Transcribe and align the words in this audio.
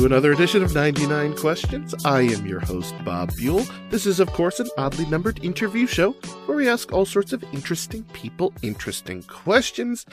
To 0.00 0.06
another 0.06 0.32
edition 0.32 0.62
of 0.62 0.72
99 0.72 1.36
Questions. 1.36 1.94
I 2.06 2.22
am 2.22 2.46
your 2.46 2.60
host, 2.60 2.94
Bob 3.04 3.36
Buell. 3.36 3.66
This 3.90 4.06
is, 4.06 4.18
of 4.18 4.32
course, 4.32 4.58
an 4.58 4.70
oddly 4.78 5.04
numbered 5.04 5.44
interview 5.44 5.86
show 5.86 6.12
where 6.46 6.56
we 6.56 6.70
ask 6.70 6.90
all 6.90 7.04
sorts 7.04 7.34
of 7.34 7.44
interesting 7.52 8.04
people 8.14 8.54
interesting 8.62 9.22
questions. 9.24 10.06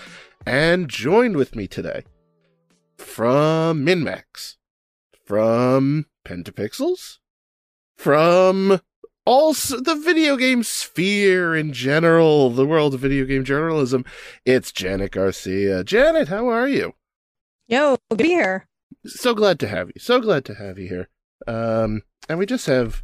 And 0.46 0.90
joined 0.90 1.38
with 1.38 1.56
me 1.56 1.68
today 1.68 2.04
from 2.98 3.86
MinMax, 3.86 4.58
from 5.24 6.08
Pentapixels, 6.26 7.20
from 7.96 8.82
also 9.26 9.80
the 9.80 9.96
video 9.96 10.36
game 10.36 10.64
sphere 10.64 11.56
in 11.56 11.72
general, 11.72 12.50
the 12.50 12.68
world 12.68 12.94
of 12.94 13.00
video 13.00 13.24
game 13.24 13.46
journalism, 13.46 14.04
it's 14.46 14.74
Janet 14.74 15.12
Garcia. 15.14 15.82
Janet, 15.86 16.28
how 16.28 16.50
are 16.50 16.68
you? 16.68 16.94
Yo, 17.70 17.96
good 18.10 18.18
to 18.18 18.24
be 18.26 18.30
here. 18.32 18.68
So 19.06 19.34
glad 19.34 19.60
to 19.60 19.68
have 19.68 19.88
you. 19.88 20.00
So 20.00 20.20
glad 20.20 20.46
to 20.46 20.56
have 20.56 20.78
you 20.78 20.88
here. 20.88 21.10
Um, 21.48 22.02
and 22.28 22.40
we 22.40 22.46
just 22.46 22.66
have 22.66 23.04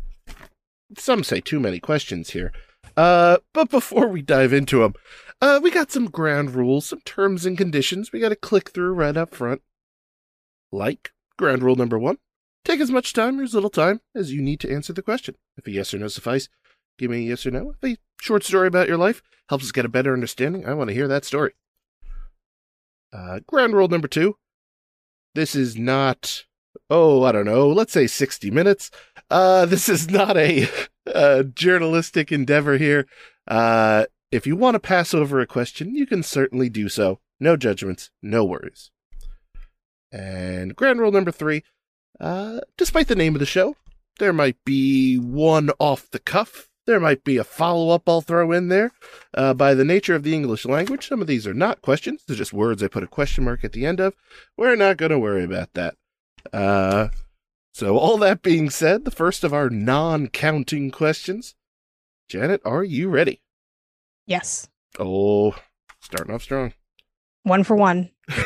some 0.97 1.23
say 1.23 1.39
too 1.39 1.59
many 1.59 1.79
questions 1.79 2.31
here. 2.31 2.51
Uh, 2.95 3.37
but 3.53 3.69
before 3.69 4.07
we 4.07 4.21
dive 4.21 4.53
into 4.53 4.79
them, 4.79 4.93
uh, 5.41 5.59
we 5.61 5.71
got 5.71 5.91
some 5.91 6.09
ground 6.09 6.51
rules, 6.51 6.85
some 6.85 7.01
terms 7.01 7.45
and 7.45 7.57
conditions 7.57 8.11
we 8.11 8.19
got 8.19 8.29
to 8.29 8.35
click 8.35 8.69
through 8.69 8.93
right 8.93 9.17
up 9.17 9.33
front. 9.33 9.61
Like 10.71 11.11
ground 11.37 11.63
rule 11.63 11.75
number 11.75 11.99
one: 11.99 12.17
take 12.65 12.79
as 12.79 12.91
much 12.91 13.13
time 13.13 13.39
or 13.39 13.43
as 13.43 13.53
little 13.53 13.69
time 13.69 14.01
as 14.15 14.33
you 14.33 14.41
need 14.41 14.59
to 14.61 14.71
answer 14.71 14.93
the 14.93 15.01
question. 15.01 15.35
If 15.57 15.67
a 15.67 15.71
yes 15.71 15.93
or 15.93 15.99
no 15.99 16.07
suffice, 16.07 16.49
give 16.97 17.11
me 17.11 17.17
a 17.17 17.29
yes 17.29 17.45
or 17.45 17.51
no. 17.51 17.73
If 17.81 17.97
a 17.97 17.97
short 18.21 18.43
story 18.43 18.67
about 18.67 18.87
your 18.87 18.97
life 18.97 19.21
helps 19.49 19.65
us 19.65 19.71
get 19.71 19.85
a 19.85 19.89
better 19.89 20.13
understanding, 20.13 20.65
I 20.65 20.73
want 20.73 20.89
to 20.89 20.93
hear 20.93 21.07
that 21.07 21.25
story. 21.25 21.53
Uh, 23.11 23.39
ground 23.45 23.73
rule 23.73 23.87
number 23.87 24.07
two 24.07 24.37
this 25.35 25.55
is 25.55 25.77
not 25.77 26.45
oh 26.89 27.23
i 27.23 27.31
don't 27.31 27.45
know 27.45 27.67
let's 27.67 27.93
say 27.93 28.07
60 28.07 28.51
minutes. 28.51 28.91
Uh 29.29 29.65
this 29.73 29.89
is 29.89 30.09
not 30.09 30.37
a, 30.37 30.67
a 31.05 31.43
journalistic 31.43 32.31
endeavor 32.31 32.77
here. 32.77 33.07
Uh 33.47 34.05
if 34.31 34.47
you 34.47 34.55
want 34.55 34.75
to 34.75 34.79
pass 34.79 35.13
over 35.13 35.39
a 35.39 35.47
question 35.47 35.95
you 35.95 36.05
can 36.05 36.23
certainly 36.23 36.69
do 36.69 36.89
so. 36.89 37.19
No 37.39 37.57
judgments 37.57 38.09
no 38.21 38.43
worries. 38.43 38.91
And 40.11 40.75
grand 40.75 40.99
rule 40.99 41.11
number 41.11 41.31
three 41.31 41.63
uh 42.19 42.61
despite 42.77 43.07
the 43.07 43.15
name 43.15 43.35
of 43.35 43.39
the 43.39 43.45
show 43.45 43.75
there 44.19 44.33
might 44.33 44.57
be 44.63 45.17
one 45.17 45.71
off 45.79 46.09
the 46.11 46.19
cuff 46.19 46.69
there 46.85 46.99
might 46.99 47.23
be 47.23 47.37
a 47.37 47.43
follow 47.43 47.93
up 47.93 48.07
I'll 48.07 48.21
throw 48.21 48.51
in 48.51 48.67
there. 48.67 48.91
Uh, 49.33 49.53
by 49.53 49.73
the 49.73 49.85
nature 49.85 50.15
of 50.15 50.23
the 50.23 50.33
English 50.33 50.65
language, 50.65 51.07
some 51.07 51.21
of 51.21 51.27
these 51.27 51.47
are 51.47 51.53
not 51.53 51.81
questions. 51.81 52.23
They're 52.27 52.35
just 52.35 52.53
words 52.53 52.83
I 52.83 52.87
put 52.87 53.03
a 53.03 53.07
question 53.07 53.45
mark 53.45 53.63
at 53.63 53.71
the 53.71 53.85
end 53.85 53.99
of. 53.99 54.15
We're 54.57 54.75
not 54.75 54.97
going 54.97 55.11
to 55.11 55.19
worry 55.19 55.43
about 55.43 55.73
that. 55.73 55.95
Uh, 56.51 57.09
so, 57.73 57.97
all 57.97 58.17
that 58.17 58.41
being 58.41 58.69
said, 58.69 59.05
the 59.05 59.11
first 59.11 59.43
of 59.43 59.53
our 59.53 59.69
non 59.69 60.27
counting 60.27 60.91
questions. 60.91 61.55
Janet, 62.29 62.61
are 62.65 62.83
you 62.83 63.09
ready? 63.09 63.41
Yes. 64.27 64.67
Oh, 64.99 65.55
starting 66.01 66.33
off 66.33 66.43
strong. 66.43 66.73
One 67.43 67.63
for 67.63 67.75
one. 67.75 68.11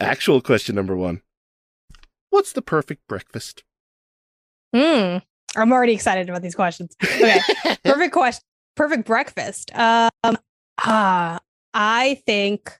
Actual 0.00 0.40
question 0.40 0.74
number 0.74 0.96
one 0.96 1.22
What's 2.30 2.52
the 2.52 2.62
perfect 2.62 3.06
breakfast? 3.06 3.64
Hmm. 4.74 5.18
I'm 5.56 5.72
already 5.72 5.92
excited 5.92 6.28
about 6.28 6.42
these 6.42 6.54
questions. 6.54 6.94
Okay. 7.02 7.40
perfect 7.84 8.12
question. 8.12 8.42
Perfect 8.76 9.06
breakfast. 9.06 9.70
Um 9.74 10.10
uh, 10.84 11.38
I 11.74 12.22
think 12.26 12.78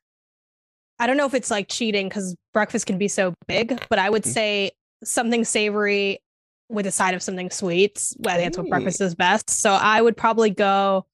I 0.99 1.07
don't 1.07 1.17
know 1.17 1.27
if 1.27 1.35
it's 1.35 1.51
like 1.51 1.69
cheating 1.69 2.09
because 2.09 2.35
breakfast 2.53 2.87
can 2.87 2.99
be 2.99 3.09
so 3.09 3.35
big, 3.47 3.83
but 3.89 3.99
I 3.99 4.09
would 4.09 4.23
mm-hmm. 4.23 4.31
say 4.31 4.71
something 5.05 5.45
savory 5.45 6.21
with 6.69 6.87
a 6.87 6.91
side 6.91 7.15
of 7.15 7.23
something 7.23 7.51
sweet. 7.51 8.03
I 8.27 8.37
think 8.37 8.45
that's 8.45 8.59
what 8.59 8.69
breakfast 8.69 9.01
is 9.01 9.15
best. 9.15 9.51
So 9.51 9.73
I 9.73 10.01
would 10.01 10.17
probably 10.17 10.51
go 10.51 11.07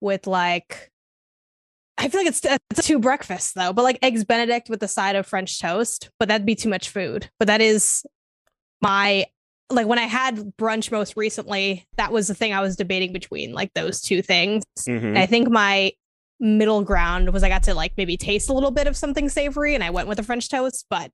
with 0.00 0.26
like 0.26 0.90
I 1.96 2.08
feel 2.08 2.20
like 2.20 2.28
it's, 2.28 2.44
it's 2.44 2.86
two 2.86 2.98
breakfasts 2.98 3.52
though, 3.52 3.72
but 3.72 3.82
like 3.82 3.98
eggs 4.02 4.24
Benedict 4.24 4.68
with 4.68 4.80
the 4.80 4.88
side 4.88 5.16
of 5.16 5.26
French 5.26 5.60
toast. 5.60 6.10
But 6.18 6.28
that'd 6.28 6.46
be 6.46 6.56
too 6.56 6.68
much 6.68 6.88
food. 6.88 7.30
But 7.38 7.48
that 7.48 7.60
is 7.60 8.04
my 8.80 9.26
like 9.70 9.86
when 9.86 9.98
I 9.98 10.02
had 10.02 10.56
brunch 10.56 10.90
most 10.90 11.16
recently, 11.16 11.86
that 11.96 12.12
was 12.12 12.28
the 12.28 12.34
thing 12.34 12.52
I 12.52 12.60
was 12.60 12.76
debating 12.76 13.12
between 13.12 13.52
like 13.52 13.72
those 13.74 14.00
two 14.00 14.22
things. 14.22 14.62
Mm-hmm. 14.80 15.16
I 15.16 15.26
think 15.26 15.50
my 15.50 15.92
middle 16.40 16.82
ground 16.82 17.32
was 17.32 17.42
I 17.42 17.48
got 17.48 17.62
to 17.64 17.74
like 17.74 17.92
maybe 17.96 18.16
taste 18.16 18.50
a 18.50 18.52
little 18.52 18.70
bit 18.70 18.86
of 18.86 18.96
something 18.96 19.28
savory 19.28 19.74
and 19.74 19.82
I 19.82 19.90
went 19.90 20.08
with 20.08 20.18
a 20.18 20.22
French 20.22 20.48
toast, 20.48 20.86
but 20.90 21.10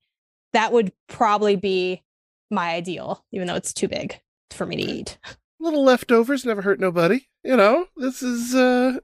that 0.52 0.72
would 0.72 0.92
probably 1.08 1.56
be 1.56 2.02
my 2.50 2.70
ideal, 2.70 3.24
even 3.32 3.46
though 3.46 3.54
it's 3.54 3.72
too 3.72 3.88
big 3.88 4.20
for 4.50 4.66
me 4.66 4.76
to 4.76 4.82
eat. 4.82 5.18
Little 5.60 5.84
leftovers 5.84 6.44
never 6.44 6.62
hurt 6.62 6.80
nobody. 6.80 7.28
You 7.44 7.56
know, 7.56 7.86
this 7.96 8.22
is 8.22 8.54
uh 8.54 8.98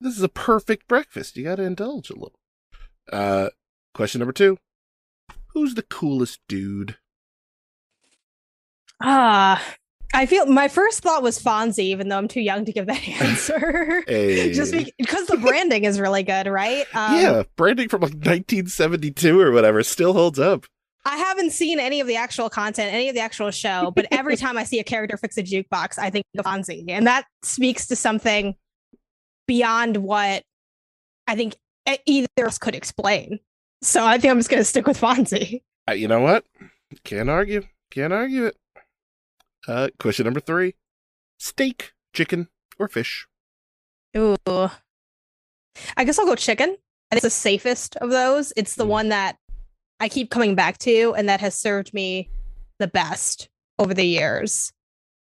this 0.00 0.16
is 0.16 0.22
a 0.22 0.28
perfect 0.28 0.88
breakfast. 0.88 1.36
You 1.36 1.44
gotta 1.44 1.62
indulge 1.62 2.10
a 2.10 2.14
little. 2.14 2.40
Uh 3.10 3.50
question 3.94 4.18
number 4.18 4.32
two. 4.32 4.58
Who's 5.54 5.74
the 5.74 5.82
coolest 5.82 6.40
dude? 6.48 6.96
Ah, 9.00 9.62
I 10.12 10.26
feel 10.26 10.46
my 10.46 10.68
first 10.68 11.02
thought 11.02 11.22
was 11.22 11.38
Fonzie, 11.38 11.84
even 11.84 12.08
though 12.08 12.18
I'm 12.18 12.28
too 12.28 12.40
young 12.40 12.64
to 12.64 12.72
give 12.72 12.86
that 12.86 13.08
answer. 13.20 14.02
hey. 14.06 14.52
Just 14.52 14.72
because 14.98 15.26
the 15.26 15.36
branding 15.36 15.84
is 15.84 16.00
really 16.00 16.22
good, 16.22 16.46
right? 16.46 16.84
Um, 16.94 17.20
yeah, 17.20 17.42
branding 17.56 17.88
from 17.88 18.00
like 18.02 18.14
1972 18.14 19.40
or 19.40 19.52
whatever 19.52 19.82
still 19.82 20.12
holds 20.12 20.38
up. 20.38 20.66
I 21.04 21.16
haven't 21.16 21.52
seen 21.52 21.80
any 21.80 22.00
of 22.00 22.06
the 22.06 22.16
actual 22.16 22.50
content, 22.50 22.92
any 22.92 23.08
of 23.08 23.14
the 23.14 23.22
actual 23.22 23.50
show, 23.50 23.92
but 23.94 24.06
every 24.10 24.36
time 24.38 24.58
I 24.58 24.64
see 24.64 24.80
a 24.80 24.84
character 24.84 25.16
fix 25.16 25.38
a 25.38 25.42
jukebox, 25.42 25.98
I 25.98 26.10
think 26.10 26.26
of 26.36 26.44
Fonzie, 26.44 26.84
and 26.88 27.06
that 27.06 27.24
speaks 27.42 27.86
to 27.86 27.96
something 27.96 28.54
beyond 29.46 29.96
what 29.96 30.42
I 31.26 31.36
think 31.36 31.56
either 32.06 32.28
of 32.38 32.46
us 32.46 32.58
could 32.58 32.74
explain. 32.74 33.38
So 33.82 34.04
I 34.04 34.18
think 34.18 34.30
I'm 34.30 34.38
just 34.38 34.50
going 34.50 34.60
to 34.60 34.64
stick 34.64 34.86
with 34.86 35.00
Fonzie. 35.00 35.62
Uh, 35.88 35.92
you 35.92 36.06
know 36.06 36.20
what? 36.20 36.44
Can't 37.04 37.30
argue. 37.30 37.62
Can't 37.90 38.12
argue 38.12 38.44
it. 38.46 38.56
Uh, 39.66 39.88
question 39.98 40.24
number 40.24 40.40
three: 40.40 40.74
steak, 41.38 41.92
chicken, 42.14 42.48
or 42.78 42.88
fish? 42.88 43.26
Ooh, 44.16 44.36
I 45.96 46.04
guess 46.04 46.18
I'll 46.18 46.26
go 46.26 46.34
chicken. 46.34 46.76
I 47.10 47.16
think 47.16 47.24
it's 47.24 47.34
the 47.34 47.40
safest 47.40 47.96
of 47.96 48.10
those. 48.10 48.52
It's 48.56 48.76
the 48.76 48.84
mm. 48.84 48.88
one 48.88 49.08
that 49.10 49.36
I 49.98 50.08
keep 50.08 50.30
coming 50.30 50.54
back 50.54 50.78
to, 50.78 51.14
and 51.16 51.28
that 51.28 51.40
has 51.40 51.54
served 51.54 51.92
me 51.92 52.30
the 52.78 52.88
best 52.88 53.48
over 53.78 53.94
the 53.94 54.04
years. 54.04 54.72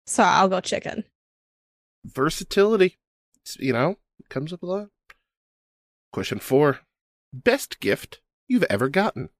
So 0.06 0.22
I'll 0.22 0.48
go 0.48 0.60
chicken. 0.60 1.04
Versatility, 2.04 2.98
you 3.58 3.72
know, 3.72 3.96
comes 4.28 4.52
up 4.52 4.62
a 4.62 4.66
lot. 4.66 4.88
Question 6.12 6.38
four: 6.38 6.80
best 7.32 7.80
gift 7.80 8.20
you've 8.48 8.64
ever 8.64 8.88
gotten? 8.88 9.30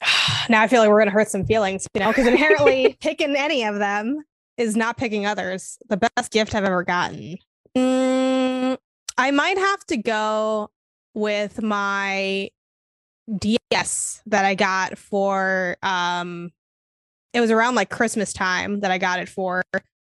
now 0.48 0.62
I 0.62 0.68
feel 0.68 0.80
like 0.80 0.88
we're 0.88 0.98
going 0.98 1.08
to 1.08 1.12
hurt 1.12 1.28
some 1.28 1.44
feelings, 1.44 1.86
you 1.94 2.00
know, 2.00 2.08
because 2.08 2.26
inherently 2.26 2.96
picking 3.00 3.34
any 3.36 3.64
of 3.64 3.78
them 3.78 4.22
is 4.56 4.76
not 4.76 4.96
picking 4.96 5.26
others. 5.26 5.78
The 5.88 5.96
best 5.96 6.32
gift 6.32 6.54
I've 6.54 6.64
ever 6.64 6.82
gotten. 6.82 7.36
Mm, 7.76 8.78
I 9.18 9.30
might 9.30 9.58
have 9.58 9.84
to 9.86 9.96
go 9.96 10.70
with 11.14 11.62
my 11.62 12.50
DS 13.38 14.22
that 14.26 14.44
I 14.44 14.54
got 14.54 14.98
for 14.98 15.76
um 15.82 16.52
it 17.32 17.40
was 17.40 17.50
around 17.50 17.74
like 17.74 17.90
Christmas 17.90 18.32
time 18.32 18.80
that 18.80 18.90
I 18.90 18.98
got 18.98 19.18
it 19.18 19.28
for. 19.28 19.62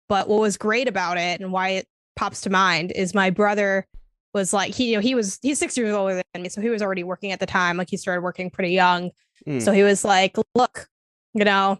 But 0.09 0.27
what 0.27 0.39
was 0.39 0.57
great 0.57 0.87
about 0.87 1.17
it 1.17 1.41
and 1.41 1.51
why 1.51 1.69
it 1.69 1.87
pops 2.15 2.41
to 2.41 2.49
mind 2.49 2.91
is 2.95 3.15
my 3.15 3.31
brother 3.31 3.87
was 4.33 4.53
like 4.53 4.73
he 4.73 4.91
you 4.91 4.97
know 4.97 5.01
he 5.01 5.15
was 5.15 5.39
he's 5.41 5.59
six 5.59 5.77
years 5.77 5.93
older 5.93 6.21
than 6.33 6.41
me 6.41 6.49
so 6.49 6.61
he 6.61 6.69
was 6.69 6.81
already 6.81 7.03
working 7.03 7.31
at 7.31 7.39
the 7.39 7.45
time 7.45 7.77
like 7.77 7.89
he 7.89 7.97
started 7.97 8.21
working 8.21 8.49
pretty 8.49 8.71
young 8.71 9.11
mm. 9.47 9.61
so 9.61 9.71
he 9.71 9.83
was 9.83 10.03
like 10.03 10.37
look 10.55 10.87
you 11.33 11.43
know 11.43 11.79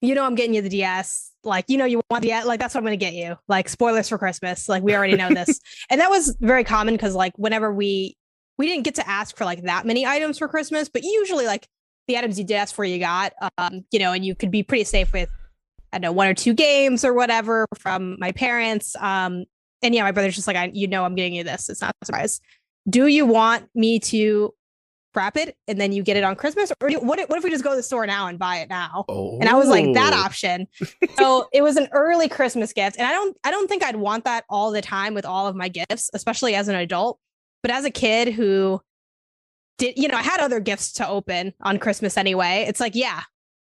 you 0.00 0.14
know 0.14 0.24
i'm 0.24 0.34
getting 0.34 0.54
you 0.54 0.62
the 0.62 0.68
ds 0.68 1.32
like 1.44 1.64
you 1.68 1.76
know 1.76 1.84
you 1.84 2.00
want 2.10 2.22
the 2.22 2.30
like 2.44 2.60
that's 2.60 2.74
what 2.74 2.80
i'm 2.80 2.84
gonna 2.84 2.96
get 2.96 3.14
you 3.14 3.36
like 3.48 3.68
spoilers 3.68 4.08
for 4.08 4.18
christmas 4.18 4.68
like 4.68 4.82
we 4.82 4.94
already 4.94 5.16
know 5.16 5.28
this 5.28 5.60
and 5.90 6.00
that 6.00 6.10
was 6.10 6.36
very 6.40 6.64
common 6.64 6.94
because 6.94 7.14
like 7.14 7.32
whenever 7.36 7.72
we 7.72 8.16
we 8.58 8.66
didn't 8.66 8.84
get 8.84 8.94
to 8.94 9.08
ask 9.08 9.36
for 9.36 9.44
like 9.44 9.62
that 9.62 9.86
many 9.86 10.06
items 10.06 10.38
for 10.38 10.48
christmas 10.48 10.88
but 10.88 11.02
usually 11.02 11.46
like 11.46 11.66
the 12.08 12.16
items 12.16 12.38
you 12.38 12.44
did 12.44 12.54
ask 12.54 12.74
for 12.74 12.84
you 12.84 12.98
got 12.98 13.32
um 13.58 13.84
you 13.90 13.98
know 13.98 14.12
and 14.12 14.24
you 14.24 14.34
could 14.34 14.50
be 14.50 14.62
pretty 14.62 14.84
safe 14.84 15.12
with 15.12 15.28
I 15.92 15.98
don't 15.98 16.10
know, 16.10 16.12
one 16.12 16.28
or 16.28 16.34
two 16.34 16.52
games 16.52 17.04
or 17.04 17.14
whatever 17.14 17.66
from 17.74 18.16
my 18.18 18.32
parents. 18.32 18.94
Um, 18.96 19.44
and 19.82 19.94
yeah, 19.94 20.02
my 20.02 20.12
brother's 20.12 20.34
just 20.34 20.46
like, 20.46 20.56
I, 20.56 20.70
you 20.74 20.88
know, 20.88 21.04
I'm 21.04 21.14
getting 21.14 21.34
you 21.34 21.44
this. 21.44 21.68
It's 21.68 21.80
not 21.80 21.94
a 22.02 22.06
surprise. 22.06 22.40
Do 22.88 23.06
you 23.06 23.24
want 23.26 23.68
me 23.74 23.98
to 24.00 24.52
wrap 25.16 25.36
it 25.36 25.56
and 25.66 25.80
then 25.80 25.92
you 25.92 26.02
get 26.02 26.16
it 26.16 26.24
on 26.24 26.36
Christmas, 26.36 26.70
or 26.80 26.90
what? 27.00 27.18
If, 27.18 27.28
what 27.28 27.38
if 27.38 27.44
we 27.44 27.50
just 27.50 27.64
go 27.64 27.70
to 27.70 27.76
the 27.76 27.82
store 27.82 28.06
now 28.06 28.26
and 28.26 28.38
buy 28.38 28.58
it 28.58 28.68
now? 28.68 29.04
Oh. 29.08 29.38
And 29.40 29.48
I 29.48 29.54
was 29.54 29.68
like, 29.68 29.94
that 29.94 30.12
oh. 30.12 30.18
option. 30.18 30.68
so 31.16 31.48
it 31.52 31.62
was 31.62 31.76
an 31.76 31.88
early 31.92 32.28
Christmas 32.28 32.72
gift, 32.72 32.96
and 32.98 33.06
I 33.06 33.12
don't, 33.12 33.36
I 33.42 33.50
don't 33.50 33.68
think 33.68 33.82
I'd 33.82 33.96
want 33.96 34.24
that 34.24 34.44
all 34.48 34.70
the 34.70 34.82
time 34.82 35.14
with 35.14 35.24
all 35.24 35.46
of 35.46 35.56
my 35.56 35.68
gifts, 35.68 36.10
especially 36.14 36.54
as 36.54 36.68
an 36.68 36.76
adult. 36.76 37.18
But 37.62 37.70
as 37.70 37.84
a 37.84 37.90
kid 37.90 38.32
who 38.34 38.80
did 39.78 39.96
you 39.96 40.08
know 40.08 40.16
I 40.16 40.22
had 40.22 40.40
other 40.40 40.60
gifts 40.60 40.92
to 40.94 41.08
open 41.08 41.52
on 41.62 41.78
Christmas 41.78 42.16
anyway. 42.16 42.64
It's 42.68 42.80
like, 42.80 42.94
yeah, 42.94 43.22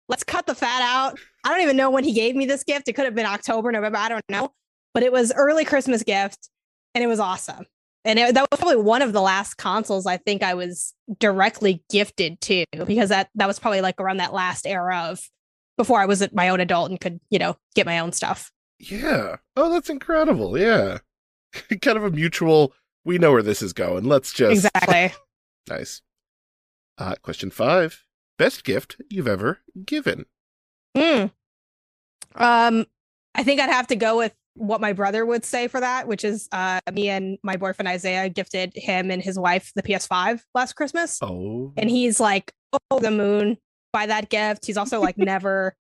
let's 0.10 0.24
cut 0.24 0.46
the 0.46 0.56
fat 0.56 0.82
out. 0.82 1.20
I 1.44 1.50
don't 1.50 1.62
even 1.62 1.78
know 1.78 1.90
when 1.90 2.04
he 2.04 2.14
gave 2.14 2.36
me 2.36 2.46
this 2.46 2.64
gift. 2.64 2.88
It 2.88 2.94
could 2.94 3.06
have 3.06 3.16
been 3.16 3.26
October, 3.26 3.72
November, 3.72 3.98
I 3.98 4.10
don't 4.10 4.26
know. 4.30 4.52
But 4.94 5.04
it 5.04 5.12
was 5.12 5.32
early 5.36 5.66
Christmas 5.66 6.04
gift 6.04 6.50
and 6.94 7.04
it 7.04 7.08
was 7.08 7.20
awesome. 7.20 7.66
And 8.04 8.18
it, 8.18 8.34
that 8.34 8.48
was 8.50 8.60
probably 8.60 8.82
one 8.82 9.02
of 9.02 9.14
the 9.14 9.22
last 9.22 9.58
consoles 9.58 10.08
I 10.08 10.18
think 10.18 10.42
I 10.42 10.56
was 10.56 10.94
directly 11.20 11.84
gifted 11.90 12.42
to 12.42 12.66
because 12.86 13.10
that 13.10 13.30
that 13.36 13.48
was 13.48 13.60
probably 13.60 13.82
like 13.82 14.00
around 14.02 14.18
that 14.18 14.34
last 14.34 14.66
era 14.66 15.10
of 15.10 15.22
before 15.78 16.00
I 16.00 16.06
was 16.06 16.28
my 16.34 16.50
own 16.50 16.60
adult 16.60 16.90
and 16.90 17.00
could, 17.00 17.20
you 17.30 17.40
know, 17.40 17.58
get 17.76 17.86
my 17.86 18.00
own 18.00 18.12
stuff. 18.12 18.52
Yeah. 18.80 19.38
Oh, 19.56 19.72
that's 19.72 19.90
incredible. 19.90 20.58
Yeah. 20.58 21.00
kind 21.82 21.98
of 21.98 22.04
a 22.04 22.12
mutual, 22.12 22.74
we 23.06 23.18
know 23.18 23.32
where 23.32 23.44
this 23.44 23.62
is 23.62 23.74
going. 23.74 24.06
Let's 24.06 24.34
just. 24.34 24.52
Exactly. 24.74 25.14
nice. 25.70 26.02
Uh, 26.98 27.16
question 27.22 27.50
five 27.52 28.04
Best 28.38 28.64
gift 28.64 28.98
you've 29.10 29.28
ever 29.28 29.60
given? 29.86 30.26
Mm. 30.96 31.32
Um, 32.36 32.86
I 33.36 33.44
think 33.44 33.62
I'd 33.62 33.70
have 33.70 33.88
to 33.88 33.96
go 33.96 34.18
with 34.18 34.34
what 34.62 34.80
my 34.80 34.94
brother 34.94 35.26
would 35.26 35.44
say 35.44 35.68
for 35.68 35.80
that, 35.80 36.08
which 36.08 36.24
is 36.24 36.48
uh, 36.52 36.80
me 36.94 37.10
and 37.10 37.40
my 37.44 37.58
boyfriend 37.58 37.88
Isaiah 37.88 38.30
gifted 38.30 38.74
him 38.76 39.10
and 39.10 39.22
his 39.22 39.38
wife 39.38 39.72
the 39.76 39.82
PS5 39.82 40.42
last 40.54 40.74
Christmas. 40.74 41.18
Oh. 41.22 41.74
And 41.78 41.90
he's 41.90 42.20
like, 42.20 42.54
oh, 42.92 43.00
the 43.00 43.10
moon 43.10 43.58
by 43.92 44.06
that 44.06 44.30
gift. 44.30 44.68
He's 44.68 44.78
also 44.78 45.02
like 45.02 45.18
never, 45.18 45.76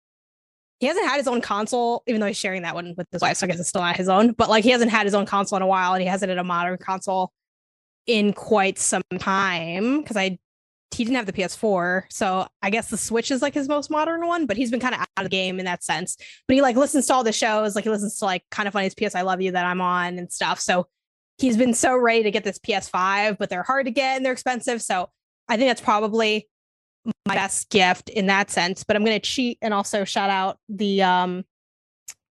he 0.78 0.86
hasn't 0.86 1.06
had 1.06 1.18
his 1.18 1.28
own 1.28 1.42
console, 1.42 2.02
even 2.06 2.22
though 2.22 2.26
he's 2.26 2.38
sharing 2.38 2.62
that 2.62 2.74
one 2.74 2.94
with 2.96 3.06
his 3.12 3.20
wife. 3.20 3.36
So 3.36 3.46
I 3.46 3.48
guess 3.48 3.60
it's 3.60 3.68
still 3.68 3.82
not 3.82 3.98
his 3.98 4.08
own, 4.08 4.32
but 4.32 4.48
like 4.48 4.64
he 4.64 4.70
hasn't 4.70 4.90
had 4.90 5.04
his 5.04 5.14
own 5.14 5.26
console 5.26 5.58
in 5.58 5.62
a 5.62 5.66
while 5.66 5.92
and 5.92 6.00
he 6.00 6.08
hasn't 6.08 6.30
had 6.30 6.38
a 6.38 6.44
modern 6.44 6.78
console 6.78 7.32
in 8.06 8.32
quite 8.32 8.78
some 8.78 9.02
time 9.18 10.00
because 10.00 10.16
I 10.16 10.38
he 10.92 11.04
didn't 11.04 11.16
have 11.16 11.26
the 11.26 11.32
PS4, 11.32 12.04
so 12.10 12.48
I 12.62 12.70
guess 12.70 12.90
the 12.90 12.96
Switch 12.96 13.30
is 13.30 13.42
like 13.42 13.54
his 13.54 13.68
most 13.68 13.90
modern 13.90 14.26
one. 14.26 14.46
But 14.46 14.56
he's 14.56 14.70
been 14.70 14.80
kind 14.80 14.94
of 14.94 15.00
out 15.00 15.08
of 15.16 15.24
the 15.24 15.30
game 15.30 15.58
in 15.58 15.64
that 15.66 15.84
sense. 15.84 16.16
But 16.48 16.54
he 16.54 16.62
like 16.62 16.76
listens 16.76 17.06
to 17.06 17.14
all 17.14 17.24
the 17.24 17.32
shows, 17.32 17.74
like 17.74 17.84
he 17.84 17.90
listens 17.90 18.18
to 18.18 18.24
like 18.24 18.44
Kinda 18.50 18.70
Funny's 18.70 18.94
PS 18.94 19.14
I 19.14 19.22
Love 19.22 19.40
You 19.40 19.52
that 19.52 19.64
I'm 19.64 19.80
on 19.80 20.18
and 20.18 20.32
stuff. 20.32 20.60
So 20.60 20.88
he's 21.38 21.56
been 21.56 21.74
so 21.74 21.96
ready 21.96 22.24
to 22.24 22.30
get 22.30 22.44
this 22.44 22.58
PS5, 22.58 23.38
but 23.38 23.50
they're 23.50 23.62
hard 23.62 23.86
to 23.86 23.92
get 23.92 24.16
and 24.16 24.24
they're 24.24 24.32
expensive. 24.32 24.82
So 24.82 25.10
I 25.48 25.56
think 25.56 25.70
that's 25.70 25.80
probably 25.80 26.48
my 27.26 27.34
best 27.34 27.70
gift 27.70 28.08
in 28.08 28.26
that 28.26 28.50
sense. 28.50 28.84
But 28.84 28.96
I'm 28.96 29.04
gonna 29.04 29.20
cheat 29.20 29.58
and 29.62 29.72
also 29.72 30.04
shout 30.04 30.30
out 30.30 30.58
the 30.68 31.02
um, 31.02 31.44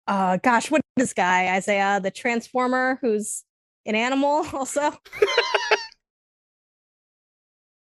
uh, 0.06 0.38
gosh, 0.38 0.70
what 0.70 0.80
is 0.96 1.04
this 1.04 1.14
guy 1.14 1.54
Isaiah, 1.54 2.00
the 2.02 2.10
Transformer, 2.10 2.98
who's 3.00 3.44
an 3.86 3.94
animal 3.94 4.46
also. 4.52 4.92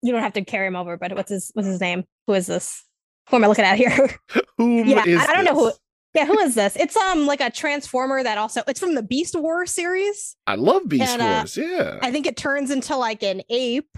you 0.02 0.12
don't 0.12 0.22
have 0.22 0.32
to 0.34 0.44
carry 0.44 0.66
him 0.66 0.76
over, 0.76 0.96
but 0.96 1.14
what's 1.14 1.31
his 1.31 1.50
what's 1.54 1.69
his 1.69 1.81
name? 1.81 2.04
Who 2.26 2.34
is 2.34 2.46
this? 2.46 2.84
Who 3.31 3.37
am 3.37 3.44
I 3.44 3.46
looking 3.46 3.64
at 3.64 3.76
here? 3.76 4.10
Who 4.58 4.82
yeah, 4.84 5.04
is 5.06 5.20
I, 5.20 5.25
I 5.25 5.26
don't 5.34 5.44
this? 5.44 5.54
know 5.54 5.54
who. 5.54 5.72
Yeah, 6.14 6.26
who 6.26 6.38
is 6.40 6.54
this? 6.56 6.76
It's 6.76 6.96
um 6.96 7.26
like 7.26 7.40
a 7.40 7.50
transformer 7.50 8.22
that 8.22 8.37
also 8.38 8.62
it's 8.69 8.81
from 8.81 8.94
the 8.94 9.02
Beast 9.02 9.34
Wars 9.38 9.70
series. 9.70 10.37
I 10.46 10.56
love 10.56 10.88
Beast 10.88 11.08
And, 11.10 11.22
uh, 11.22 11.25
Wars. 11.38 11.56
Yeah. 11.56 11.99
I 12.02 12.10
think 12.10 12.26
it 12.26 12.37
turns 12.37 12.70
into 12.70 12.96
like 12.96 13.22
an 13.22 13.43
ape, 13.49 13.96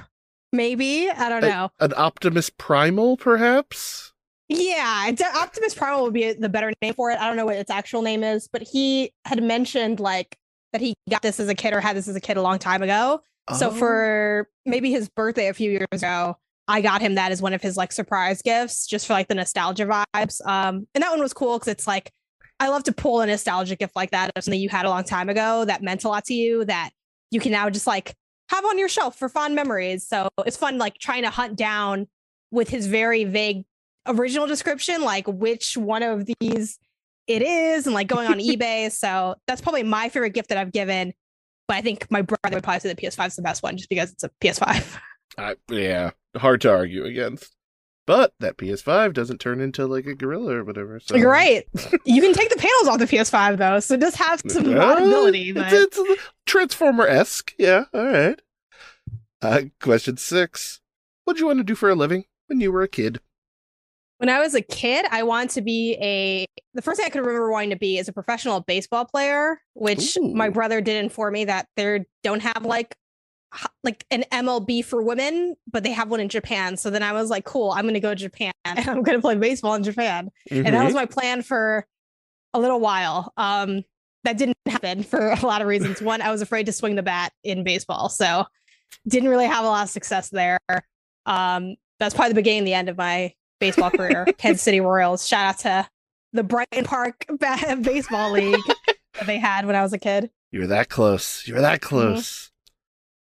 maybe. 0.52 1.10
I 1.10 1.28
don't 1.28 1.42
A- 1.44 1.48
know. 1.48 1.70
An 1.80 1.92
Optimus 1.96 2.50
Primal, 2.50 3.16
perhaps? 3.16 4.12
Yeah, 4.48 5.08
it's- 5.08 5.36
Optimus 5.36 5.74
Primal 5.74 6.02
would 6.04 6.12
be 6.12 6.32
the 6.34 6.48
better 6.50 6.70
name 6.82 6.94
for 6.94 7.10
it. 7.10 7.18
I 7.18 7.26
don't 7.26 7.36
know 7.36 7.46
what 7.46 7.56
its 7.56 7.70
actual 7.70 8.02
name 8.02 8.22
is, 8.22 8.46
but 8.46 8.62
he 8.62 9.10
had 9.24 9.42
mentioned 9.42 10.00
like 10.00 10.36
that 10.72 10.80
he 10.82 10.94
got 11.08 11.22
this 11.22 11.40
as 11.40 11.48
a 11.48 11.54
kid 11.54 11.72
or 11.72 11.80
had 11.80 11.96
this 11.96 12.08
as 12.08 12.16
a 12.16 12.20
kid 12.20 12.36
a 12.36 12.42
long 12.42 12.58
time 12.58 12.82
ago. 12.82 13.22
So 13.56 13.69
Oh. 13.69 13.70
for 13.73 14.49
maybe 14.64 14.91
his 14.91 15.08
birthday 15.08 15.49
a 15.49 15.55
few 15.55 15.70
years 15.70 15.87
ago, 15.93 16.37
I 16.67 16.81
got 16.81 17.02
him 17.02 17.17
that 17.17 17.31
as 17.31 17.43
one 17.43 17.52
of 17.52 17.61
his 17.61 17.76
like 17.76 17.93
surprise 17.93 18.41
gifts, 18.41 18.87
just 18.87 19.06
for 19.06 19.12
like 19.12 19.29
the 19.29 19.35
nostalgia 19.35 19.85
vibes. 19.87 20.41
Um, 20.46 20.87
and 20.94 21.02
that 21.02 21.11
one 21.11 21.20
was 21.20 21.35
cool 21.35 21.58
because 21.58 21.69
it's 21.69 21.87
like 21.87 22.11
I 22.58 22.69
love 22.69 22.85
to 22.85 22.93
pull 22.93 23.20
a 23.20 23.26
nostalgic 23.26 23.81
gift 23.81 23.94
like 23.96 24.12
that 24.12 24.31
of 24.35 24.44
something 24.44 24.61
you 24.61 24.69
had 24.70 24.87
a 24.87 24.88
long 24.88 25.05
time 25.05 25.29
ago 25.29 25.64
that 25.67 25.82
meant 25.82 26.05
a 26.05 26.08
lot 26.08 26.25
to 26.26 26.35
you 26.35 26.64
that 26.64 26.91
you 27.31 27.41
can 27.41 27.52
now 27.52 27.69
just 27.69 27.87
like 27.87 28.14
have 28.49 28.64
on 28.64 28.79
your 28.79 28.88
shelf 28.88 29.19
for 29.19 29.29
fond 29.29 29.55
memories. 29.55 30.06
So 30.06 30.29
it's 30.46 30.56
fun 30.56 30.79
like 30.79 30.96
trying 30.99 31.25
to 31.25 31.31
hunt 31.31 31.56
down 31.56 32.06
with 32.50 32.69
his 32.70 32.87
very 32.87 33.25
vague 33.25 33.64
original 34.06 34.46
description, 34.46 35.02
like 35.02 35.26
which 35.26 35.76
one 35.76 36.02
of 36.02 36.26
these 36.41 36.79
it 37.26 37.43
is, 37.43 37.87
and 37.87 37.94
like 37.94 38.06
going 38.06 38.29
on 38.29 38.38
eBay. 38.38 38.91
So 38.93 39.35
that's 39.46 39.61
probably 39.61 39.82
my 39.82 40.08
favorite 40.08 40.31
gift 40.35 40.49
that 40.50 40.58
I've 40.58 40.73
given. 40.73 41.12
But 41.66 41.76
I 41.78 41.81
think 41.81 42.11
my 42.11 42.22
brother 42.22 42.56
would 42.56 42.64
probably 42.64 42.81
say 42.81 42.93
the 42.93 43.00
PS5 43.00 43.26
is 43.28 43.37
the 43.37 43.43
best 43.43 43.62
one 43.62 43.76
just 43.76 43.88
because 43.88 44.12
it's 44.12 44.25
a 44.25 44.31
PS5. 44.40 44.99
I, 45.38 45.56
yeah, 45.69 46.11
hard 46.37 46.61
to 46.62 46.70
argue 46.70 47.05
against. 47.05 47.55
But 48.06 48.34
that 48.38 48.58
PS5 48.58 49.14
doesn't 49.14 49.40
turn 49.40 49.61
into 49.61 49.87
like 49.87 50.05
a 50.06 50.14
gorilla 50.14 50.56
or 50.56 50.64
whatever. 50.64 51.00
So 51.00 51.16
You're 51.16 51.31
right. 51.31 51.66
You 52.05 52.20
can 52.20 52.34
take 52.34 52.50
the 52.50 52.56
panels 52.56 52.88
off 52.88 52.99
the 52.99 53.06
PS5 53.06 53.56
though, 53.56 53.81
so 53.81 53.94
it 53.94 54.00
does 54.00 54.14
have 54.16 54.43
some 54.46 54.64
modability. 54.64 55.55
But 55.55 55.72
It's, 55.72 55.96
it's 55.99 56.22
Transformer 56.44 57.06
esque. 57.06 57.55
Yeah, 57.58 57.84
all 57.94 58.05
right. 58.05 58.40
Uh, 59.40 59.62
question 59.81 60.19
six: 60.19 60.81
What'd 61.25 61.40
you 61.40 61.46
want 61.46 61.60
to 61.60 61.64
do 61.64 61.75
for 61.75 61.88
a 61.88 61.94
living 61.94 62.25
when 62.46 62.60
you 62.60 62.70
were 62.70 62.82
a 62.82 62.88
kid? 62.88 63.20
When 64.24 64.34
I 64.34 64.40
was 64.40 64.54
a 64.54 64.62
kid, 64.62 65.04
I 65.10 65.22
wanted 65.22 65.50
to 65.50 65.60
be 65.60 65.98
a. 66.00 66.46
The 66.72 66.80
first 66.80 66.96
thing 66.96 67.04
I 67.04 67.10
could 67.10 67.26
remember 67.26 67.50
wanting 67.50 67.70
to 67.70 67.76
be 67.76 67.98
is 67.98 68.08
a 68.08 68.12
professional 68.12 68.60
baseball 68.62 69.04
player, 69.04 69.60
which 69.74 70.16
my 70.18 70.48
brother 70.48 70.80
did 70.80 71.04
inform 71.04 71.34
me 71.34 71.44
that 71.44 71.68
they 71.76 72.06
don't 72.22 72.40
have 72.40 72.64
like 72.64 72.96
like 73.82 74.06
an 74.10 74.24
MLB 74.32 74.82
for 74.82 75.02
women, 75.02 75.56
but 75.70 75.82
they 75.82 75.92
have 75.92 76.08
one 76.08 76.20
in 76.20 76.30
Japan. 76.30 76.78
So 76.78 76.88
then 76.88 77.02
I 77.02 77.12
was 77.12 77.28
like, 77.28 77.44
cool, 77.44 77.72
I'm 77.72 77.82
going 77.82 77.92
to 77.92 78.00
go 78.00 78.14
to 78.14 78.16
Japan 78.18 78.52
and 78.64 78.78
I'm 78.88 79.02
going 79.02 79.18
to 79.18 79.20
play 79.20 79.34
baseball 79.34 79.74
in 79.74 79.82
Japan. 79.82 80.30
and 80.50 80.68
that 80.68 80.86
was 80.86 80.94
my 80.94 81.04
plan 81.04 81.42
for 81.42 81.86
a 82.54 82.58
little 82.58 82.80
while. 82.80 83.30
Um, 83.36 83.82
that 84.22 84.38
didn't 84.38 84.56
happen 84.64 85.02
for 85.02 85.32
a 85.42 85.44
lot 85.44 85.60
of 85.60 85.68
reasons. 85.68 86.00
One, 86.00 86.22
I 86.22 86.30
was 86.30 86.40
afraid 86.40 86.64
to 86.64 86.72
swing 86.72 86.94
the 86.94 87.02
bat 87.02 87.34
in 87.42 87.62
baseball, 87.62 88.08
so 88.08 88.46
didn't 89.06 89.28
really 89.28 89.48
have 89.48 89.66
a 89.66 89.69
lot 89.69 89.82
of 89.82 89.90
success 89.90 90.31
there. 90.31 90.58
Um, 91.26 91.76
that's 92.00 92.14
probably 92.14 92.31
the 92.31 92.36
beginning 92.36 92.60
and 92.60 92.66
the 92.66 92.74
end 92.74 92.88
of 92.88 92.96
my 92.96 93.34
baseball 93.64 93.90
career. 93.90 94.26
Kansas 94.38 94.62
City 94.62 94.80
Royals. 94.80 95.26
Shout 95.26 95.46
out 95.46 95.58
to 95.60 95.88
the 96.32 96.42
Brighton 96.42 96.84
Park 96.84 97.24
Baseball 97.82 98.32
League 98.32 98.60
that 99.14 99.26
they 99.26 99.38
had 99.38 99.66
when 99.66 99.76
I 99.76 99.82
was 99.82 99.92
a 99.92 99.98
kid 99.98 100.30
you 100.54 100.60
were 100.60 100.68
that 100.68 100.88
close. 100.88 101.42
You 101.48 101.54
were 101.54 101.62
that 101.62 101.80
close. 101.80 102.52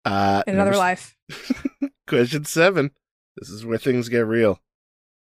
Uh, 0.04 0.42
in 0.46 0.52
another 0.52 0.72
number- 0.72 0.78
life. 0.78 1.16
Question 2.06 2.44
seven. 2.44 2.90
This 3.38 3.48
is 3.48 3.64
where 3.64 3.78
things 3.78 4.10
get 4.10 4.26
real. 4.26 4.60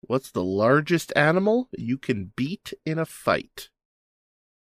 What's 0.02 0.30
the 0.30 0.44
largest 0.44 1.12
animal 1.16 1.68
you 1.76 1.98
can 1.98 2.30
beat 2.36 2.72
in 2.86 3.00
a 3.00 3.04
fight? 3.04 3.68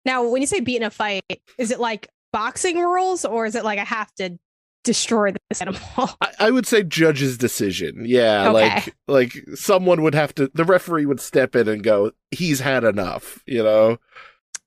Now, 0.04 0.28
when 0.28 0.40
you 0.40 0.48
say 0.48 0.58
beat 0.58 0.78
in 0.78 0.82
a 0.82 0.90
fight, 0.90 1.22
is 1.58 1.70
it 1.70 1.78
like 1.78 2.08
boxing 2.32 2.80
rules 2.80 3.24
or 3.24 3.46
is 3.46 3.54
it 3.54 3.62
like 3.64 3.78
I 3.78 3.84
have 3.84 4.12
to 4.16 4.36
destroy 4.84 5.32
this 5.50 5.60
animal? 5.60 5.80
I, 6.20 6.32
I 6.40 6.50
would 6.50 6.66
say 6.66 6.82
judge's 6.82 7.38
decision. 7.38 8.04
Yeah, 8.06 8.48
Okay. 8.50 8.52
like 8.52 8.94
like 9.08 9.32
someone 9.54 10.02
would 10.02 10.14
have 10.14 10.34
to. 10.36 10.50
The 10.54 10.64
referee 10.64 11.06
would 11.06 11.20
step 11.20 11.54
in 11.56 11.68
and 11.68 11.82
go, 11.82 12.12
"He's 12.30 12.60
had 12.60 12.84
enough." 12.84 13.42
You 13.46 13.62
know. 13.62 13.98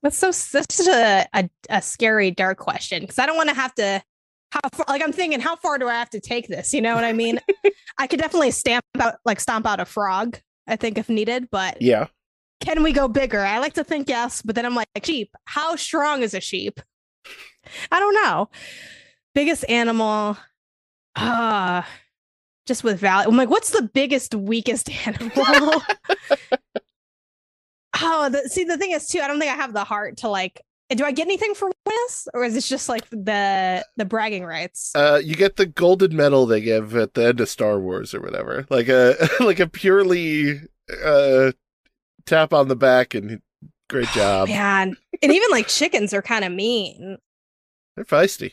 That's 0.02 0.18
so 0.18 0.26
that's 0.28 0.74
such 0.74 0.86
a, 0.88 1.26
a, 1.34 1.50
a 1.70 1.82
scary 1.82 2.30
dark 2.30 2.58
question 2.58 3.00
because 3.02 3.18
I 3.18 3.26
don't 3.26 3.36
want 3.36 3.48
to 3.48 3.54
have 3.54 3.74
to 3.76 4.02
how 4.52 4.60
far, 4.72 4.86
like 4.88 5.02
I'm 5.02 5.12
thinking 5.12 5.40
how 5.40 5.56
far 5.56 5.78
do 5.78 5.88
I 5.88 5.94
have 5.94 6.10
to 6.10 6.20
take 6.20 6.46
this? 6.48 6.72
You 6.72 6.80
know 6.82 6.94
what 6.94 7.02
I 7.04 7.12
mean? 7.12 7.40
I 7.98 8.06
could 8.06 8.20
definitely 8.20 8.52
stamp 8.52 8.84
out 9.00 9.16
like 9.24 9.40
stomp 9.40 9.66
out 9.66 9.80
a 9.80 9.84
frog, 9.84 10.38
I 10.68 10.76
think 10.76 10.98
if 10.98 11.08
needed, 11.08 11.48
but 11.50 11.80
Yeah. 11.82 12.06
can 12.60 12.82
we 12.84 12.92
go 12.92 13.08
bigger? 13.08 13.40
I 13.40 13.58
like 13.58 13.72
to 13.74 13.84
think 13.84 14.08
yes, 14.08 14.42
but 14.42 14.54
then 14.54 14.64
I'm 14.64 14.74
like 14.76 14.86
sheep. 15.02 15.30
How 15.46 15.74
strong 15.76 16.22
is 16.22 16.34
a 16.34 16.40
sheep? 16.40 16.78
I 17.90 17.98
don't 17.98 18.14
know. 18.14 18.48
Biggest 19.36 19.66
animal 19.68 20.38
uh 21.14 21.82
just 22.66 22.82
with 22.82 22.98
value. 22.98 23.28
I'm 23.28 23.36
like, 23.36 23.50
what's 23.50 23.70
the 23.70 23.82
biggest, 23.82 24.34
weakest 24.34 24.90
animal? 25.06 25.30
oh, 28.00 28.28
the, 28.30 28.48
see, 28.48 28.64
the 28.64 28.76
thing 28.76 28.90
is 28.90 29.06
too, 29.06 29.20
I 29.20 29.28
don't 29.28 29.38
think 29.38 29.52
I 29.52 29.56
have 29.56 29.72
the 29.72 29.84
heart 29.84 30.16
to 30.18 30.28
like. 30.28 30.62
Do 30.88 31.04
I 31.04 31.10
get 31.10 31.26
anything 31.26 31.52
for 31.54 31.70
this, 31.84 32.28
or 32.32 32.44
is 32.44 32.54
this 32.54 32.66
just 32.66 32.88
like 32.88 33.06
the 33.10 33.84
the 33.96 34.04
bragging 34.06 34.44
rights? 34.44 34.92
Uh, 34.94 35.20
you 35.22 35.34
get 35.34 35.56
the 35.56 35.66
golden 35.66 36.16
medal 36.16 36.46
they 36.46 36.60
give 36.60 36.94
at 36.96 37.14
the 37.14 37.26
end 37.26 37.40
of 37.40 37.48
Star 37.48 37.78
Wars 37.78 38.14
or 38.14 38.20
whatever, 38.22 38.66
like 38.70 38.88
a 38.88 39.16
like 39.40 39.60
a 39.60 39.66
purely 39.66 40.60
uh 41.04 41.52
tap 42.24 42.54
on 42.54 42.68
the 42.68 42.76
back 42.76 43.14
and 43.14 43.42
great 43.90 44.08
job. 44.08 44.48
Man, 44.48 44.96
and 45.20 45.32
even 45.32 45.50
like 45.50 45.66
chickens 45.66 46.14
are 46.14 46.22
kind 46.22 46.44
of 46.44 46.52
mean. 46.52 47.18
They're 47.96 48.04
feisty. 48.04 48.52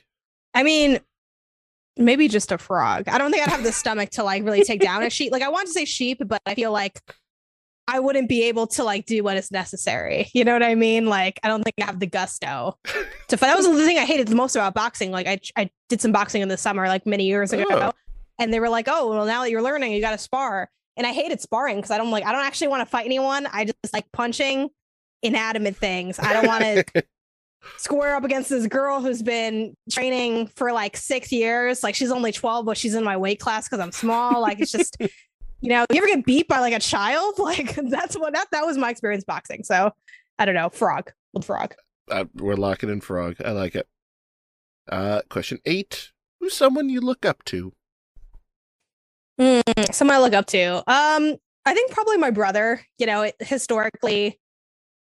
I 0.54 0.64
mean, 0.64 1.00
maybe 1.98 2.28
just 2.28 2.52
a 2.52 2.58
frog. 2.58 3.08
I 3.08 3.18
don't 3.18 3.32
think 3.32 3.44
I'd 3.44 3.52
have 3.52 3.64
the 3.64 3.72
stomach 3.74 4.12
to 4.12 4.24
like 4.24 4.44
really 4.44 4.64
take 4.64 4.82
down 4.82 5.04
a 5.04 5.10
sheep. 5.10 5.32
Like 5.32 5.44
I 5.44 5.50
want 5.50 5.68
to 5.68 5.74
say 5.74 5.86
sheep, 5.86 6.22
but 6.26 6.42
I 6.46 6.56
feel 6.56 6.72
like 6.72 7.00
I 7.88 8.00
wouldn't 8.00 8.30
be 8.30 8.44
able 8.44 8.68
to 8.68 8.84
like 8.84 9.06
do 9.06 9.24
what 9.24 9.38
is 9.38 9.52
necessary. 9.52 10.30
You 10.34 10.46
know 10.46 10.54
what 10.54 10.64
I 10.64 10.76
mean? 10.76 11.06
Like 11.06 11.40
I 11.44 11.48
don't 11.48 11.64
think 11.64 11.76
I 11.82 11.86
have 11.86 12.00
the 12.00 12.08
gusto 12.08 12.78
to 13.28 13.38
fight. 13.38 13.48
That 13.48 13.58
was 13.58 13.68
the 13.68 13.86
thing 13.86 13.98
I 13.98 14.06
hated 14.06 14.28
the 14.28 14.36
most 14.36 14.56
about 14.56 14.74
boxing. 14.74 15.12
Like 15.12 15.28
I 15.28 15.40
I 15.56 15.70
did 15.90 16.02
some 16.02 16.12
boxing 16.12 16.42
in 16.42 16.48
the 16.48 16.58
summer, 16.58 16.88
like 16.88 17.06
many 17.06 17.26
years 17.26 17.54
ago. 17.54 17.66
Oh. 17.70 17.92
and 18.40 18.54
they 18.54 18.60
were 18.60 18.70
like, 18.70 18.88
"Oh, 18.90 19.10
well, 19.10 19.26
now 19.26 19.44
that 19.44 19.52
you're 19.52 19.62
learning, 19.62 19.92
you 19.92 20.02
got 20.02 20.12
to 20.12 20.18
spar." 20.18 20.70
And 20.96 21.08
I 21.08 21.12
hated 21.12 21.42
sparring 21.42 21.78
because 21.78 21.92
I 21.92 21.98
don't 21.98 22.12
like 22.12 22.26
I 22.26 22.32
don't 22.32 22.46
actually 22.46 22.68
want 22.68 22.82
to 22.82 22.86
fight 22.86 23.06
anyone. 23.06 23.48
I 23.52 23.66
just 23.66 23.94
like 23.94 24.12
punching 24.12 24.70
inanimate 25.22 25.76
things. 25.76 26.20
I 26.20 26.34
don't 26.34 26.48
want 26.48 26.64
to 26.64 27.04
square 27.78 28.16
up 28.16 28.24
against 28.24 28.50
this 28.50 28.68
girl 28.68 29.02
who's 29.02 29.22
been 29.22 29.76
training 29.92 30.48
for 30.48 30.72
like 30.72 30.98
six 30.98 31.32
years. 31.32 31.84
Like 31.84 31.96
she's 31.96 32.12
only 32.12 32.32
12, 32.32 32.66
but 32.66 32.78
she's 32.78 32.96
in 32.96 33.04
my 33.04 33.18
weight 33.18 33.40
class 33.40 33.68
because 33.68 33.80
I'm 33.80 33.92
small. 33.92 34.42
Like 34.42 34.60
it's 34.60 34.72
just, 34.72 34.98
you 35.62 35.70
know, 35.70 35.86
you 35.90 35.98
ever 35.98 36.08
get 36.08 36.26
beat 36.26 36.48
by 36.48 36.60
like 36.60 36.74
a 36.74 36.80
child? 36.80 37.36
Like 37.44 37.76
that's 37.76 38.18
what 38.18 38.34
that 38.34 38.48
that 38.52 38.66
was 38.66 38.78
my 38.78 38.90
experience 38.90 39.24
boxing. 39.24 39.64
So 39.64 39.92
I 40.40 40.46
don't 40.46 40.56
know, 40.56 40.70
frog, 40.70 41.12
old 41.34 41.46
frog. 41.46 41.76
Uh, 42.10 42.26
we're 42.36 42.56
locking 42.56 42.90
in 42.90 43.02
frog. 43.02 43.36
I 43.44 43.52
like 43.52 43.76
it. 43.76 43.88
Uh, 44.90 45.22
question 45.30 45.60
eight: 45.66 46.12
Who's 46.40 46.54
someone 46.54 46.90
you 46.90 47.02
look 47.02 47.26
up 47.26 47.44
to? 47.46 47.74
Mm, 49.40 49.94
someone 49.94 50.18
I 50.18 50.20
look 50.20 50.34
up 50.34 50.46
to. 50.48 50.78
Um, 50.78 51.36
I 51.66 51.74
think 51.74 51.92
probably 51.92 52.18
my 52.18 52.32
brother. 52.32 52.82
You 52.98 53.06
know, 53.06 53.32
historically, 53.40 54.40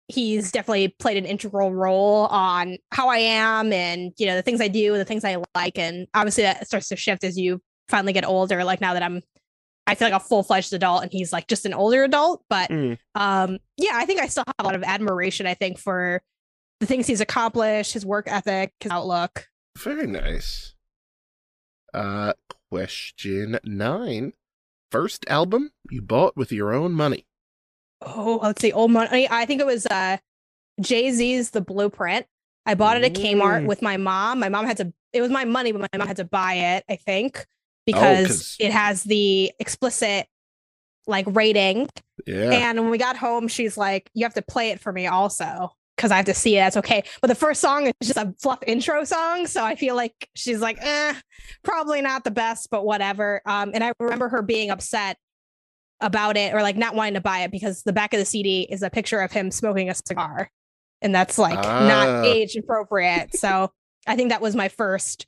he's 0.07 0.51
definitely 0.51 0.89
played 0.99 1.17
an 1.17 1.25
integral 1.25 1.73
role 1.73 2.25
on 2.27 2.77
how 2.91 3.09
I 3.09 3.17
am 3.19 3.71
and 3.73 4.11
you 4.17 4.25
know 4.25 4.35
the 4.35 4.41
things 4.41 4.61
I 4.61 4.67
do, 4.67 4.97
the 4.97 5.05
things 5.05 5.23
I 5.23 5.37
like, 5.55 5.77
and 5.77 6.07
obviously 6.13 6.43
that 6.43 6.67
starts 6.67 6.89
to 6.89 6.95
shift 6.95 7.23
as 7.23 7.37
you 7.37 7.61
finally 7.89 8.13
get 8.13 8.25
older. 8.25 8.63
Like 8.63 8.81
now 8.81 8.93
that 8.93 9.03
I'm, 9.03 9.21
I 9.87 9.95
feel 9.95 10.09
like 10.09 10.21
a 10.21 10.23
full 10.23 10.43
fledged 10.43 10.73
adult, 10.73 11.03
and 11.03 11.11
he's 11.11 11.31
like 11.33 11.47
just 11.47 11.65
an 11.65 11.73
older 11.73 12.03
adult. 12.03 12.43
But 12.49 12.69
Mm. 12.69 12.97
um, 13.15 13.57
yeah, 13.77 13.91
I 13.93 14.05
think 14.05 14.21
I 14.21 14.27
still 14.27 14.43
have 14.47 14.55
a 14.59 14.63
lot 14.63 14.75
of 14.75 14.83
admiration. 14.83 15.45
I 15.47 15.53
think 15.53 15.77
for 15.79 16.21
the 16.79 16.85
things 16.85 17.07
he's 17.07 17.21
accomplished, 17.21 17.93
his 17.93 18.05
work 18.05 18.25
ethic, 18.27 18.73
his 18.79 18.91
outlook. 18.91 19.47
Very 19.77 20.07
nice. 20.07 20.73
Uh, 21.93 22.33
question 22.71 23.59
nine: 23.63 24.33
First 24.91 25.25
album 25.29 25.71
you 25.91 26.01
bought 26.01 26.35
with 26.35 26.51
your 26.51 26.73
own 26.73 26.93
money? 26.93 27.25
Oh, 28.05 28.39
let's 28.41 28.61
see, 28.61 28.71
old 28.71 28.91
money. 28.91 29.27
I 29.29 29.45
think 29.45 29.61
it 29.61 29.65
was 29.67 29.85
uh 29.85 30.17
Jay 30.81 31.11
Z's 31.11 31.51
The 31.51 31.61
Blueprint. 31.61 32.25
I 32.65 32.75
bought 32.75 32.97
it 32.97 33.03
at 33.03 33.13
Kmart 33.13 33.63
Mm. 33.63 33.65
with 33.67 33.81
my 33.81 33.97
mom. 33.97 34.39
My 34.39 34.49
mom 34.49 34.65
had 34.65 34.77
to. 34.77 34.93
It 35.11 35.21
was 35.21 35.29
my 35.31 35.45
money, 35.45 35.71
but 35.71 35.81
my 35.81 35.97
mom 35.97 36.07
had 36.07 36.17
to 36.17 36.23
buy 36.25 36.53
it. 36.53 36.83
I 36.89 36.95
think 36.95 37.45
because 37.85 38.27
'cause- 38.27 38.55
it 38.59 38.71
has 38.71 39.03
the 39.03 39.51
explicit 39.59 40.27
like 41.05 41.25
rating. 41.27 41.89
Yeah. 42.25 42.51
And 42.69 42.79
when 42.79 42.89
we 42.89 42.97
got 42.97 43.17
home, 43.17 43.47
she's 43.49 43.77
like, 43.77 44.09
"You 44.13 44.23
have 44.25 44.33
to 44.35 44.41
play 44.41 44.69
it 44.69 44.79
for 44.79 44.91
me 44.93 45.07
also." 45.07 45.73
Because 45.97 46.11
I 46.11 46.15
have 46.17 46.25
to 46.25 46.33
see 46.33 46.55
it. 46.57 46.59
That's 46.61 46.77
okay. 46.77 47.03
But 47.21 47.27
the 47.27 47.35
first 47.35 47.61
song 47.61 47.85
is 47.85 47.93
just 48.01 48.17
a 48.17 48.33
fluff 48.41 48.59
intro 48.65 49.03
song. 49.03 49.45
So 49.45 49.63
I 49.63 49.75
feel 49.75 49.95
like 49.95 50.27
she's 50.35 50.59
like, 50.59 50.77
eh, 50.81 51.13
probably 51.63 52.01
not 52.01 52.23
the 52.23 52.31
best, 52.31 52.69
but 52.71 52.83
whatever. 52.83 53.41
Um, 53.45 53.71
and 53.75 53.83
I 53.83 53.91
remember 53.99 54.27
her 54.29 54.41
being 54.41 54.71
upset 54.71 55.17
about 56.01 56.35
it 56.37 56.53
or 56.53 56.61
like 56.61 56.75
not 56.77 56.95
wanting 56.95 57.13
to 57.15 57.21
buy 57.21 57.39
it 57.39 57.51
because 57.51 57.83
the 57.83 57.93
back 57.93 58.13
of 58.13 58.19
the 58.19 58.25
CD 58.25 58.67
is 58.69 58.83
a 58.83 58.89
picture 58.89 59.19
of 59.19 59.31
him 59.31 59.51
smoking 59.51 59.89
a 59.89 59.95
cigar. 59.95 60.49
And 61.01 61.13
that's 61.13 61.37
like 61.37 61.59
Ah. 61.59 61.87
not 61.87 62.25
age 62.25 62.55
appropriate. 62.55 63.35
So 63.35 63.71
I 64.07 64.15
think 64.15 64.29
that 64.29 64.41
was 64.41 64.55
my 64.55 64.67
first 64.69 65.27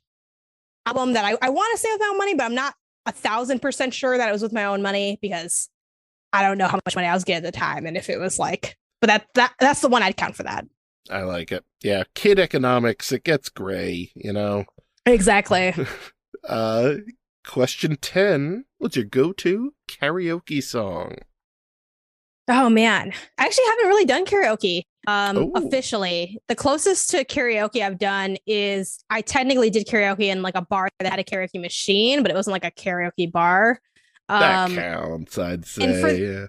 album 0.86 1.14
that 1.14 1.24
I, 1.24 1.36
I 1.42 1.48
want 1.50 1.70
to 1.74 1.78
say 1.78 1.88
with 1.90 2.00
without 2.00 2.16
money, 2.16 2.34
but 2.34 2.44
I'm 2.44 2.54
not 2.54 2.74
a 3.06 3.12
thousand 3.12 3.60
percent 3.60 3.94
sure 3.94 4.16
that 4.18 4.28
it 4.28 4.32
was 4.32 4.42
with 4.42 4.52
my 4.52 4.64
own 4.64 4.82
money 4.82 5.18
because 5.22 5.68
I 6.32 6.42
don't 6.42 6.58
know 6.58 6.66
how 6.68 6.78
much 6.84 6.94
money 6.96 7.08
I 7.08 7.14
was 7.14 7.24
getting 7.24 7.46
at 7.46 7.52
the 7.52 7.58
time. 7.58 7.86
And 7.86 7.96
if 7.96 8.10
it 8.10 8.18
was 8.18 8.38
like, 8.38 8.76
but 9.00 9.06
that, 9.08 9.26
that 9.34 9.52
that's 9.60 9.80
the 9.80 9.88
one 9.88 10.02
I'd 10.02 10.16
count 10.16 10.36
for 10.36 10.42
that. 10.42 10.66
I 11.10 11.22
like 11.22 11.52
it. 11.52 11.64
Yeah, 11.82 12.02
kid 12.14 12.38
economics, 12.38 13.12
it 13.12 13.22
gets 13.24 13.48
gray, 13.48 14.10
you 14.14 14.32
know. 14.32 14.64
Exactly. 15.06 15.74
Uh 16.46 16.94
question 17.46 17.96
10, 17.96 18.64
what's 18.78 18.96
your 18.96 19.04
go-to 19.04 19.72
karaoke 19.88 20.62
song? 20.62 21.16
Oh 22.48 22.68
man, 22.68 23.12
I 23.38 23.44
actually 23.46 23.64
haven't 23.70 23.86
really 23.88 24.04
done 24.04 24.24
karaoke 24.24 24.82
um 25.08 25.36
Oh. 25.36 25.52
officially. 25.66 26.38
The 26.48 26.54
closest 26.54 27.10
to 27.10 27.24
karaoke 27.24 27.82
I've 27.82 27.98
done 27.98 28.36
is 28.46 28.98
I 29.10 29.20
technically 29.20 29.70
did 29.70 29.86
karaoke 29.86 30.28
in 30.30 30.42
like 30.42 30.54
a 30.56 30.62
bar 30.62 30.88
that 31.00 31.08
had 31.10 31.18
a 31.18 31.24
karaoke 31.24 31.60
machine, 31.60 32.22
but 32.22 32.30
it 32.30 32.34
wasn't 32.34 32.52
like 32.52 32.64
a 32.64 32.70
karaoke 32.70 33.30
bar. 33.30 33.80
That 34.28 34.66
Um 34.70 34.74
counts, 34.76 35.38
I'd 35.38 35.64
say. 35.64 36.00
for- 36.00 36.08
yeah. 36.10 36.46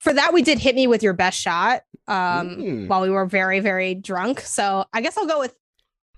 for 0.00 0.12
that 0.12 0.32
we 0.34 0.42
did 0.42 0.58
hit 0.58 0.74
me 0.74 0.86
with 0.88 1.02
your 1.04 1.12
best 1.14 1.38
shot 1.40 1.82
um 2.08 2.56
Mm. 2.56 2.88
while 2.88 3.00
we 3.02 3.10
were 3.10 3.26
very 3.26 3.60
very 3.60 3.94
drunk. 3.94 4.40
So 4.40 4.84
I 4.92 5.00
guess 5.00 5.16
I'll 5.16 5.26
go 5.26 5.38
with 5.38 5.54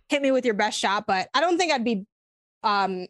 hit 0.09 0.23
me 0.23 0.31
with 0.31 0.45
your 0.47 0.55
best 0.55 0.79
shot, 0.79 1.07
but 1.07 1.29
I 1.35 1.41
don't 1.43 1.59
think 1.59 1.73
I'd 1.73 1.85
be 1.85 2.07
um 2.63 3.07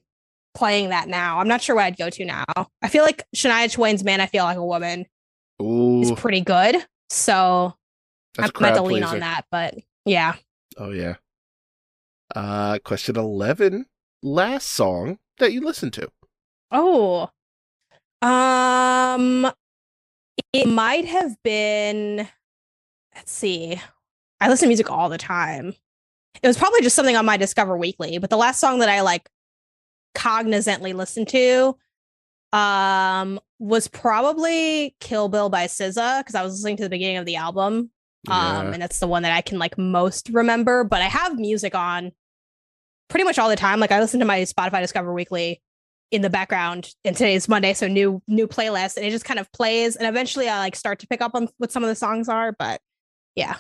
playing 0.55 0.91
that 0.91 1.09
now. 1.09 1.41
I'm 1.41 1.49
not 1.49 1.63
sure 1.63 1.77
what 1.77 1.85
I'd 1.85 1.97
go 1.97 2.11
to 2.11 2.25
now. 2.25 2.45
I 2.83 2.89
feel 2.89 3.05
like 3.05 3.23
Shania 3.35 3.71
Twain's 3.73 4.05
Man 4.05 4.21
I 4.21 4.27
Feel 4.27 4.45
Like 4.45 4.57
a 4.57 4.65
Woman 4.65 5.07
is 5.61 6.13
pretty 6.13 6.41
good. 6.41 6.77
So 7.11 7.75
that's 8.37 8.53
I 8.55 8.61
might 8.61 8.69
have 8.69 8.79
to 8.79 8.83
lean 8.83 9.05
on 9.05 9.21
that, 9.21 9.45
but 9.51 9.75
yeah. 10.05 10.35
Oh 10.77 10.91
yeah. 10.91 11.17
Uh 12.35 12.79
question 12.85 13.17
11, 13.17 13.87
last 14.23 14.69
song 14.69 15.19
that 15.39 15.53
you 15.53 15.61
listened 15.61 15.93
to. 15.95 16.09
Oh. 16.71 17.31
Um 18.23 19.51
it 20.53 20.69
might 20.69 21.05
have 21.05 21.37
been 21.43 22.29
let's 23.15 23.33
see. 23.33 23.81
I 24.41 24.49
listen 24.49 24.67
to 24.67 24.71
music 24.71 24.91
all 24.91 25.09
the 25.09 25.19
time. 25.19 25.75
It 26.43 26.47
was 26.47 26.59
probably 26.59 26.81
just 26.81 26.97
something 26.97 27.17
on 27.17 27.25
my 27.25 27.37
Discover 27.37 27.77
Weekly, 27.79 28.19
but 28.19 28.31
the 28.31 28.37
last 28.37 28.61
song 28.61 28.81
that 28.81 28.89
I 28.89 29.01
like 29.03 29.29
cognizantly 30.15 30.93
listened 30.95 31.29
to 31.29 31.77
um 32.53 33.41
was 33.59 33.89
probably 33.89 34.95
Kill 35.01 35.29
Bill 35.29 35.49
by 35.49 35.67
SZA 35.67 36.21
because 36.21 36.35
I 36.35 36.43
was 36.43 36.53
listening 36.55 36.77
to 36.79 36.83
the 36.85 36.91
beginning 36.91 37.17
of 37.17 37.27
the 37.27 37.37
album. 37.37 37.91
Um 38.29 38.67
Yeah. 38.67 38.71
and 38.73 38.83
that's 38.83 39.01
the 39.01 39.09
one 39.09 39.23
that 39.25 39.33
I 39.33 39.41
can 39.41 39.59
like 39.59 39.77
most 39.77 40.29
remember, 40.31 40.85
but 40.85 41.03
I 41.03 41.07
have 41.07 41.39
music 41.39 41.75
on 41.75 42.13
pretty 43.09 43.25
much 43.25 43.39
all 43.39 43.49
the 43.49 43.57
time. 43.57 43.81
Like 43.81 43.93
I 43.93 44.01
listen 44.01 44.21
to 44.21 44.27
my 44.27 44.41
Spotify 44.43 44.81
Discover 44.81 45.13
Weekly 45.13 45.61
in 46.11 46.23
the 46.23 46.31
background 46.31 46.91
and 47.05 47.17
today's 47.17 47.49
Monday, 47.49 47.75
so 47.75 47.89
new 47.89 48.23
new 48.29 48.47
playlist 48.47 48.97
and 48.97 49.05
it 49.05 49.11
just 49.11 49.25
kind 49.25 49.41
of 49.41 49.51
plays 49.53 49.97
and 49.97 50.07
eventually 50.07 50.49
I 50.49 50.59
like 50.59 50.77
start 50.77 51.01
to 51.01 51.07
pick 51.09 51.21
up 51.21 51.33
on 51.35 51.49
what 51.59 51.73
some 51.73 51.83
of 51.83 51.89
the 51.89 51.97
songs 51.97 52.29
are, 52.29 52.53
but 52.53 52.81
yeah. 53.35 53.57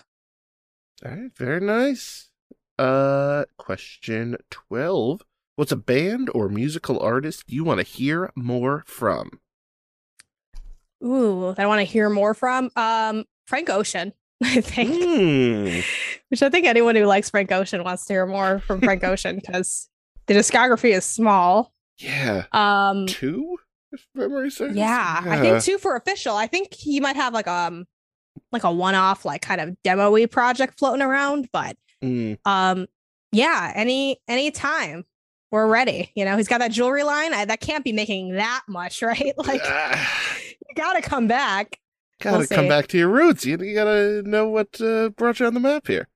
All 1.04 1.10
right, 1.10 1.30
very 1.36 1.60
nice. 1.60 2.30
Uh, 2.78 3.44
question 3.58 4.36
12. 4.50 5.22
What's 5.56 5.72
a 5.72 5.76
band 5.76 6.30
or 6.34 6.48
musical 6.48 6.98
artist 6.98 7.44
you 7.46 7.62
want 7.64 7.78
to 7.78 7.84
hear 7.86 8.32
more 8.34 8.82
from? 8.86 9.38
Ooh, 11.04 11.54
that 11.56 11.62
I 11.62 11.66
want 11.66 11.80
to 11.80 11.84
hear 11.84 12.08
more 12.10 12.34
from. 12.34 12.70
Um 12.76 13.24
Frank 13.46 13.68
Ocean, 13.70 14.12
I 14.42 14.60
think. 14.60 14.90
Hmm. 14.90 15.80
Which 16.28 16.42
I 16.42 16.48
think 16.50 16.66
anyone 16.66 16.96
who 16.96 17.04
likes 17.04 17.30
Frank 17.30 17.52
Ocean 17.52 17.84
wants 17.84 18.06
to 18.06 18.14
hear 18.14 18.26
more 18.26 18.58
from 18.60 18.80
Frank 18.80 19.04
Ocean 19.12 19.36
because 19.36 19.88
the 20.26 20.34
discography 20.34 20.90
is 20.96 21.04
small. 21.04 21.72
Yeah. 21.98 22.44
Um 22.52 23.06
Two? 23.06 23.58
If 23.92 24.06
memory 24.14 24.50
serves? 24.50 24.74
yeah, 24.76 25.22
I 25.24 25.38
think 25.40 25.62
two 25.62 25.78
for 25.78 25.94
official. 25.94 26.34
I 26.34 26.48
think 26.48 26.74
he 26.74 26.98
might 26.98 27.14
have 27.14 27.32
like 27.32 27.46
um 27.46 27.84
like 28.50 28.64
a 28.64 28.72
one-off 28.72 29.24
like 29.24 29.42
kind 29.42 29.60
of 29.60 29.80
demo-y 29.84 30.26
project 30.26 30.78
floating 30.78 31.02
around, 31.02 31.48
but 31.52 31.76
Mm, 32.02 32.38
um 32.44 32.86
yeah 33.30 33.72
any 33.74 34.18
any 34.28 34.50
time 34.50 35.04
we're 35.54 35.66
ready 35.68 36.10
you 36.16 36.24
know 36.24 36.36
he's 36.36 36.48
got 36.48 36.58
that 36.58 36.72
jewelry 36.72 37.04
line 37.04 37.32
I, 37.32 37.44
that 37.44 37.60
can't 37.60 37.84
be 37.84 37.92
making 37.92 38.32
that 38.34 38.62
much 38.68 39.00
right 39.10 39.32
like 39.38 39.62
you 39.64 40.74
gotta 40.76 41.00
come 41.00 41.26
back 41.28 41.78
gotta 42.20 42.38
We'll 42.38 42.46
come 42.48 42.64
see. 42.64 42.68
back 42.68 42.88
to 42.88 42.98
your 42.98 43.08
roots. 43.08 43.44
You, 43.46 43.56
you 43.58 43.74
gotta 43.74 44.22
know 44.22 44.48
what 44.48 44.80
uh, 44.80 45.10
brought 45.10 45.40
you 45.40 45.46
on 45.46 45.54
the 45.54 45.60
map 45.60 45.86
here. 45.86 46.08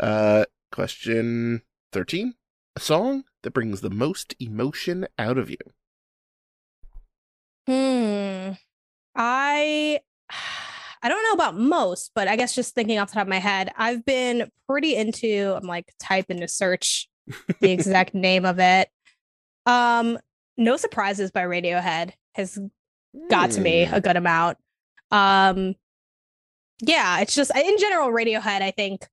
Uh, 0.00 0.44
question 0.72 1.62
13. 1.92 2.34
A 2.76 2.80
song 2.80 3.24
that 3.42 3.52
brings 3.52 3.80
the 3.82 3.90
most 3.90 4.34
emotion 4.40 5.06
out 5.18 5.38
of 5.38 5.48
you. 5.50 5.56
hmm 7.66 8.52
i 9.14 10.00
i 11.02 11.08
don't 11.08 11.22
know 11.22 11.32
about 11.34 11.56
most 11.56 12.10
but 12.14 12.26
i 12.26 12.34
guess 12.34 12.54
just 12.54 12.74
thinking 12.74 12.98
off 12.98 13.08
the 13.08 13.14
top 13.14 13.22
of 13.22 13.28
my 13.28 13.38
head 13.38 13.70
i've 13.76 14.04
been 14.04 14.50
pretty 14.68 14.96
into 14.96 15.54
i'm 15.56 15.66
like 15.68 15.92
type 16.00 16.26
into 16.30 16.48
search 16.48 17.08
the 17.60 17.70
exact 17.70 18.14
name 18.14 18.44
of 18.44 18.58
it 18.58 18.88
um 19.66 20.18
no 20.56 20.76
surprises 20.76 21.30
by 21.30 21.42
radiohead 21.42 22.12
has 22.34 22.58
got 23.30 23.50
to 23.52 23.60
me 23.60 23.84
Hmm. 23.84 23.94
a 23.94 24.00
good 24.00 24.16
amount. 24.16 24.58
Um, 25.10 25.74
yeah, 26.80 27.20
it's 27.20 27.34
just 27.34 27.54
in 27.54 27.78
general, 27.78 28.08
Radiohead, 28.08 28.62
I 28.62 28.70
think, 28.70 29.06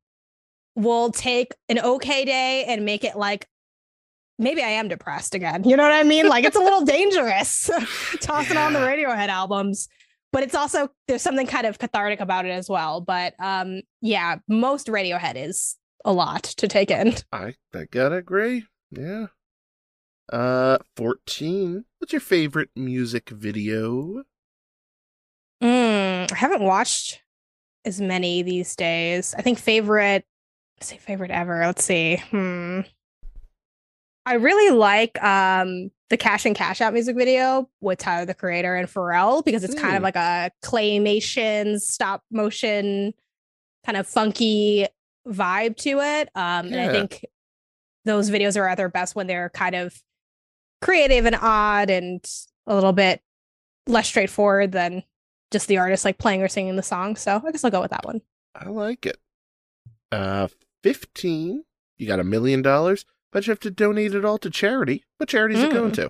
will 0.76 1.12
take 1.12 1.54
an 1.68 1.80
okay 1.80 2.24
day 2.26 2.64
and 2.66 2.86
make 2.86 3.04
it 3.04 3.16
like 3.18 3.48
maybe 4.38 4.62
I 4.64 4.70
am 4.70 4.88
depressed 4.88 5.36
again. 5.36 5.64
You 5.66 5.76
know 5.76 5.84
what 5.84 5.92
I 5.92 6.04
mean? 6.04 6.28
Like 6.28 6.46
it's 6.46 6.56
a 6.56 6.60
little 6.62 6.86
dangerous 6.86 7.70
tossing 8.22 8.58
on 8.58 8.74
the 8.74 8.80
Radiohead 8.80 9.28
albums. 9.28 9.88
But 10.32 10.44
it's 10.44 10.56
also 10.56 10.90
there's 11.08 11.22
something 11.22 11.48
kind 11.48 11.66
of 11.66 11.78
cathartic 11.80 12.22
about 12.22 12.46
it 12.46 12.52
as 12.52 12.70
well. 12.70 13.02
But 13.02 13.34
um, 13.40 13.82
yeah, 14.02 14.38
most 14.48 14.88
Radiohead 14.88 15.34
is 15.36 15.76
a 16.06 16.14
lot 16.14 16.44
to 16.44 16.68
take 16.68 16.92
in. 16.92 17.14
I, 17.32 17.56
I 17.74 17.86
gotta 17.92 18.16
agree. 18.16 18.66
Yeah. 18.92 19.28
Uh, 20.32 20.78
14. 20.96 21.86
What's 21.98 22.14
your 22.14 22.20
favorite 22.20 22.70
music 22.76 23.30
video? 23.30 24.24
Mm, 25.64 26.32
I 26.32 26.36
haven't 26.36 26.62
watched 26.62 27.22
as 27.86 28.00
many 28.00 28.44
these 28.44 28.76
days. 28.76 29.34
I 29.38 29.42
think 29.42 29.58
favorite, 29.60 30.26
say 30.82 30.98
favorite 30.98 31.32
ever. 31.32 31.60
Let's 31.66 31.84
see. 31.84 32.18
Hmm. 32.30 32.82
I 34.26 34.34
really 34.34 34.76
like 34.76 35.22
um 35.24 35.90
the 36.10 36.18
Cash 36.18 36.46
In 36.46 36.54
Cash 36.54 36.82
Out 36.82 36.94
music 36.94 37.16
video 37.16 37.70
with 37.82 38.00
Tyler 38.00 38.26
the 38.26 38.34
Creator 38.34 38.76
and 38.76 38.88
Pharrell 38.88 39.44
because 39.44 39.64
it's 39.64 39.76
kind 39.76 39.96
of 39.96 40.02
Mm. 40.02 40.04
like 40.04 40.16
a 40.16 40.52
claymation 40.64 41.80
stop 41.80 42.24
motion 42.32 43.14
kind 43.86 43.98
of 43.98 44.08
funky 44.08 44.88
vibe 45.30 45.78
to 45.78 46.00
it. 46.00 46.30
Um 46.36 46.68
and 46.68 46.80
I 46.80 46.92
think 46.92 47.26
those 48.06 48.30
videos 48.30 48.58
are 48.60 48.68
at 48.68 48.78
their 48.78 48.90
best 48.90 49.16
when 49.16 49.28
they're 49.28 49.50
kind 49.50 49.76
of 49.76 49.94
creative 50.82 51.26
and 51.26 51.36
odd 51.40 51.90
and 51.90 52.24
a 52.66 52.74
little 52.74 52.94
bit 52.94 53.22
less 53.88 54.08
straightforward 54.08 54.72
than 54.72 55.04
just 55.52 55.68
the 55.68 55.78
artist 55.78 56.06
like 56.06 56.18
playing 56.18 56.42
or 56.42 56.48
singing 56.48 56.76
the 56.76 56.84
song. 56.84 57.16
So 57.16 57.42
I 57.46 57.52
guess 57.52 57.64
I'll 57.64 57.72
go 57.72 57.82
with 57.82 57.92
that 57.92 58.06
one. 58.06 58.22
I 58.56 58.70
like 58.70 59.06
it. 59.06 59.18
Uh, 60.12 60.48
15. 60.84 61.64
You 61.98 62.08
got 62.08 62.20
a 62.20 62.24
million 62.24 62.62
dollars, 62.62 63.06
but 63.32 63.46
you 63.46 63.52
have 63.52 63.60
to 63.62 63.72
donate 63.72 64.14
it 64.16 64.24
all 64.24 64.38
to 64.40 64.50
charity. 64.50 65.04
What 65.18 65.30
charity's 65.30 65.62
it 65.62 65.74
going 65.74 65.92
Mm. 65.92 66.10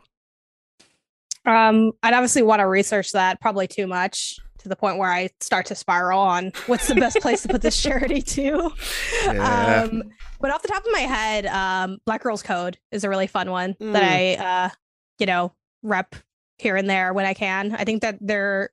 to? 1.46 1.52
Um, 1.52 1.92
I'd 2.04 2.14
obviously 2.14 2.44
want 2.44 2.60
to 2.60 2.68
research 2.68 3.12
that 3.14 3.42
probably 3.42 3.68
too 3.68 3.88
much 3.88 4.38
to 4.60 4.70
the 4.70 4.76
point 4.76 4.98
where 4.98 5.12
I 5.12 5.30
start 5.40 5.66
to 5.68 5.76
spiral 5.76 6.20
on 6.20 6.52
what's 6.68 6.88
the 6.88 6.96
best 6.96 7.20
place 7.22 7.42
to 7.44 7.48
put 7.48 7.62
this 7.62 7.82
charity 7.82 8.22
to. 8.22 8.72
Yeah. 9.26 9.84
Um, 9.84 10.04
but 10.40 10.52
off 10.52 10.62
the 10.62 10.70
top 10.70 10.86
of 10.86 10.92
my 10.92 11.02
head, 11.02 11.46
um, 11.48 12.00
Black 12.06 12.24
Girls 12.24 12.42
Code 12.42 12.78
is 12.92 13.04
a 13.04 13.10
really 13.10 13.28
fun 13.28 13.52
one 13.52 13.76
that 13.80 14.04
I, 14.04 14.36
uh, 14.36 14.70
you 15.20 15.26
know, 15.26 15.54
rep 15.84 16.16
here 16.58 16.76
and 16.76 16.90
there 16.90 17.14
when 17.14 17.26
I 17.26 17.34
can. 17.34 17.76
I 17.76 17.84
think 17.84 18.02
that 18.02 18.18
they're 18.22 18.70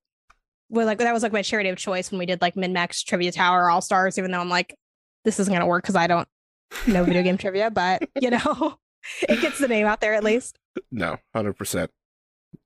well, 0.68 0.86
like 0.86 0.98
that 0.98 1.12
was 1.12 1.22
like 1.22 1.32
my 1.32 1.42
charity 1.42 1.68
of 1.68 1.76
choice 1.78 2.10
when 2.10 2.18
we 2.18 2.26
did 2.26 2.40
like 2.40 2.56
Min 2.56 2.72
Max 2.72 3.02
Trivia 3.02 3.32
Tower 3.32 3.70
All 3.70 3.80
Stars. 3.80 4.18
Even 4.18 4.30
though 4.30 4.40
I'm 4.40 4.48
like, 4.48 4.76
this 5.24 5.38
isn't 5.40 5.52
gonna 5.52 5.66
work 5.66 5.82
because 5.82 5.96
I 5.96 6.06
don't 6.06 6.28
know 6.86 7.04
video 7.04 7.22
game 7.22 7.38
trivia, 7.38 7.70
but 7.70 8.08
you 8.20 8.30
know, 8.30 8.78
it 9.28 9.40
gets 9.40 9.58
the 9.58 9.68
name 9.68 9.86
out 9.86 10.00
there 10.00 10.14
at 10.14 10.24
least. 10.24 10.58
No, 10.90 11.16
100%. 11.34 11.88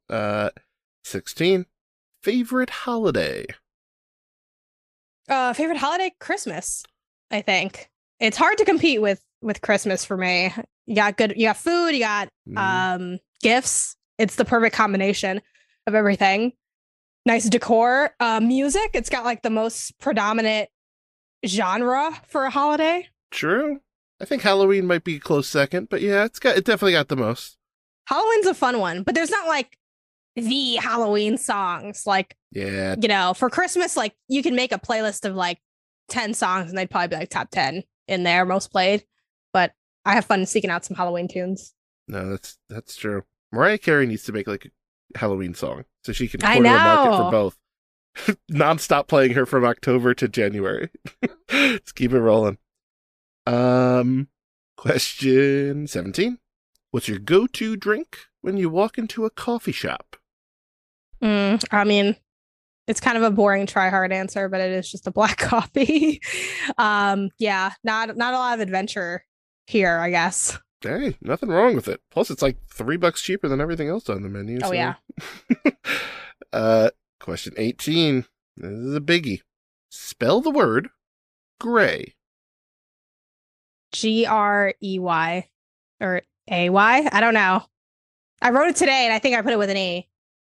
Uh, 0.08 0.50
16. 1.04 1.66
Favorite 2.22 2.70
holiday? 2.70 3.46
Uh, 5.28 5.52
favorite 5.52 5.78
holiday, 5.78 6.12
Christmas. 6.20 6.84
I 7.30 7.40
think 7.40 7.88
it's 8.18 8.36
hard 8.36 8.58
to 8.58 8.64
compete 8.64 9.00
with 9.00 9.22
with 9.42 9.62
Christmas 9.62 10.04
for 10.04 10.16
me. 10.16 10.52
You 10.86 10.96
got 10.96 11.16
good, 11.16 11.34
you 11.36 11.46
got 11.46 11.56
food, 11.56 11.90
you 11.90 12.00
got 12.00 12.28
Mm, 12.48 12.58
um 12.58 13.18
gifts. 13.42 13.96
It's 14.18 14.36
the 14.36 14.44
perfect 14.44 14.74
combination 14.74 15.40
of 15.86 15.94
everything. 15.94 16.52
Nice 17.24 17.48
decor, 17.48 18.14
uh, 18.18 18.40
music. 18.40 18.90
It's 18.94 19.08
got 19.08 19.24
like 19.24 19.42
the 19.42 19.50
most 19.50 19.98
predominant 19.98 20.68
genre 21.46 22.12
for 22.26 22.44
a 22.44 22.50
holiday. 22.50 23.08
True. 23.30 23.80
I 24.20 24.24
think 24.26 24.42
Halloween 24.42 24.86
might 24.86 25.04
be 25.04 25.18
close 25.18 25.48
second, 25.48 25.88
but 25.88 26.02
yeah, 26.02 26.24
it's 26.24 26.38
got 26.38 26.56
it 26.56 26.64
definitely 26.64 26.92
got 26.92 27.08
the 27.08 27.16
most. 27.16 27.56
Halloween's 28.06 28.46
a 28.46 28.54
fun 28.54 28.78
one, 28.80 29.04
but 29.04 29.14
there's 29.14 29.30
not 29.30 29.46
like 29.46 29.78
the 30.40 30.76
Halloween 30.76 31.36
songs. 31.36 32.06
Like 32.06 32.36
Yeah, 32.52 32.96
you 33.00 33.08
know, 33.08 33.34
for 33.34 33.50
Christmas, 33.50 33.96
like 33.96 34.14
you 34.28 34.42
can 34.42 34.54
make 34.54 34.72
a 34.72 34.78
playlist 34.78 35.24
of 35.24 35.34
like 35.34 35.58
10 36.08 36.34
songs 36.34 36.68
and 36.68 36.78
they'd 36.78 36.90
probably 36.90 37.08
be 37.08 37.16
like 37.16 37.30
top 37.30 37.50
10 37.50 37.84
in 38.08 38.22
there, 38.24 38.44
most 38.44 38.70
played. 38.70 39.04
But 39.52 39.72
I 40.04 40.14
have 40.14 40.24
fun 40.24 40.46
seeking 40.46 40.70
out 40.70 40.84
some 40.84 40.96
Halloween 40.96 41.28
tunes. 41.28 41.74
no, 42.08 42.30
that's 42.30 42.58
that's 42.68 42.96
true. 42.96 43.24
Mariah 43.52 43.78
Carey 43.78 44.06
needs 44.06 44.24
to 44.24 44.32
make 44.32 44.46
like 44.46 44.66
a 44.66 45.18
Halloween 45.18 45.54
song 45.54 45.84
so 46.04 46.12
she 46.12 46.28
can 46.28 46.40
corner 46.40 46.62
the 46.62 46.68
market 46.68 47.16
for 47.16 47.30
both. 47.30 48.36
Non-stop 48.48 49.08
playing 49.08 49.34
her 49.34 49.46
from 49.46 49.64
October 49.64 50.14
to 50.14 50.28
January. 50.28 50.90
Let's 51.52 51.92
keep 51.92 52.12
it 52.12 52.20
rolling. 52.20 52.58
Um, 53.46 54.28
question 54.76 55.86
17. 55.86 56.38
What's 56.90 57.08
your 57.08 57.18
go-to 57.18 57.76
drink 57.76 58.18
when 58.40 58.56
you 58.56 58.68
walk 58.68 58.98
into 58.98 59.24
a 59.24 59.30
coffee 59.30 59.72
shop? 59.72 60.16
Mm, 61.22 61.62
I 61.70 61.84
mean, 61.84 62.16
it's 62.86 63.00
kind 63.00 63.16
of 63.16 63.22
a 63.22 63.30
boring 63.30 63.66
try 63.66 63.88
hard 63.90 64.12
answer, 64.12 64.48
but 64.48 64.60
it 64.60 64.72
is 64.72 64.90
just 64.90 65.06
a 65.06 65.10
black 65.10 65.36
coffee. 65.38 66.20
um, 66.78 67.30
yeah, 67.38 67.72
not 67.84 68.16
not 68.16 68.34
a 68.34 68.38
lot 68.38 68.54
of 68.54 68.60
adventure 68.60 69.24
here, 69.66 69.98
I 69.98 70.10
guess. 70.10 70.58
Hey, 70.82 71.16
nothing 71.20 71.50
wrong 71.50 71.74
with 71.74 71.88
it. 71.88 72.00
Plus, 72.10 72.30
it's 72.30 72.40
like 72.42 72.56
three 72.66 72.96
bucks 72.96 73.20
cheaper 73.20 73.48
than 73.48 73.60
everything 73.60 73.88
else 73.88 74.08
on 74.08 74.22
the 74.22 74.28
menu. 74.30 74.58
Oh, 74.62 74.68
so- 74.68 74.72
yeah. 74.72 74.94
uh, 76.52 76.90
question 77.20 77.52
18. 77.56 78.24
This 78.56 78.70
is 78.70 78.96
a 78.96 79.00
biggie. 79.00 79.40
Spell 79.90 80.40
the 80.40 80.50
word 80.50 80.88
gray. 81.60 82.14
G 83.92 84.24
R 84.26 84.74
E 84.82 84.98
Y 84.98 85.48
or 86.00 86.22
A 86.50 86.70
Y. 86.70 87.08
I 87.12 87.20
don't 87.20 87.34
know. 87.34 87.62
I 88.42 88.50
wrote 88.50 88.68
it 88.68 88.76
today 88.76 89.04
and 89.04 89.12
I 89.12 89.18
think 89.18 89.36
I 89.36 89.42
put 89.42 89.52
it 89.52 89.58
with 89.58 89.70
an 89.70 89.76
E. 89.76 90.08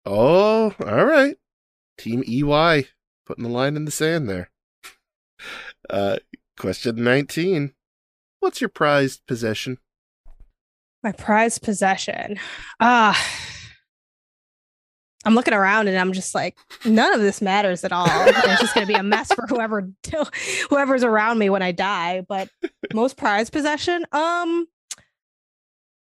Oh, 0.07 0.73
all 0.79 1.05
right. 1.05 1.37
Team 1.99 2.23
EY 2.27 2.87
putting 3.27 3.43
the 3.43 3.51
line 3.51 3.77
in 3.77 3.85
the 3.85 3.91
sand 3.91 4.29
there. 4.29 4.51
Uh, 5.89 6.17
question 6.59 7.05
19. 7.05 7.73
What's 8.41 8.61
your 8.61 8.69
prized 8.69 9.25
possession? 9.29 9.79
My 11.01 11.13
prized 11.13 11.63
possession. 11.63 12.41
Ah. 12.81 13.17
I'm 15.25 15.37
looking 15.37 15.55
around 15.55 15.87
and 15.87 15.97
I'm 15.97 16.13
just 16.13 16.35
like, 16.35 16.57
none 16.85 17.13
of 17.13 17.21
this 17.21 17.41
matters 17.41 17.85
at 17.85 17.93
all. 17.93 18.07
it's 18.11 18.61
just 18.61 18.75
gonna 18.75 18.87
be 18.87 18.95
a 18.95 19.03
mess 19.05 19.33
for 19.33 19.47
whoever 19.47 19.89
whoever's 20.71 21.05
around 21.05 21.39
me 21.39 21.51
when 21.51 21.63
I 21.63 21.71
die. 21.71 22.23
But 22.29 22.49
most 22.93 23.17
prized 23.17 23.53
possession, 23.53 24.05
um, 24.11 24.67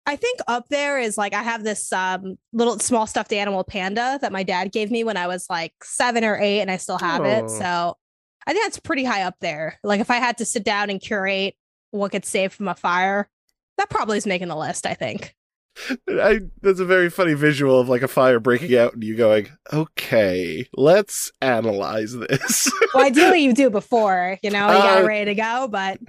I 0.08 0.16
think 0.16 0.40
up 0.48 0.70
there 0.70 1.00
is 1.00 1.18
like 1.18 1.34
I 1.34 1.42
have 1.44 1.64
this 1.64 1.92
um 1.92 2.38
little 2.54 2.78
small 2.80 3.08
stuffed 3.08 3.34
animal 3.34 3.64
panda 3.64 4.20
that 4.22 4.32
my 4.32 4.44
dad 4.44 4.72
gave 4.72 4.92
me 4.92 5.04
when 5.04 5.18
I 5.18 5.28
was 5.28 5.48
like 5.50 5.74
seven 5.84 6.24
or 6.24 6.38
eight, 6.40 6.62
and 6.62 6.70
I 6.72 6.78
still 6.78 7.00
have 7.00 7.22
Oh. 7.22 7.26
it. 7.26 7.50
So 7.50 7.98
I 8.48 8.54
think 8.54 8.64
that's 8.66 8.80
pretty 8.80 9.04
high 9.04 9.24
up 9.24 9.36
there. 9.42 9.80
Like 9.84 10.00
if 10.02 10.12
I 10.12 10.18
had 10.18 10.38
to 10.38 10.46
sit 10.46 10.64
down 10.64 10.90
and 10.90 11.02
curate 11.02 11.56
what 11.92 12.12
gets 12.12 12.30
saved 12.30 12.54
from 12.54 12.68
a 12.68 12.76
fire, 12.76 13.28
that 13.78 13.90
probably 13.90 14.18
is 14.18 14.28
making 14.28 14.50
the 14.50 14.56
list. 14.56 14.86
I 14.86 14.94
think. 14.94 15.34
I, 16.10 16.40
that's 16.62 16.80
a 16.80 16.86
very 16.86 17.10
funny 17.10 17.34
visual 17.34 17.82
of 17.82 17.90
like 17.90 18.02
a 18.02 18.08
fire 18.08 18.40
breaking 18.40 18.78
out 18.78 18.94
and 18.94 19.04
you 19.04 19.18
going, 19.18 19.50
okay, 19.74 20.66
let's 20.78 21.34
analyze 21.42 22.14
this. 22.14 22.72
Well, 22.94 23.06
ideally 23.06 23.40
you 23.44 23.54
do 23.56 23.70
before, 23.70 24.38
you 24.42 24.52
know, 24.52 24.68
you 24.68 24.74
got 24.78 25.04
Uh, 25.04 25.06
ready 25.08 25.26
to 25.26 25.36
go. 25.36 25.68
But 25.70 26.00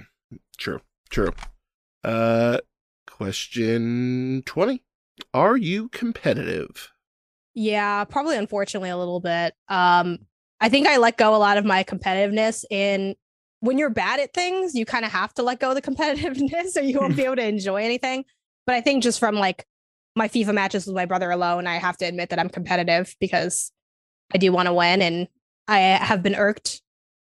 True. 0.57 0.81
True. 1.11 1.33
Uh 2.05 2.59
question 3.17 4.43
20. 4.47 4.83
Are 5.33 5.57
you 5.57 5.89
competitive? 5.89 6.93
yeah, 7.57 8.05
probably 8.05 8.37
unfortunately 8.37 8.91
a 8.91 8.97
little 8.99 9.19
bit. 9.19 9.55
Um, 9.69 10.19
I 10.61 10.69
think 10.69 10.87
I 10.87 10.99
let 10.99 11.17
go 11.17 11.35
a 11.35 11.39
lot 11.39 11.57
of 11.57 11.65
my 11.65 11.85
competitiveness 11.85 12.65
in 12.71 13.17
when 13.61 13.79
you're 13.79 13.91
bad 13.91 14.21
at 14.21 14.35
things, 14.35 14.75
you 14.75 14.85
kind 14.85 15.07
of 15.07 15.11
have 15.11 15.33
to 15.35 15.43
let 15.43 15.59
go 15.59 15.71
of 15.71 15.75
the 15.75 15.83
competitiveness 15.91 16.77
or 16.77 16.83
you 16.83 17.01
won't 17.01 17.17
be 17.17 17.25
able 17.25 17.37
to 17.37 17.47
enjoy 17.47 17.83
anything. 17.83 18.27
But 18.67 18.75
I 18.75 18.83
think 18.83 19.03
just 19.03 19.19
from 19.19 19.37
like 19.37 19.67
my 20.15 20.29
FIFA 20.29 20.53
matches 20.53 20.87
with 20.87 20.95
my 20.95 21.07
brother 21.07 21.31
alone, 21.31 21.67
I 21.67 21.77
have 21.77 21.97
to 21.99 22.05
admit 22.05 22.29
that 22.29 22.39
I'm 22.39 22.51
competitive 22.51 23.17
because 23.21 23.73
I 24.35 24.39
do 24.39 24.53
want 24.53 24.67
to 24.67 24.75
win 24.75 25.01
and 25.01 25.27
I 25.67 25.79
have 25.79 26.23
been 26.23 26.35
irked 26.35 26.83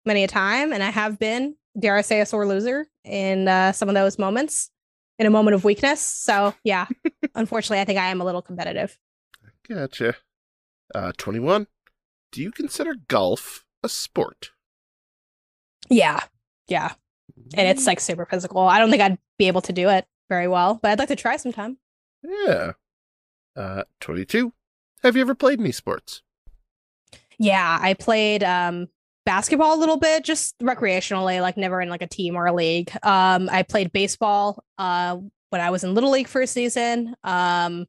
many 0.05 0.25
a 0.25 0.27
time 0.27 0.73
and 0.73 0.83
I 0.83 0.89
have 0.89 1.17
been, 1.17 1.55
dare 1.79 1.95
I 1.95 2.01
say, 2.01 2.19
a 2.19 2.25
sore 2.25 2.45
loser 2.45 2.87
in 3.05 3.47
uh, 3.47 3.71
some 3.71 3.87
of 3.87 3.95
those 3.95 4.19
moments 4.19 4.69
in 5.19 5.25
a 5.27 5.29
moment 5.29 5.53
of 5.53 5.63
weakness. 5.63 6.01
So 6.01 6.55
yeah, 6.63 6.87
unfortunately, 7.35 7.81
I 7.81 7.85
think 7.85 7.99
I 7.99 8.07
am 8.07 8.21
a 8.21 8.25
little 8.25 8.41
competitive. 8.41 8.97
Gotcha. 9.67 10.15
Uh 10.95 11.11
21. 11.17 11.67
Do 12.31 12.41
you 12.41 12.51
consider 12.51 12.95
golf 13.07 13.65
a 13.83 13.89
sport? 13.89 14.51
Yeah. 15.89 16.21
Yeah. 16.67 16.93
And 17.55 17.67
it's 17.67 17.85
like 17.85 17.99
super 17.99 18.25
physical. 18.25 18.61
I 18.61 18.79
don't 18.79 18.89
think 18.89 19.01
I'd 19.01 19.17
be 19.37 19.47
able 19.47 19.61
to 19.61 19.73
do 19.73 19.89
it 19.89 20.05
very 20.29 20.47
well, 20.47 20.79
but 20.81 20.91
I'd 20.91 20.99
like 20.99 21.07
to 21.09 21.15
try 21.15 21.37
sometime. 21.37 21.77
Yeah. 22.23 22.71
Uh 23.55 23.83
22. 23.99 24.53
Have 25.03 25.15
you 25.15 25.21
ever 25.21 25.35
played 25.35 25.59
any 25.59 25.71
sports? 25.71 26.21
Yeah, 27.37 27.77
I 27.81 27.93
played 27.93 28.43
um 28.43 28.87
basketball 29.25 29.75
a 29.75 29.79
little 29.79 29.97
bit, 29.97 30.23
just 30.23 30.57
recreationally, 30.59 31.41
like 31.41 31.57
never 31.57 31.81
in 31.81 31.89
like 31.89 32.01
a 32.01 32.07
team 32.07 32.35
or 32.35 32.45
a 32.45 32.53
league. 32.53 32.91
Um 33.03 33.49
I 33.51 33.63
played 33.63 33.91
baseball 33.91 34.63
uh 34.77 35.17
when 35.49 35.61
I 35.61 35.69
was 35.69 35.83
in 35.83 35.93
little 35.93 36.11
league 36.11 36.27
for 36.27 36.41
a 36.41 36.47
season. 36.47 37.15
Um 37.23 37.85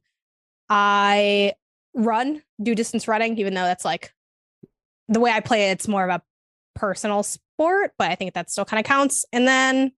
I 0.69 1.53
run, 1.93 2.41
do 2.61 2.75
distance 2.75 3.07
running, 3.07 3.37
even 3.37 3.53
though 3.53 3.63
that's 3.63 3.85
like 3.85 4.13
the 5.09 5.19
way 5.19 5.31
I 5.31 5.41
play 5.41 5.69
it, 5.69 5.73
it's 5.73 5.87
more 5.87 6.07
of 6.07 6.09
a 6.09 6.21
personal 6.75 7.23
sport, 7.23 7.91
but 7.97 8.09
I 8.09 8.15
think 8.15 8.33
that 8.33 8.49
still 8.49 8.65
kind 8.65 8.79
of 8.79 8.85
counts. 8.85 9.25
And 9.33 9.47
then 9.47 9.91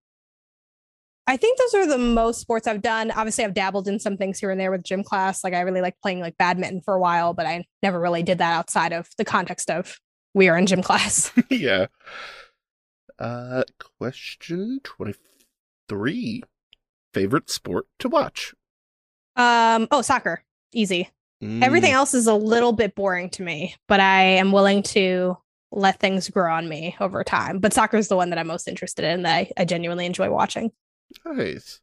I 1.26 1.38
think 1.38 1.58
those 1.58 1.74
are 1.76 1.88
the 1.88 1.98
most 1.98 2.42
sports 2.42 2.68
I've 2.68 2.82
done. 2.82 3.12
Obviously, 3.12 3.46
I've 3.46 3.54
dabbled 3.54 3.88
in 3.88 4.00
some 4.00 4.18
things 4.18 4.40
here 4.40 4.52
and 4.52 4.60
there 4.60 4.72
with 4.72 4.84
gym 4.84 5.04
class. 5.04 5.44
Like 5.44 5.54
I 5.54 5.62
really 5.62 5.80
like 5.82 5.96
playing 6.02 6.20
like 6.20 6.38
badminton 6.38 6.82
for 6.82 6.96
a 6.96 7.00
while, 7.00 7.34
but 7.34 7.46
I 7.46 7.64
never 7.82 8.00
really 8.00 8.24
did 8.24 8.40
that 8.40 8.54
outside 8.54 8.92
of 8.92 9.08
the 9.18 9.24
context 9.24 9.70
of 9.70 9.98
we 10.34 10.50
are 10.50 10.58
in 10.58 10.66
gym 10.66 10.82
class. 10.84 11.32
yeah. 11.50 11.88
Uh, 13.18 13.64
question 14.00 14.80
23. 14.84 16.44
Favorite 17.14 17.50
sport 17.50 17.88
to 18.00 18.10
watch? 18.10 18.54
Um, 19.36 19.88
oh, 19.92 20.02
soccer. 20.02 20.44
Easy. 20.74 21.10
Everything 21.62 21.92
Mm, 21.92 21.94
else 21.94 22.14
is 22.14 22.28
a 22.28 22.34
little 22.36 22.74
bit 22.74 22.96
boring 22.96 23.30
to 23.32 23.44
me, 23.44 23.76
but 23.88 24.00
I 24.00 24.24
am 24.24 24.52
willing 24.52 24.84
to 24.84 25.38
let 25.72 26.00
things 26.00 26.30
grow 26.30 26.54
on 26.54 26.68
me 26.70 26.96
over 27.00 27.24
time. 27.24 27.60
But 27.60 27.74
soccer 27.74 27.98
is 27.98 28.08
the 28.08 28.16
one 28.16 28.30
that 28.30 28.40
I'm 28.40 28.48
most 28.48 28.68
interested 28.68 29.06
in 29.06 29.24
that 29.24 29.36
I, 29.36 29.52
I 29.58 29.66
genuinely 29.66 30.06
enjoy 30.06 30.30
watching. 30.30 30.72
Nice. 31.26 31.82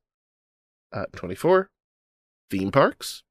Uh, 0.92 1.06
24. 1.16 1.70
Theme 2.50 2.70
parks? 2.72 3.22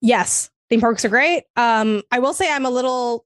Yes, 0.00 0.50
theme 0.74 0.80
parks 0.80 1.04
are 1.04 1.08
great. 1.08 1.44
Um, 1.56 2.02
I 2.10 2.18
will 2.18 2.34
say 2.34 2.50
I'm 2.52 2.66
a 2.66 2.70
little 2.70 3.24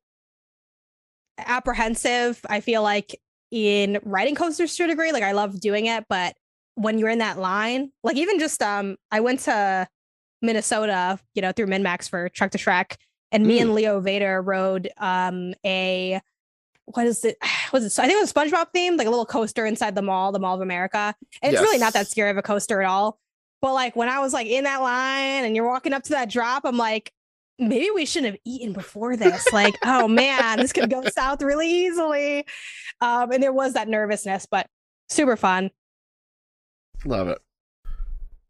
apprehensive. 1.38 2.40
I 2.48 2.61
feel 2.61 2.82
like 2.82 3.18
in 3.50 3.98
riding 4.02 4.34
coasters 4.34 4.76
to 4.76 4.84
a 4.84 4.87
degree, 4.87 5.12
like 5.12 5.22
I 5.22 5.32
love 5.32 5.58
doing 5.61 5.87
it, 5.87 6.04
but 6.11 6.37
when 6.74 6.98
you're 6.98 7.08
in 7.08 7.20
that 7.20 7.38
line, 7.38 7.90
like 8.04 8.16
even 8.16 8.38
just 8.38 8.61
um, 8.62 8.96
I 9.11 9.20
went 9.20 9.40
to 9.40 9.88
Minnesota, 10.42 11.18
you 11.34 11.40
know, 11.40 11.52
through 11.52 11.66
Minmax 11.68 12.06
for 12.08 12.28
Trek 12.28 12.50
to 12.50 12.58
Shrek, 12.58 12.96
and 13.32 13.46
me 13.46 13.58
Mm. 13.58 13.62
and 13.62 13.74
Leo 13.74 14.00
Vader 14.00 14.42
rode 14.42 14.90
um 14.98 15.54
a 15.64 16.20
what 16.84 17.06
is 17.06 17.24
it? 17.24 17.38
Was 17.72 17.84
it? 17.84 17.98
I 18.02 18.06
think 18.06 18.18
it 18.18 18.20
was 18.20 18.32
SpongeBob 18.32 18.66
themed, 18.76 18.98
like 18.98 19.06
a 19.06 19.11
little 19.11 19.26
coaster 19.26 19.64
inside 19.66 19.94
the 19.94 20.02
mall, 20.02 20.32
the 20.32 20.38
Mall 20.38 20.54
of 20.54 20.61
America. 20.61 21.14
And 21.42 21.52
it's 21.52 21.61
really 21.62 21.78
not 21.78 21.92
that 21.94 22.08
scary 22.08 22.30
of 22.30 22.37
a 22.38 22.42
coaster 22.42 22.80
at 22.82 22.88
all. 22.88 23.18
But 23.61 23.72
like 23.74 23.96
when 23.96 24.08
I 24.08 24.20
was 24.20 24.32
like 24.32 24.46
in 24.46 24.64
that 24.64 24.80
line 24.80 25.44
and 25.44 25.54
you're 25.56 25.66
walking 25.66 25.92
up 25.92 26.02
to 26.04 26.11
that 26.11 26.30
drop, 26.30 26.64
I'm 26.64 26.76
like, 26.78 27.12
maybe 27.59 27.90
we 27.94 28.07
shouldn't 28.07 28.33
have 28.33 28.40
eaten 28.44 28.73
before 28.73 29.16
this. 29.16 29.53
Like, 29.53 29.75
oh 29.85 30.09
man, 30.09 30.59
this 30.59 30.73
could 30.73 30.90
go 30.90 31.03
south 31.09 31.42
really 31.42 31.68
easily. 31.68 32.47
Um, 33.01 33.33
and 33.33 33.42
there 33.42 33.53
was 33.53 33.75
that 33.75 33.88
nervousness, 33.88 34.47
but 34.47 34.68
super 35.09 35.37
fun. 35.37 35.71
Love 37.05 37.29
it. 37.29 37.38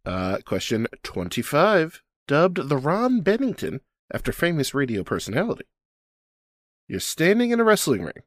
Uh, 0.04 0.38
question 0.44 0.86
25. 1.02 2.02
Dubbed 2.26 2.68
the 2.68 2.76
Ron 2.76 3.20
Bennington 3.20 3.80
after 4.12 4.32
famous 4.32 4.74
radio 4.74 5.02
personality. 5.02 5.64
You're 6.86 7.00
standing 7.00 7.50
in 7.50 7.60
a 7.60 7.64
wrestling 7.64 8.02
ring, 8.02 8.22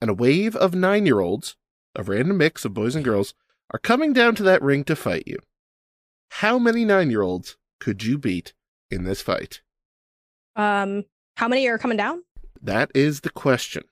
and 0.00 0.10
a 0.10 0.14
wave 0.14 0.56
of 0.56 0.74
nine 0.74 1.06
year 1.06 1.20
olds, 1.20 1.56
a 1.94 2.02
random 2.02 2.38
mix 2.38 2.64
of 2.64 2.74
boys 2.74 2.96
and 2.96 3.04
girls, 3.04 3.34
are 3.72 3.78
coming 3.78 4.12
down 4.12 4.34
to 4.36 4.42
that 4.42 4.62
ring 4.62 4.84
to 4.84 4.96
fight 4.96 5.24
you. 5.26 5.38
How 6.30 6.58
many 6.58 6.84
nine 6.84 7.10
year 7.10 7.22
olds 7.22 7.56
could 7.78 8.02
you 8.02 8.18
beat 8.18 8.54
in 8.90 9.04
this 9.04 9.20
fight? 9.20 9.60
Um, 10.56 11.04
how 11.36 11.48
many 11.48 11.66
are 11.68 11.78
coming 11.78 11.96
down? 11.96 12.22
That 12.62 12.90
is 12.94 13.20
the 13.20 13.30
question. 13.30 13.84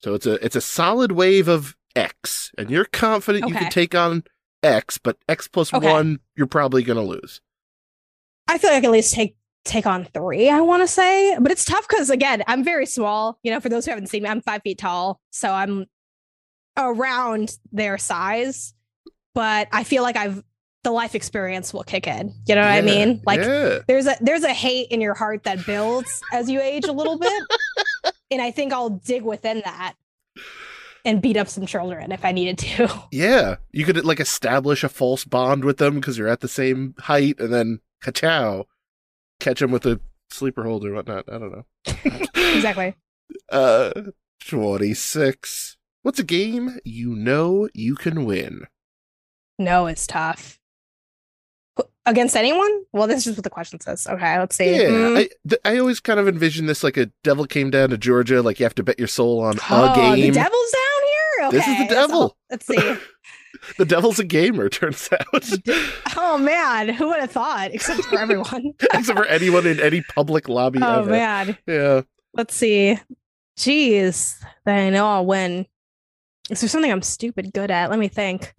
So 0.00 0.14
it's 0.14 0.26
a 0.26 0.34
it's 0.44 0.56
a 0.56 0.60
solid 0.60 1.12
wave 1.12 1.48
of 1.48 1.76
X, 1.94 2.52
and 2.58 2.70
you're 2.70 2.84
confident 2.84 3.48
you 3.48 3.54
can 3.54 3.70
take 3.70 3.94
on 3.94 4.24
X, 4.62 4.98
but 4.98 5.16
X 5.28 5.48
plus 5.48 5.72
Okay. 5.72 5.86
one, 5.86 6.18
you're 6.36 6.46
probably 6.46 6.82
gonna 6.82 7.02
lose. 7.02 7.40
I 8.48 8.58
feel 8.58 8.70
like 8.70 8.78
I 8.78 8.80
can 8.80 8.86
at 8.90 8.92
least 8.92 9.14
take 9.14 9.36
take 9.64 9.86
on 9.86 10.04
three, 10.04 10.48
I 10.48 10.60
want 10.60 10.82
to 10.82 10.86
say. 10.86 11.36
But 11.40 11.50
it's 11.52 11.64
tough 11.64 11.86
because 11.88 12.10
again, 12.10 12.42
I'm 12.46 12.62
very 12.64 12.86
small. 12.86 13.38
You 13.42 13.50
know, 13.52 13.60
for 13.60 13.68
those 13.68 13.84
who 13.84 13.90
haven't 13.90 14.08
seen 14.08 14.22
me, 14.22 14.28
I'm 14.28 14.40
five 14.42 14.62
feet 14.62 14.78
tall. 14.78 15.20
So 15.30 15.50
I'm 15.50 15.86
around 16.76 17.56
their 17.72 17.98
size. 17.98 18.74
But 19.34 19.68
I 19.72 19.84
feel 19.84 20.02
like 20.02 20.16
I've 20.16 20.42
the 20.86 20.92
life 20.92 21.16
experience 21.16 21.74
will 21.74 21.82
kick 21.82 22.06
in. 22.06 22.32
You 22.46 22.54
know 22.54 22.60
what 22.60 22.70
I 22.70 22.80
mean? 22.80 23.20
Like 23.26 23.40
yeah. 23.40 23.80
there's 23.88 24.06
a 24.06 24.14
there's 24.20 24.44
a 24.44 24.52
hate 24.52 24.86
in 24.92 25.00
your 25.00 25.14
heart 25.14 25.42
that 25.42 25.66
builds 25.66 26.22
as 26.32 26.48
you 26.48 26.60
age 26.60 26.84
a 26.84 26.92
little 26.92 27.18
bit. 27.18 27.42
and 28.30 28.40
I 28.40 28.52
think 28.52 28.72
I'll 28.72 28.90
dig 28.90 29.24
within 29.24 29.62
that 29.64 29.94
and 31.04 31.20
beat 31.20 31.36
up 31.36 31.48
some 31.48 31.66
children 31.66 32.12
if 32.12 32.24
I 32.24 32.30
needed 32.30 32.58
to. 32.58 33.02
Yeah, 33.10 33.56
you 33.72 33.84
could 33.84 34.04
like 34.04 34.20
establish 34.20 34.84
a 34.84 34.88
false 34.88 35.24
bond 35.24 35.64
with 35.64 35.78
them 35.78 35.96
because 35.96 36.18
you're 36.18 36.28
at 36.28 36.38
the 36.38 36.46
same 36.46 36.94
height, 37.00 37.40
and 37.40 37.52
then 37.52 37.80
ka-chow, 38.00 38.66
catch 39.40 39.58
them 39.58 39.72
with 39.72 39.86
a 39.86 40.00
sleeper 40.30 40.62
hold 40.62 40.84
or 40.84 40.94
whatnot. 40.94 41.24
I 41.28 41.38
don't 41.38 41.50
know. 41.50 41.64
exactly. 42.54 42.94
Uh, 43.50 43.90
twenty 44.40 44.94
six. 44.94 45.78
What's 46.02 46.20
a 46.20 46.24
game 46.24 46.78
you 46.84 47.16
know 47.16 47.68
you 47.74 47.96
can 47.96 48.24
win? 48.24 48.68
No, 49.58 49.86
it's 49.86 50.06
tough. 50.06 50.60
Against 52.06 52.36
anyone? 52.36 52.70
Well, 52.92 53.06
this 53.08 53.26
is 53.26 53.36
what 53.36 53.42
the 53.44 53.50
question 53.50 53.80
says. 53.80 54.06
Okay, 54.06 54.38
let's 54.38 54.56
see. 54.56 54.70
Yeah, 54.76 54.88
Mm. 54.88 55.16
I 55.18 55.28
th- 55.48 55.60
I 55.64 55.78
always 55.78 55.98
kind 56.00 56.20
of 56.20 56.28
envision 56.28 56.66
this 56.66 56.84
like 56.84 56.96
a 56.96 57.10
devil 57.24 57.46
came 57.46 57.70
down 57.70 57.90
to 57.90 57.98
Georgia, 57.98 58.42
like 58.42 58.60
you 58.60 58.64
have 58.64 58.74
to 58.76 58.82
bet 58.84 58.98
your 58.98 59.08
soul 59.08 59.40
on 59.40 59.58
Oh, 59.70 59.92
a 59.92 59.94
game. 59.96 60.32
The 60.32 60.40
devil's 60.40 60.70
down 60.72 61.08
here. 61.08 61.46
Okay, 61.48 61.56
This 61.56 61.66
is 61.66 61.74
the 61.74 61.80
let's- 61.80 61.94
devil. 61.94 62.36
Let's 62.50 62.66
see. 62.66 62.96
the 63.78 63.84
devil's 63.84 64.18
a 64.20 64.24
gamer, 64.24 64.68
turns 64.68 65.08
out. 65.12 65.48
oh 66.16 66.38
man, 66.38 66.90
who 66.90 67.08
would 67.08 67.18
have 67.20 67.32
thought? 67.32 67.72
Except 67.72 68.04
for 68.04 68.20
everyone. 68.20 68.72
Except 68.94 69.18
for 69.18 69.24
anyone 69.26 69.66
in 69.66 69.80
any 69.80 70.02
public 70.14 70.48
lobby 70.48 70.78
oh 70.82 71.00
ever. 71.00 71.10
man. 71.10 71.58
Yeah. 71.66 72.02
Let's 72.34 72.54
see. 72.54 72.98
Jeez, 73.58 74.36
then 74.64 74.86
I 74.86 74.90
know 74.90 75.06
I'll 75.08 75.26
win. 75.26 75.66
Is 76.50 76.60
there 76.60 76.68
something 76.68 76.92
I'm 76.92 77.02
stupid 77.02 77.52
good 77.52 77.70
at? 77.72 77.90
Let 77.90 77.98
me 77.98 78.08
think. 78.08 78.54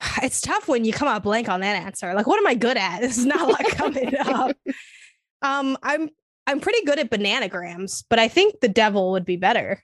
It's 0.22 0.40
tough 0.40 0.68
when 0.68 0.84
you 0.84 0.92
come 0.92 1.08
out 1.08 1.22
blank 1.22 1.48
on 1.48 1.60
that 1.60 1.82
answer. 1.82 2.14
Like, 2.14 2.26
what 2.26 2.38
am 2.38 2.46
I 2.46 2.54
good 2.54 2.76
at? 2.76 3.00
This 3.00 3.18
is 3.18 3.26
not 3.26 3.40
a 3.40 3.52
lot 3.52 3.64
coming 3.70 4.14
up. 4.18 4.56
Um, 5.42 5.76
I'm 5.82 6.10
I'm 6.46 6.60
pretty 6.60 6.84
good 6.84 6.98
at 6.98 7.10
bananagrams, 7.10 8.04
but 8.08 8.18
I 8.18 8.28
think 8.28 8.60
the 8.60 8.68
devil 8.68 9.12
would 9.12 9.24
be 9.24 9.36
better. 9.36 9.82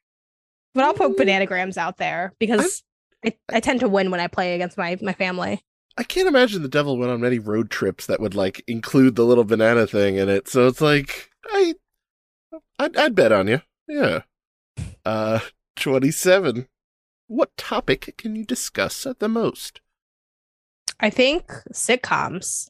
But 0.74 0.84
I'll 0.84 0.94
put 0.94 1.10
Ooh. 1.10 1.14
bananagrams 1.14 1.76
out 1.76 1.98
there 1.98 2.34
because 2.38 2.82
I, 3.24 3.34
I 3.50 3.60
tend 3.60 3.80
to 3.80 3.88
win 3.88 4.10
when 4.10 4.20
I 4.20 4.26
play 4.26 4.54
against 4.54 4.78
my 4.78 4.96
my 5.02 5.12
family. 5.12 5.62
I 5.98 6.04
can't 6.04 6.28
imagine 6.28 6.62
the 6.62 6.68
devil 6.68 6.96
went 6.96 7.12
on 7.12 7.20
many 7.20 7.38
road 7.38 7.70
trips 7.70 8.06
that 8.06 8.20
would 8.20 8.34
like 8.34 8.64
include 8.66 9.14
the 9.16 9.26
little 9.26 9.44
banana 9.44 9.86
thing 9.86 10.16
in 10.16 10.28
it. 10.28 10.48
So 10.48 10.66
it's 10.66 10.80
like 10.80 11.30
I, 11.46 11.74
I'd, 12.78 12.96
I'd 12.96 13.14
bet 13.14 13.32
on 13.32 13.48
you. 13.48 13.60
Yeah. 13.86 14.22
Uh, 15.04 15.40
twenty-seven. 15.76 16.68
What 17.26 17.56
topic 17.56 18.14
can 18.16 18.36
you 18.36 18.44
discuss 18.44 19.06
the 19.18 19.28
most? 19.28 19.80
I 21.00 21.10
think 21.10 21.46
sitcoms, 21.72 22.68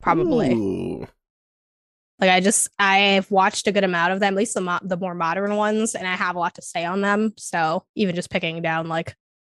probably. 0.00 0.52
Ooh. 0.52 1.06
Like 2.20 2.30
I 2.30 2.40
just 2.40 2.68
I've 2.78 3.30
watched 3.30 3.66
a 3.68 3.72
good 3.72 3.84
amount 3.84 4.12
of 4.12 4.20
them, 4.20 4.34
at 4.34 4.36
least 4.36 4.54
the 4.54 4.60
mo- 4.60 4.80
the 4.82 4.96
more 4.96 5.14
modern 5.14 5.54
ones, 5.56 5.94
and 5.94 6.06
I 6.06 6.14
have 6.16 6.34
a 6.36 6.38
lot 6.40 6.54
to 6.56 6.62
say 6.62 6.84
on 6.84 7.00
them. 7.00 7.32
So 7.36 7.84
even 7.94 8.14
just 8.16 8.30
picking 8.30 8.60
down 8.62 8.88
like 8.88 9.14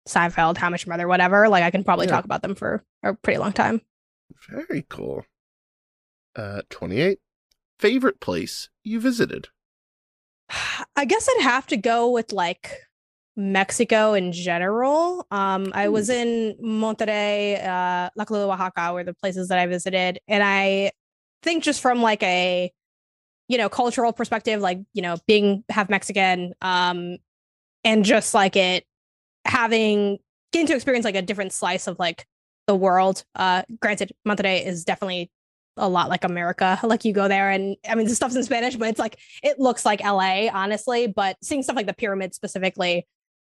Seinfeld, 0.09 0.57
How 0.59 0.67
I 0.67 0.71
Met 0.71 0.85
Your 0.85 0.93
Mother, 0.93 1.09
whatever, 1.09 1.49
like 1.49 1.63
I 1.65 1.71
can 1.71 1.85
probably 1.85 2.07
Yeah. 2.07 2.13
talk 2.13 2.25
about 2.25 2.43
them 2.43 2.55
for 2.55 2.85
a 3.03 3.15
pretty 3.15 3.39
long 3.39 3.53
time. 3.53 3.81
Very 4.49 4.85
cool. 4.89 5.25
Uh, 6.37 6.63
twenty-eight. 6.69 7.19
Favorite 7.79 8.21
place 8.21 8.69
you 8.85 9.01
visited? 9.01 9.49
I 10.97 11.05
guess 11.07 11.29
I'd 11.31 11.43
have 11.43 11.67
to 11.69 11.77
go 11.79 12.11
with 12.11 12.31
like 12.33 12.83
Mexico 13.41 14.13
in 14.13 14.33
general. 14.33 15.27
Um, 15.31 15.73
I 15.75 15.89
was 15.89 16.11
in 16.11 16.57
Monterrey, 16.63 17.65
uh, 17.65 18.11
La 18.15 18.25
Cholula, 18.27 18.53
Oaxaca, 18.53 18.93
were 18.93 19.03
the 19.03 19.15
places 19.15 19.49
that 19.49 19.59
I 19.59 19.67
visited, 19.67 20.21
and 20.29 20.43
I 20.45 20.93
think 21.43 21.65
just 21.65 21.81
from 21.81 22.03
like 22.03 22.23
a 22.23 22.71
you 23.49 23.59
know 23.59 23.69
cultural 23.69 24.13
perspective, 24.13 24.61
like 24.61 24.81
you 24.93 25.03
know 25.03 25.17
being 25.27 25.65
half 25.71 25.89
Mexican, 25.89 26.53
um, 26.61 27.17
and 27.83 28.05
just 28.05 28.35
like 28.35 28.57
it 28.57 28.85
having 29.47 30.19
getting 30.53 30.67
to 30.67 30.75
experience 30.75 31.05
like 31.05 31.17
a 31.17 31.23
different 31.23 31.53
slice 31.53 31.87
of 31.87 31.99
like 31.99 32.27
the 32.67 32.77
world. 32.77 33.25
Uh, 33.35 33.63
granted, 33.81 34.13
Monterrey 34.29 34.65
is 34.65 34.85
definitely 34.85 35.31
a 35.79 35.89
lot 35.89 36.11
like 36.11 36.25
America. 36.25 36.79
Like 36.85 37.07
you 37.07 37.15
go 37.15 37.27
there, 37.27 37.49
and 37.49 37.77
I 37.89 37.95
mean 37.95 38.07
the 38.07 38.15
stuff's 38.15 38.37
in 38.37 38.45
Spanish, 38.45 38.77
but 38.77 38.89
it's 38.89 38.99
like 38.99 39.19
it 39.43 39.59
looks 39.59 39.87
like 39.87 40.05
LA, 40.05 40.49
honestly. 40.53 41.07
But 41.07 41.39
seeing 41.43 41.63
stuff 41.63 41.77
like 41.77 41.87
the 41.87 41.95
pyramid 41.95 42.35
specifically 42.35 43.07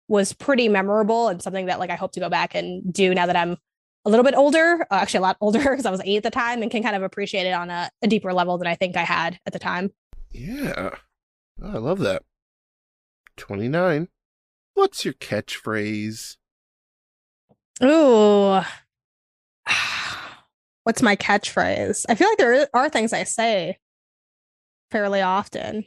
was 0.10 0.34
pretty 0.34 0.68
memorable 0.68 1.30
and 1.30 1.42
something 1.42 1.68
that 1.68 1.80
like 1.80 1.92
I 1.92 1.96
hope 1.96 2.12
to 2.14 2.20
go 2.20 2.30
back 2.30 2.56
and 2.56 2.92
do 2.92 3.14
now 3.14 3.28
that 3.28 3.36
I'm 3.36 3.58
a 4.06 4.10
little 4.10 4.24
bit 4.24 4.36
older, 4.36 4.86
uh, 4.90 4.96
actually 4.96 5.20
a 5.20 5.22
lot 5.22 5.38
older 5.40 5.60
because 5.70 5.86
I 5.86 5.92
was 5.92 6.02
eight 6.04 6.18
at 6.18 6.24
the 6.24 6.32
time 6.32 6.62
and 6.62 6.72
can 6.72 6.84
kind 6.84 6.96
of 6.96 7.04
appreciate 7.04 7.46
it 7.46 7.54
on 7.54 7.70
a, 7.70 7.90
a 8.02 8.08
deeper 8.08 8.34
level 8.34 8.58
than 8.58 8.68
I 8.68 8.76
think 8.76 8.98
I 8.98 9.04
had 9.04 9.40
at 9.46 9.54
the 9.54 9.60
time. 9.60 9.92
Yeah. 10.32 10.96
Oh, 11.62 11.72
I 11.72 11.78
love 11.78 12.00
that. 12.00 12.24
29. 13.38 14.08
What's 14.74 15.06
your 15.06 15.14
catchphrase? 15.14 16.38
Ooh. 17.84 18.62
What's 20.84 21.02
my 21.02 21.16
catchphrase? 21.16 22.06
I 22.10 22.16
feel 22.16 22.30
like 22.30 22.38
there 22.38 22.68
are 22.74 22.90
things 22.90 23.14
I 23.14 23.24
say 23.24 23.78
fairly 24.90 25.22
often. 25.22 25.86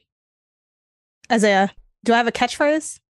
As 1.28 1.42
a, 1.42 1.70
do 2.04 2.12
I 2.12 2.18
have 2.18 2.28
a 2.28 2.32
catchphrase? 2.32 3.00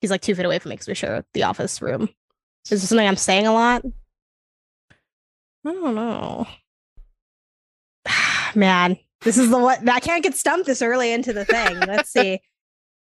He's 0.00 0.10
like 0.10 0.20
two 0.20 0.34
feet 0.34 0.44
away 0.46 0.58
from 0.58 0.70
me 0.70 0.74
because 0.74 0.88
we 0.88 0.94
share 0.94 1.24
the 1.34 1.42
office 1.44 1.82
room. 1.82 2.08
Is 2.64 2.80
this 2.82 2.88
something 2.88 3.06
I'm 3.06 3.16
saying 3.16 3.46
a 3.46 3.52
lot? 3.52 3.82
I 5.66 5.72
don't 5.72 5.94
know. 5.94 6.46
Man, 8.54 8.96
this 9.22 9.38
is 9.38 9.50
the 9.50 9.58
what 9.58 9.86
I 9.88 10.00
can't 10.00 10.22
get 10.22 10.36
stumped 10.36 10.66
this 10.66 10.82
early 10.82 11.12
into 11.12 11.32
the 11.32 11.44
thing. 11.44 11.78
Let's 11.80 12.10
see. 12.10 12.40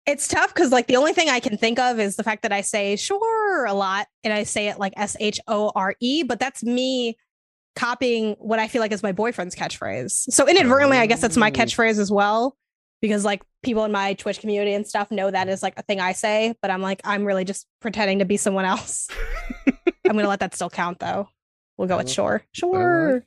It's 0.06 0.28
tough 0.28 0.52
because 0.52 0.72
like 0.72 0.88
the 0.88 0.96
only 0.96 1.14
thing 1.14 1.30
I 1.30 1.40
can 1.40 1.56
think 1.56 1.78
of 1.78 2.00
is 2.00 2.16
the 2.16 2.24
fact 2.24 2.42
that 2.42 2.52
I 2.52 2.62
say 2.62 2.96
sure 2.96 3.66
a 3.66 3.74
lot 3.74 4.08
and 4.24 4.34
I 4.34 4.42
say 4.42 4.70
it 4.70 4.80
like 4.80 4.94
S 4.98 5.16
H 5.20 5.40
O 5.48 5.72
R 5.76 5.94
E, 6.00 6.24
but 6.24 6.40
that's 6.40 6.64
me 6.64 7.16
copying 7.76 8.36
what 8.40 8.58
I 8.58 8.68
feel 8.70 8.80
like 8.82 8.92
is 8.92 9.04
my 9.04 9.12
boyfriend's 9.12 9.56
catchphrase. 9.56 10.32
So 10.34 10.48
inadvertently, 10.48 10.98
I 10.98 11.06
guess 11.06 11.22
that's 11.22 11.38
my 11.38 11.50
Oh. 11.50 11.52
catchphrase 11.52 12.00
as 12.00 12.10
well. 12.12 12.58
Because 13.02 13.24
like 13.24 13.42
people 13.64 13.86
in 13.86 13.92
my 13.92 14.14
Twitch 14.14 14.40
community 14.40 14.74
and 14.74 14.86
stuff 14.86 15.10
know 15.12 15.32
that 15.32 15.48
is 15.48 15.64
like 15.64 15.74
a 15.78 15.84
thing 15.84 16.00
I 16.02 16.12
say, 16.12 16.54
but 16.62 16.70
I'm 16.70 16.82
like, 16.82 17.00
I'm 17.06 17.24
really 17.26 17.46
just 17.46 17.66
pretending 17.80 18.20
to 18.20 18.26
be 18.26 18.36
someone 18.38 18.66
else. 18.66 19.08
I'm 20.06 20.16
gonna 20.16 20.28
let 20.28 20.40
that 20.42 20.54
still 20.56 20.70
count 20.70 21.00
though. 21.00 21.30
We'll 21.78 21.88
go 21.88 21.98
with 21.98 22.08
Oh, 22.08 22.12
sure. 22.12 22.44
Sure. 22.52 23.24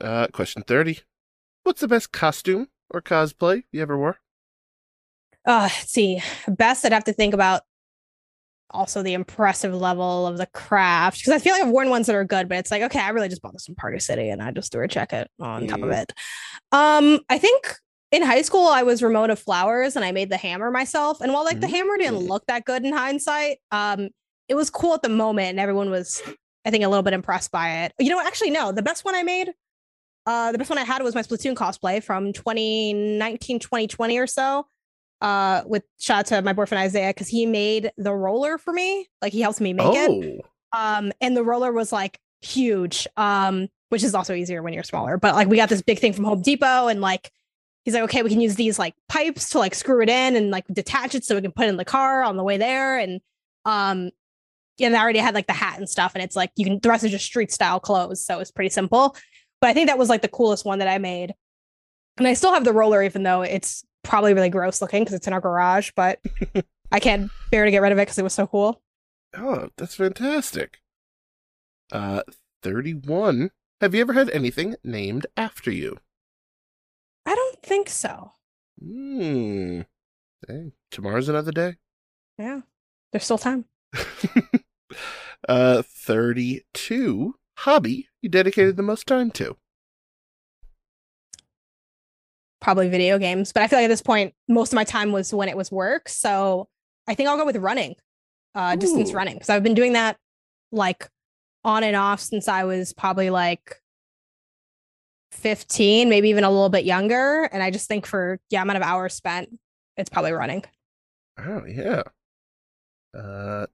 Uh, 0.00 0.26
question 0.32 0.62
30. 0.62 1.00
What's 1.64 1.80
the 1.80 1.88
best 1.88 2.10
costume 2.12 2.68
or 2.90 3.02
cosplay 3.02 3.64
you 3.70 3.82
ever 3.82 3.98
wore? 3.98 4.16
Uh 5.46 5.62
let's 5.70 5.90
see. 5.90 6.22
Best 6.48 6.84
I'd 6.84 6.92
have 6.92 7.04
to 7.04 7.12
think 7.12 7.34
about 7.34 7.62
also 8.70 9.02
the 9.02 9.12
impressive 9.12 9.74
level 9.74 10.26
of 10.26 10.38
the 10.38 10.46
craft. 10.46 11.18
Because 11.18 11.34
I 11.34 11.38
feel 11.38 11.52
like 11.52 11.62
I've 11.64 11.68
worn 11.70 11.90
ones 11.90 12.06
that 12.06 12.16
are 12.16 12.24
good, 12.24 12.48
but 12.48 12.56
it's 12.58 12.70
like, 12.70 12.82
okay, 12.82 13.00
I 13.00 13.10
really 13.10 13.28
just 13.28 13.42
bought 13.42 13.52
this 13.52 13.66
from 13.66 13.74
Party 13.74 13.98
City 13.98 14.30
and 14.30 14.40
I 14.42 14.50
just 14.50 14.72
threw 14.72 14.82
a 14.84 14.88
jacket 14.88 15.28
on 15.38 15.66
top 15.66 15.80
of 15.82 15.90
Mm. 15.90 16.02
it. 16.02 16.12
Um, 16.72 17.20
I 17.28 17.36
think 17.38 17.76
in 18.12 18.22
high 18.22 18.42
school 18.42 18.66
I 18.68 18.82
was 18.84 19.02
Ramona 19.02 19.34
Flowers 19.34 19.96
and 19.96 20.04
I 20.04 20.12
made 20.12 20.28
the 20.30 20.36
hammer 20.36 20.70
myself. 20.70 21.20
And 21.20 21.32
while 21.32 21.44
like 21.44 21.60
the 21.60 21.66
hammer 21.68 21.96
didn't 21.96 22.20
Mm. 22.20 22.28
look 22.28 22.44
that 22.46 22.64
good 22.64 22.84
in 22.84 22.92
hindsight, 22.92 23.58
um, 23.72 24.10
it 24.48 24.54
was 24.54 24.70
cool 24.70 24.94
at 24.94 25.02
the 25.02 25.08
moment 25.08 25.48
and 25.50 25.58
everyone 25.60 25.90
was, 25.90 26.22
I 26.64 26.70
think, 26.70 26.84
a 26.84 26.88
little 26.88 27.02
bit 27.02 27.14
impressed 27.14 27.50
by 27.50 27.84
it. 27.84 27.92
You 27.98 28.10
know, 28.10 28.16
what? 28.16 28.26
actually, 28.26 28.50
no, 28.50 28.70
the 28.70 28.82
best 28.82 29.04
one 29.04 29.14
I 29.14 29.22
made, 29.22 29.52
uh, 30.26 30.52
the 30.52 30.58
best 30.58 30.68
one 30.70 30.78
I 30.78 30.84
had 30.84 31.02
was 31.02 31.14
my 31.14 31.22
Splatoon 31.22 31.54
cosplay 31.54 32.02
from 32.02 32.32
2019, 32.32 33.58
2020 33.58 34.18
or 34.18 34.26
so. 34.26 34.66
Uh, 35.20 35.62
with 35.66 35.84
shout 36.00 36.18
out 36.18 36.26
to 36.26 36.42
my 36.42 36.52
boyfriend 36.52 36.82
Isaiah 36.82 37.10
because 37.10 37.28
he 37.28 37.46
made 37.46 37.92
the 37.96 38.12
roller 38.12 38.58
for 38.58 38.72
me. 38.72 39.08
Like 39.22 39.32
he 39.32 39.40
helped 39.40 39.60
me 39.60 39.72
make 39.72 39.86
it. 39.94 40.42
oh, 40.74 40.78
Um, 40.78 41.12
and 41.20 41.36
the 41.36 41.44
roller 41.44 41.72
was 41.72 41.92
like 41.92 42.18
huge. 42.40 43.06
Um, 43.16 43.68
which 43.88 44.02
is 44.02 44.14
also 44.14 44.32
easier 44.34 44.62
when 44.62 44.72
you're 44.72 44.82
smaller. 44.82 45.18
But 45.18 45.34
like 45.34 45.48
we 45.48 45.56
got 45.58 45.68
this 45.68 45.82
big 45.82 45.98
thing 45.98 46.12
from 46.14 46.24
Home 46.24 46.40
Depot, 46.42 46.88
and 46.88 47.00
like 47.00 47.30
he's 47.84 47.94
like, 47.94 48.04
okay, 48.04 48.22
we 48.22 48.30
can 48.30 48.40
use 48.40 48.54
these 48.54 48.78
like 48.78 48.94
pipes 49.08 49.50
to 49.50 49.58
like 49.58 49.74
screw 49.74 50.02
it 50.02 50.08
in 50.08 50.36
and 50.36 50.50
like 50.50 50.64
detach 50.72 51.14
it 51.14 51.24
so 51.24 51.34
we 51.34 51.42
can 51.42 51.52
put 51.52 51.66
it 51.66 51.70
in 51.70 51.76
the 51.76 51.84
car 51.84 52.22
on 52.22 52.36
the 52.36 52.44
way 52.44 52.56
there. 52.56 52.98
And 52.98 53.20
um, 53.64 54.10
and 54.80 54.96
I 54.96 55.00
already 55.00 55.18
had 55.18 55.34
like 55.34 55.46
the 55.46 55.52
hat 55.52 55.78
and 55.78 55.88
stuff, 55.88 56.12
and 56.14 56.24
it's 56.24 56.36
like 56.36 56.50
you 56.56 56.64
can 56.64 56.78
the 56.80 56.88
rest 56.88 57.04
is 57.04 57.10
just 57.10 57.24
street 57.24 57.52
style 57.52 57.80
clothes, 57.80 58.24
so 58.24 58.38
it's 58.40 58.50
pretty 58.50 58.70
simple. 58.70 59.16
But 59.60 59.70
I 59.70 59.74
think 59.74 59.88
that 59.88 59.98
was 59.98 60.08
like 60.08 60.22
the 60.22 60.28
coolest 60.28 60.64
one 60.64 60.78
that 60.80 60.88
I 60.88 60.98
made. 60.98 61.34
And 62.18 62.26
I 62.26 62.34
still 62.34 62.52
have 62.52 62.64
the 62.64 62.72
roller, 62.72 63.02
even 63.02 63.22
though 63.22 63.42
it's 63.42 63.84
probably 64.02 64.34
really 64.34 64.50
gross 64.50 64.82
looking 64.82 65.02
because 65.02 65.14
it's 65.14 65.26
in 65.26 65.32
our 65.32 65.40
garage, 65.40 65.92
but 65.94 66.18
I 66.92 67.00
can't 67.00 67.30
bear 67.50 67.64
to 67.64 67.70
get 67.70 67.80
rid 67.80 67.92
of 67.92 67.98
it 67.98 68.02
because 68.02 68.18
it 68.18 68.24
was 68.24 68.34
so 68.34 68.46
cool. 68.46 68.82
oh, 69.36 69.68
that's 69.76 69.94
fantastic. 69.94 70.80
Uh, 71.90 72.22
31. 72.62 73.50
Have 73.80 73.94
you 73.94 74.00
ever 74.00 74.12
had 74.12 74.30
anything 74.30 74.76
named 74.84 75.26
after 75.36 75.70
you? 75.70 75.98
Don't 77.62 77.68
think 77.68 77.88
so. 77.88 78.32
Hmm. 78.80 79.82
Hey, 80.48 80.72
tomorrow's 80.90 81.28
another 81.28 81.52
day. 81.52 81.76
Yeah. 82.38 82.60
There's 83.12 83.24
still 83.24 83.38
time. 83.38 83.66
uh, 85.48 85.82
32. 85.82 87.34
Hobby 87.58 88.08
you 88.20 88.28
dedicated 88.28 88.76
the 88.76 88.82
most 88.82 89.06
time 89.06 89.30
to? 89.32 89.56
Probably 92.60 92.88
video 92.88 93.18
games. 93.18 93.52
But 93.52 93.64
I 93.64 93.68
feel 93.68 93.78
like 93.78 93.84
at 93.84 93.88
this 93.88 94.02
point, 94.02 94.34
most 94.48 94.72
of 94.72 94.76
my 94.76 94.84
time 94.84 95.12
was 95.12 95.34
when 95.34 95.48
it 95.48 95.56
was 95.56 95.70
work. 95.70 96.08
So 96.08 96.68
I 97.06 97.14
think 97.14 97.28
I'll 97.28 97.36
go 97.36 97.44
with 97.44 97.56
running, 97.56 97.96
uh, 98.54 98.76
distance 98.76 99.12
running. 99.12 99.34
Because 99.34 99.50
I've 99.50 99.62
been 99.62 99.74
doing 99.74 99.92
that 99.92 100.16
like 100.70 101.08
on 101.64 101.84
and 101.84 101.96
off 101.96 102.20
since 102.20 102.48
I 102.48 102.64
was 102.64 102.92
probably 102.92 103.30
like 103.30 103.81
15, 105.32 106.08
maybe 106.08 106.28
even 106.28 106.44
a 106.44 106.50
little 106.50 106.68
bit 106.68 106.84
younger. 106.84 107.44
And 107.52 107.62
I 107.62 107.70
just 107.70 107.88
think 107.88 108.06
for 108.06 108.38
the 108.50 108.56
amount 108.56 108.76
of 108.76 108.82
hours 108.82 109.14
spent, 109.14 109.48
it's 109.96 110.10
probably 110.10 110.32
running. 110.32 110.64
Oh, 111.38 111.64
yeah. 111.66 112.02
Uh, 113.16 113.66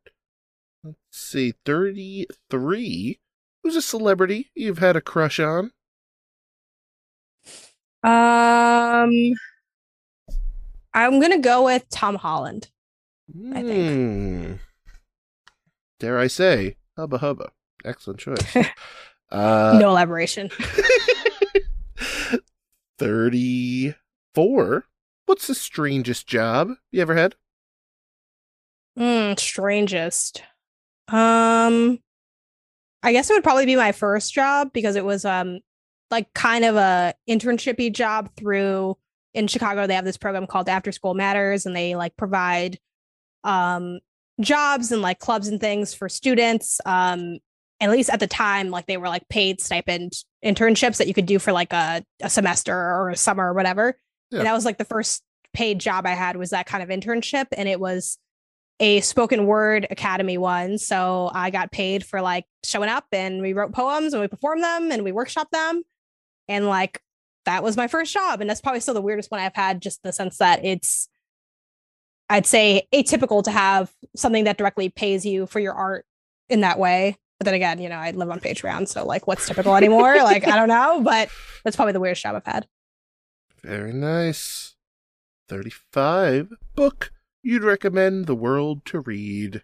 let's 0.83 0.97
see. 1.11 1.55
33. 1.65 3.19
Who's 3.63 3.77
a 3.77 3.83
celebrity 3.83 4.51
you've 4.55 4.79
had 4.79 4.97
a 4.97 5.01
crush 5.01 5.41
on? 5.41 5.73
Um, 8.05 9.35
I'm 10.95 11.21
gonna 11.21 11.41
go 11.41 11.65
with 11.65 11.89
Tom 11.91 12.15
Holland. 12.15 12.71
I 13.53 13.63
think. 13.63 14.47
Hmm. 14.47 14.53
Dare 15.99 16.19
I 16.19 16.29
say, 16.29 16.77
hubba 16.97 17.19
hubba. 17.19 17.51
Excellent 17.85 18.21
choice. 18.21 18.57
uh, 19.33 19.79
no 19.81 19.91
elaboration. 19.91 20.51
34. 22.99 24.85
What's 25.27 25.47
the 25.47 25.55
strangest 25.55 26.27
job 26.27 26.71
you 26.91 27.01
ever 27.03 27.15
had? 27.15 27.35
Mm, 28.99 29.39
strangest. 29.39 30.43
Um, 31.09 31.99
I 33.03 33.13
guess 33.13 33.31
it 33.31 33.35
would 33.35 33.45
probably 33.45 33.67
be 33.67 33.77
my 33.77 33.93
first 33.93 34.33
job 34.33 34.73
because 34.73 34.97
it 34.97 35.05
was 35.05 35.25
um 35.25 35.61
like 36.11 36.33
kind 36.35 36.65
of 36.65 36.77
a 36.77 37.15
internshipy 37.29 37.93
job 37.93 38.31
through 38.37 38.97
in 39.35 39.47
Chicago. 39.47 39.87
They 39.87 39.95
have 39.95 40.05
this 40.05 40.17
program 40.17 40.47
called 40.47 40.69
After 40.69 40.91
School 40.93 41.15
Matters, 41.15 41.67
and 41.67 41.77
they 41.77 41.95
like 41.95 42.17
provide 42.17 42.79
um 43.45 44.01
jobs 44.41 44.93
and 44.93 45.03
like 45.03 45.19
clubs 45.19 45.49
and 45.49 45.61
things 45.61 45.95
for 45.95 46.09
students. 46.09 46.81
Um, 46.85 47.39
at 47.81 47.91
least 47.91 48.11
at 48.11 48.21
the 48.21 48.27
time, 48.27 48.71
like 48.71 48.87
they 48.87 48.97
were 48.97 49.09
like 49.09 49.29
paid 49.29 49.61
stipend 49.61 50.13
internships 50.45 50.99
that 50.99 51.07
you 51.07 51.15
could 51.15 51.27
do 51.27 51.39
for 51.39 51.53
like 51.53 51.73
a, 51.73 52.05
a 52.23 52.31
semester 52.31 52.75
or 52.75 53.11
a 53.11 53.17
summer 53.17 53.51
or 53.51 53.55
whatever. 53.55 53.99
Yeah. 54.31 54.39
And 54.39 54.47
that 54.47 54.55
was 54.55 54.65
like 54.65 54.79
the 54.79 54.85
first 54.85 55.23
paid 55.53 55.79
job 55.79 56.07
I 56.07 56.15
had 56.15 56.37
was 56.37 56.51
that 56.51 56.67
kind 56.67 56.83
of 56.83 56.89
internship. 56.89 57.47
And 57.53 57.69
it 57.69 57.81
was 57.81 58.19
a 58.81 59.01
spoken 59.01 59.47
word 59.47 59.87
academy 59.91 60.39
one. 60.39 60.79
So 60.79 61.31
I 61.33 61.51
got 61.51 61.73
paid 61.73 62.05
for 62.05 62.21
like 62.21 62.45
showing 62.65 62.89
up 62.89 63.07
and 63.13 63.43
we 63.43 63.53
wrote 63.53 63.73
poems 63.73 64.13
and 64.13 64.21
we 64.21 64.29
performed 64.29 64.63
them 64.63 64.93
and 64.93 65.03
we 65.03 65.13
workshop 65.13 65.49
them. 65.51 65.83
And 66.49 66.67
like 66.67 67.01
that 67.45 67.63
was 67.63 67.77
my 67.77 67.89
first 67.89 68.13
job. 68.13 68.41
And 68.41 68.49
that's 68.49 68.61
probably 68.61 68.81
still 68.81 68.95
the 68.95 69.01
weirdest 69.01 69.31
one 69.31 69.41
I've 69.41 69.55
had, 69.55 69.81
just 69.81 70.03
the 70.03 70.13
sense 70.13 70.39
that 70.39 70.65
it's 70.65 71.09
I'd 72.31 72.47
say 72.47 72.87
atypical 72.93 73.43
to 73.45 73.51
have 73.51 73.91
something 74.15 74.45
that 74.45 74.59
directly 74.59 74.91
pays 74.91 75.25
you 75.25 75.47
for 75.47 75.61
your 75.61 75.73
art 75.73 76.05
in 76.49 76.61
that 76.61 76.79
way. 76.79 77.17
But 77.39 77.45
then 77.45 77.55
again, 77.55 77.81
you 77.81 77.89
know, 77.89 77.97
I 77.97 78.11
live 78.11 78.31
on 78.31 78.41
Patreon, 78.41 78.89
so 78.89 79.05
like 79.05 79.27
what's 79.27 79.47
typical 79.47 79.77
anymore? 79.77 80.17
like 80.23 80.47
I 80.47 80.57
don't 80.57 80.69
know, 80.69 81.01
but 81.03 81.29
that's 81.65 81.77
probably 81.77 81.93
the 81.93 82.01
weirdest 82.01 82.23
job 82.23 82.35
I've 82.35 82.45
had. 82.45 82.67
Very 83.63 83.93
nice. 83.93 84.75
35. 85.49 86.53
Book 86.75 87.13
you'd 87.43 87.65
recommend 87.65 88.27
the 88.27 88.35
world 88.35 88.85
to 88.85 89.01
read. 89.01 89.63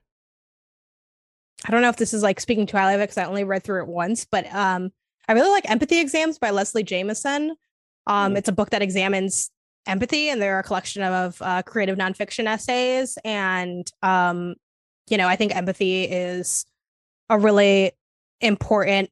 I 1.66 1.70
don't 1.70 1.82
know 1.82 1.88
if 1.88 1.96
this 1.96 2.14
is 2.14 2.22
like 2.22 2.40
speaking 2.40 2.66
too 2.66 2.76
highly 2.76 2.94
of 2.94 3.00
it 3.00 3.04
because 3.04 3.18
I 3.18 3.24
only 3.24 3.44
read 3.44 3.62
through 3.62 3.82
it 3.82 3.88
once, 3.88 4.24
but 4.24 4.46
um, 4.54 4.92
I 5.28 5.32
really 5.32 5.50
like 5.50 5.68
Empathy 5.70 5.98
Exams 6.00 6.38
by 6.38 6.50
Leslie 6.50 6.82
Jamison. 6.82 7.56
Um, 8.06 8.32
Hmm. 8.32 8.36
It's 8.36 8.48
a 8.48 8.52
book 8.52 8.70
that 8.70 8.82
examines 8.82 9.50
empathy, 9.86 10.28
and 10.28 10.40
they're 10.40 10.58
a 10.58 10.62
collection 10.62 11.02
of 11.02 11.40
uh, 11.40 11.62
creative 11.62 11.98
nonfiction 11.98 12.46
essays. 12.46 13.18
And 13.24 13.90
um, 14.02 14.56
you 15.08 15.16
know, 15.16 15.28
I 15.28 15.36
think 15.36 15.54
empathy 15.54 16.04
is 16.04 16.66
a 17.28 17.38
really 17.38 17.92
important 18.40 19.10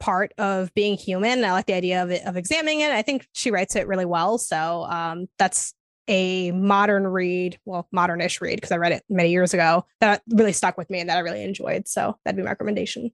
part 0.00 0.32
of 0.36 0.74
being 0.74 0.96
human. 0.96 1.44
I 1.44 1.52
like 1.52 1.66
the 1.66 1.74
idea 1.74 2.02
of 2.02 2.10
it 2.10 2.26
of 2.26 2.36
examining 2.36 2.80
it. 2.80 2.90
I 2.90 3.02
think 3.02 3.26
she 3.32 3.50
writes 3.50 3.76
it 3.76 3.86
really 3.86 4.04
well. 4.04 4.36
So 4.38 4.84
um, 4.84 5.28
that's 5.38 5.74
a 6.08 6.50
modern 6.50 7.06
read, 7.06 7.58
well, 7.64 7.86
modern-ish 7.92 8.40
read 8.40 8.56
because 8.56 8.72
I 8.72 8.76
read 8.76 8.92
it 8.92 9.04
many 9.08 9.30
years 9.30 9.54
ago 9.54 9.86
that 10.00 10.22
really 10.28 10.52
stuck 10.52 10.76
with 10.76 10.90
me 10.90 10.98
and 10.98 11.08
that 11.08 11.16
I 11.16 11.20
really 11.20 11.44
enjoyed. 11.44 11.86
So 11.86 12.18
that'd 12.24 12.36
be 12.36 12.42
my 12.42 12.50
recommendation. 12.50 13.12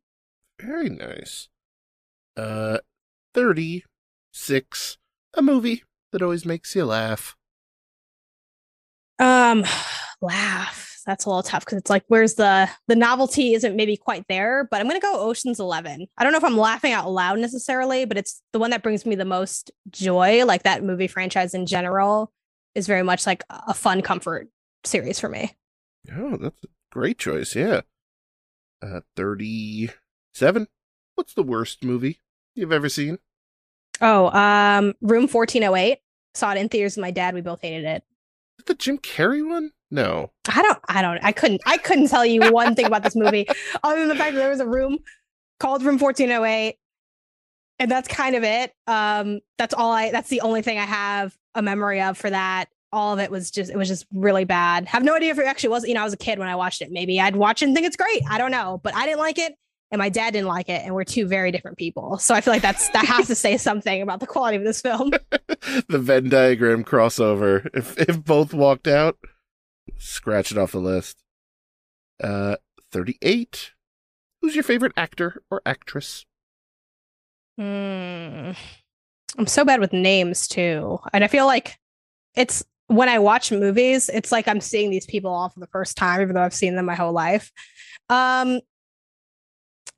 Very 0.60 0.88
nice. 0.88 1.48
Uh, 2.36 2.78
36. 3.34 4.96
A 5.34 5.42
movie 5.42 5.84
that 6.12 6.22
always 6.22 6.46
makes 6.46 6.74
you 6.74 6.86
laugh. 6.86 7.36
Um, 9.18 9.64
laugh. 10.22 10.87
That's 11.08 11.24
a 11.24 11.30
little 11.30 11.42
tough 11.42 11.64
because 11.64 11.78
it's 11.78 11.88
like, 11.88 12.04
where's 12.08 12.34
the 12.34 12.68
the 12.86 12.94
novelty? 12.94 13.54
Isn't 13.54 13.74
maybe 13.74 13.96
quite 13.96 14.26
there, 14.28 14.68
but 14.70 14.78
I'm 14.78 14.86
gonna 14.86 15.00
go 15.00 15.18
Ocean's 15.18 15.58
Eleven. 15.58 16.06
I 16.18 16.22
don't 16.22 16.32
know 16.32 16.38
if 16.38 16.44
I'm 16.44 16.58
laughing 16.58 16.92
out 16.92 17.10
loud 17.10 17.38
necessarily, 17.38 18.04
but 18.04 18.18
it's 18.18 18.42
the 18.52 18.58
one 18.58 18.68
that 18.72 18.82
brings 18.82 19.06
me 19.06 19.14
the 19.14 19.24
most 19.24 19.70
joy. 19.88 20.44
Like 20.44 20.64
that 20.64 20.84
movie 20.84 21.06
franchise 21.06 21.54
in 21.54 21.64
general 21.64 22.30
is 22.74 22.86
very 22.86 23.02
much 23.02 23.26
like 23.26 23.42
a 23.48 23.72
fun 23.72 24.02
comfort 24.02 24.48
series 24.84 25.18
for 25.18 25.30
me. 25.30 25.56
Oh, 26.14 26.36
that's 26.36 26.62
a 26.62 26.68
great 26.92 27.16
choice. 27.16 27.56
Yeah. 27.56 27.80
Uh, 28.82 29.00
37. 29.16 30.68
What's 31.14 31.32
the 31.32 31.42
worst 31.42 31.82
movie 31.82 32.20
you've 32.54 32.70
ever 32.70 32.90
seen? 32.90 33.18
Oh, 34.02 34.26
um, 34.26 34.92
Room 35.00 35.26
1408. 35.26 36.00
Saw 36.34 36.52
it 36.52 36.58
in 36.58 36.68
theaters 36.68 36.96
with 36.96 37.02
my 37.02 37.12
dad. 37.12 37.32
We 37.32 37.40
both 37.40 37.62
hated 37.62 37.86
it. 37.86 38.04
The 38.66 38.74
Jim 38.74 38.98
Carrey 38.98 39.48
one? 39.48 39.72
No. 39.90 40.30
I 40.48 40.62
don't 40.62 40.78
I 40.88 41.02
don't 41.02 41.18
I 41.22 41.32
couldn't 41.32 41.62
I 41.66 41.78
couldn't 41.78 42.08
tell 42.08 42.24
you 42.24 42.52
one 42.52 42.74
thing 42.74 42.86
about 42.86 43.02
this 43.02 43.16
movie 43.16 43.46
other 43.82 44.00
than 44.00 44.08
the 44.08 44.14
fact 44.14 44.34
that 44.34 44.40
there 44.40 44.50
was 44.50 44.60
a 44.60 44.66
room 44.66 44.98
called 45.60 45.82
Room 45.82 45.98
1408 45.98 46.76
and 47.78 47.90
that's 47.90 48.08
kind 48.08 48.34
of 48.36 48.44
it. 48.44 48.72
Um 48.86 49.40
that's 49.56 49.74
all 49.74 49.92
I 49.92 50.10
that's 50.10 50.28
the 50.28 50.42
only 50.42 50.62
thing 50.62 50.78
I 50.78 50.84
have 50.84 51.34
a 51.54 51.62
memory 51.62 52.00
of 52.02 52.18
for 52.18 52.30
that. 52.30 52.66
All 52.92 53.12
of 53.12 53.18
it 53.18 53.30
was 53.30 53.50
just 53.50 53.70
it 53.70 53.76
was 53.76 53.88
just 53.88 54.06
really 54.12 54.44
bad. 54.44 54.86
Have 54.86 55.04
no 55.04 55.14
idea 55.14 55.30
if 55.30 55.38
it 55.38 55.46
actually 55.46 55.70
was, 55.70 55.86
you 55.86 55.94
know, 55.94 56.02
I 56.02 56.04
was 56.04 56.12
a 56.12 56.18
kid 56.18 56.38
when 56.38 56.48
I 56.48 56.56
watched 56.56 56.82
it. 56.82 56.90
Maybe 56.90 57.20
I'd 57.20 57.36
watch 57.36 57.62
it 57.62 57.66
and 57.66 57.74
think 57.74 57.86
it's 57.86 57.96
great. 57.96 58.22
I 58.28 58.38
don't 58.38 58.50
know, 58.50 58.80
but 58.82 58.94
I 58.94 59.06
didn't 59.06 59.20
like 59.20 59.38
it 59.38 59.54
and 59.90 59.98
my 59.98 60.08
dad 60.08 60.32
didn't 60.32 60.48
like 60.48 60.68
it 60.68 60.82
and 60.84 60.94
we're 60.94 61.04
two 61.04 61.26
very 61.26 61.50
different 61.50 61.78
people. 61.78 62.18
So 62.18 62.34
I 62.34 62.40
feel 62.40 62.52
like 62.52 62.62
that's 62.62 62.88
that 62.90 63.06
has 63.06 63.26
to 63.28 63.34
say 63.34 63.56
something 63.58 64.02
about 64.02 64.20
the 64.20 64.26
quality 64.26 64.56
of 64.56 64.64
this 64.64 64.82
film. 64.82 65.10
the 65.88 65.98
Venn 65.98 66.28
diagram 66.28 66.84
crossover. 66.84 67.68
If 67.74 67.98
if 67.98 68.22
both 68.22 68.52
walked 68.52 68.86
out, 68.86 69.16
scratch 69.96 70.52
it 70.52 70.58
off 70.58 70.72
the 70.72 70.78
list. 70.78 71.22
Uh, 72.22 72.56
38. 72.92 73.72
Who's 74.40 74.54
your 74.54 74.64
favorite 74.64 74.92
actor 74.96 75.42
or 75.50 75.62
actress? 75.66 76.26
Hmm. 77.56 78.52
I'm 79.36 79.46
so 79.46 79.64
bad 79.64 79.80
with 79.80 79.92
names 79.92 80.48
too. 80.48 80.98
And 81.12 81.24
I 81.24 81.28
feel 81.28 81.46
like 81.46 81.78
it's 82.36 82.64
when 82.86 83.08
I 83.08 83.18
watch 83.18 83.52
movies, 83.52 84.08
it's 84.08 84.32
like 84.32 84.48
I'm 84.48 84.60
seeing 84.60 84.90
these 84.90 85.06
people 85.06 85.30
all 85.30 85.48
for 85.48 85.60
the 85.60 85.66
first 85.66 85.96
time, 85.96 86.22
even 86.22 86.34
though 86.34 86.42
I've 86.42 86.54
seen 86.54 86.74
them 86.76 86.86
my 86.86 86.94
whole 86.94 87.12
life. 87.12 87.52
Um, 88.08 88.60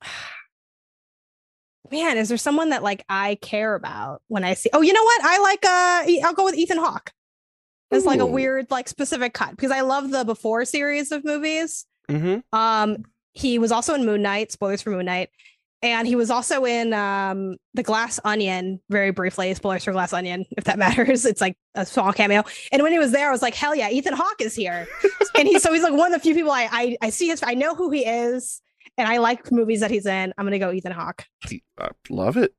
man, 1.91 2.17
is 2.19 2.29
there 2.29 2.39
someone 2.39 2.71
that 2.71 2.83
like 2.83 3.05
I 3.09 3.37
care 3.37 3.75
about 3.75 4.23
when 4.29 4.45
I 4.45 4.55
see? 4.55 4.71
Oh, 4.73 4.83
you 4.83 4.93
know 4.93 5.05
what? 5.05 5.23
I 5.23 5.39
like. 5.39 5.65
Uh, 5.65 6.27
I'll 6.27 6.35
go 6.35 6.45
with 6.45 6.57
Ethan 6.57 6.79
Hawke. 6.79 7.13
It's 7.91 8.07
like 8.07 8.21
a 8.21 8.27
weird, 8.27 8.71
like 8.71 8.89
specific 8.89 9.35
cut 9.35 9.51
because 9.51 9.71
I 9.71 9.81
love 9.81 10.11
the 10.11 10.25
before 10.25 10.65
series 10.65 11.11
of 11.13 11.25
movies. 11.25 11.87
Mm-hmm. 12.09 12.57
Um, 12.57 13.05
he 13.33 13.59
was 13.59 13.73
also 13.73 13.95
in 13.95 14.05
Moon 14.05 14.23
Knight. 14.23 14.53
Spoilers 14.53 14.83
for 14.83 14.91
Moon 14.91 15.07
Knight. 15.07 15.31
And 15.83 16.07
he 16.07 16.15
was 16.15 16.31
also 16.31 16.67
in 16.67 16.93
um, 16.93 17.57
The 17.73 17.83
Glass 17.83 18.21
Onion, 18.23 18.81
very 18.91 19.13
briefly. 19.13 19.55
Spoilers 19.55 19.83
for 19.85 19.93
Glass 19.93 20.13
Onion, 20.13 20.45
if 20.59 20.65
that 20.65 20.79
matters. 20.79 21.25
It's 21.25 21.41
like 21.41 21.57
a 21.75 21.87
small 21.87 22.13
cameo. 22.13 22.43
And 22.71 22.83
when 22.83 22.93
he 22.93 22.99
was 22.99 23.13
there, 23.13 23.29
I 23.29 23.33
was 23.33 23.43
like, 23.43 23.55
hell 23.55 23.75
yeah, 23.75 23.89
Ethan 23.89 24.13
Hawke 24.13 24.43
is 24.43 24.55
here. 24.55 24.87
and 25.39 25.49
he's 25.49 25.63
so 25.63 25.73
he's 25.73 25.83
like 25.83 25.95
one 25.95 26.13
of 26.13 26.21
the 26.21 26.23
few 26.23 26.35
people 26.35 26.51
I, 26.53 26.69
I 26.71 26.97
I 27.01 27.11
see 27.11 27.29
his 27.29 27.43
I 27.43 27.55
know 27.55 27.75
who 27.75 27.91
he 27.91 28.05
is, 28.05 28.61
and 28.99 29.09
I 29.09 29.19
like 29.19 29.51
movies 29.51 29.81
that 29.81 29.91
he's 29.91 30.05
in. 30.05 30.35
I'm 30.37 30.45
gonna 30.45 30.59
go 30.59 30.71
Ethan 30.71 30.93
Hawke. 30.93 31.25
I 31.79 31.89
love 32.11 32.37
it. 32.37 32.55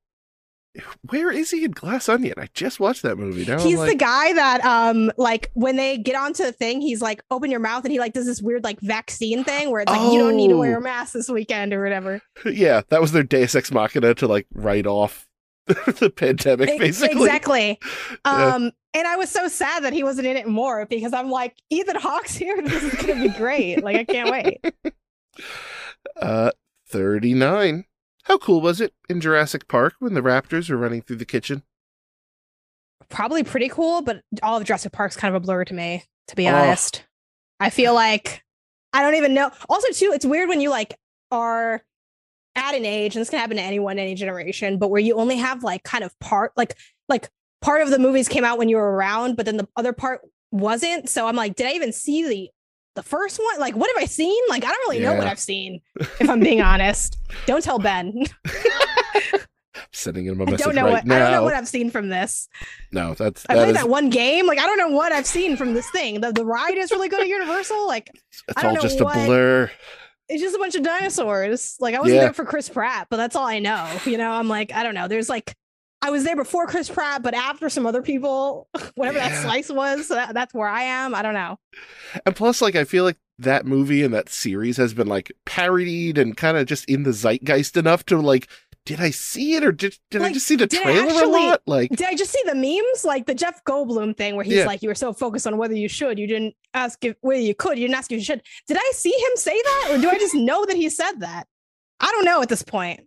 Where 1.09 1.31
is 1.31 1.51
he 1.51 1.65
in 1.65 1.71
Glass 1.71 2.07
Onion? 2.07 2.35
I 2.37 2.47
just 2.53 2.79
watched 2.79 3.01
that 3.03 3.17
movie. 3.17 3.45
Now 3.45 3.59
he's 3.59 3.77
I'm 3.79 3.87
the 3.87 3.95
guy 3.95 4.31
that 4.33 4.63
um 4.63 5.11
like 5.17 5.51
when 5.53 5.75
they 5.75 5.97
get 5.97 6.15
onto 6.15 6.43
the 6.43 6.51
thing, 6.53 6.79
he's 6.81 7.01
like 7.01 7.21
open 7.29 7.51
your 7.51 7.59
mouth 7.59 7.83
and 7.83 7.91
he 7.91 7.99
like 7.99 8.13
does 8.13 8.25
this 8.25 8.41
weird 8.41 8.63
like 8.63 8.79
vaccine 8.79 9.43
thing 9.43 9.69
where 9.69 9.81
it's 9.81 9.91
like 9.91 10.13
you 10.13 10.19
don't 10.19 10.35
need 10.37 10.47
to 10.49 10.57
wear 10.57 10.75
Oh. 10.75 10.79
a 10.79 10.81
mask 10.81 11.13
this 11.13 11.27
weekend 11.29 11.73
or 11.73 11.83
whatever. 11.83 12.21
yeah, 12.45 12.81
that 12.89 13.01
was 13.01 13.11
their 13.11 13.23
Deus 13.23 13.53
Ex 13.55 13.69
Machina 13.71 14.13
to 14.15 14.27
like 14.27 14.47
write 14.53 14.87
off 14.87 15.27
the 15.67 16.11
pandemic, 16.15 16.79
basically. 16.79 17.21
Exactly. 17.21 17.79
Yeah. 18.25 18.55
Um, 18.55 18.71
and 18.93 19.07
I 19.07 19.15
was 19.15 19.29
so 19.29 19.47
sad 19.47 19.83
that 19.85 19.93
he 19.93 20.03
wasn't 20.03 20.27
in 20.27 20.35
it 20.37 20.47
more 20.47 20.85
because 20.85 21.13
I'm 21.13 21.29
like, 21.29 21.55
Ethan 21.69 21.95
Hawke's 21.95 22.35
here. 22.35 22.61
This 22.61 22.83
is 22.83 22.93
gonna 22.95 23.21
be 23.21 23.29
great. 23.29 23.83
Like 23.83 23.95
I 23.97 24.03
can't 24.03 24.29
wait. 24.31 24.61
Uh, 26.21 26.51
39. 26.89 27.85
How 28.25 28.37
cool 28.37 28.61
was 28.61 28.79
it 28.81 28.93
in 29.09 29.19
Jurassic 29.21 29.67
Park 29.67 29.95
when 29.99 30.13
the 30.13 30.21
raptors 30.21 30.69
were 30.69 30.77
running 30.77 31.01
through 31.01 31.15
the 31.17 31.25
kitchen? 31.25 31.63
Probably 33.09 33.43
pretty 33.43 33.67
cool, 33.69 34.01
but 34.01 34.21
all 34.41 34.57
of 34.57 34.63
Jurassic 34.63 34.91
Park's 34.91 35.15
kind 35.15 35.35
of 35.35 35.41
a 35.41 35.45
blur 35.45 35.65
to 35.65 35.73
me, 35.73 36.03
to 36.27 36.35
be 36.35 36.47
Oh. 36.47 36.55
honest. 36.55 37.03
I 37.59 37.69
feel 37.69 37.93
like 37.93 38.43
I 38.93 39.01
don't 39.03 39.15
even 39.15 39.33
know. 39.33 39.51
Also, 39.69 39.91
too, 39.93 40.11
it's 40.13 40.25
weird 40.25 40.49
when 40.49 40.59
you 40.61 40.69
like 40.69 40.97
are 41.31 41.81
at 42.55 42.75
an 42.75 42.85
age, 42.85 43.15
and 43.15 43.21
this 43.21 43.29
can 43.29 43.39
happen 43.39 43.55
to 43.57 43.63
anyone, 43.63 43.97
any 43.97 44.15
generation, 44.15 44.77
but 44.77 44.89
where 44.89 44.99
you 44.99 45.15
only 45.15 45.37
have 45.37 45.63
like 45.63 45.83
kind 45.83 46.03
of 46.03 46.17
part, 46.19 46.51
like 46.57 46.75
like 47.07 47.29
part 47.61 47.81
of 47.81 47.89
the 47.89 47.99
movies 47.99 48.27
came 48.27 48.43
out 48.43 48.57
when 48.57 48.67
you 48.69 48.75
were 48.77 48.91
around, 48.95 49.35
but 49.37 49.45
then 49.45 49.57
the 49.57 49.67
other 49.77 49.93
part 49.93 50.21
wasn't. 50.51 51.07
So 51.09 51.27
I'm 51.27 51.35
like, 51.35 51.55
did 51.55 51.67
I 51.67 51.71
even 51.71 51.93
see 51.93 52.27
the 52.27 52.49
the 52.95 53.03
first 53.03 53.39
one? 53.39 53.59
Like, 53.59 53.75
what 53.75 53.89
have 53.95 54.01
I 54.01 54.05
seen? 54.05 54.41
Like, 54.49 54.63
I 54.65 54.67
don't 54.69 54.89
really 54.89 54.99
know 55.03 55.13
what 55.15 55.27
I've 55.27 55.39
seen, 55.39 55.81
if 56.19 56.29
I'm 56.29 56.39
being 56.39 56.61
honest. 56.61 57.17
Don't 57.45 57.63
tell 57.63 57.79
Ben. 57.79 58.25
I'm 59.33 59.39
Sending 59.93 60.25
him 60.25 60.39
a 60.39 60.43
I 60.43 60.51
message 60.51 60.65
don't 60.65 60.75
know 60.75 60.83
right 60.83 60.91
what 60.93 61.05
now. 61.05 61.15
I 61.15 61.19
don't 61.19 61.31
know 61.31 61.43
what 61.43 61.53
I've 61.55 61.67
seen 61.67 61.89
from 61.89 62.09
this. 62.09 62.47
no, 62.91 63.13
that's 63.13 63.45
I 63.49 63.53
played 63.55 63.69
is 63.69 63.75
that 63.75 63.89
one 63.89 64.09
game. 64.09 64.45
Like, 64.45 64.59
I 64.59 64.65
don't 64.65 64.77
know 64.77 64.89
what 64.89 65.11
I've 65.11 65.25
seen 65.25 65.55
from 65.57 65.73
this 65.73 65.89
thing. 65.91 66.21
The, 66.21 66.31
the 66.31 66.45
ride 66.45 66.77
is 66.77 66.91
really 66.91 67.07
good 67.09 67.21
at 67.21 67.27
Universal. 67.27 67.87
Like, 67.87 68.09
it's 68.13 68.43
I 68.57 68.61
don't 68.63 68.69
all 68.71 68.75
know 68.75 68.81
just 68.81 69.01
what- 69.01 69.17
a 69.17 69.25
blur. 69.25 69.71
it's 70.29 70.41
just 70.41 70.55
a 70.55 70.59
bunch 70.59 70.75
of 70.75 70.83
dinosaurs. 70.83 71.77
Like, 71.79 71.95
I 71.95 71.99
wasn't 71.99 72.15
Yeah. 72.17 72.23
there 72.23 72.33
for 72.33 72.45
Chris 72.45 72.69
Pratt, 72.69 73.07
but 73.09 73.17
that's 73.17 73.35
all 73.35 73.45
I 73.45 73.59
know. 73.59 73.89
You 74.05 74.17
know, 74.17 74.31
I'm 74.31 74.47
like, 74.47 74.73
I 74.73 74.83
don't 74.83 74.95
know. 74.95 75.07
There's 75.07 75.29
like, 75.29 75.55
I 76.01 76.09
was 76.09 76.23
there 76.23 76.35
before 76.35 76.65
Chris 76.67 76.89
Pratt, 76.89 77.21
but 77.21 77.33
after 77.33 77.69
some 77.69 77.85
other 77.85 78.01
people, 78.01 78.67
whatever 78.95 79.19
that 79.19 79.41
slice 79.43 79.69
was, 79.69 80.07
so 80.07 80.15
that, 80.15 80.33
that's 80.33 80.53
where 80.53 80.67
I 80.67 80.83
am. 80.83 81.13
I 81.13 81.21
don't 81.21 81.33
know. 81.35 81.59
And 82.25 82.35
plus, 82.35 82.61
like, 82.61 82.75
I 82.75 82.83
feel 82.85 83.03
like 83.03 83.17
that 83.39 83.65
movie 83.65 84.03
and 84.03 84.13
that 84.13 84.29
series 84.29 84.77
has 84.77 84.93
been 84.93 85.07
like 85.07 85.31
parodied 85.45 86.17
and 86.17 86.35
kind 86.37 86.57
of 86.57 86.65
just 86.67 86.85
in 86.85 87.03
the 87.03 87.11
zeitgeist 87.13 87.75
enough 87.77 88.05
to 88.07 88.19
like, 88.19 88.47
did 88.85 88.99
I 88.99 89.11
see 89.11 89.53
it 89.55 89.63
or 89.63 89.71
did 89.71 89.95
did 90.09 90.23
I 90.23 90.33
just 90.33 90.47
see 90.47 90.55
the 90.55 90.65
trailer 90.65 91.23
a 91.23 91.27
lot? 91.27 91.61
Like, 91.67 91.91
Did 91.91 92.07
I 92.07 92.15
just 92.15 92.31
see 92.31 92.41
the 92.45 92.55
memes? 92.55 93.05
Like 93.05 93.27
the 93.27 93.35
Jeff 93.35 93.63
Goldblum 93.63 94.17
thing 94.17 94.35
where 94.35 94.43
he's 94.43 94.55
Yeah. 94.55 94.65
like, 94.65 94.81
you 94.81 94.89
were 94.89 94.95
so 94.95 95.13
focused 95.13 95.45
on 95.45 95.57
whether 95.57 95.75
you 95.75 95.87
should, 95.87 96.17
you 96.17 96.25
didn't 96.25 96.55
ask 96.73 97.03
if 97.05 97.15
whether 97.21 97.39
you 97.41 97.53
could, 97.53 97.77
you 97.77 97.85
didn't 97.85 97.97
ask 97.97 98.11
if 98.11 98.17
you 98.17 98.23
should. 98.23 98.41
Did 98.67 98.77
I 98.77 98.91
see 98.95 99.11
him 99.11 99.31
say 99.35 99.59
that? 99.61 99.89
Or 99.91 99.97
do 99.99 100.09
I 100.09 100.17
just 100.17 100.33
know 100.33 100.65
that 100.65 100.75
he 100.75 100.89
said 100.89 101.19
that? 101.19 101.45
I 101.99 102.07
don't 102.11 102.25
know 102.25 102.41
at 102.41 102.49
this 102.49 102.63
point. 102.63 103.01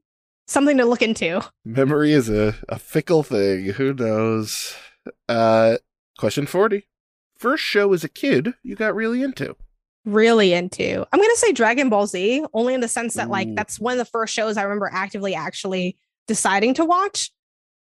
Something 0.46 0.76
to 0.76 0.85
look 0.85 1.02
into. 1.02 1.42
memory 1.64 2.12
is 2.12 2.28
a, 2.28 2.54
a 2.68 2.78
fickle 2.78 3.22
thing. 3.22 3.64
Who 3.66 3.94
knows? 3.94 4.76
Uh, 5.28 5.78
question 6.18 6.46
40. 6.46 6.87
First 7.38 7.64
show 7.64 7.92
as 7.92 8.04
a 8.04 8.09
kid 8.09 8.54
you 8.62 8.76
got 8.76 8.94
really 8.94 9.22
into. 9.22 9.57
Really 10.04 10.52
into. 10.52 11.07
I'm 11.12 11.20
gonna 11.20 11.37
say 11.37 11.52
Dragon 11.52 11.88
Ball 11.88 12.07
Z, 12.07 12.44
only 12.52 12.74
in 12.74 12.80
the 12.80 12.88
sense 12.88 13.14
that 13.14 13.30
like 13.30 13.54
that's 13.54 13.80
one 13.80 13.92
of 13.92 13.98
the 13.98 14.04
first 14.04 14.35
shows 14.35 14.57
I 14.59 14.62
remember 14.62 14.90
actively 14.92 15.35
actually 15.35 15.96
deciding 16.26 16.74
to 16.74 16.85
watch. 16.85 17.30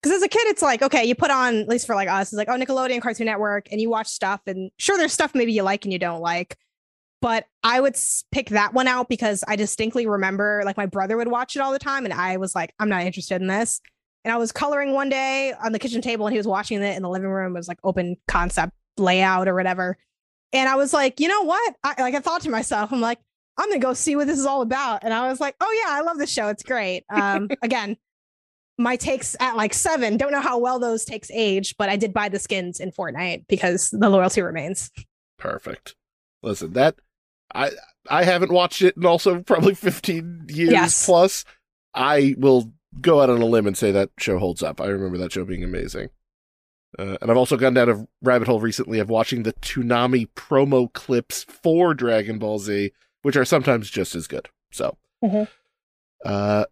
Because 0.02 0.18
as 0.18 0.24
a 0.24 0.30
kid, 0.30 0.48
it's 0.48 0.62
like, 0.62 0.82
okay, 0.82 1.04
you 1.04 1.14
put 1.14 1.32
on, 1.32 1.58
at 1.58 1.68
least 1.68 1.86
for 1.86 1.96
like 1.96 2.08
us, 2.08 2.32
it's 2.32 2.38
like, 2.38 2.48
oh, 2.48 2.58
Nickelodeon, 2.58 3.02
Cartoon 3.02 3.26
Network, 3.26 3.68
and 3.72 3.82
you 3.82 3.90
watch 3.90 4.08
stuff. 4.08 4.42
And 4.48 4.72
sure, 4.78 4.98
there's 4.98 5.12
stuff 5.12 5.36
maybe 5.36 5.52
you 5.52 5.64
like 5.64 5.84
and 5.86 5.92
you 5.92 6.00
don't 6.00 6.22
like. 6.22 6.58
But 7.22 7.46
I 7.64 7.82
would 7.82 7.98
pick 8.32 8.50
that 8.50 8.74
one 8.74 8.88
out 8.88 9.10
because 9.10 9.44
I 9.48 9.56
distinctly 9.56 10.08
remember 10.08 10.62
like 10.66 10.78
my 10.78 10.86
brother 10.86 11.18
would 11.18 11.28
watch 11.28 11.56
it 11.56 11.60
all 11.60 11.74
the 11.74 11.80
time. 11.80 12.06
And 12.06 12.14
I 12.14 12.38
was 12.38 12.56
like, 12.56 12.74
I'm 12.80 12.90
not 12.90 13.04
interested 13.04 13.42
in 13.42 13.48
this. 13.48 13.82
And 14.24 14.34
I 14.34 14.38
was 14.38 14.52
coloring 14.52 14.94
one 14.94 15.10
day 15.10 15.54
on 15.64 15.72
the 15.72 15.80
kitchen 15.80 16.02
table 16.02 16.28
and 16.28 16.34
he 16.34 16.40
was 16.40 16.48
watching 16.48 16.82
it 16.82 16.96
in 16.96 17.04
the 17.04 17.10
living 17.10 17.30
room. 17.30 17.56
It 17.56 17.60
was 17.60 17.68
like 17.68 17.80
open 17.84 18.16
concept 18.28 18.74
layout 18.98 19.48
or 19.48 19.56
whatever. 19.56 19.98
And 20.54 20.68
I 20.68 20.76
was 20.76 20.94
like, 20.94 21.20
you 21.20 21.28
know 21.28 21.44
what? 21.44 21.76
I 21.84 22.02
like 22.02 22.16
I 22.16 22.20
thought 22.20 22.42
to 22.42 22.50
myself, 22.50 22.92
I'm 22.92 23.02
like, 23.02 23.20
I'm 23.58 23.70
gonna 23.70 23.80
go 23.80 23.94
see 23.94 24.16
what 24.16 24.28
this 24.28 24.40
is 24.40 24.46
all 24.46 24.62
about. 24.62 25.04
And 25.04 25.14
I 25.14 25.30
was 25.30 25.40
like, 25.40 25.56
oh 25.60 25.84
yeah, 25.84 25.94
I 25.94 26.02
love 26.02 26.18
this 26.18 26.32
show. 26.32 26.48
It's 26.48 26.64
great. 26.64 27.04
Um, 27.10 27.50
again, 27.62 27.98
my 28.78 28.96
takes 28.96 29.36
at 29.40 29.58
like 29.58 29.74
seven. 29.74 30.18
Don't 30.18 30.32
know 30.32 30.42
how 30.42 30.58
well 30.58 30.80
those 30.80 31.06
takes 31.06 31.30
age, 31.32 31.76
but 31.78 31.90
I 31.90 31.98
did 31.98 32.14
buy 32.14 32.30
the 32.30 32.40
skins 32.40 32.80
in 32.80 32.92
Fortnite 32.92 33.46
because 33.48 33.90
the 33.92 34.10
loyalty 34.10 34.42
remains. 34.42 34.90
Perfect. 35.38 35.96
Listen, 36.42 36.74
that 36.74 36.96
I 37.54 37.72
I 38.10 38.24
haven't 38.24 38.52
watched 38.52 38.82
it 38.82 38.96
in 38.98 39.06
also 39.06 39.42
probably 39.42 39.76
15 39.76 40.48
years 40.50 40.72
Yes. 40.72 41.06
plus. 41.06 41.46
I 41.94 42.36
will 42.38 42.72
go 43.02 43.22
out 43.22 43.30
on 43.30 43.42
a 43.42 43.46
limb 43.46 43.68
and 43.68 43.78
say 43.78 43.92
that 43.92 44.10
show 44.20 44.40
holds 44.40 44.64
up. 44.64 44.80
I 44.82 44.88
remember 44.88 45.18
that 45.20 45.32
show 45.32 45.46
being 45.46 45.64
amazing. 45.64 46.10
Uh, 46.98 47.18
and 47.22 47.30
I've 47.30 47.38
also 47.38 47.56
gone 47.56 47.76
down 47.76 47.90
a 47.90 48.08
rabbit 48.24 48.48
hole 48.48 48.60
recently 48.60 48.98
of 49.00 49.10
watching 49.10 49.44
the 49.44 49.54
Toonami 49.54 50.28
promo 50.36 50.92
clips 50.92 51.44
for 51.44 51.94
Dragon 51.94 52.40
Ball 52.40 52.58
Z, 52.58 52.92
which 53.22 53.36
are 53.36 53.46
sometimes 53.46 53.92
just 53.92 54.16
as 54.16 54.26
good. 54.26 54.50
So, 54.72 54.98
Mhm. 55.24 55.48
uh, 56.26 56.66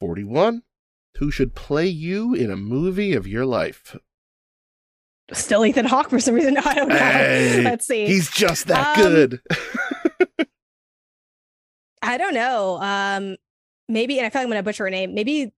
41. 0.00 0.62
Who 1.18 1.30
should 1.30 1.54
play 1.54 1.86
you 1.86 2.34
in 2.34 2.50
a 2.50 2.56
movie 2.56 3.14
of 3.14 3.26
your 3.26 3.46
life? 3.46 3.96
Still 5.32 5.64
Ethan 5.64 5.86
Hawke 5.86 6.10
for 6.10 6.20
some 6.20 6.34
reason. 6.34 6.56
I 6.64 6.74
don't 6.74 6.88
know. 6.88 6.96
Hey, 6.96 7.62
Let's 7.64 7.86
see. 7.86 8.06
He's 8.06 8.30
just 8.30 8.66
that 8.66 8.98
Um, 8.98 9.02
good. 9.04 9.40
I 12.02 12.18
don't 12.18 12.34
know. 12.34 12.78
Um, 12.80 13.36
maybe, 13.88 14.18
and 14.18 14.26
I 14.26 14.30
feel 14.30 14.40
like 14.40 14.46
I'm 14.46 14.50
gonna 14.50 14.62
butcher 14.62 14.84
her 14.84 14.90
name. 14.90 15.14
Maybe 15.14 15.52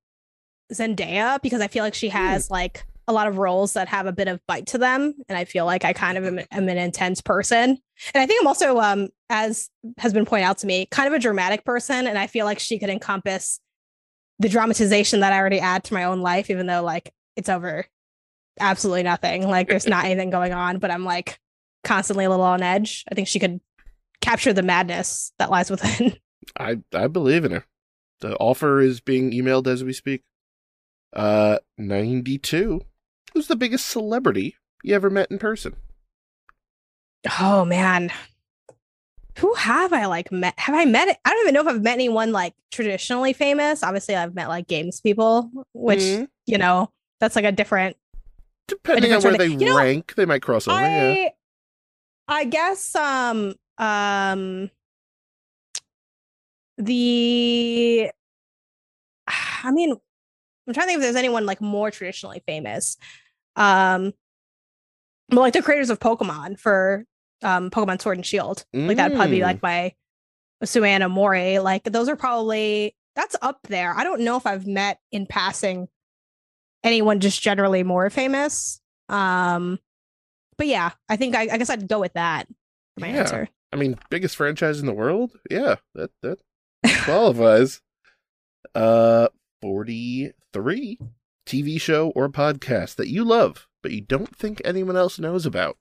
Zendaya 0.73 1.41
because 1.43 1.61
I 1.61 1.69
feel 1.69 1.85
like 1.85 1.95
she 1.95 2.09
has 2.09 2.51
like 2.51 2.85
a 3.07 3.13
lot 3.13 3.27
of 3.27 3.39
roles 3.39 3.73
that 3.73 3.89
have 3.89 4.07
a 4.07 4.13
bit 4.13 4.29
of 4.29 4.41
bite 4.47 4.67
to 4.69 4.79
them, 4.79 5.15
and 5.29 5.39
I 5.39 5.45
feel 5.45 5.65
like 5.65 5.85
I 5.85 5.93
kind 5.93 6.19
of 6.19 6.25
am, 6.25 6.41
am 6.51 6.69
an 6.69 6.79
intense 6.79 7.21
person. 7.21 7.79
And 8.15 8.23
I 8.23 8.27
think 8.27 8.41
I'm 8.41 8.47
also, 8.47 8.79
um, 8.79 9.09
as 9.31 9.71
has 9.99 10.13
been 10.13 10.27
pointed 10.27 10.45
out 10.45 10.59
to 10.59 10.67
me, 10.67 10.87
kind 10.87 11.09
of 11.09 11.15
a 11.15 11.19
dramatic 11.19 11.65
person. 11.65 12.07
And 12.07 12.19
I 12.19 12.27
feel 12.27 12.45
like 12.45 12.59
she 12.59 12.79
could 12.79 12.91
encompass 12.91 13.61
the 14.39 14.49
dramatization 14.49 15.21
that 15.21 15.33
I 15.33 15.39
already 15.39 15.59
add 15.59 15.85
to 15.85 15.95
my 15.95 16.05
own 16.05 16.21
life, 16.21 16.51
even 16.51 16.67
though 16.67 16.83
like 16.83 17.13
it's 17.35 17.49
over 17.49 17.87
absolutely 18.61 19.03
nothing. 19.03 19.49
Like 19.49 19.69
there's 19.69 19.87
not 19.87 20.05
anything 20.05 20.31
going 20.31 20.53
on, 20.53 20.79
but 20.79 20.91
I'm 20.91 21.05
like 21.05 21.39
constantly 21.85 22.25
a 22.25 22.31
little 22.31 22.45
on 22.45 22.63
edge. 22.63 23.05
I 23.11 23.15
think 23.15 23.29
she 23.29 23.39
could 23.39 23.61
capture 24.29 24.53
the 24.53 24.63
madness 24.63 25.33
that 25.39 25.51
lies 25.51 25.71
within. 25.71 26.17
I 26.59 26.79
I 26.95 27.07
believe 27.09 27.45
in 27.45 27.53
her. 27.53 27.65
The 28.21 28.37
offer 28.37 28.81
is 28.81 29.01
being 29.01 29.31
emailed 29.33 29.67
as 29.67 29.85
we 29.85 29.93
speak. 29.93 30.23
Uh, 31.13 31.59
ninety 31.77 32.39
two. 32.39 32.83
Who's 33.33 33.49
the 33.49 33.57
biggest 33.57 33.87
celebrity 33.87 34.57
you 34.83 34.95
ever 34.95 35.11
met 35.11 35.31
in 35.31 35.39
person? 35.39 35.77
Oh 37.41 37.65
man. 37.65 38.11
Who 39.39 39.55
have 39.55 39.93
I 39.93 40.07
like 40.07 40.33
met? 40.33 40.55
Have 40.59 40.75
I 40.75 40.85
met? 40.85 41.21
I 41.25 41.31
don't 41.31 41.43
even 41.43 41.55
know 41.55 41.61
if 41.61 41.67
I've 41.69 41.83
met 41.83 41.95
anyone 41.95 42.33
like 42.33 42.55
traditionally 42.73 43.33
famous. 43.33 43.83
Obviously, 43.85 44.17
I've 44.17 44.35
met 44.35 44.49
like 44.49 44.67
games 44.67 45.01
people, 45.01 45.51
which 45.75 46.01
Mhm. 46.01 46.29
you 46.47 46.59
know 46.59 46.91
that's 47.21 47.37
like 47.37 47.45
a 47.45 47.53
different. 47.53 47.97
Depending 48.67 49.13
on 49.13 49.23
where 49.23 49.33
different 49.33 49.39
they 49.39 49.55
of- 49.55 49.63
you 49.63 49.69
know, 49.69 49.77
rank, 49.79 50.15
they 50.17 50.27
might 50.27 50.43
cross 50.43 50.67
over. 50.67 50.77
I, 50.77 50.89
yeah. 51.15 51.29
I 52.27 52.45
guess 52.45 52.95
um 52.97 53.55
um 53.79 54.71
the. 56.77 58.11
I 59.27 59.71
mean, 59.73 59.93
I'm 60.67 60.75
trying 60.75 60.87
to 60.87 60.89
think 60.89 60.97
if 60.99 61.03
there's 61.03 61.17
anyone 61.17 61.45
like 61.47 61.61
more 61.61 61.91
traditionally 61.91 62.43
famous. 62.47 62.97
Um, 63.57 64.13
well, 65.31 65.41
like 65.41 65.53
the 65.53 65.63
creators 65.63 65.91
of 65.91 65.99
Pokemon 65.99 66.59
for 66.59 67.05
um 67.43 67.71
Pokemon 67.71 68.01
Sword 68.01 68.17
and 68.19 68.27
Shield. 68.27 68.65
Like 68.73 68.97
that'd 68.97 69.17
probably 69.17 69.37
be 69.39 69.43
Mm. 69.43 69.61
like 69.63 69.95
Masuda 70.63 70.87
and 70.89 71.05
Ohmori. 71.05 71.63
Like 71.63 71.85
those 71.85 72.09
are 72.09 72.17
probably 72.17 72.95
that's 73.15 73.37
up 73.43 73.59
there. 73.69 73.95
I 73.97 74.05
don't 74.05 74.21
know 74.23 74.37
if 74.37 74.47
I've 74.47 74.67
met 74.67 74.99
in 75.13 75.27
passing 75.27 75.89
anyone 76.85 77.21
just 77.21 77.43
generally 77.43 77.83
more 77.83 78.09
famous. 78.11 78.81
Um 79.09 79.79
but 80.57 80.67
yeah, 80.67 80.91
I 81.09 81.17
think 81.17 81.35
I, 81.37 81.43
I 81.43 81.59
guess 81.59 81.71
I'd 81.71 81.89
go 81.89 82.01
with 82.01 82.15
that 82.15 82.47
for 82.95 83.01
my 83.01 83.09
Yeah. 83.09 83.19
answer. 83.21 83.49
I 83.73 83.77
mean, 83.77 83.99
biggest 84.11 84.37
franchise 84.37 84.81
in 84.81 84.87
the 84.87 84.93
world? 84.95 85.33
Yeah, 85.51 85.77
that 85.95 86.11
that 86.23 86.39
qualifies. 87.05 87.81
uh, 88.75 89.29
forty 89.61 90.33
three 90.53 90.99
TV 91.47 91.81
show 91.81 92.11
or 92.11 92.29
podcast 92.29 92.97
that 92.97 93.09
you 93.09 93.25
love 93.25 93.69
but 93.83 93.93
you 93.93 94.01
don't 94.01 94.35
think 94.37 94.61
anyone 94.65 94.97
else 94.97 95.19
knows 95.19 95.47
about. 95.47 95.77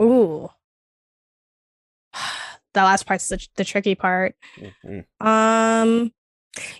Ooh. 0.00 0.48
that 2.74 2.84
last 2.84 3.06
part's 3.06 3.28
the, 3.28 3.46
the 3.56 3.64
tricky 3.64 3.94
part. 3.94 4.34
Mhm. 4.56 5.04
Um, 5.24 6.12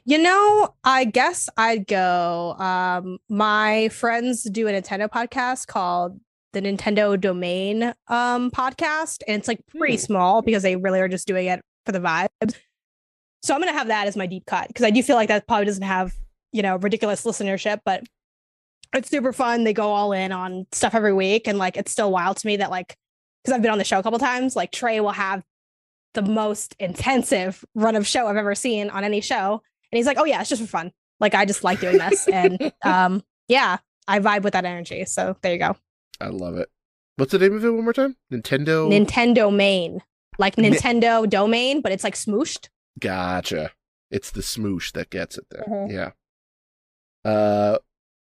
you 0.05 0.19
know, 0.19 0.75
I 0.85 1.05
guess 1.05 1.49
I'd 1.57 1.87
go. 1.87 2.55
Um, 2.59 3.19
my 3.29 3.89
friends 3.89 4.45
do 4.45 4.69
a 4.69 4.73
Nintendo 4.73 5.09
podcast 5.09 5.67
called 5.67 6.21
the 6.53 6.61
Nintendo 6.61 7.21
Domain 7.21 7.95
um 8.09 8.51
podcast, 8.51 9.23
and 9.27 9.39
it's 9.39 9.49
like 9.49 9.61
pretty 9.67 9.97
Hmm. 9.97 10.01
small 10.03 10.43
because 10.43 10.63
they 10.63 10.77
really 10.77 11.01
are 11.01 11.09
just 11.09 11.27
doing 11.27 11.47
it 11.47 11.61
for 11.87 11.93
the 11.93 12.01
vibes. 12.01 12.55
So 13.43 13.55
I'm 13.55 13.61
gonna 13.61 13.73
have 13.73 13.89
that 13.89 14.07
as 14.07 14.17
my 14.17 14.27
deep 14.27 14.47
cut 14.47 14.69
because 14.69 14.85
I 14.85 14.91
do 14.91 15.03
feel 15.03 15.17
like 15.17 15.29
that 15.29 15.47
probably 15.47 15.67
doesn't 15.67 15.83
have 15.83 16.15
you 16.53 16.63
know 16.63 16.77
ridiculous 16.77 17.25
listenership, 17.25 17.81
but 17.85 18.05
it's 18.95 19.09
super 19.09 19.33
fun. 19.33 19.65
They 19.65 19.73
go 19.73 19.91
all 19.91 20.13
in 20.13 20.33
on 20.33 20.67
stuff 20.73 20.95
every 20.95 21.13
week, 21.15 21.49
and 21.49 21.59
like 21.59 21.77
it's 21.77 21.91
still 21.91 22.13
wild 22.13 22.37
to 22.39 22.47
me 22.47 22.57
that 22.59 22.71
like 22.71 22.97
because 23.43 23.55
I've 23.57 23.63
been 23.63 23.73
on 23.73 23.79
the 23.79 23.85
show 23.85 23.99
a 23.99 24.03
couple 24.03 24.19
times, 24.19 24.55
like 24.55 24.71
Trey 24.71 25.01
will 25.01 25.11
have 25.13 25.43
the 26.15 26.23
most 26.23 26.77
intensive 26.79 27.65
run 27.75 27.97
of 27.97 28.07
show 28.07 28.27
I've 28.29 28.37
ever 28.37 28.55
seen 28.55 28.91
on 28.91 29.03
any 29.03 29.21
show. 29.23 29.63
And 29.91 29.97
he's 29.97 30.07
like, 30.07 30.19
Oh 30.19 30.25
yeah, 30.25 30.41
it's 30.41 30.51
just 30.51 30.61
for 30.63 30.69
fun. 30.69 30.93
Like 31.21 31.35
I 31.35 31.45
just 31.47 31.65
like 31.65 31.81
doing 31.81 31.99
this. 31.99 32.29
and 32.29 32.73
um 32.85 33.23
yeah, 33.49 33.79
I 34.07 34.21
vibe 34.21 34.43
with 34.43 34.53
that 34.53 34.65
energy. 34.67 35.05
So 35.07 35.37
there 35.43 35.53
you 35.53 35.59
go. 35.59 35.75
I 36.23 36.29
love 36.29 36.57
it. 36.57 36.69
What's 37.17 37.33
the 37.33 37.39
name 37.39 37.57
of 37.57 37.65
it 37.65 37.71
one 37.71 37.85
more 37.85 37.93
time? 37.93 38.17
Nintendo. 38.33 38.89
Nintendo 38.91 39.55
main. 39.55 40.03
Like 40.39 40.57
Ni- 40.57 40.71
Nintendo 40.71 41.29
domain, 41.29 41.83
but 41.83 41.93
it's 41.93 42.05
like 42.05 42.15
smooshed. 42.15 42.69
Gotcha. 42.99 43.73
It's 44.11 44.31
the 44.31 44.41
smoosh 44.41 44.93
that 44.93 45.11
gets 45.11 45.37
it 45.39 45.45
there. 45.51 45.65
Mhm. 45.69 45.91
Yeah. 45.93 46.11
Uh, 47.31 47.79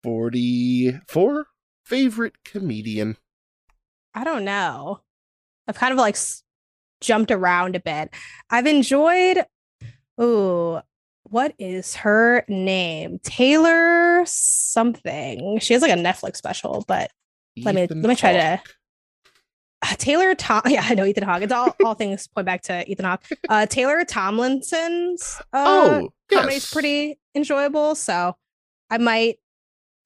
44 0.02 1.46
favorite 1.84 2.44
comedian. 2.44 3.16
I 4.14 4.24
don't 4.24 4.44
know. 4.44 5.00
I've 5.68 5.76
kind 5.76 5.92
of 5.92 5.98
like 5.98 6.14
s- 6.14 6.42
jumped 7.00 7.30
around 7.30 7.76
a 7.76 7.80
bit. 7.80 8.10
I've 8.50 8.66
enjoyed 8.66 9.44
ooh, 10.20 10.80
what 11.24 11.54
is 11.58 11.96
her 11.96 12.44
name? 12.48 13.18
Taylor 13.22 14.22
something. 14.26 15.58
She 15.58 15.72
has 15.74 15.82
like 15.82 15.90
a 15.90 15.94
Netflix 15.96 16.36
special, 16.36 16.84
but 16.86 17.10
Let 17.64 17.74
me- 17.74 17.84
Ethan 17.84 18.02
let 18.02 18.08
me 18.08 18.16
try 18.16 18.32
to- 18.32 18.62
uh, 19.82 19.94
Taylor 19.98 20.34
Tom. 20.34 20.62
Yeah, 20.68 20.84
I 20.88 20.94
know 20.94 21.04
Ethan 21.04 21.24
Hawke. 21.24 21.42
It's 21.42 21.52
all 21.52 21.74
all 21.84 21.94
things 21.94 22.26
point 22.28 22.46
back 22.46 22.62
to 22.62 22.88
Ethan 22.90 23.04
Hawke. 23.04 23.22
Uh, 23.48 23.66
Taylor 23.66 24.04
Tomlinson's 24.04 25.40
uh, 25.52 25.64
Oh, 25.66 26.08
comedy's 26.30 26.54
yes. 26.64 26.72
pretty 26.72 27.18
enjoyable. 27.34 27.94
So 27.94 28.34
I 28.90 28.98
might 28.98 29.38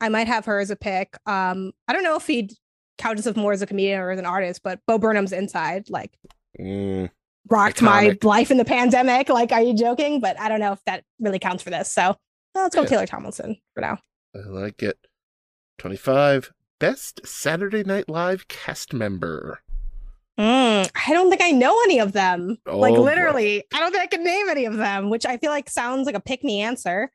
I 0.00 0.08
might 0.08 0.26
have 0.26 0.44
her 0.46 0.60
as 0.60 0.70
a 0.70 0.76
pick. 0.76 1.16
Um, 1.26 1.72
I 1.88 1.92
don't 1.92 2.02
know 2.02 2.16
if 2.16 2.26
he'd 2.26 2.52
count 2.98 3.16
himself 3.18 3.36
more 3.36 3.52
as 3.52 3.62
a 3.62 3.66
comedian 3.66 4.00
or 4.00 4.10
as 4.10 4.18
an 4.18 4.26
artist, 4.26 4.62
but 4.62 4.80
Bo 4.86 4.98
Burnham's 4.98 5.32
Inside 5.32 5.88
like 5.90 6.12
Mm, 6.60 7.08
rocked 7.48 7.80
my 7.80 8.16
life 8.22 8.50
in 8.50 8.56
the 8.58 8.64
pandemic. 8.64 9.28
Like, 9.40 9.52
are 9.52 9.62
you 9.62 9.72
joking? 9.74 10.20
But 10.20 10.38
I 10.38 10.48
don't 10.48 10.60
know 10.60 10.72
if 10.72 10.84
that 10.86 11.04
really 11.20 11.38
counts 11.38 11.62
for 11.62 11.70
this. 11.70 11.90
So 11.92 12.02
uh, 12.02 12.14
let's 12.56 12.74
go 12.74 12.82
with 12.82 12.90
Yeah. 12.90 12.96
Taylor 12.96 13.06
Tomlinson 13.06 13.56
for 13.74 13.80
now. 13.80 13.98
I 14.34 14.40
like 14.48 14.82
it. 14.82 14.98
25 15.78 16.52
best 16.80 17.24
Saturday 17.24 17.84
Night 17.84 18.08
Live 18.08 18.48
cast 18.48 18.92
member. 18.92 19.60
Mm, 20.38 20.90
I 21.06 21.12
don't 21.12 21.28
think 21.30 21.42
I 21.42 21.50
know 21.52 21.78
any 21.84 22.00
of 22.00 22.12
them. 22.12 22.58
like 22.66 22.94
Oh, 22.94 22.96
boy. 22.96 23.00
literally, 23.02 23.62
I 23.72 23.78
don't 23.78 23.92
think 23.92 24.02
I 24.02 24.06
can 24.06 24.24
name 24.24 24.48
any 24.48 24.64
of 24.64 24.76
them, 24.76 25.08
which 25.10 25.24
I 25.26 25.36
feel 25.36 25.50
like 25.50 25.70
sounds 25.70 26.06
like 26.06 26.14
a 26.16 26.20
pick 26.20 26.42
me 26.42 26.60
answer. 26.62 27.12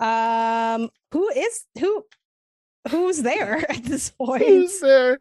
Um, 0.00 0.88
who 1.12 1.28
is 1.30 1.64
who? 1.78 2.04
Who's 2.90 3.22
there 3.22 3.58
at 3.70 3.84
this 3.84 4.10
point? 4.10 4.42
Who's 4.46 4.80
there? 4.80 5.18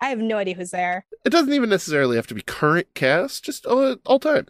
I 0.00 0.08
have 0.08 0.18
no 0.18 0.36
idea 0.38 0.54
who's 0.54 0.70
there. 0.72 1.04
It 1.24 1.30
doesn't 1.30 1.52
even 1.52 1.70
necessarily 1.70 2.16
have 2.16 2.26
to 2.28 2.34
be 2.34 2.42
current 2.42 2.88
cast, 2.94 3.44
just 3.44 3.66
all, 3.66 3.96
all 4.06 4.18
time. 4.18 4.46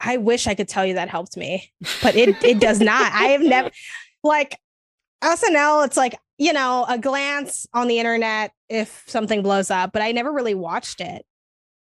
I 0.00 0.18
wish 0.18 0.46
I 0.46 0.54
could 0.54 0.68
tell 0.68 0.84
you 0.84 0.94
that 0.94 1.08
helped 1.08 1.36
me, 1.38 1.72
but 2.02 2.14
it 2.16 2.42
it 2.44 2.60
does 2.60 2.80
not. 2.80 3.12
I 3.12 3.28
have 3.28 3.40
never 3.42 3.70
like 4.22 4.58
SNL. 5.26 5.86
It's 5.86 5.96
like 5.96 6.18
you 6.38 6.52
know 6.52 6.84
a 6.88 6.98
glance 6.98 7.66
on 7.74 7.88
the 7.88 7.98
internet 7.98 8.52
if 8.68 9.04
something 9.06 9.42
blows 9.42 9.70
up, 9.70 9.92
but 9.92 10.02
I 10.02 10.12
never 10.12 10.32
really 10.32 10.54
watched 10.54 11.00
it. 11.00 11.24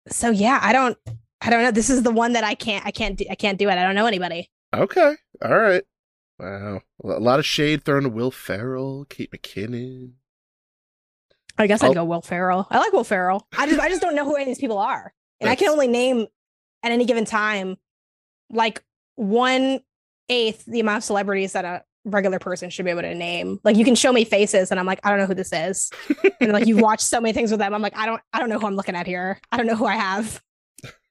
So 0.10 0.30
yeah, 0.30 0.60
I 0.62 0.74
don't. 0.74 0.98
I 1.44 1.50
don't 1.50 1.64
know. 1.64 1.72
This 1.72 1.90
is 1.90 2.04
the 2.04 2.12
one 2.12 2.34
that 2.34 2.44
I 2.44 2.54
can't. 2.56 2.86
I 2.86 2.92
can't. 2.92 3.18
Do, 3.18 3.26
I 3.30 3.36
can't 3.36 3.58
do 3.58 3.68
it. 3.70 3.74
I 3.74 3.84
don't 3.84 3.96
know 3.96 4.06
anybody. 4.06 4.50
Okay. 4.74 5.16
All 5.44 5.58
right. 5.58 5.84
Wow. 6.40 6.82
A 7.04 7.08
lot 7.20 7.40
of 7.40 7.46
shade 7.46 7.84
thrown 7.84 8.04
to 8.04 8.10
Will 8.10 8.32
Ferrell, 8.32 9.06
Kate 9.10 9.32
McKinnon. 9.32 10.14
I 11.58 11.68
guess 11.68 11.84
Oh. 11.84 11.90
I'd 11.90 11.94
go 11.96 12.06
Will 12.06 12.22
Ferrell. 12.22 12.68
I 12.72 12.78
like 12.80 12.94
Will 12.94 13.04
Ferrell. 13.04 13.48
I 13.58 13.68
just 13.68 13.80
I 13.80 13.90
just 13.90 14.02
don't 14.02 14.16
know 14.16 14.26
who 14.26 14.36
any 14.36 14.44
of 14.44 14.48
these 14.48 14.60
people 14.60 14.78
are. 14.80 15.14
And 15.40 15.50
I 15.50 15.56
can 15.56 15.70
only 15.70 15.88
name 15.88 16.28
at 16.84 16.92
any 16.92 17.06
given 17.06 17.26
time 17.26 17.78
like 18.52 18.84
one 19.16 19.82
eighth 20.30 20.66
the 20.66 20.80
amount 20.80 20.98
of 21.00 21.04
celebrities 21.04 21.54
that 21.54 21.66
a 21.66 21.84
regular 22.06 22.40
person 22.40 22.70
should 22.70 22.86
be 22.86 22.92
able 22.92 23.02
to 23.02 23.14
name. 23.14 23.60
Like 23.64 23.78
you 23.78 23.86
can 23.86 23.96
show 23.96 24.12
me 24.12 24.26
faces 24.26 24.72
and 24.72 24.80
I'm 24.80 24.86
like, 24.86 25.00
I 25.04 25.10
don't 25.10 25.20
know 25.20 25.26
who 25.26 25.36
this 25.36 25.54
is. 25.54 25.92
and 26.40 26.52
like 26.52 26.68
you've 26.68 26.82
watched 26.82 27.04
so 27.04 27.22
many 27.22 27.34
things 27.34 27.52
with 27.52 27.60
them. 27.60 27.74
I'm 27.74 27.82
like, 27.82 27.98
I 27.98 28.06
don't 28.06 28.22
I 28.34 28.40
don't 28.40 28.50
know 28.50 28.60
who 28.60 28.68
I'm 28.68 28.76
looking 28.76 28.96
at 28.96 29.08
here. 29.08 29.40
I 29.52 29.58
don't 29.58 29.68
know 29.68 29.76
who 29.76 29.86
I 29.86 29.96
have. 29.96 30.42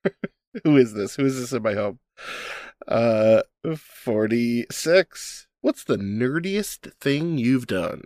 Who 0.65 0.77
is 0.77 0.95
this? 0.95 1.15
Who 1.15 1.25
is 1.25 1.39
this 1.39 1.53
in 1.53 1.63
my 1.63 1.75
home? 1.75 2.01
Uh, 2.89 3.43
46. 3.77 5.47
What's 5.61 5.85
the 5.85 5.97
nerdiest 5.97 6.93
thing 7.01 7.39
you've 7.39 7.69
done? 7.69 8.03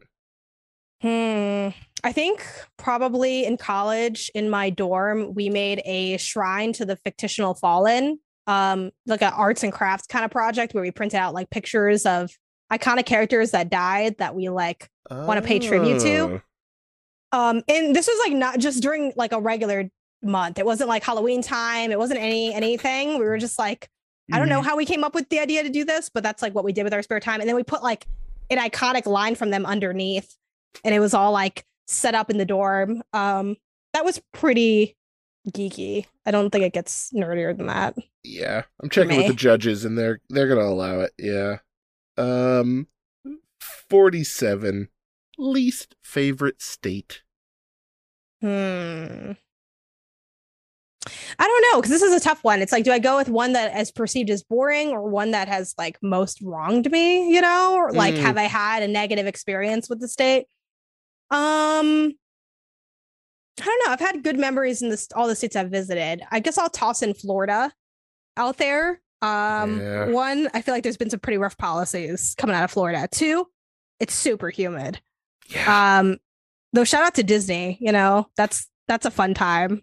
Hmm. 1.01 1.68
I 2.03 2.12
think 2.12 2.47
probably 2.76 3.47
in 3.47 3.57
college 3.57 4.30
in 4.35 4.51
my 4.51 4.68
dorm, 4.68 5.32
we 5.35 5.49
made 5.49 5.80
a 5.87 6.18
shrine 6.18 6.74
to 6.74 6.85
the 6.85 6.97
fictional 6.97 7.55
fallen, 7.55 8.18
um, 8.47 8.91
like 9.07 9.22
an 9.22 9.32
arts 9.32 9.62
and 9.62 9.72
crafts 9.72 10.07
kind 10.07 10.24
of 10.24 10.30
project 10.30 10.74
where 10.74 10.82
we 10.82 10.91
printed 10.91 11.18
out 11.18 11.32
like 11.32 11.49
pictures 11.49 12.05
of 12.05 12.30
iconic 12.72 13.06
characters 13.06 13.50
that 13.52 13.70
died 13.70 14.18
that 14.18 14.34
we 14.34 14.48
like. 14.48 14.90
Wanna 15.10 15.42
pay 15.42 15.58
tribute 15.58 16.00
to? 16.00 16.40
Oh, 17.32 17.38
Um, 17.38 17.62
and 17.68 17.94
this 17.94 18.06
was 18.06 18.18
like 18.20 18.32
not 18.32 18.58
just 18.58 18.82
during 18.82 19.12
like 19.16 19.32
a 19.32 19.40
regular 19.40 19.90
month. 20.22 20.58
It 20.58 20.66
wasn't 20.66 20.88
like 20.88 21.02
Halloween 21.04 21.42
time. 21.42 21.90
It 21.90 21.98
wasn't 21.98 22.20
any 22.20 22.54
anything. 22.54 23.18
We 23.18 23.24
were 23.24 23.38
just 23.38 23.58
like, 23.58 23.88
I 24.32 24.38
don't 24.38 24.48
know 24.48 24.60
Mm-hmm. 24.60 24.68
how 24.68 24.76
we 24.76 24.86
came 24.86 25.04
up 25.04 25.14
with 25.14 25.28
the 25.28 25.40
idea 25.40 25.62
to 25.62 25.68
do 25.68 25.84
this, 25.84 26.08
but 26.08 26.22
that's 26.22 26.40
like 26.42 26.54
what 26.54 26.64
we 26.64 26.72
did 26.72 26.84
with 26.84 26.94
our 26.94 27.02
spare 27.02 27.20
time. 27.20 27.40
And 27.40 27.48
then 27.48 27.56
we 27.56 27.62
put 27.62 27.82
like 27.82 28.06
an 28.50 28.58
iconic 28.58 29.04
line 29.06 29.34
from 29.34 29.50
them 29.50 29.66
underneath, 29.66 30.34
and 30.84 30.94
it 30.94 31.00
was 31.00 31.12
all 31.12 31.32
like 31.32 31.64
set 31.86 32.14
up 32.14 32.30
in 32.30 32.38
the 32.38 32.44
dorm. 32.46 33.02
Um, 33.12 33.56
that 33.92 34.04
was 34.04 34.22
pretty 34.32 34.96
geeky. 35.50 36.06
I 36.24 36.30
don't 36.30 36.50
think 36.50 36.64
it 36.64 36.72
gets 36.72 37.10
nerdier 37.12 37.54
than 37.56 37.66
that. 37.66 37.94
Yeah, 38.22 38.62
I'm 38.82 38.88
checking 38.88 39.16
with 39.18 39.26
the 39.26 39.34
judges, 39.34 39.84
and 39.84 39.98
they're 39.98 40.20
they're 40.30 40.48
gonna 40.48 40.62
allow 40.62 41.00
it. 41.00 41.12
Yeah. 41.18 41.58
Um, 42.16 42.88
forty-seven. 43.88 44.88
Least 45.36 45.96
favorite 46.02 46.62
state. 46.62 47.22
Hmm. 48.40 49.32
I 51.38 51.46
don't 51.46 51.64
know 51.72 51.80
because 51.80 51.90
this 51.90 52.02
is 52.02 52.14
a 52.14 52.24
tough 52.24 52.42
one. 52.44 52.62
It's 52.62 52.72
like, 52.72 52.84
do 52.84 52.92
I 52.92 52.98
go 52.98 53.16
with 53.16 53.28
one 53.28 53.52
that 53.52 53.76
is 53.78 53.90
perceived 53.90 54.30
as 54.30 54.42
boring 54.42 54.90
or 54.90 55.08
one 55.08 55.32
that 55.32 55.48
has 55.48 55.74
like 55.76 55.98
most 56.02 56.40
wronged 56.40 56.90
me? 56.90 57.34
You 57.34 57.40
know, 57.40 57.74
or 57.74 57.92
like 57.92 58.14
Mm. 58.14 58.22
have 58.22 58.36
I 58.38 58.44
had 58.44 58.82
a 58.82 58.88
negative 58.88 59.26
experience 59.26 59.88
with 59.90 60.00
the 60.00 60.08
state? 60.08 60.46
Um, 61.30 62.12
I 63.60 63.64
don't 63.64 63.86
know. 63.86 63.92
I've 63.92 64.00
had 64.00 64.22
good 64.22 64.38
memories 64.38 64.82
in 64.82 64.88
this 64.88 65.08
all 65.14 65.28
the 65.28 65.36
states 65.36 65.56
I've 65.56 65.70
visited. 65.70 66.22
I 66.30 66.40
guess 66.40 66.58
I'll 66.58 66.70
toss 66.70 67.02
in 67.02 67.12
Florida 67.12 67.72
out 68.36 68.56
there. 68.56 69.00
Um, 69.25 69.81
Yeah. 69.81 70.07
one, 70.07 70.49
I 70.55 70.62
feel 70.62 70.75
like 70.75 70.83
there's 70.83 70.97
been 70.97 71.11
some 71.11 71.20
pretty 71.20 71.39
rough 71.39 71.57
policies 71.59 72.35
coming 72.37 72.55
out 72.57 72.64
of 72.64 72.70
Florida. 72.70 73.09
Two, 73.11 73.47
it's 74.01 74.14
super 74.14 74.51
humid. 74.51 75.01
Yeah. 75.49 75.99
Um, 76.01 76.18
though 76.72 76.85
shout 76.85 77.05
out 77.05 77.14
to 77.14 77.22
Disney, 77.22 77.79
you 77.81 77.93
know, 77.93 78.29
that's 78.37 78.68
that's 78.89 79.07
a 79.07 79.11
fun 79.11 79.35
time. 79.35 79.83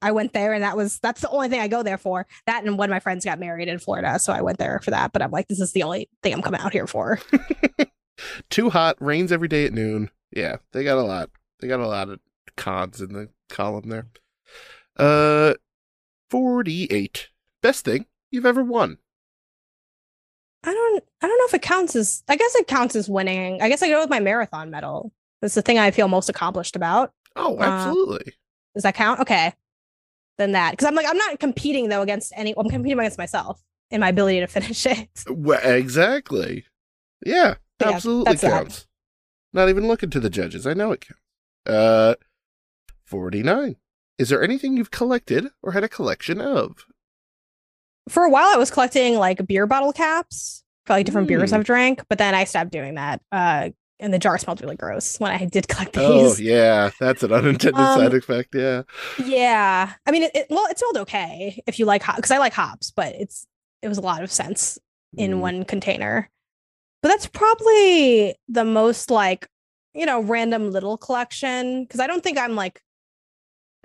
I 0.00 0.12
went 0.12 0.32
there 0.32 0.52
and 0.52 0.62
that 0.62 0.76
was 0.76 0.98
that's 1.00 1.20
the 1.22 1.28
only 1.30 1.48
thing 1.48 1.60
I 1.60 1.66
go 1.68 1.82
there 1.82 1.98
for. 1.98 2.26
That 2.46 2.64
and 2.64 2.78
when 2.78 2.88
my 2.90 3.00
friends 3.00 3.24
got 3.24 3.40
married 3.40 3.68
in 3.68 3.78
Florida. 3.80 4.18
So 4.18 4.32
I 4.32 4.42
went 4.42 4.58
there 4.58 4.80
for 4.84 4.90
that. 4.92 5.12
But 5.12 5.22
I'm 5.22 5.30
like, 5.32 5.48
this 5.48 5.60
is 5.60 5.72
the 5.72 5.82
only 5.82 6.08
thing 6.22 6.32
I'm 6.34 6.42
coming 6.42 6.60
out 6.60 6.72
here 6.72 6.86
for. 6.86 7.18
Too 8.50 8.70
hot. 8.70 8.96
Rains 9.00 9.32
every 9.32 9.48
day 9.48 9.64
at 9.64 9.72
noon. 9.72 10.10
Yeah, 10.30 10.56
they 10.72 10.84
got 10.84 10.98
a 10.98 11.02
lot. 11.02 11.30
They 11.60 11.68
got 11.68 11.80
a 11.80 11.86
lot 11.88 12.08
of 12.10 12.20
cons 12.56 13.00
in 13.00 13.12
the 13.12 13.28
column 13.48 13.88
there. 13.88 14.06
Uh, 14.96 15.54
forty-eight. 16.30 17.28
Best 17.62 17.84
thing 17.84 18.06
you've 18.30 18.46
ever 18.46 18.62
won. 18.62 18.98
I 20.64 20.72
don't 20.72 21.04
I 21.22 21.26
don't 21.28 21.38
know 21.38 21.44
if 21.46 21.54
it 21.54 21.62
counts 21.62 21.94
as 21.96 22.22
I 22.28 22.36
guess 22.36 22.54
it 22.56 22.66
counts 22.66 22.96
as 22.96 23.08
winning. 23.08 23.62
I 23.62 23.68
guess 23.68 23.82
I 23.82 23.88
go 23.88 24.00
with 24.00 24.10
my 24.10 24.20
marathon 24.20 24.70
medal. 24.70 25.12
That's 25.40 25.54
the 25.54 25.62
thing 25.62 25.78
I 25.78 25.90
feel 25.92 26.08
most 26.08 26.28
accomplished 26.28 26.74
about. 26.76 27.12
Oh, 27.36 27.56
Uh, 27.58 27.62
absolutely. 27.62 28.32
Does 28.74 28.82
that 28.82 28.94
count? 28.96 29.20
Okay. 29.20 29.52
Then 30.36 30.52
that. 30.52 30.72
Because 30.72 30.86
I'm 30.86 30.94
like, 30.94 31.06
I'm 31.08 31.16
not 31.16 31.38
competing 31.38 31.88
though 31.88 32.02
against 32.02 32.32
any 32.36 32.54
I'm 32.58 32.68
competing 32.68 32.98
against 32.98 33.18
myself 33.18 33.62
in 33.90 34.00
my 34.00 34.08
ability 34.08 34.40
to 34.40 34.46
finish 34.48 34.84
it. 34.86 35.08
Well, 35.30 35.60
exactly. 35.62 36.64
Yeah, 37.24 37.54
Yeah, 37.80 37.88
absolutely 37.90 38.34
that. 38.34 38.50
counts. 38.50 38.86
Not 39.52 39.68
even 39.68 39.88
looking 39.88 40.10
to 40.10 40.20
the 40.20 40.30
judges. 40.30 40.66
I 40.66 40.74
know 40.74 40.92
it 40.92 41.00
counts. 41.06 41.22
Uh, 41.66 42.14
49. 43.04 43.76
Is 44.18 44.28
there 44.28 44.42
anything 44.42 44.76
you've 44.76 44.90
collected 44.90 45.48
or 45.62 45.72
had 45.72 45.84
a 45.84 45.88
collection 45.88 46.40
of? 46.40 46.84
For 48.08 48.24
a 48.24 48.30
while 48.30 48.46
I 48.46 48.56
was 48.56 48.70
collecting 48.70 49.14
like 49.16 49.46
beer 49.46 49.66
bottle 49.66 49.92
caps 49.92 50.62
for 50.86 50.94
like 50.94 51.06
different 51.06 51.28
beers 51.28 51.52
Mm. 51.52 51.56
I've 51.58 51.64
drank, 51.64 52.02
but 52.08 52.18
then 52.18 52.34
I 52.34 52.44
stopped 52.44 52.70
doing 52.70 52.94
that. 52.96 53.20
Uh 53.32 53.70
and 54.00 54.14
the 54.14 54.18
jar 54.18 54.38
smelled 54.38 54.60
really 54.60 54.76
gross 54.76 55.18
when 55.18 55.32
I 55.32 55.44
did 55.46 55.66
collect 55.66 55.94
these. 55.94 56.04
Oh, 56.04 56.36
yeah. 56.40 56.90
That's 57.00 57.24
an 57.24 57.32
unintended 57.32 57.80
Um, 57.80 57.98
side 57.98 58.14
effect. 58.14 58.54
Yeah. 58.54 58.82
Yeah. 59.24 59.92
I 60.06 60.10
mean, 60.12 60.22
it, 60.22 60.30
it 60.34 60.46
well, 60.50 60.66
it 60.70 60.78
smelled 60.78 60.98
okay 60.98 61.60
if 61.66 61.78
you 61.80 61.84
like 61.84 62.02
hop 62.02 62.16
because 62.16 62.30
I 62.30 62.38
like 62.38 62.52
hops, 62.52 62.92
but 62.92 63.14
it's 63.16 63.46
it 63.82 63.88
was 63.88 63.98
a 63.98 64.02
lot 64.02 64.22
of 64.22 64.30
sense 64.30 64.78
in 65.16 65.32
Mm. 65.34 65.40
one 65.40 65.64
container. 65.64 66.30
But 67.02 67.08
that's 67.08 67.26
probably 67.26 68.36
the 68.48 68.64
most 68.64 69.10
like, 69.10 69.48
you 69.94 70.06
know, 70.06 70.20
random 70.20 70.70
little 70.70 70.96
collection 70.96 71.82
because 71.84 71.98
I 72.00 72.06
don't 72.06 72.22
think 72.22 72.38
I'm 72.38 72.54
like 72.54 72.80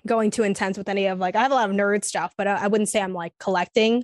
going 0.05 0.31
too 0.31 0.43
intense 0.43 0.77
with 0.77 0.89
any 0.89 1.07
of 1.07 1.17
like 1.19 1.35
I 1.35 1.41
have 1.41 1.51
a 1.51 1.55
lot 1.55 1.69
of 1.69 1.75
nerd 1.75 2.03
stuff, 2.03 2.33
but 2.37 2.45
I, 2.47 2.55
I 2.65 2.67
wouldn't 2.67 2.89
say 2.89 3.01
I'm 3.01 3.13
like 3.13 3.33
collecting 3.39 4.03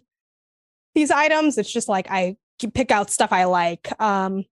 these 1.00 1.12
items. 1.12 1.58
It's 1.58 1.72
just 1.72 1.88
like 1.88 2.08
I 2.12 2.36
pick 2.74 2.92
out 2.92 3.10
stuff 3.10 3.32
I 3.32 3.46
like. 3.46 3.90
Um 4.02 4.46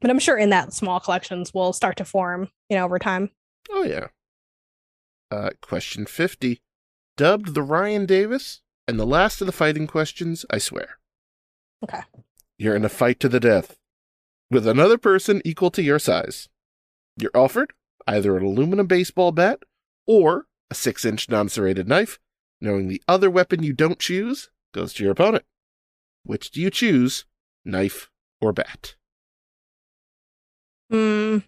but 0.00 0.10
I'm 0.10 0.18
sure 0.18 0.36
in 0.36 0.50
that 0.50 0.72
small 0.72 0.98
collections 0.98 1.52
will 1.52 1.72
start 1.72 1.96
to 1.98 2.04
form, 2.04 2.48
you 2.68 2.76
know, 2.76 2.84
over 2.84 2.98
time. 2.98 3.30
Oh, 3.70 3.82
yeah. 3.82 4.08
Uh, 5.30 5.50
question 5.60 6.06
50. 6.06 6.60
Dubbed 7.16 7.54
the 7.54 7.62
Ryan 7.62 8.06
Davis 8.06 8.62
and 8.88 8.98
the 8.98 9.06
last 9.06 9.40
of 9.40 9.46
the 9.46 9.52
fighting 9.52 9.86
questions, 9.86 10.46
I 10.48 10.58
swear. 10.58 10.98
Okay. 11.84 12.00
You're 12.56 12.76
in 12.76 12.84
a 12.84 12.88
fight 12.88 13.20
to 13.20 13.28
the 13.28 13.40
death 13.40 13.76
with 14.50 14.66
another 14.66 14.96
person 14.96 15.42
equal 15.44 15.70
to 15.72 15.82
your 15.82 15.98
size. 15.98 16.48
You're 17.18 17.30
offered 17.34 17.72
either 18.06 18.36
an 18.36 18.44
aluminum 18.44 18.86
baseball 18.86 19.32
bat 19.32 19.60
or 20.06 20.46
a 20.70 20.74
six 20.74 21.04
inch 21.04 21.28
non 21.28 21.50
serrated 21.50 21.88
knife, 21.88 22.18
knowing 22.60 22.88
the 22.88 23.02
other 23.06 23.30
weapon 23.30 23.62
you 23.62 23.74
don't 23.74 23.98
choose 23.98 24.48
goes 24.72 24.92
to 24.94 25.02
your 25.02 25.12
opponent. 25.12 25.44
Which 26.24 26.50
do 26.50 26.60
you 26.60 26.70
choose, 26.70 27.24
knife 27.64 28.10
or 28.40 28.52
bat? 28.52 28.94
Hmm. 30.90 31.38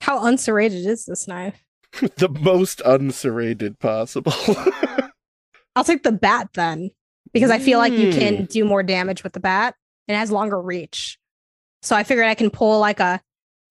How 0.00 0.24
unserrated 0.24 0.86
is 0.86 1.06
this 1.06 1.28
knife? 1.28 1.62
the 2.16 2.28
most 2.28 2.80
unserrated 2.84 3.78
possible. 3.78 4.32
I'll 5.76 5.84
take 5.84 6.02
the 6.02 6.12
bat 6.12 6.50
then, 6.54 6.90
because 7.32 7.50
I 7.50 7.58
feel 7.58 7.78
like 7.78 7.92
you 7.92 8.12
can 8.12 8.44
do 8.46 8.64
more 8.64 8.82
damage 8.82 9.22
with 9.22 9.32
the 9.32 9.40
bat 9.40 9.74
it 10.08 10.14
has 10.14 10.30
longer 10.30 10.60
reach. 10.60 11.18
So 11.82 11.96
I 11.96 12.04
figured 12.04 12.26
I 12.26 12.34
can 12.34 12.50
pull 12.50 12.78
like 12.78 13.00
a 13.00 13.20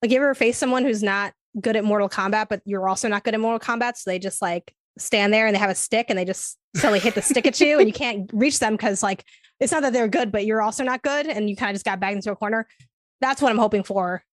like 0.01 0.11
you 0.11 0.17
ever 0.17 0.33
face 0.33 0.57
someone 0.57 0.83
who's 0.83 1.03
not 1.03 1.33
good 1.59 1.75
at 1.75 1.83
Mortal 1.83 2.09
Kombat, 2.09 2.47
but 2.49 2.61
you're 2.65 2.89
also 2.89 3.07
not 3.07 3.23
good 3.23 3.33
at 3.33 3.39
Mortal 3.39 3.59
Kombat, 3.59 3.97
so 3.97 4.09
they 4.09 4.19
just 4.19 4.41
like 4.41 4.73
stand 4.97 5.33
there 5.33 5.45
and 5.45 5.55
they 5.55 5.59
have 5.59 5.69
a 5.69 5.75
stick 5.75 6.07
and 6.09 6.17
they 6.17 6.25
just 6.25 6.57
silly 6.75 6.99
hit 6.99 7.15
the 7.15 7.21
stick 7.21 7.45
at 7.45 7.59
you 7.59 7.79
and 7.79 7.87
you 7.87 7.93
can't 7.93 8.29
reach 8.33 8.59
them 8.59 8.73
because 8.73 9.03
like 9.03 9.25
it's 9.59 9.71
not 9.71 9.83
that 9.83 9.93
they're 9.93 10.07
good, 10.07 10.31
but 10.31 10.45
you're 10.45 10.61
also 10.61 10.83
not 10.83 11.01
good 11.01 11.27
and 11.27 11.49
you 11.49 11.55
kind 11.55 11.69
of 11.69 11.75
just 11.75 11.85
got 11.85 11.99
backed 11.99 12.15
into 12.15 12.31
a 12.31 12.35
corner. 12.35 12.67
That's 13.19 13.41
what 13.41 13.51
I'm 13.51 13.57
hoping 13.57 13.83
for 13.83 14.23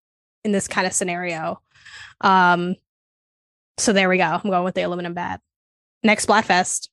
in 0.45 0.53
this 0.53 0.69
kind 0.69 0.87
of 0.87 0.93
scenario. 0.93 1.61
Um 2.21 2.77
so 3.77 3.93
there 3.93 4.09
we 4.09 4.19
go. 4.19 4.25
I'm 4.25 4.51
going 4.51 4.65
with 4.65 4.75
the 4.75 4.83
aluminum 4.83 5.15
bat. 5.15 5.41
Next 6.03 6.27
Splatfest. 6.27 6.89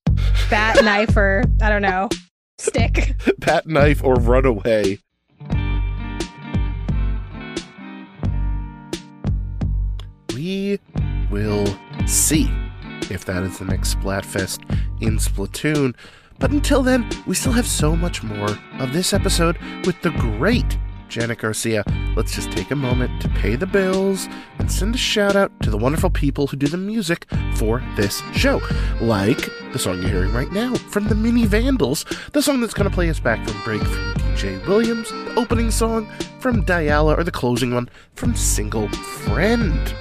Bat, 0.50 0.84
knife, 0.84 1.18
or 1.18 1.44
I 1.62 1.70
don't 1.70 1.82
know, 1.82 2.10
stick. 2.58 3.16
bat, 3.40 3.66
knife, 3.66 4.04
or 4.04 4.16
run 4.16 4.46
away. 4.46 5.00
We 10.34 10.80
will 11.32 11.66
see 12.06 12.52
if 13.12 13.26
that 13.26 13.44
is 13.44 13.60
the 13.60 13.66
next 13.66 13.96
Splatfest 13.96 14.62
in 15.02 15.18
Splatoon. 15.18 15.96
But 16.40 16.52
until 16.52 16.84
then, 16.84 17.10
we 17.26 17.36
still 17.36 17.54
have 17.54 17.68
so 17.68 17.96
much 17.96 18.24
more 18.24 18.50
of 18.80 18.94
this 18.94 19.14
episode 19.14 19.58
with 19.86 20.02
the 20.02 20.12
great 20.12 20.78
Janet 21.08 21.40
Garcia. 21.40 21.84
Let's 22.16 22.36
just 22.36 22.52
take 22.52 22.72
a 22.72 22.76
moment 22.76 23.22
to 23.22 23.30
pay 23.30 23.56
the 23.56 23.66
bills 23.66 24.28
and 24.60 24.72
send 24.72 24.96
a 24.96 24.98
shout 24.98 25.36
out 25.36 25.52
to 25.62 25.70
the 25.70 25.78
wonderful 25.78 26.10
people 26.10 26.48
who 26.48 26.58
do 26.58 26.68
the 26.68 26.78
music 26.78 27.26
for 27.56 27.82
this 27.96 28.22
show. 28.34 28.62
Like 29.00 29.50
the 29.72 29.80
song 29.80 30.02
you're 30.02 30.12
hearing 30.12 30.34
right 30.34 30.52
now 30.52 30.74
from 30.76 31.08
the 31.08 31.16
Mini 31.16 31.46
Vandals, 31.46 32.06
the 32.34 32.42
song 32.42 32.62
that's 32.62 32.74
going 32.74 32.90
to 32.90 32.94
play 32.94 33.10
us 33.10 33.20
back 33.20 33.48
from 33.48 33.62
break 33.64 33.82
from 33.82 34.14
DJ 34.16 34.68
Williams, 34.68 35.10
the 35.10 35.36
opening 35.36 35.72
song 35.72 36.10
from 36.40 36.66
Diala, 36.66 37.18
or 37.18 37.24
the 37.24 37.32
closing 37.32 37.74
one 37.74 37.90
from 38.16 38.36
Single 38.36 38.90
Friend. 38.90 39.96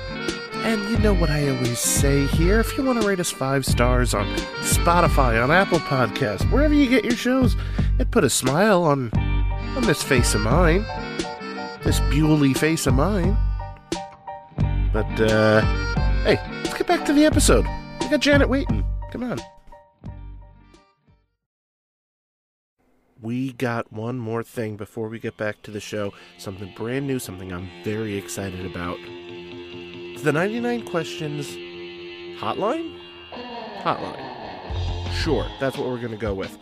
And 0.64 0.82
you 0.88 0.96
know 0.96 1.12
what 1.12 1.28
I 1.28 1.50
always 1.50 1.78
say 1.78 2.26
here 2.26 2.58
if 2.58 2.76
you 2.78 2.84
want 2.84 2.98
to 2.98 3.06
rate 3.06 3.20
us 3.20 3.30
five 3.30 3.66
stars 3.66 4.14
on 4.14 4.26
Spotify, 4.62 5.42
on 5.42 5.50
Apple 5.50 5.78
Podcasts, 5.78 6.50
wherever 6.50 6.72
you 6.72 6.88
get 6.88 7.04
your 7.04 7.14
shows, 7.14 7.54
it 7.98 8.10
put 8.10 8.24
a 8.24 8.30
smile 8.30 8.82
on 8.82 9.10
on 9.76 9.82
this 9.82 10.02
face 10.02 10.34
of 10.34 10.40
mine. 10.40 10.82
This 11.82 12.00
Bewley 12.08 12.54
face 12.54 12.86
of 12.86 12.94
mine. 12.94 13.36
But 14.90 15.20
uh 15.20 15.60
hey, 16.22 16.40
let's 16.62 16.72
get 16.72 16.86
back 16.86 17.04
to 17.04 17.12
the 17.12 17.26
episode. 17.26 17.66
We 18.00 18.08
got 18.08 18.20
Janet 18.20 18.48
waiting. 18.48 18.86
Come 19.12 19.22
on. 19.22 19.40
We 23.20 23.52
got 23.52 23.92
one 23.92 24.18
more 24.18 24.42
thing 24.42 24.76
before 24.76 25.10
we 25.10 25.18
get 25.18 25.36
back 25.36 25.60
to 25.64 25.70
the 25.70 25.80
show. 25.80 26.14
Something 26.38 26.72
brand 26.74 27.06
new, 27.06 27.18
something 27.18 27.52
I'm 27.52 27.68
very 27.84 28.16
excited 28.16 28.64
about. 28.64 28.98
The 30.24 30.32
99 30.32 30.86
questions 30.86 31.48
hotline? 32.40 32.98
Hotline. 33.82 35.12
Sure, 35.12 35.46
that's 35.60 35.76
what 35.76 35.86
we're 35.86 35.98
going 35.98 36.12
to 36.12 36.16
go 36.16 36.32
with. 36.32 36.56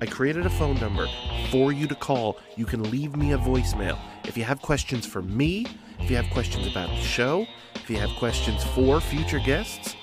I 0.00 0.06
created 0.06 0.46
a 0.46 0.50
phone 0.50 0.78
number 0.78 1.08
for 1.50 1.72
you 1.72 1.88
to 1.88 1.96
call. 1.96 2.38
You 2.54 2.64
can 2.64 2.88
leave 2.92 3.16
me 3.16 3.32
a 3.32 3.38
voicemail. 3.38 3.98
If 4.22 4.36
you 4.36 4.44
have 4.44 4.62
questions 4.62 5.04
for 5.04 5.20
me, 5.20 5.66
if 5.98 6.08
you 6.08 6.14
have 6.14 6.30
questions 6.30 6.68
about 6.68 6.90
the 6.90 7.02
show, 7.02 7.44
if 7.74 7.90
you 7.90 7.96
have 7.96 8.10
questions 8.20 8.62
for 8.62 9.00
future 9.00 9.40
guests, 9.40 9.96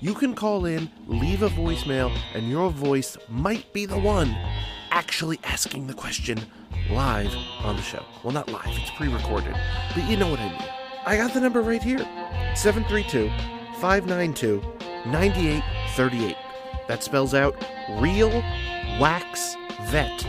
you 0.00 0.14
can 0.14 0.36
call 0.36 0.64
in, 0.66 0.88
leave 1.08 1.42
a 1.42 1.48
voicemail, 1.48 2.16
and 2.34 2.48
your 2.48 2.70
voice 2.70 3.16
might 3.28 3.72
be 3.72 3.84
the 3.84 3.98
one 3.98 4.28
actually 4.92 5.40
asking 5.42 5.88
the 5.88 5.94
question 5.94 6.38
live 6.88 7.34
on 7.64 7.74
the 7.74 7.82
show. 7.82 8.04
Well, 8.22 8.32
not 8.32 8.48
live, 8.48 8.68
it's 8.68 8.92
pre 8.92 9.08
recorded, 9.08 9.56
but 9.92 10.08
you 10.08 10.16
know 10.16 10.30
what 10.30 10.38
I 10.38 10.50
mean. 10.50 10.79
I 11.06 11.16
got 11.16 11.32
the 11.32 11.40
number 11.40 11.62
right 11.62 11.82
here 11.82 11.98
732 12.54 13.30
592 13.80 14.62
9838. 15.06 16.36
That 16.88 17.02
spells 17.02 17.34
out 17.34 17.56
Real 17.98 18.30
Wax 19.00 19.56
Vet. 19.84 20.26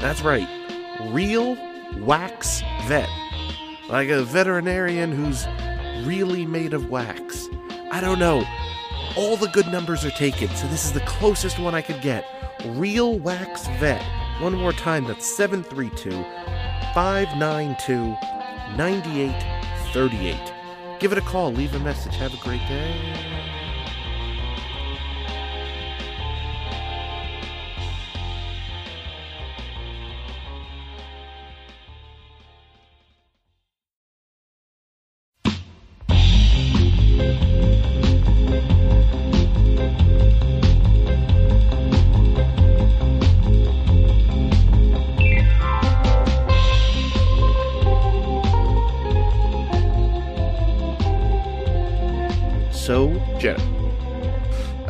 That's 0.00 0.22
right, 0.22 0.48
Real 1.10 1.56
Wax 1.98 2.62
Vet. 2.86 3.08
Like 3.88 4.08
a 4.10 4.22
veterinarian 4.22 5.10
who's 5.10 5.46
really 6.06 6.46
made 6.46 6.72
of 6.72 6.88
wax. 6.88 7.48
I 7.90 8.00
don't 8.00 8.20
know. 8.20 8.44
All 9.16 9.36
the 9.36 9.48
good 9.48 9.66
numbers 9.66 10.04
are 10.04 10.10
taken, 10.10 10.48
so 10.50 10.68
this 10.68 10.84
is 10.84 10.92
the 10.92 11.00
closest 11.00 11.58
one 11.58 11.74
I 11.74 11.82
could 11.82 12.00
get. 12.00 12.24
Real 12.64 13.18
Wax 13.18 13.66
Vet. 13.80 14.02
One 14.40 14.54
more 14.54 14.72
time, 14.72 15.04
that's 15.06 15.26
732 15.26 16.10
592 16.94 18.16
9838. 18.76 19.60
Give 20.98 21.12
it 21.12 21.18
a 21.18 21.22
call, 21.22 21.52
leave 21.52 21.74
a 21.74 21.78
message. 21.80 22.16
Have 22.16 22.34
a 22.34 22.36
great 22.38 22.60
day. 22.68 23.29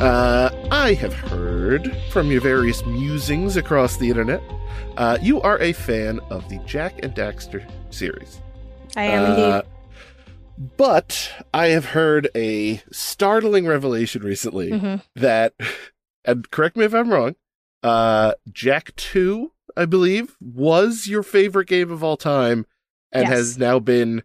Uh, 0.01 0.49
I 0.71 0.93
have 0.95 1.13
heard 1.13 1.95
from 2.09 2.31
your 2.31 2.41
various 2.41 2.83
musings 2.87 3.55
across 3.55 3.97
the 3.97 4.09
internet. 4.09 4.41
Uh, 4.97 5.19
you 5.21 5.39
are 5.41 5.59
a 5.61 5.73
fan 5.73 6.19
of 6.31 6.47
the 6.49 6.57
Jak 6.65 7.03
and 7.03 7.13
Daxter 7.13 7.69
series. 7.93 8.39
I 8.97 9.03
am 9.03 9.23
Uh, 9.23 9.27
indeed. 9.61 10.73
But 10.77 11.31
I 11.53 11.67
have 11.67 11.85
heard 11.85 12.29
a 12.35 12.77
startling 12.91 13.67
revelation 13.67 14.23
recently 14.23 14.71
Mhm. 14.71 15.01
that, 15.15 15.53
and 16.25 16.49
correct 16.49 16.77
me 16.77 16.85
if 16.85 16.95
I'm 16.95 17.11
wrong, 17.11 17.35
uh, 17.83 18.33
Jak 18.51 18.95
2, 18.95 19.51
I 19.77 19.85
believe, 19.85 20.35
was 20.41 21.05
your 21.07 21.21
favorite 21.23 21.67
game 21.67 21.91
of 21.91 22.03
all 22.03 22.17
time 22.17 22.65
and 23.11 23.23
Yes. 23.23 23.31
has 23.33 23.57
now 23.59 23.77
been 23.79 24.23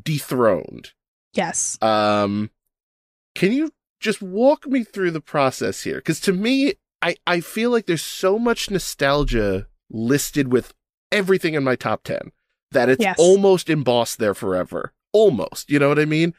dethroned. 0.00 0.92
Yes. 1.34 1.76
Um, 1.82 2.50
can 3.34 3.52
you 3.52 3.72
just 4.02 4.20
walk 4.20 4.66
me 4.66 4.84
through 4.84 5.12
the 5.12 5.20
process 5.20 5.82
here? 5.82 5.96
Because 5.96 6.20
to 6.20 6.32
me, 6.32 6.74
I, 7.00 7.16
I 7.26 7.40
feel 7.40 7.70
like 7.70 7.86
there's 7.86 8.02
so 8.02 8.38
much 8.38 8.70
nostalgia 8.70 9.66
listed 9.90 10.52
with 10.52 10.74
everything 11.10 11.54
in 11.54 11.64
my 11.64 11.76
top 11.76 12.04
10 12.04 12.32
that 12.72 12.88
it's 12.88 13.00
Yes. 13.02 13.16
almost 13.18 13.70
embossed 13.70 14.18
there 14.18 14.34
forever. 14.34 14.92
Almost. 15.12 15.70
You 15.70 15.78
know 15.78 15.88
what 15.88 15.98
I 15.98 16.04
mean? 16.04 16.34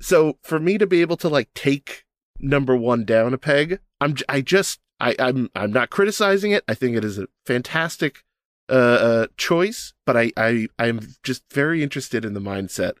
So 0.00 0.38
for 0.42 0.58
me 0.58 0.78
to 0.78 0.86
be 0.86 1.00
able 1.00 1.16
to 1.18 1.28
like 1.28 1.52
take 1.54 2.04
number 2.38 2.76
one 2.76 3.04
down 3.04 3.34
a 3.34 3.38
peg, 3.38 3.78
I'm, 4.00 4.16
I 4.28 4.40
just, 4.40 4.80
I, 4.98 5.14
I'm, 5.18 5.50
I'm 5.54 5.72
not 5.72 5.90
criticizing 5.90 6.52
it. 6.52 6.64
I 6.68 6.74
think 6.74 6.96
it 6.96 7.04
is 7.04 7.18
a 7.18 7.28
fantastic, 7.46 8.24
uh, 8.68 8.72
uh 8.72 9.26
choice, 9.36 9.92
but 10.06 10.16
I, 10.16 10.30
I, 10.36 10.68
I'm 10.78 11.00
just 11.22 11.42
very 11.52 11.82
interested 11.82 12.24
in 12.24 12.34
the 12.34 12.40
mindset 12.40 12.92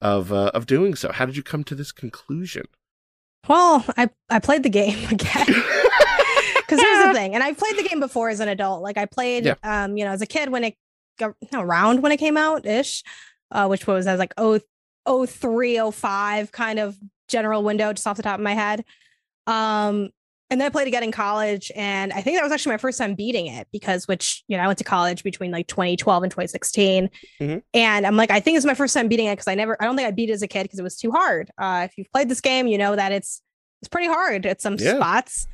of 0.00 0.32
uh, 0.32 0.50
of 0.54 0.66
doing 0.66 0.94
so. 0.94 1.12
How 1.12 1.26
did 1.26 1.36
you 1.36 1.42
come 1.42 1.64
to 1.64 1.74
this 1.74 1.92
conclusion? 1.92 2.66
Well, 3.48 3.84
I 3.96 4.08
I 4.30 4.38
played 4.38 4.62
the 4.62 4.68
game 4.70 5.08
again. 5.10 5.46
Because 6.68 6.80
here's 6.80 7.06
the 7.06 7.14
thing, 7.14 7.34
and 7.36 7.44
I've 7.44 7.56
played 7.56 7.76
the 7.78 7.84
game 7.88 8.00
before 8.00 8.28
as 8.28 8.40
an 8.40 8.48
adult. 8.48 8.82
Like 8.82 8.98
I 8.98 9.04
played, 9.06 9.44
Yeah. 9.44 9.54
um, 9.62 9.96
you 9.96 10.04
know, 10.04 10.10
as 10.10 10.20
a 10.20 10.26
kid 10.26 10.50
when 10.50 10.64
it 10.64 10.74
got 11.16 11.34
no, 11.52 11.60
around 11.60 12.02
when 12.02 12.10
it 12.10 12.16
came 12.16 12.36
out 12.36 12.66
ish, 12.66 13.04
uh, 13.52 13.68
which 13.68 13.86
was 13.86 14.08
as 14.08 14.18
like 14.18 14.34
oh 14.36 14.58
oh 15.06 15.26
three 15.26 15.78
oh 15.78 15.92
five 15.92 16.50
kind 16.50 16.80
of 16.80 16.96
general 17.28 17.62
window, 17.62 17.92
just 17.92 18.04
off 18.04 18.16
the 18.16 18.24
top 18.24 18.40
of 18.40 18.42
my 18.42 18.54
head. 18.54 18.84
Um, 19.46 20.10
and 20.50 20.60
then 20.60 20.66
I 20.66 20.70
played 20.70 20.86
again 20.88 21.02
in 21.02 21.12
college, 21.12 21.72
and 21.74 22.12
I 22.12 22.20
think 22.20 22.36
that 22.36 22.42
was 22.42 22.52
actually 22.52 22.72
my 22.72 22.78
first 22.78 22.98
time 22.98 23.14
beating 23.14 23.46
it 23.46 23.66
because, 23.72 24.06
which 24.06 24.44
you 24.48 24.56
know, 24.56 24.62
I 24.62 24.66
went 24.66 24.78
to 24.78 24.84
college 24.84 25.22
between 25.24 25.50
like 25.50 25.66
2012 25.66 26.22
and 26.22 26.30
2016, 26.30 27.10
Mhm. 27.40 27.62
and 27.74 28.06
I'm 28.06 28.16
like, 28.16 28.30
I 28.30 28.40
think 28.40 28.56
it's 28.56 28.66
my 28.66 28.74
first 28.74 28.94
time 28.94 29.08
beating 29.08 29.26
it 29.26 29.32
because 29.32 29.48
I 29.48 29.54
never, 29.54 29.76
I 29.80 29.86
don't 29.86 29.96
think 29.96 30.06
I 30.08 30.10
beat 30.12 30.30
it 30.30 30.34
as 30.34 30.42
a 30.42 30.48
kid 30.48 30.62
because 30.64 30.78
it 30.78 30.82
was 30.84 30.96
too 30.96 31.10
hard. 31.10 31.50
Uh, 31.58 31.82
if 31.88 31.96
you've 31.98 32.10
played 32.12 32.28
this 32.28 32.40
game, 32.40 32.66
you 32.66 32.78
know 32.78 32.94
that 32.96 33.12
it's 33.12 33.42
it's 33.82 33.88
pretty 33.88 34.06
hard 34.08 34.46
at 34.46 34.60
some 34.62 34.76
Yeah. 34.78 34.96
spots. 34.96 35.46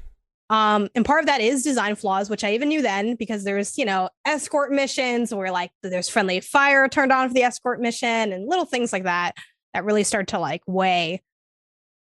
Um, 0.50 0.88
and 0.94 1.04
part 1.04 1.20
of 1.20 1.26
that 1.26 1.40
is 1.40 1.62
design 1.64 1.94
flaws, 1.96 2.28
which 2.28 2.44
I 2.44 2.52
even 2.52 2.68
knew 2.68 2.82
then 2.82 3.16
because 3.16 3.42
there's, 3.42 3.78
you 3.78 3.84
know, 3.86 4.10
escort 4.26 4.70
missions 4.70 5.34
where 5.34 5.50
like 5.50 5.70
there's 5.82 6.10
friendly 6.10 6.40
fire 6.40 6.86
turned 6.88 7.10
on 7.10 7.28
for 7.28 7.34
the 7.34 7.42
escort 7.42 7.80
mission 7.80 8.32
and 8.32 8.46
little 8.48 8.66
things 8.66 8.92
like 8.92 9.04
that 9.04 9.34
that 9.72 9.84
really 9.84 10.04
start 10.04 10.28
to 10.28 10.38
like 10.38 10.60
weigh 10.66 11.22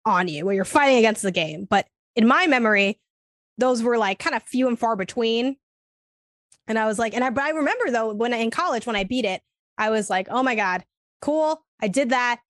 on 0.04 0.28
you 0.28 0.44
where 0.44 0.54
you're 0.54 0.64
fighting 0.66 0.98
against 0.98 1.22
the 1.22 1.30
game. 1.32 1.66
But 1.68 1.86
in 2.16 2.26
my 2.26 2.46
memory, 2.46 3.00
those 3.58 3.82
were 3.82 3.98
like 3.98 4.18
kind 4.18 4.34
of 4.34 4.42
few 4.42 4.68
and 4.68 4.78
far 4.78 4.96
between. 4.96 5.56
And 6.66 6.78
I 6.78 6.86
was 6.86 6.98
like, 6.98 7.14
and 7.14 7.22
I, 7.22 7.30
I 7.42 7.50
remember 7.50 7.90
though, 7.90 8.12
when 8.12 8.32
I, 8.32 8.38
in 8.38 8.50
college, 8.50 8.86
when 8.86 8.96
I 8.96 9.04
beat 9.04 9.24
it, 9.24 9.42
I 9.76 9.90
was 9.90 10.08
like, 10.08 10.28
oh 10.30 10.42
my 10.42 10.54
God, 10.54 10.84
cool. 11.20 11.62
I 11.80 11.88
did 11.88 12.10
that. 12.10 12.40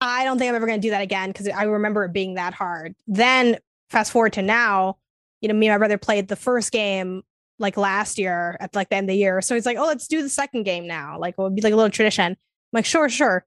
I 0.00 0.24
don't 0.24 0.38
think 0.38 0.48
I'm 0.48 0.54
ever 0.54 0.66
going 0.66 0.80
to 0.80 0.86
do 0.86 0.90
that 0.90 1.02
again 1.02 1.30
because 1.30 1.48
I 1.48 1.64
remember 1.64 2.04
it 2.04 2.12
being 2.12 2.34
that 2.34 2.54
hard. 2.54 2.94
Then 3.06 3.58
fast 3.90 4.12
forward 4.12 4.32
to 4.34 4.42
now, 4.42 4.96
you 5.40 5.48
know, 5.48 5.54
me 5.54 5.68
and 5.68 5.74
my 5.74 5.78
brother 5.78 5.98
played 5.98 6.28
the 6.28 6.36
first 6.36 6.72
game 6.72 7.22
like 7.58 7.76
last 7.76 8.18
year 8.18 8.56
at 8.60 8.74
like 8.74 8.88
the 8.88 8.96
end 8.96 9.04
of 9.04 9.12
the 9.12 9.18
year. 9.18 9.42
So 9.42 9.54
he's 9.54 9.66
like, 9.66 9.76
oh, 9.76 9.86
let's 9.86 10.08
do 10.08 10.22
the 10.22 10.28
second 10.28 10.62
game 10.62 10.86
now. 10.86 11.18
Like 11.18 11.34
it 11.38 11.42
would 11.42 11.54
be 11.54 11.60
like 11.60 11.74
a 11.74 11.76
little 11.76 11.90
tradition. 11.90 12.32
I'm 12.32 12.36
like, 12.72 12.86
sure, 12.86 13.08
sure. 13.08 13.44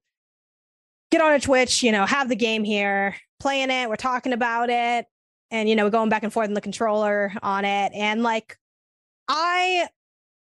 Get 1.11 1.21
on 1.21 1.33
a 1.33 1.39
Twitch, 1.39 1.81
you 1.81 1.91
know, 1.91 2.05
have 2.05 2.29
the 2.29 2.35
game 2.35 2.63
here, 2.63 3.15
playing 3.39 3.71
it. 3.71 3.89
We're 3.89 3.95
talking 3.95 4.33
about 4.33 4.69
it. 4.69 5.05
And, 5.53 5.69
you 5.69 5.75
know, 5.75 5.89
going 5.89 6.09
back 6.09 6.23
and 6.23 6.33
forth 6.33 6.49
in 6.49 6.53
the 6.55 6.61
controller 6.61 7.31
on 7.41 7.63
it. 7.63 7.93
And 7.93 8.23
like, 8.23 8.57
I 9.29 9.87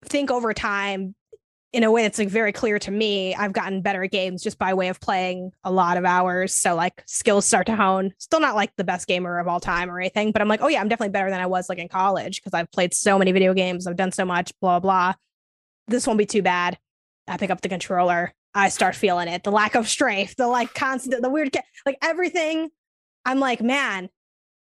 think 0.05 0.31
over 0.31 0.53
time, 0.53 1.13
in 1.73 1.83
a 1.83 1.91
way 1.91 2.03
that's 2.03 2.17
like 2.17 2.29
very 2.29 2.53
clear 2.53 2.79
to 2.79 2.89
me, 2.89 3.35
I've 3.35 3.51
gotten 3.51 3.81
better 3.81 4.01
at 4.03 4.11
games 4.11 4.41
just 4.41 4.57
by 4.57 4.73
way 4.73 4.87
of 4.87 5.01
playing 5.01 5.51
a 5.65 5.71
lot 5.71 5.97
of 5.97 6.05
hours. 6.05 6.53
So 6.53 6.73
like 6.73 7.03
skills 7.05 7.45
start 7.45 7.65
to 7.65 7.75
hone. 7.75 8.13
Still 8.17 8.39
not 8.39 8.55
like 8.55 8.71
the 8.77 8.85
best 8.85 9.07
gamer 9.07 9.37
of 9.39 9.49
all 9.49 9.59
time 9.59 9.91
or 9.91 9.99
anything, 9.99 10.31
but 10.31 10.41
I'm 10.41 10.47
like, 10.47 10.61
oh 10.61 10.69
yeah, 10.69 10.79
I'm 10.79 10.87
definitely 10.87 11.11
better 11.11 11.29
than 11.29 11.41
I 11.41 11.45
was 11.47 11.67
like 11.67 11.77
in 11.77 11.89
college 11.89 12.41
because 12.41 12.57
I've 12.57 12.71
played 12.71 12.93
so 12.93 13.19
many 13.19 13.33
video 13.33 13.53
games. 13.53 13.87
I've 13.87 13.97
done 13.97 14.13
so 14.13 14.23
much, 14.23 14.57
blah 14.61 14.79
blah. 14.79 15.15
This 15.89 16.07
won't 16.07 16.17
be 16.17 16.25
too 16.25 16.41
bad. 16.41 16.79
I 17.27 17.35
pick 17.35 17.49
up 17.49 17.59
the 17.59 17.67
controller. 17.67 18.33
I 18.53 18.69
start 18.69 18.95
feeling 18.95 19.27
it. 19.27 19.43
The 19.43 19.51
lack 19.51 19.75
of 19.75 19.89
strength, 19.89 20.35
the 20.37 20.47
like 20.47 20.73
constant, 20.73 21.21
the 21.21 21.29
weird, 21.29 21.51
ca- 21.51 21.63
like 21.85 21.97
everything. 22.01 22.69
I'm 23.25 23.41
like, 23.41 23.61
man, 23.61 24.09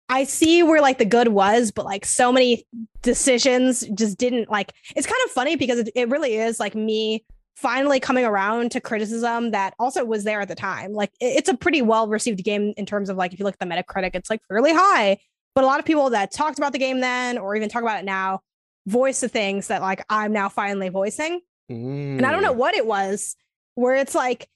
I 0.10 0.24
see 0.24 0.64
where 0.64 0.82
like 0.82 0.98
the 0.98 1.06
good 1.06 1.28
was, 1.30 1.72
but 1.72 1.86
like 1.86 2.04
so 2.06 2.32
many 2.32 2.66
decisions 3.04 3.82
just 3.94 4.18
didn't 4.18 4.50
like 4.50 4.74
it's 4.96 5.08
kind 5.08 5.18
of 5.26 5.32
funny 5.32 5.56
because 5.56 5.80
it, 5.80 5.90
it 5.96 6.10
really 6.10 6.36
is 6.36 6.60
like 6.60 6.76
me 6.76 7.24
finally 7.56 8.00
coming 8.00 8.26
around 8.26 8.72
to 8.72 8.80
criticism 8.82 9.52
that 9.52 9.74
also 9.80 10.04
was 10.06 10.24
there 10.24 10.42
at 10.42 10.48
the 10.48 10.56
time. 10.56 10.94
Like 10.94 11.12
it- 11.20 11.38
it's 11.38 11.50
a 11.50 11.56
pretty 11.56 11.82
well 11.82 12.08
received 12.08 12.44
game 12.44 12.74
in 12.78 12.86
terms 12.86 13.10
of 13.10 13.18
like 13.18 13.34
if 13.34 13.40
you 13.40 13.46
look 13.46 13.56
at 13.60 13.60
the 13.60 13.66
Metacritic, 13.74 14.12
it's 14.14 14.30
like 14.30 14.42
fairly 14.48 14.74
high. 14.74 15.18
But 15.56 15.64
a 15.64 15.68
lot 15.68 15.80
of 15.80 15.86
people 15.86 16.10
that 16.12 16.32
talked 16.32 16.58
about 16.58 16.74
the 16.74 16.80
game 16.80 17.00
then 17.02 17.38
or 17.38 17.56
even 17.56 17.70
talk 17.70 17.82
about 17.82 18.00
it 18.00 18.06
now 18.06 18.42
voice 18.88 19.20
the 19.20 19.28
things 19.30 19.68
that 19.68 19.82
like 19.82 20.04
I'm 20.10 20.32
now 20.32 20.50
finally 20.50 20.90
voicing. 20.90 21.42
And 21.70 22.26
I 22.26 22.32
don't 22.32 22.40
Mm. 22.42 22.46
know 22.46 22.54
what 22.54 22.76
it 22.76 22.86
was 22.86 23.36
where 23.76 23.96
it's 23.96 24.16
like 24.16 24.48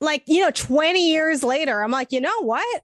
like 0.00 0.22
you 0.26 0.40
know 0.40 0.50
20 0.50 1.10
years 1.10 1.42
later 1.42 1.82
I'm 1.82 1.90
like, 1.90 2.12
"You 2.12 2.20
know 2.20 2.42
what? 2.42 2.82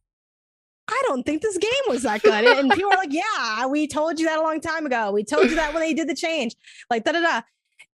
I 0.89 1.03
don't 1.07 1.25
think 1.25 1.43
this 1.43 1.59
game 1.59 1.71
was 1.89 2.03
that 2.03 2.23
good." 2.23 2.45
And 2.45 2.71
people 2.71 2.93
are 2.93 2.97
like, 2.97 3.13
"Yeah, 3.13 3.67
we 3.67 3.87
told 3.87 4.19
you 4.19 4.27
that 4.27 4.39
a 4.39 4.43
long 4.43 4.61
time 4.61 4.87
ago. 4.87 5.13
We 5.13 5.25
told 5.25 5.51
you 5.51 5.57
that 5.57 5.73
when 5.75 5.83
they 5.83 5.95
did 5.95 6.09
the 6.09 6.15
change." 6.15 6.55
Like 6.91 7.05
da 7.05 7.13
da 7.13 7.21
da. 7.21 7.41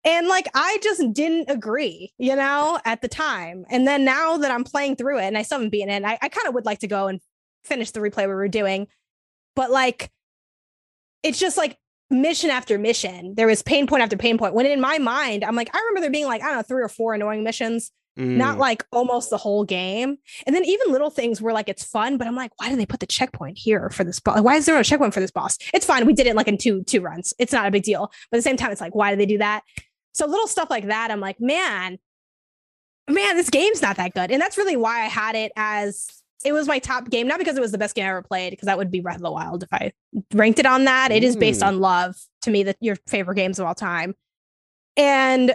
And 0.04 0.28
like 0.28 0.48
I 0.54 0.78
just 0.82 1.02
didn't 1.12 1.50
agree, 1.50 2.12
you 2.18 2.36
know, 2.36 2.78
at 2.84 3.02
the 3.02 3.08
time. 3.08 3.64
And 3.68 3.86
then 3.86 4.04
now 4.04 4.36
that 4.38 4.50
I'm 4.50 4.64
playing 4.64 4.96
through 4.96 5.18
it 5.18 5.24
and 5.24 5.36
I 5.36 5.42
still 5.42 5.58
haven't 5.58 5.70
beaten 5.70 5.90
it, 5.90 6.04
I, 6.04 6.18
I 6.22 6.28
kind 6.28 6.46
of 6.46 6.54
would 6.54 6.64
like 6.64 6.78
to 6.80 6.86
go 6.86 7.08
and 7.08 7.20
finish 7.64 7.90
the 7.90 8.00
replay 8.00 8.26
we 8.26 8.34
were 8.34 8.48
doing. 8.48 8.86
But 9.56 9.70
like 9.70 10.10
it's 11.22 11.38
just 11.38 11.56
like 11.56 11.78
mission 12.10 12.50
after 12.50 12.78
mission. 12.78 13.34
There 13.34 13.46
was 13.46 13.62
pain 13.62 13.86
point 13.86 14.02
after 14.02 14.16
pain 14.16 14.38
point. 14.38 14.54
When 14.54 14.66
in 14.66 14.80
my 14.80 14.98
mind, 14.98 15.44
I'm 15.44 15.56
like, 15.56 15.74
I 15.74 15.78
remember 15.78 16.00
there 16.00 16.10
being 16.10 16.26
like, 16.26 16.42
I 16.42 16.46
don't 16.46 16.56
know, 16.56 16.62
three 16.62 16.82
or 16.82 16.88
four 16.88 17.14
annoying 17.14 17.44
missions, 17.44 17.92
not 18.18 18.56
Mm. 18.56 18.60
like 18.60 18.84
almost 18.90 19.30
the 19.30 19.36
whole 19.38 19.64
game. 19.64 20.18
And 20.46 20.54
then 20.54 20.64
even 20.64 20.90
little 20.92 21.08
things 21.10 21.40
where 21.40 21.54
like 21.54 21.68
it's 21.68 21.84
fun, 21.84 22.18
but 22.18 22.26
I'm 22.26 22.34
like, 22.34 22.50
why 22.56 22.68
did 22.68 22.78
they 22.78 22.86
put 22.86 22.98
the 23.00 23.06
checkpoint 23.06 23.56
here 23.56 23.88
for 23.90 24.02
this 24.02 24.18
boss? 24.18 24.40
Why 24.40 24.56
is 24.56 24.66
there 24.66 24.74
no 24.74 24.82
checkpoint 24.82 25.14
for 25.14 25.20
this 25.20 25.30
boss? 25.30 25.56
It's 25.72 25.86
fine. 25.86 26.04
We 26.04 26.12
did 26.14 26.26
it 26.26 26.34
like 26.34 26.48
in 26.48 26.58
two 26.58 26.82
two 26.84 27.00
runs. 27.00 27.32
It's 27.38 27.52
not 27.52 27.66
a 27.66 27.70
big 27.70 27.84
deal. 27.84 28.10
But 28.30 28.36
at 28.36 28.38
the 28.38 28.42
same 28.42 28.56
time, 28.56 28.72
it's 28.72 28.80
like, 28.80 28.94
why 28.94 29.10
did 29.10 29.20
they 29.20 29.26
do 29.26 29.38
that? 29.38 29.62
So 30.14 30.26
little 30.26 30.48
stuff 30.48 30.68
like 30.68 30.88
that, 30.88 31.10
I'm 31.12 31.20
like, 31.20 31.40
man, 31.40 31.98
man, 33.08 33.36
this 33.36 33.50
game's 33.50 33.80
not 33.82 33.96
that 33.98 34.14
good. 34.14 34.30
And 34.32 34.42
that's 34.42 34.58
really 34.58 34.76
why 34.76 35.02
I 35.02 35.06
had 35.06 35.36
it 35.36 35.52
as 35.56 36.08
it 36.44 36.52
was 36.52 36.66
my 36.66 36.78
top 36.78 37.10
game, 37.10 37.26
not 37.28 37.38
because 37.38 37.56
it 37.56 37.60
was 37.60 37.72
the 37.72 37.78
best 37.78 37.94
game 37.94 38.04
I 38.04 38.08
ever 38.10 38.22
played, 38.22 38.50
because 38.50 38.66
that 38.66 38.78
would 38.78 38.90
be 38.90 39.00
Breath 39.00 39.16
of 39.16 39.22
the 39.22 39.30
Wild 39.30 39.62
if 39.62 39.72
I 39.72 39.92
ranked 40.34 40.58
it 40.58 40.66
on 40.66 40.84
that. 40.84 41.10
It 41.12 41.24
is 41.24 41.36
based 41.36 41.62
Mm. 41.62 41.66
on 41.68 41.80
love 41.80 42.16
to 42.42 42.50
me, 42.50 42.62
that 42.64 42.76
your 42.80 42.96
favorite 43.06 43.36
games 43.36 43.58
of 43.58 43.66
all 43.66 43.74
time. 43.74 44.14
And 44.96 45.54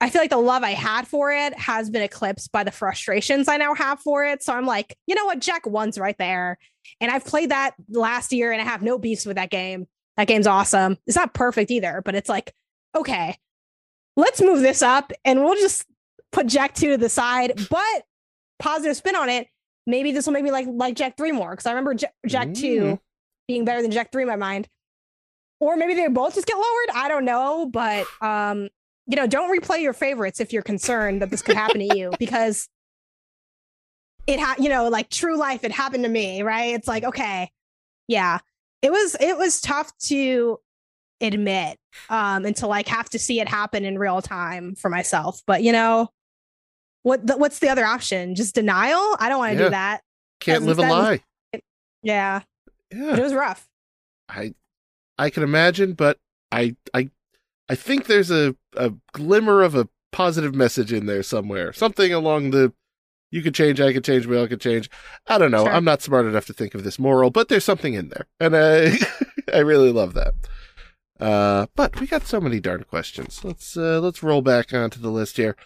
I 0.00 0.10
feel 0.10 0.20
like 0.20 0.30
the 0.30 0.36
love 0.36 0.62
I 0.62 0.72
had 0.72 1.08
for 1.08 1.32
it 1.32 1.58
has 1.58 1.88
been 1.88 2.02
eclipsed 2.02 2.52
by 2.52 2.64
the 2.64 2.70
frustrations 2.70 3.48
I 3.48 3.56
now 3.56 3.74
have 3.74 3.98
for 4.00 4.24
it. 4.26 4.42
So 4.42 4.52
I'm 4.52 4.66
like, 4.66 4.96
you 5.06 5.14
know 5.14 5.24
what, 5.24 5.40
Jak 5.40 5.66
one's 5.66 5.98
right 5.98 6.16
there. 6.18 6.58
And 7.00 7.10
I've 7.10 7.24
played 7.24 7.50
that 7.50 7.74
last 7.88 8.32
year 8.32 8.52
and 8.52 8.60
I 8.60 8.64
have 8.64 8.82
no 8.82 8.98
beefs 8.98 9.24
with 9.24 9.36
that 9.36 9.50
game. 9.50 9.86
That 10.18 10.26
game's 10.26 10.46
awesome. 10.46 10.98
It's 11.06 11.16
not 11.16 11.32
perfect 11.34 11.70
either, 11.70 12.02
but 12.04 12.14
it's 12.14 12.28
like, 12.28 12.52
okay, 12.94 13.36
let's 14.16 14.40
move 14.42 14.60
this 14.60 14.82
up 14.82 15.12
and 15.24 15.42
we'll 15.42 15.54
just 15.56 15.86
put 16.30 16.46
Jak 16.46 16.74
2 16.74 16.90
to 16.90 16.96
the 16.98 17.08
side. 17.08 17.58
But 17.70 18.02
positive 18.58 18.96
spin 18.96 19.16
on 19.16 19.28
it, 19.30 19.48
maybe 19.86 20.12
this 20.12 20.26
will 20.26 20.32
make 20.34 20.44
me 20.44 20.50
like 20.50 20.66
like 20.68 20.94
Jak 20.96 21.16
3 21.16 21.32
more. 21.32 21.50
Because 21.50 21.66
I 21.66 21.70
remember 21.70 21.94
Jak, 21.94 22.12
Jak 22.26 22.52
2 22.54 22.80
Mm. 22.82 23.00
being 23.48 23.64
better 23.64 23.80
than 23.80 23.90
Jak 23.92 24.12
3 24.12 24.22
in 24.24 24.28
my 24.28 24.36
mind. 24.36 24.68
Or 25.58 25.76
maybe 25.76 25.94
they 25.94 26.06
both 26.08 26.34
just 26.34 26.46
get 26.46 26.56
lowered. 26.56 26.90
I 26.94 27.08
don't 27.08 27.24
know. 27.24 27.66
But 27.66 28.06
um, 28.20 28.68
you 29.06 29.16
know, 29.16 29.26
don't 29.26 29.56
replay 29.56 29.80
your 29.82 29.92
favorites 29.92 30.40
if 30.40 30.52
you're 30.52 30.62
concerned 30.62 31.22
that 31.22 31.30
this 31.30 31.42
could 31.42 31.56
happen 31.56 31.80
to 31.80 31.96
you 31.96 32.12
because 32.18 32.68
it 34.26 34.40
had, 34.40 34.58
you 34.58 34.68
know, 34.68 34.88
like 34.88 35.08
true 35.08 35.36
life, 35.36 35.62
it 35.64 35.70
happened 35.72 36.02
to 36.04 36.10
me, 36.10 36.42
right? 36.42 36.74
It's 36.74 36.88
like, 36.88 37.04
okay, 37.04 37.50
yeah. 38.08 38.38
It 38.82 38.90
was 38.92 39.16
it 39.20 39.38
was 39.38 39.60
tough 39.60 39.96
to 40.04 40.58
admit 41.22 41.78
um 42.10 42.44
and 42.44 42.54
to 42.54 42.66
like 42.66 42.86
have 42.88 43.08
to 43.08 43.18
see 43.18 43.40
it 43.40 43.48
happen 43.48 43.86
in 43.86 43.98
real 43.98 44.20
time 44.20 44.74
for 44.74 44.90
myself. 44.90 45.40
But 45.46 45.62
you 45.62 45.72
know, 45.72 46.08
what 47.02 47.26
the, 47.26 47.36
what's 47.36 47.60
the 47.60 47.68
other 47.68 47.84
option? 47.84 48.34
Just 48.34 48.54
denial? 48.54 49.16
I 49.18 49.28
don't 49.28 49.38
want 49.38 49.52
to 49.52 49.58
Yeah. 49.58 49.64
do 49.64 49.70
that. 49.70 50.00
Can't 50.40 50.64
live 50.64 50.78
a 50.78 50.82
lie. 50.82 51.22
Yeah. 52.02 52.42
But 52.90 52.98
Yeah, 52.98 53.16
it 53.16 53.22
was 53.22 53.32
rough. 53.32 53.66
I 54.28 54.54
I 55.18 55.30
can 55.30 55.42
imagine, 55.42 55.94
but 55.94 56.18
I 56.52 56.76
I 56.92 57.10
I 57.68 57.74
think 57.74 58.06
there's 58.06 58.30
a 58.30 58.56
a 58.76 58.92
glimmer 59.12 59.62
of 59.62 59.74
a 59.74 59.88
positive 60.12 60.54
message 60.54 60.92
in 60.92 61.06
there 61.06 61.22
somewhere. 61.22 61.72
Something 61.72 62.12
along 62.12 62.50
the 62.50 62.72
you 63.30 63.42
could 63.42 63.54
change, 63.54 63.80
I 63.80 63.92
could 63.92 64.04
change, 64.04 64.26
we 64.26 64.38
all 64.38 64.46
could 64.46 64.60
change. 64.60 64.88
I 65.26 65.36
don't 65.36 65.50
know. 65.50 65.64
Sure. 65.64 65.72
I'm 65.72 65.84
not 65.84 66.00
smart 66.00 66.26
enough 66.26 66.46
to 66.46 66.52
think 66.52 66.74
of 66.74 66.84
this 66.84 66.98
moral, 66.98 67.30
but 67.30 67.48
there's 67.48 67.64
something 67.64 67.94
in 67.94 68.08
there, 68.08 68.26
and 68.40 68.56
I 68.56 68.96
I 69.52 69.58
really 69.58 69.92
love 69.92 70.14
that. 70.14 70.34
Uh, 71.18 71.66
but 71.74 71.98
we 71.98 72.06
got 72.06 72.26
so 72.26 72.40
many 72.40 72.60
darn 72.60 72.84
questions. 72.84 73.44
Let's 73.44 73.76
uh, 73.76 74.00
let's 74.00 74.22
roll 74.22 74.42
back 74.42 74.72
onto 74.72 75.00
the 75.00 75.10
list 75.10 75.36
here. 75.36 75.56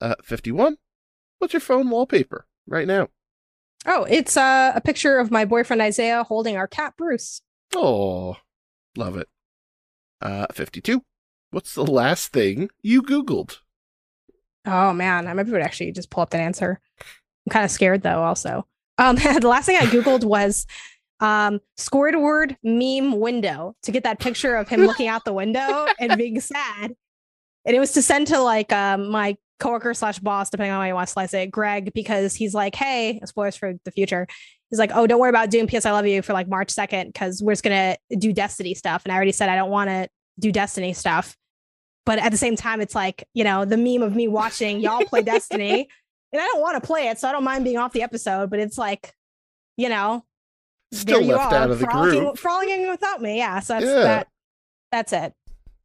Uh, 0.00 0.14
51. 0.22 0.78
What's 1.38 1.52
your 1.52 1.60
phone 1.60 1.90
wallpaper 1.90 2.46
right 2.66 2.86
now? 2.86 3.08
Oh, 3.86 4.04
it's 4.04 4.36
uh, 4.36 4.72
a 4.74 4.80
picture 4.80 5.18
of 5.18 5.30
my 5.30 5.44
boyfriend 5.44 5.80
Isaiah 5.80 6.22
holding 6.24 6.56
our 6.56 6.66
cat 6.66 6.94
Bruce. 6.96 7.40
Oh, 7.74 8.36
love 8.96 9.16
it. 9.16 9.28
Uh, 10.20 10.46
52. 10.52 11.02
What's 11.50 11.74
the 11.74 11.84
last 11.84 12.32
thing 12.32 12.70
you 12.82 13.02
Googled? 13.02 13.58
Oh 14.66 14.92
man, 14.92 15.26
I 15.26 15.32
maybe 15.32 15.50
would 15.52 15.62
actually 15.62 15.92
just 15.92 16.10
pull 16.10 16.22
up 16.22 16.30
that 16.30 16.40
answer. 16.40 16.80
I'm 17.00 17.50
kind 17.50 17.64
of 17.64 17.70
scared 17.70 18.02
though. 18.02 18.22
Also, 18.22 18.66
um, 18.98 19.16
the 19.40 19.48
last 19.48 19.66
thing 19.66 19.76
I 19.76 19.86
googled 19.86 20.24
was 20.24 20.66
um 21.20 21.60
Squidward 21.78 22.56
meme 22.62 23.18
window 23.18 23.74
to 23.82 23.92
get 23.92 24.04
that 24.04 24.20
picture 24.20 24.56
of 24.56 24.68
him 24.68 24.86
looking 24.86 25.08
out 25.08 25.24
the 25.24 25.32
window 25.32 25.86
and 25.98 26.16
being 26.16 26.40
sad, 26.40 26.94
and 27.64 27.76
it 27.76 27.80
was 27.80 27.92
to 27.92 28.02
send 28.02 28.28
to 28.28 28.40
like 28.40 28.72
um 28.72 29.10
my 29.10 29.36
coworker 29.58 29.92
slash 29.92 30.18
boss, 30.18 30.50
depending 30.50 30.72
on 30.72 30.80
how 30.80 30.86
you 30.86 30.94
want 30.94 31.08
to 31.08 31.12
slice 31.12 31.34
it, 31.34 31.50
Greg, 31.50 31.92
because 31.92 32.34
he's 32.34 32.54
like, 32.54 32.74
hey, 32.74 33.20
spoilers 33.26 33.56
for 33.56 33.74
the 33.84 33.90
future. 33.90 34.26
He's 34.70 34.78
like, 34.78 34.90
oh, 34.94 35.06
don't 35.06 35.20
worry 35.20 35.28
about 35.28 35.50
doing 35.50 35.66
PS 35.66 35.84
I 35.84 35.90
Love 35.90 36.06
You 36.06 36.22
for 36.22 36.32
like 36.32 36.48
March 36.48 36.68
2nd 36.68 37.06
because 37.06 37.42
we're 37.42 37.52
just 37.52 37.64
gonna 37.64 37.96
do 38.18 38.32
Destiny 38.32 38.74
stuff, 38.74 39.02
and 39.04 39.12
I 39.12 39.16
already 39.16 39.32
said 39.32 39.48
I 39.48 39.56
don't 39.56 39.70
want 39.70 39.90
to 39.90 40.08
do 40.38 40.52
Destiny 40.52 40.92
stuff 40.92 41.36
but 42.10 42.18
at 42.18 42.32
the 42.32 42.36
same 42.36 42.56
time 42.56 42.80
it's 42.80 42.94
like 42.96 43.22
you 43.34 43.44
know 43.44 43.64
the 43.64 43.76
meme 43.76 44.02
of 44.02 44.16
me 44.16 44.26
watching 44.26 44.80
y'all 44.80 45.04
play 45.04 45.22
destiny 45.22 45.88
and 46.32 46.42
i 46.42 46.44
don't 46.44 46.60
want 46.60 46.74
to 46.74 46.84
play 46.84 47.06
it 47.06 47.20
so 47.20 47.28
i 47.28 47.32
don't 47.32 47.44
mind 47.44 47.62
being 47.62 47.78
off 47.78 47.92
the 47.92 48.02
episode 48.02 48.50
but 48.50 48.58
it's 48.58 48.76
like 48.76 49.14
you 49.76 49.88
know 49.88 50.24
Still 50.92 51.20
you 51.20 51.36
left 51.36 51.52
are, 51.52 51.58
out 51.60 51.70
of 51.70 51.78
the 51.78 51.86
frolicking, 51.86 52.20
group. 52.20 52.36
frolicking 52.38 52.88
without 52.90 53.22
me 53.22 53.36
yeah 53.38 53.60
so 53.60 53.74
that's 53.74 53.86
Yeah. 53.86 54.02
that 54.02 54.26
that's 54.90 55.12
it 55.12 55.34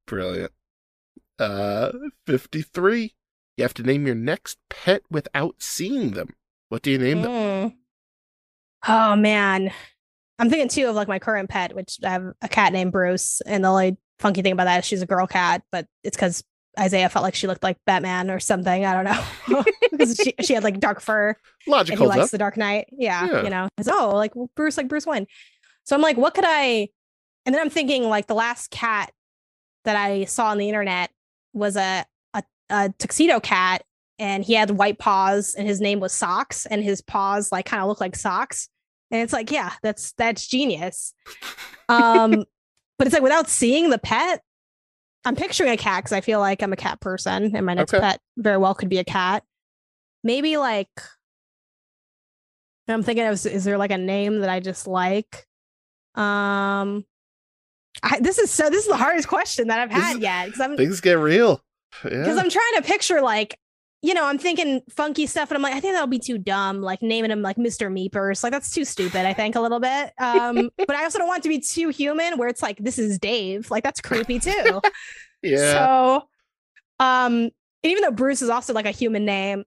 Brilliant. 0.08 0.52
Uh, 1.40 1.92
53. 2.28 3.14
You 3.58 3.62
have 3.64 3.74
to 3.76 3.84
name 3.84 4.06
your 4.06 4.16
next 4.16 4.58
pet 4.70 5.02
without 5.12 5.56
seeing 5.60 6.12
them. 6.12 6.30
What 6.70 6.82
do 6.82 6.92
you 6.92 6.98
name 6.98 7.22
them? 7.22 7.32
Mm. 7.32 7.74
oh 8.88 9.16
man 9.16 9.72
i'm 10.40 10.50
thinking 10.50 10.68
too 10.70 10.88
of 10.88 10.96
like 10.96 11.08
my 11.08 11.20
current 11.20 11.50
pet 11.50 11.76
which 11.76 11.98
i 12.04 12.10
have 12.10 12.34
a 12.42 12.48
cat 12.48 12.74
named 12.74 12.92
bruce 12.92 13.42
and 13.46 13.64
the 13.64 13.68
only 13.68 13.98
funky 14.20 14.42
thing 14.42 14.54
about 14.54 14.66
that 14.66 14.80
is 14.80 14.86
she's 14.86 15.02
a 15.02 15.06
girl 15.06 15.28
cat 15.28 15.62
but 15.72 15.86
it's 16.04 16.16
because 16.16 16.44
isaiah 16.80 17.08
felt 17.10 17.24
like 17.24 17.36
she 17.36 17.48
looked 17.48 17.64
like 17.64 17.78
batman 17.86 18.30
or 18.30 18.40
something 18.40 18.86
i 18.86 18.94
don't 18.94 19.06
know 19.06 19.64
because 19.92 20.16
she, 20.16 20.34
she 20.42 20.54
had 20.54 20.64
like 20.64 20.80
dark 20.80 21.00
fur 21.00 21.36
Logic 21.68 21.94
and 21.94 22.02
he 22.02 22.08
likes 22.08 22.26
up. 22.26 22.30
the 22.30 22.38
Dark 22.38 22.58
Knight. 22.58 22.88
Yeah, 22.92 23.26
Yeah. 23.28 23.44
you 23.44 23.50
know, 23.50 23.70
it's, 23.78 23.88
oh, 23.92 24.12
like 24.14 24.34
Bruce, 24.56 24.78
like 24.78 24.88
Bruce 24.88 25.08
Wayne. 25.08 25.26
So 25.84 25.96
I'm 25.96 26.02
like, 26.02 26.18
what 26.18 26.34
could 26.34 26.44
I? 26.46 26.90
And 27.46 27.54
then 27.54 27.62
I'm 27.62 27.70
thinking, 27.70 28.04
like, 28.04 28.28
the 28.28 28.36
last 28.36 28.70
cat 28.72 29.12
that 29.84 29.96
I 29.96 30.26
saw 30.26 30.48
on 30.48 30.58
the 30.58 30.68
internet 30.68 31.10
was 31.54 31.76
a 31.76 32.06
a, 32.34 32.44
a 32.70 32.94
tuxedo 33.00 33.40
cat, 33.40 33.84
and 34.20 34.44
he 34.44 34.54
had 34.54 34.72
white 34.72 35.00
paws, 35.00 35.56
and 35.56 35.68
his 35.68 35.82
name 35.82 36.00
was 36.00 36.14
Socks, 36.14 36.66
and 36.66 36.84
his 36.84 37.02
paws 37.02 37.52
like 37.52 37.66
kind 37.66 37.82
of 37.82 37.88
look 37.90 38.02
like 38.02 38.16
socks. 38.16 38.70
And 39.12 39.22
it's 39.22 39.34
like, 39.34 39.52
yeah, 39.52 39.74
that's 39.82 40.12
that's 40.14 40.48
genius. 40.48 41.14
Um, 41.90 42.46
but 42.98 43.08
it's 43.08 43.14
like 43.14 43.24
without 43.24 43.50
seeing 43.50 43.90
the 43.90 43.98
pet, 44.00 44.42
I'm 45.26 45.36
picturing 45.36 45.72
a 45.72 45.78
cat 45.78 46.04
because 46.04 46.12
I 46.14 46.22
feel 46.22 46.40
like 46.40 46.62
I'm 46.62 46.74
a 46.74 46.78
cat 46.78 47.00
person, 47.02 47.56
and 47.56 47.66
my 47.66 47.74
next 47.74 47.94
Okay. 47.94 48.02
pet 48.02 48.20
very 48.38 48.58
well 48.58 48.76
could 48.76 48.90
be 48.90 49.00
a 49.00 49.04
cat. 49.04 49.44
Maybe 50.24 50.58
like 50.58 50.90
I'm 52.88 53.04
thinking 53.04 53.26
of 53.26 53.34
is 53.46 53.64
there 53.64 53.78
like 53.78 53.92
a 53.92 53.98
name 53.98 54.40
that 54.40 54.50
I 54.50 54.60
just 54.60 54.88
like? 54.88 55.48
Um 56.16 57.06
I 58.04 58.20
this 58.20 58.38
is 58.38 58.52
so 58.52 58.70
this 58.70 58.84
is 58.84 58.88
the 58.90 58.98
hardest 58.98 59.28
question 59.28 59.68
that 59.68 59.80
I've 59.80 59.92
had 59.92 60.18
is- 60.18 60.22
yet 60.22 60.46
because 60.52 60.78
Things 60.78 61.02
get 61.02 61.14
real. 61.18 61.62
because 62.04 62.28
Yeah. 62.38 62.42
I'm 62.44 62.50
trying 62.50 62.74
to 62.76 62.82
picture 62.84 63.22
like 63.22 63.58
you 64.06 64.14
know, 64.14 64.26
I'm 64.26 64.38
thinking 64.38 64.82
funky 64.90 65.26
stuff, 65.26 65.50
and 65.50 65.56
I'm 65.58 65.62
like, 65.64 65.74
I 65.74 65.80
think 65.80 65.94
that'll 65.94 66.06
be 66.08 66.20
too 66.20 66.38
dumb, 66.38 66.82
like 66.82 67.02
naming 67.02 67.32
him 67.32 67.42
like 67.42 67.58
Mr. 67.58 67.90
Meepers. 67.92 68.44
Like 68.44 68.52
that's 68.52 68.70
too 68.72 68.86
stupid, 68.86 69.26
I 69.26 69.34
think, 69.34 69.56
a 69.56 69.60
little 69.62 69.80
bit. 69.80 70.14
Um, 70.20 70.70
but 70.88 70.96
I 70.96 71.04
also 71.04 71.18
don't 71.18 71.28
want 71.28 71.42
to 71.44 71.50
be 71.50 71.60
too 71.60 71.90
human 71.90 72.38
where 72.38 72.48
it's 72.48 72.62
like, 72.62 72.78
this 72.78 73.00
is 73.00 73.18
Dave. 73.18 73.72
Like 73.72 73.84
that's 73.84 74.02
creepy 74.02 74.40
too. 74.40 74.82
Yeah. 75.42 75.74
So 75.74 76.28
um 77.00 77.34
and 77.44 77.52
even 77.84 78.02
though 78.04 78.12
Bruce 78.12 78.42
is 78.42 78.50
also 78.50 78.74
like 78.74 78.88
a 78.88 78.92
human 78.92 79.26
name, 79.26 79.64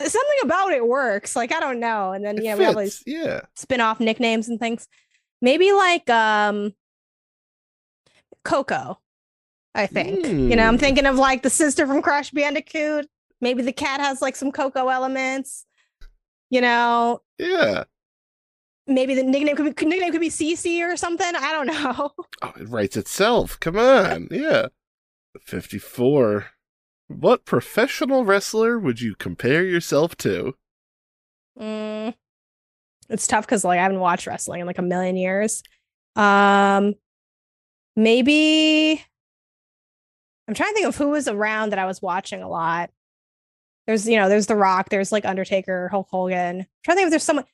something 0.00 0.38
about 0.42 0.72
it 0.72 0.86
works. 0.86 1.34
Like, 1.34 1.52
I 1.52 1.60
don't 1.60 1.80
know. 1.80 2.12
And 2.12 2.22
then 2.24 2.36
It 2.36 2.44
yeah, 2.44 2.54
we 2.56 2.64
have 2.64 2.76
these 2.78 3.02
Yeah. 3.06 3.40
spin-off 3.56 3.98
nicknames 4.00 4.48
and 4.48 4.58
things. 4.60 4.86
Maybe 5.40 5.72
like 5.72 6.08
um 6.10 6.74
Coco, 8.44 8.98
I 9.74 9.86
think. 9.86 10.26
You 10.26 10.56
know, 10.56 10.64
I'm 10.66 10.76
Mm. 10.76 10.80
thinking 10.80 11.06
of 11.06 11.16
like 11.16 11.42
the 11.42 11.50
sister 11.50 11.86
from 11.86 12.02
Crash 12.02 12.30
Bandicoot. 12.30 13.06
Maybe 13.42 13.62
the 13.62 13.72
cat 13.72 14.00
has 14.00 14.22
like 14.22 14.36
some 14.36 14.52
Coco 14.52 14.88
elements. 14.88 15.66
You 16.48 16.60
know, 16.62 17.20
Yeah. 17.38 17.84
maybe 18.86 19.14
the 19.14 19.22
nickname 19.22 19.56
could 19.56 19.76
be 19.76 19.86
nickname 19.86 20.12
could 20.12 20.20
be 20.20 20.28
Cece 20.30 20.80
or 20.86 20.96
something. 20.96 21.26
I 21.34 21.52
don't 21.52 21.66
know. 21.66 22.12
Oh, 22.42 22.52
it 22.58 22.68
writes 22.68 22.96
itself. 22.96 23.58
Come 23.60 23.76
on. 23.78 24.28
Yeah. 24.30 24.68
54. 25.40 26.46
What 27.08 27.44
professional 27.44 28.24
wrestler 28.24 28.78
would 28.78 29.00
you 29.00 29.14
compare 29.16 29.64
yourself 29.64 30.16
to? 30.18 30.54
Mm, 31.58 32.14
it's 33.10 33.26
tough 33.26 33.44
because 33.44 33.64
like 33.64 33.78
I 33.78 33.82
haven't 33.82 34.00
watched 34.00 34.26
wrestling 34.26 34.60
in 34.60 34.66
like 34.66 34.78
a 34.78 34.82
million 34.82 35.16
years. 35.16 35.62
Um, 36.16 36.94
maybe 37.96 39.02
I'm 40.48 40.54
trying 40.54 40.70
to 40.70 40.74
think 40.74 40.86
of 40.86 40.96
who 40.96 41.10
was 41.10 41.28
around 41.28 41.70
that 41.70 41.78
I 41.78 41.86
was 41.86 42.00
watching 42.02 42.42
a 42.42 42.48
lot. 42.48 42.90
There's 43.92 44.08
you 44.08 44.16
know 44.16 44.30
there's 44.30 44.46
The 44.46 44.56
Rock, 44.56 44.88
there's 44.88 45.12
like 45.12 45.26
Undertaker, 45.26 45.88
Hulk 45.90 46.08
Hogan. 46.10 46.60
I'm 46.60 46.66
trying 46.82 46.96
to 46.96 47.00
think 47.00 47.06
if 47.08 47.10
there's 47.10 47.22
someone. 47.22 47.44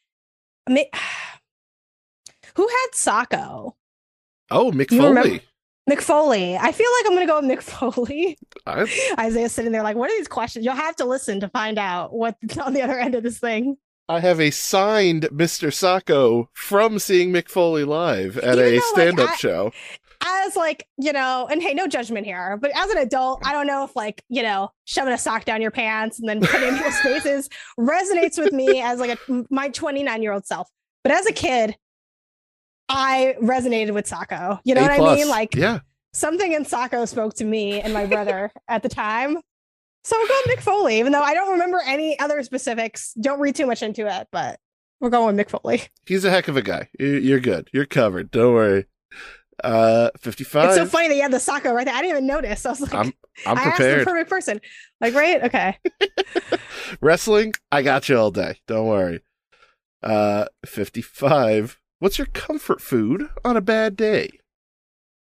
I 0.69 0.73
mean, 0.73 0.85
who 2.55 2.69
had 2.69 2.87
Socko? 2.95 3.73
Oh, 4.53 4.71
Mick 4.71 4.93
You 4.93 4.99
Foley. 5.01 5.09
remember- 5.09 5.45
Mick 5.91 6.01
Foley. 6.03 6.57
I 6.57 6.71
feel 6.71 6.87
like 7.01 7.07
I'm 7.07 7.15
gonna 7.15 7.27
go 7.27 7.41
with 7.41 7.51
Mick 7.51 7.63
Foley. 7.63 8.39
I, 8.67 8.83
Isaiah's 9.19 9.51
sitting 9.53 9.73
there 9.73 9.83
like, 9.83 9.97
what 9.97 10.11
are 10.11 10.17
these 10.17 10.29
questions? 10.29 10.65
You'll 10.65 10.75
have 10.75 10.95
to 10.97 11.05
listen 11.07 11.41
to 11.41 11.49
find 11.49 11.77
out 11.79 12.13
what's 12.13 12.57
on 12.59 12.73
the 12.73 12.83
other 12.83 12.99
end 12.99 13.15
of 13.17 13.25
this 13.25 13.39
thing. 13.41 13.77
I 14.09 14.21
have 14.21 14.41
a 14.41 14.51
signed 14.53 15.25
Mr. 15.33 15.69
Socko 15.73 16.47
from 16.55 16.99
seeing 17.01 17.31
Mick 17.33 17.49
Foley 17.49 17.83
live 17.85 18.39
at 18.39 18.59
Even 18.59 18.65
a 18.65 18.71
though, 18.77 18.81
stand 18.93 19.19
up 19.21 19.31
I- 19.31 19.37
show. 19.37 19.73
I 20.29 20.45
as 20.47 20.57
like, 20.57 20.87
you 20.99 21.13
know, 21.13 21.49
and 21.51 21.63
hey, 21.63 21.75
no 21.75 21.87
judgment 21.87 22.27
here, 22.27 22.59
but 22.61 22.71
as 22.77 22.91
an 22.91 22.99
adult, 22.99 23.45
I 23.47 23.53
don't 23.53 23.67
know 23.67 23.85
if 23.85 23.97
like, 23.97 24.23
you 24.29 24.43
know, 24.43 24.71
shoving 24.85 25.13
a 25.13 25.19
sock 25.19 25.45
down 25.45 25.63
your 25.63 25.71
pants 25.71 26.19
and 26.19 26.29
then 26.29 26.41
putting 26.41 26.63
it 26.63 26.69
in 26.69 26.75
people's 26.77 26.99
faces 27.01 27.49
resonates 27.81 28.39
with 28.39 28.53
me 28.53 28.81
as 28.81 29.01
like 29.01 29.19
a 29.29 29.45
my 29.51 29.69
29 29.71 30.23
year 30.23 30.33
old 30.33 30.47
self. 30.47 30.69
But 31.03 31.13
as 31.13 31.27
a 31.27 31.33
kid, 31.33 31.77
I 32.89 33.37
resonated 33.41 33.93
with 33.93 34.07
Socko. 34.09 34.61
You 34.65 34.75
know 34.75 34.83
A 34.83 34.99
what 34.99 35.13
I 35.13 35.15
mean? 35.17 35.29
Like 35.29 35.55
yeah, 35.55 35.81
something 36.13 36.53
in 36.53 36.65
Socko 36.65 37.07
spoke 37.09 37.35
to 37.35 37.45
me 37.45 37.81
and 37.81 37.93
my 37.93 38.07
brother 38.07 38.51
at 38.69 38.83
the 38.83 38.89
time. 38.89 39.39
So 40.05 40.17
we're 40.19 40.29
going 40.29 40.57
Mick 40.57 40.61
Foley, 40.61 40.99
even 40.99 41.13
though 41.13 41.23
I 41.23 41.35
don't 41.35 41.53
remember 41.53 41.81
any 41.85 42.19
other 42.19 42.43
specifics. 42.43 43.13
Don't 43.21 43.41
read 43.41 43.55
too 43.57 43.67
much 43.67 43.83
into 43.83 44.07
it, 44.07 44.29
but 44.33 44.59
we're 45.01 45.11
going 45.11 45.37
with 45.37 45.47
Mick 45.47 45.51
Foley. 45.51 45.83
he's 46.07 46.25
a 46.25 46.31
heck 46.31 46.49
of 46.49 46.57
a 46.57 46.63
guy. 46.63 46.89
You're 46.99 47.41
good. 47.41 47.69
You're 47.73 47.87
covered. 47.87 48.31
Don't 48.31 48.55
worry. 48.55 48.87
Uh, 49.65 50.11
55. 50.21 50.67
It's 50.67 50.77
so 50.77 50.87
funny 50.87 51.09
that 51.09 51.17
you 51.17 51.23
had 51.23 51.33
the 51.33 51.39
Socko 51.39 51.73
right 51.75 51.85
there. 51.85 51.95
I 51.95 52.01
didn't 52.03 52.11
even 52.13 52.27
notice. 52.27 52.65
I 52.65 52.71
was 52.71 52.81
like, 52.81 52.95
I'm 52.95 53.13
I'm 53.47 53.59
I 53.59 53.63
asked 53.63 53.79
the 53.79 53.85
prepared. 53.85 54.07
perfect 54.07 54.31
person. 54.31 54.61
Like, 55.01 55.15
right? 55.15 55.43
Okay. 55.45 55.79
Wrestling, 57.01 57.55
I 57.73 57.83
got 57.83 58.09
you 58.09 58.19
all 58.19 58.31
day. 58.31 58.59
Don't 58.67 58.87
worry. 58.87 59.21
Uh, 60.03 60.47
55. 60.67 61.79
What's 61.99 62.19
your 62.19 62.27
comfort 62.29 62.81
food 62.81 63.29
on 63.45 63.57
a 63.57 63.61
bad 63.61 63.97
day? 63.97 64.31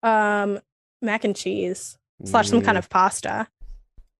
Um, 0.02 0.60
mac 1.02 1.24
and 1.24 1.34
cheese 1.36 1.96
slash 2.24 2.46
Mm. 2.46 2.50
some 2.50 2.60
kind 2.62 2.78
of 2.78 2.88
pasta. 2.90 3.48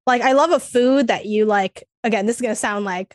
Like, 0.07 0.23
I 0.23 0.33
love 0.33 0.51
a 0.51 0.61
food 0.61 1.09
that 1.09 1.27
you 1.27 1.45
like. 1.45 1.85
Again, 2.05 2.25
this 2.27 2.37
is 2.37 2.43
gonna 2.43 2.55
sound 2.57 2.85
like 2.87 3.15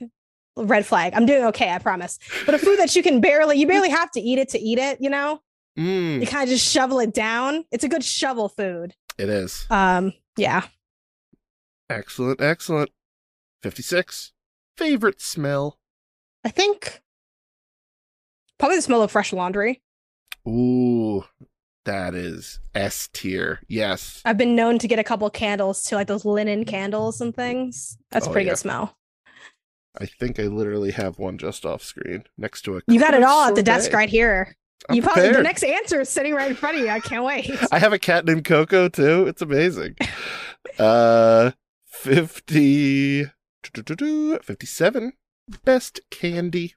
red 0.55 0.85
flag. 0.85 1.13
I'm 1.15 1.25
doing 1.25 1.43
okay, 1.45 1.71
I 1.71 1.79
promise. 1.79 2.19
But 2.45 2.53
a 2.55 2.59
food 2.59 2.77
that 2.77 2.95
you 2.95 3.01
can 3.01 3.19
barely, 3.19 3.57
you 3.57 3.67
barely 3.67 3.89
have 3.89 4.11
to 4.11 4.21
eat 4.21 4.37
it 4.37 4.49
to 4.49 4.59
eat 4.59 4.77
it. 4.77 5.01
You 5.01 5.09
know, 5.09 5.41
Mm, 5.77 6.21
you 6.21 6.27
kind 6.27 6.43
of 6.43 6.49
just 6.49 6.65
shovel 6.71 6.99
it 6.99 7.13
down. 7.13 7.65
It's 7.71 7.83
a 7.83 7.89
good 7.89 8.03
shovel 8.03 8.47
food. 8.49 8.95
it 9.17 9.29
is. 9.29 9.65
Um, 9.69 10.13
yeah. 10.37 10.63
Excellent, 11.89 12.41
excellent. 12.41 12.89
56. 13.63 14.31
Favorite 14.77 15.21
smell? 15.21 15.79
I 16.43 16.49
think 16.49 17.01
probably 18.57 18.77
the 18.77 18.81
smell 18.83 19.01
of 19.01 19.11
fresh 19.11 19.33
laundry. 19.33 19.81
Ooh, 20.47 21.25
that 21.85 22.13
is 22.15 22.59
S 22.73 23.09
tier. 23.13 23.59
Yes. 23.67 24.21
I've 24.25 24.37
been 24.37 24.55
known 24.55 24.77
to 24.79 24.87
get 24.87 24.99
a 24.99 25.03
couple 25.03 25.29
candles 25.29 25.83
to 25.85 25.95
like 25.95 26.07
those 26.07 26.25
linen 26.25 26.65
candles 26.65 27.19
and 27.21 27.35
things. 27.35 27.97
That's 28.11 28.27
a 28.27 28.29
Oh, 28.29 28.31
pretty 28.33 28.45
yeah. 28.47 28.51
good 28.53 28.59
smell. 28.59 28.97
I 29.99 30.05
think 30.05 30.39
I 30.39 30.43
literally 30.43 30.91
have 30.91 31.19
one 31.19 31.37
just 31.37 31.65
off 31.65 31.81
screen 31.81 32.25
next 32.37 32.63
to 32.63 32.77
a. 32.77 32.81
You 32.87 32.99
got 32.99 33.13
it 33.13 33.23
all 33.23 33.47
at 33.47 33.55
the 33.55 33.63
desk 33.63 33.93
right 33.93 34.09
here. 34.09 34.55
I'm 34.89 34.95
you 34.95 35.01
probably 35.01 35.31
the 35.31 35.41
next 35.41 35.63
answer 35.63 36.01
is 36.01 36.09
sitting 36.09 36.33
right 36.35 36.49
in 36.49 36.55
front 36.55 36.77
of 36.77 36.83
you. 36.83 36.89
I 36.89 36.99
can't 36.99 37.23
wait. 37.23 37.49
I 37.71 37.79
have 37.79 37.93
a 37.93 37.99
cat 37.99 38.25
named 38.25 38.45
Coco 38.45 38.87
too. 38.87 39.25
It's 39.27 39.41
amazing. 39.41 39.95
uh 40.79 41.51
50 41.87 43.25
57 44.43 45.13
best 45.63 45.99
candy. 46.11 46.75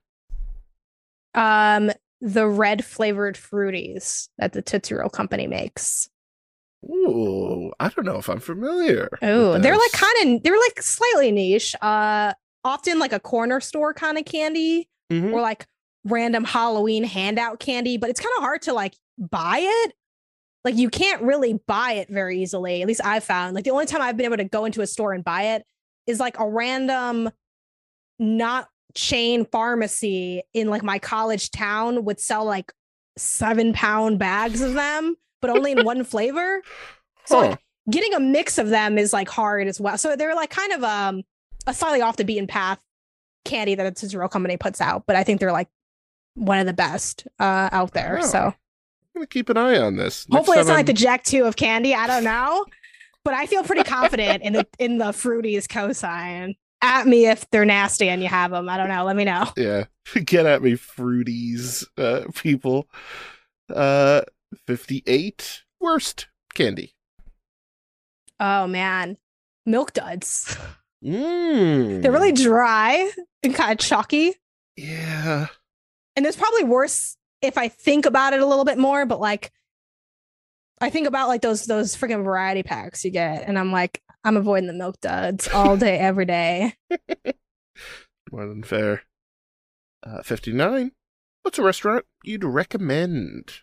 um, 1.35 1.91
the 2.21 2.49
red 2.49 2.85
flavored 2.85 3.37
fruities 3.37 4.29
that 4.39 4.53
the 4.53 4.63
Tootsie 4.63 4.95
Roll 4.95 5.09
company 5.09 5.47
makes. 5.47 6.09
Ooh, 6.85 7.73
I 7.79 7.89
don't 7.91 8.05
know 8.05 8.19
if 8.19 8.29
I'm 8.29 8.41
familiar. 8.41 9.09
Oh, 9.23 9.59
they're 9.59 9.77
like 9.77 9.93
kind 9.93 10.37
of 10.37 10.43
they're 10.43 10.59
like 10.59 10.81
slightly 10.83 11.31
niche. 11.31 11.75
Uh, 11.83 12.33
often 12.65 12.99
like 12.99 13.13
a 13.13 13.21
corner 13.21 13.61
store 13.61 13.93
kind 13.95 14.17
of 14.19 14.25
candy 14.25 14.89
Mhm. 15.13 15.33
or 15.33 15.41
like 15.41 15.67
random 16.05 16.45
Halloween 16.45 17.05
handout 17.05 17.61
candy, 17.61 17.97
but 17.97 18.11
it's 18.11 18.21
kind 18.21 18.33
of 18.37 18.43
hard 18.43 18.63
to 18.63 18.73
like 18.73 18.95
buy 19.19 19.59
it. 19.61 19.93
Like 20.65 20.77
you 20.77 20.91
can't 20.91 21.23
really 21.23 21.61
buy 21.67 21.93
it 21.93 22.09
very 22.09 22.43
easily. 22.43 22.83
At 22.83 22.89
least 22.89 23.01
I've 23.05 23.25
found. 23.25 23.55
Like 23.55 23.65
the 23.65 23.71
only 23.71 23.87
time 23.87 24.03
I've 24.03 24.17
been 24.17 24.27
able 24.27 24.37
to 24.39 24.45
go 24.45 24.65
into 24.65 24.83
a 24.83 24.87
store 24.87 25.13
and 25.13 25.25
buy 25.25 25.43
it 25.55 25.65
is 26.07 26.21
like 26.21 26.39
a 26.39 26.49
random 26.49 27.31
not 28.19 28.69
chain 28.95 29.45
pharmacy 29.45 30.43
in 30.55 30.69
like 30.69 30.83
my 30.83 30.99
college 30.99 31.51
town 31.51 32.05
would 32.05 32.21
sell 32.21 32.45
like 32.45 32.73
seven 33.17 33.73
pound 33.73 34.19
bags 34.19 34.61
of 34.61 34.75
them, 34.75 35.17
but 35.41 35.51
only 35.51 35.73
in 35.73 35.85
one 35.85 36.05
flavor. 36.05 36.63
So 37.27 37.41
Huh. 37.41 37.49
like, 37.51 37.59
getting 37.91 38.15
a 38.15 38.21
mix 38.21 38.59
of 38.59 38.69
them 38.69 38.99
is 38.99 39.13
like 39.13 39.29
hard 39.29 39.67
as 39.69 39.81
well. 39.81 39.97
So 39.99 40.17
they're 40.17 40.35
like 40.35 40.51
kind 40.51 40.73
of 40.73 40.85
um 40.85 41.23
a 41.67 41.75
slightly 41.75 42.01
off 42.01 42.17
the 42.17 42.25
beaten 42.25 42.47
path 42.47 42.81
candy 43.45 43.75
that 43.75 44.03
a 44.15 44.19
Roll 44.19 44.29
company 44.29 44.57
puts 44.57 44.81
out, 44.81 45.05
but 45.07 45.17
I 45.17 45.25
think 45.25 45.41
they're 45.41 45.53
like 45.53 45.69
one 46.39 46.59
of 46.59 46.66
the 46.66 46.72
best 46.72 47.26
uh 47.39 47.68
out 47.72 47.93
there. 47.93 48.20
Oh, 48.22 48.26
so 48.26 48.39
I'm 48.39 48.55
gonna 49.14 49.26
keep 49.26 49.49
an 49.49 49.57
eye 49.57 49.78
on 49.78 49.97
this. 49.97 50.28
Next 50.28 50.36
hopefully 50.36 50.59
it's 50.59 50.68
not 50.68 50.74
like 50.74 50.86
the 50.86 50.93
Jak 50.93 51.24
Two 51.24 51.45
of 51.45 51.57
candy. 51.57 51.95
I 51.95 52.07
don't 52.07 52.24
know, 52.24 52.64
but 53.24 53.34
I 53.34 53.47
feel 53.47 53.62
pretty 53.62 53.84
confident 53.84 54.43
in 54.43 54.53
the 54.53 54.66
in 54.78 54.99
the 54.99 55.07
Fruities 55.07 55.66
cosign. 55.66 56.55
At 56.80 57.09
me 57.09 57.26
if 57.26 57.49
they're 57.51 57.64
nasty 57.64 58.09
and 58.09 58.22
you 58.22 58.28
have 58.28 58.53
them. 58.53 58.68
I 58.68 58.76
don't 58.76 58.89
know. 58.89 59.05
Let 59.05 59.16
me 59.16 59.24
know. 59.24 59.49
Yeah. 59.57 59.86
Get 60.24 60.47
at 60.47 60.62
me, 60.62 60.74
fruities, 60.74 61.84
uh, 61.99 62.30
people. 62.36 62.89
Uh, 63.68 64.22
58. 64.66 65.64
Worst 65.80 66.28
candy. 66.55 66.95
Oh 68.41 68.68
man, 68.68 69.16
milk 69.66 69.93
duds. 69.93 70.57
Mm. 71.05 72.03
They're 72.03 72.11
really 72.11 72.32
dry 72.32 73.09
and 73.45 73.55
kind 73.55 73.70
of 73.70 73.78
chalky. 73.78 74.34
Yeah. 74.76 75.47
And 76.19 76.25
there's 76.25 76.35
probably 76.35 76.64
worse 76.64 77.16
if 77.43 77.57
I 77.57 77.69
think 77.69 78.05
about 78.05 78.33
it 78.33 78.41
a 78.41 78.47
little 78.47 78.64
bit 78.64 78.77
more, 78.77 79.07
but 79.07 79.21
like 79.21 79.53
I 80.81 80.91
think 80.91 81.07
about 81.07 81.29
like 81.29 81.43
those 81.43 81.64
those 81.64 81.95
freaking 81.95 82.25
variety 82.25 82.64
packs 82.64 83.05
you 83.05 83.12
get, 83.12 83.45
and 83.47 83.57
I'm 83.57 83.71
like, 83.71 84.03
I'm 84.25 84.37
avoiding 84.37 84.66
the 84.66 84.73
milk 84.73 85.01
duds 85.01 85.47
all 85.47 85.77
day, 85.77 85.97
every 86.01 86.25
day. 86.25 86.75
More 88.33 88.49
than 88.49 88.64
fair. 88.64 89.05
Uh, 90.05 90.25
59. 90.25 90.91
What's 91.43 91.61
a 91.61 91.62
restaurant 91.62 92.05
you'd 92.25 92.43
recommend? 92.43 93.61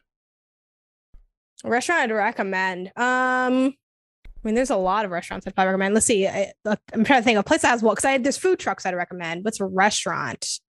A 1.66 1.70
restaurant 1.70 2.04
I'd 2.04 2.12
recommend. 2.14 2.88
Um, 2.96 3.76
I 3.76 4.42
mean, 4.44 4.56
there's 4.56 4.70
a 4.70 4.78
lot 4.78 5.04
of 5.04 5.12
restaurants 5.12 5.46
I'd 5.46 5.56
probably 5.56 5.72
recommend. 5.72 5.94
Let's 5.94 6.06
see. 6.06 6.26
I, 6.26 6.54
I'm 6.66 7.04
trying 7.04 7.20
to 7.20 7.22
think 7.22 7.38
of 7.38 7.42
a 7.42 7.48
place 7.48 7.64
that 7.64 7.70
has 7.70 7.84
well, 7.84 7.96
because 7.96 8.06
I 8.06 8.12
had 8.12 8.24
there's 8.24 8.38
food 8.38 8.60
trucks 8.60 8.86
I'd 8.86 8.96
recommend. 8.96 9.44
What's 9.44 9.60
a 9.60 9.66
restaurant 9.66 10.62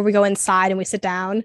where 0.00 0.06
we 0.06 0.12
go 0.12 0.24
inside 0.24 0.70
and 0.70 0.78
we 0.78 0.84
sit 0.84 1.00
down? 1.02 1.44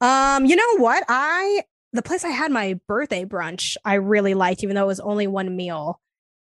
Um, 0.00 0.46
you 0.46 0.56
know 0.56 0.76
what? 0.82 1.04
I 1.08 1.64
the 1.92 2.02
place 2.02 2.24
I 2.24 2.28
had 2.30 2.52
my 2.52 2.78
birthday 2.86 3.24
brunch 3.24 3.76
I 3.84 3.94
really 3.94 4.34
liked, 4.34 4.62
even 4.62 4.76
though 4.76 4.84
it 4.84 4.86
was 4.88 5.00
only 5.00 5.26
one 5.26 5.56
meal. 5.56 6.00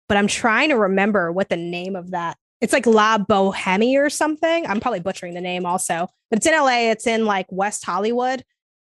But 0.09 0.17
I'm 0.17 0.27
trying 0.27 0.69
to 0.69 0.77
remember 0.77 1.31
what 1.31 1.49
the 1.49 1.57
name 1.57 1.95
of 1.95 2.11
that. 2.11 2.37
It's 2.59 2.73
like 2.73 2.87
La 2.87 3.17
Bohemie 3.19 3.97
or 3.97 4.09
something. 4.09 4.65
I'm 4.65 4.79
probably 4.79 4.99
butchering 4.99 5.35
the 5.35 5.41
name 5.41 5.65
also, 5.65 6.07
but 6.31 6.37
it's 6.37 6.45
in 6.47 6.53
LA. 6.53 6.89
It's 6.91 7.05
in 7.05 7.25
like 7.25 7.45
West 7.51 7.85
Hollywood, 7.85 8.43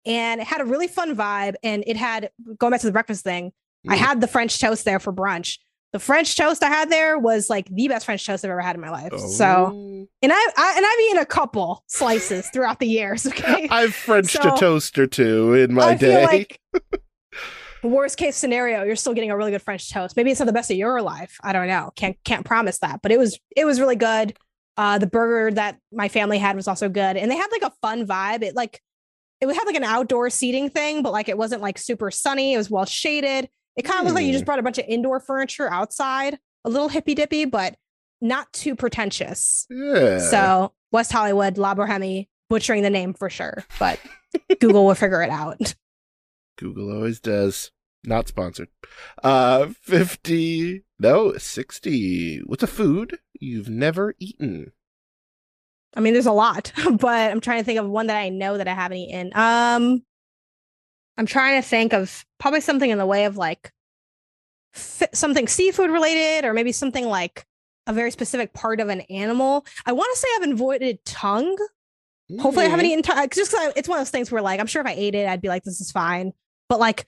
and 0.05 0.41
it 0.41 0.47
had 0.47 0.61
a 0.61 0.65
really 0.65 0.87
fun 0.87 1.15
vibe. 1.15 1.53
And 1.61 1.83
it 1.85 1.97
had 1.97 2.31
going 2.57 2.71
back 2.71 2.79
to 2.81 2.87
the 2.87 2.93
breakfast 2.93 3.23
thing. 3.23 3.51
I 3.87 3.95
Mm. 3.95 3.99
had 3.99 4.21
the 4.21 4.27
French 4.27 4.59
toast 4.59 4.85
there 4.85 4.99
for 4.99 5.13
brunch. 5.13 5.59
The 5.91 5.99
French 5.99 6.35
toast 6.37 6.63
I 6.63 6.67
had 6.67 6.91
there 6.91 7.17
was 7.17 7.49
like 7.49 7.67
the 7.73 7.87
best 7.87 8.05
French 8.05 8.23
toast 8.25 8.45
I've 8.45 8.51
ever 8.51 8.61
had 8.61 8.75
in 8.75 8.81
my 8.81 8.91
life. 8.91 9.11
So, 9.19 9.71
Oh. 9.73 10.07
and 10.21 10.31
I, 10.31 10.35
I 10.57 10.73
and 10.77 10.85
I've 10.85 10.99
eaten 11.07 11.17
a 11.17 11.25
couple 11.25 11.83
slices 11.87 12.47
throughout 12.53 12.79
the 12.79 12.87
years. 12.87 13.25
Okay, 13.25 13.67
I've 13.71 13.95
Frenched 13.95 14.33
So- 14.41 14.53
a 14.53 14.57
toast 14.57 14.97
or 14.99 15.07
two 15.07 15.53
in 15.55 15.73
my 15.73 15.83
I 15.89 15.95
day. 15.95 16.25
like 16.25 16.59
worst 17.83 18.17
case 18.17 18.35
scenario, 18.35 18.83
you're 18.83 18.95
still 18.95 19.13
getting 19.13 19.31
a 19.31 19.37
really 19.37 19.51
good 19.51 19.61
French 19.61 19.89
toast. 19.91 20.15
Maybe 20.15 20.31
it's 20.31 20.39
not 20.39 20.45
the 20.45 20.53
best 20.53 20.69
of 20.69 20.77
your 20.77 21.01
life. 21.01 21.37
I 21.43 21.53
don't 21.53 21.67
know. 21.67 21.91
Can't 21.95 22.17
can't 22.23 22.45
promise 22.45 22.79
that, 22.79 23.01
but 23.01 23.11
it 23.11 23.17
was 23.19 23.39
it 23.55 23.65
was 23.65 23.79
really 23.79 23.95
good. 23.95 24.37
Uh, 24.77 24.97
the 24.97 25.07
burger 25.07 25.53
that 25.55 25.77
my 25.91 26.07
family 26.07 26.37
had 26.37 26.55
was 26.55 26.67
also 26.67 26.87
good, 26.87 27.17
and 27.17 27.29
they 27.29 27.35
had 27.35 27.47
like 27.51 27.63
a 27.63 27.71
fun 27.81 28.05
vibe. 28.07 28.43
It 28.43 28.55
like 28.55 28.81
it 29.41 29.45
would 29.45 29.55
have 29.55 29.65
like 29.65 29.75
an 29.75 29.83
outdoor 29.83 30.29
seating 30.29 30.69
thing, 30.69 31.01
but 31.01 31.11
like 31.13 31.29
it 31.29 31.37
wasn't 31.37 31.61
like 31.61 31.77
super 31.77 32.11
sunny. 32.11 32.53
It 32.53 32.57
was 32.57 32.69
well 32.69 32.85
shaded. 32.85 33.49
It 33.75 33.83
kind 33.83 33.99
of 33.99 34.05
looked 34.05 34.15
like 34.15 34.25
you 34.25 34.31
just 34.31 34.43
Hmm. 34.43 34.45
brought 34.45 34.59
a 34.59 34.63
bunch 34.63 34.77
of 34.77 34.85
indoor 34.87 35.19
furniture 35.19 35.71
outside, 35.71 36.37
a 36.65 36.69
little 36.69 36.89
hippy 36.89 37.15
dippy, 37.15 37.45
but 37.45 37.75
not 38.21 38.51
too 38.53 38.75
pretentious. 38.75 39.65
yeah. 39.69 40.19
So 40.19 40.73
West 40.91 41.11
Hollywood, 41.11 41.57
La 41.57 41.73
Bohemie, 41.75 42.29
butchering 42.49 42.83
the 42.83 42.89
name 42.89 43.13
for 43.13 43.29
sure, 43.29 43.63
but 43.79 43.99
Google 44.59 44.85
will 44.85 44.95
figure 44.95 45.21
it 45.21 45.29
out. 45.29 45.75
Google 46.57 46.91
always 46.91 47.19
does. 47.19 47.71
Not 48.05 48.27
sponsored. 48.29 48.69
Uh, 49.23 49.67
50. 49.81 50.83
No, 50.99 51.33
60. 51.37 52.39
What's 52.45 52.63
a 52.63 52.67
food 52.67 53.19
you've 53.39 53.67
never 53.69 54.15
eaten? 54.19 54.71
I 55.95 55.99
mean, 56.01 56.13
there's 56.13 56.25
a 56.25 56.31
lot, 56.31 56.71
but 56.99 57.31
I'm 57.31 57.41
trying 57.41 57.59
to 57.59 57.63
think 57.65 57.79
of 57.79 57.89
one 57.89 58.07
that 58.07 58.17
I 58.17 58.29
know 58.29 58.57
that 58.57 58.67
I 58.67 58.73
haven't 58.73 58.97
eaten. 58.97 59.31
Um, 59.35 60.03
I'm 61.19 61.25
trying 61.25 61.61
to 61.61 61.67
think 61.67 61.93
of 61.93 62.25
probably 62.39 62.61
something 62.61 62.89
in 62.89 62.97
the 62.97 63.05
way 63.05 63.25
of 63.25 63.35
like 63.37 63.71
fi- 64.73 65.09
something 65.13 65.47
seafood 65.47 65.91
related, 65.91 66.47
or 66.47 66.53
maybe 66.53 66.71
something 66.71 67.05
like 67.05 67.45
a 67.87 67.93
very 67.93 68.09
specific 68.11 68.53
part 68.53 68.79
of 68.79 68.87
an 68.89 69.01
animal. 69.01 69.65
I 69.85 69.91
want 69.91 70.09
to 70.13 70.19
say 70.19 70.27
I've 70.37 70.49
avoided 70.51 71.03
tongue. 71.05 71.57
Hopefully, 72.39 72.65
I 72.65 72.69
haven't 72.69 72.85
Mm. 72.85 72.89
eaten 72.89 73.03
tongue. 73.03 73.27
Just 73.33 73.53
I- 73.53 73.73
it's 73.75 73.89
one 73.89 73.97
of 73.99 74.01
those 74.01 74.11
things 74.11 74.31
where 74.31 74.41
like 74.41 74.59
I'm 74.59 74.67
sure 74.67 74.81
if 74.81 74.87
I 74.87 74.93
ate 74.93 75.13
it, 75.15 75.27
I'd 75.27 75.41
be 75.41 75.47
like, 75.49 75.63
this 75.63 75.81
is 75.81 75.91
fine. 75.91 76.31
But 76.69 76.79
like 76.79 77.05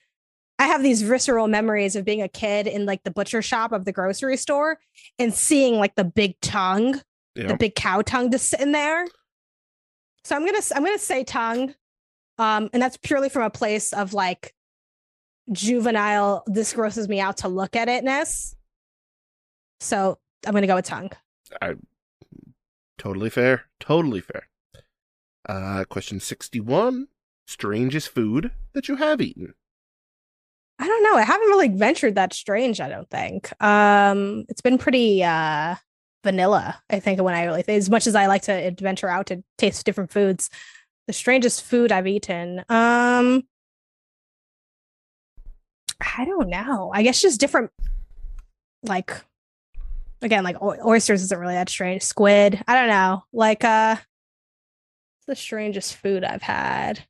I 0.58 0.66
have 0.66 0.82
these 0.82 1.00
visceral 1.02 1.48
memories 1.48 1.96
of 1.96 2.04
being 2.04 2.20
a 2.22 2.28
kid 2.28 2.66
in 2.66 2.84
like 2.84 3.02
the 3.04 3.10
butcher 3.10 3.40
shop 3.40 3.72
of 3.72 3.84
the 3.86 3.92
grocery 3.92 4.36
store 4.36 4.78
and 5.18 5.32
seeing 5.32 5.76
like 5.76 5.94
the 5.94 6.04
big 6.04 6.38
tongue, 6.40 7.00
Yeah. 7.34 7.46
the 7.48 7.56
big 7.56 7.74
cow 7.74 8.02
tongue 8.02 8.30
just 8.30 8.50
sitting 8.50 8.72
there. 8.72 9.06
So 10.24 10.36
I'm 10.36 10.44
gonna 10.44 10.60
I'm 10.74 10.84
gonna 10.84 10.98
say 10.98 11.24
tongue, 11.24 11.74
um, 12.42 12.70
and 12.72 12.82
that's 12.82 12.96
purely 12.96 13.28
from 13.28 13.42
a 13.42 13.50
place 13.50 13.92
of 13.92 14.12
like 14.12 14.54
juvenile. 15.52 16.42
This 16.46 16.72
grosses 16.72 17.08
me 17.08 17.20
out 17.20 17.38
to 17.38 17.48
look 17.48 17.76
at 17.76 17.88
itness. 17.88 18.54
So 19.80 20.18
I'm 20.46 20.52
gonna 20.52 20.66
go 20.66 20.76
with 20.76 20.84
tongue. 20.84 21.10
I, 21.60 21.74
Totally 23.02 23.30
fair. 23.30 23.64
Totally 23.80 24.20
fair. 24.20 24.48
Uh, 25.48 25.84
question 25.88 26.20
61. 26.20 27.08
Strangest 27.48 28.08
food 28.10 28.52
that 28.74 28.86
you 28.86 28.94
have 28.94 29.20
eaten? 29.20 29.54
I 30.78 30.86
don't 30.86 31.02
know. 31.02 31.16
I 31.16 31.22
haven't 31.22 31.48
really 31.48 31.68
ventured 31.68 32.14
that 32.14 32.32
strange, 32.32 32.80
I 32.80 32.88
don't 32.88 33.10
think. 33.10 33.52
Um 33.62 34.44
it's 34.48 34.60
been 34.60 34.78
pretty 34.78 35.22
uh 35.24 35.74
vanilla, 36.22 36.80
I 36.90 37.00
think, 37.00 37.20
when 37.20 37.34
I 37.34 37.44
really 37.44 37.64
as 37.66 37.90
much 37.90 38.06
as 38.06 38.14
I 38.14 38.26
like 38.26 38.42
to 38.42 38.72
venture 38.78 39.08
out 39.08 39.26
to 39.26 39.42
taste 39.58 39.84
different 39.84 40.12
foods. 40.12 40.48
The 41.06 41.12
strangest 41.12 41.62
food 41.62 41.92
I've 41.92 42.06
eaten. 42.06 42.60
Um 42.68 43.44
I 46.00 46.24
don't 46.24 46.48
know. 46.48 46.90
I 46.94 47.02
guess 47.02 47.20
just 47.20 47.40
different 47.40 47.70
like 48.82 49.12
again, 50.20 50.44
like 50.44 50.60
oy- 50.62 50.78
oysters 50.84 51.22
isn't 51.22 51.38
really 51.38 51.54
that 51.54 51.68
strange. 51.68 52.02
Squid. 52.02 52.62
I 52.66 52.74
don't 52.74 52.88
know. 52.88 53.24
Like 53.32 53.64
uh 53.64 53.96
the 55.26 55.36
strangest 55.36 55.96
food 55.96 56.24
I've 56.24 56.42
had. 56.42 57.04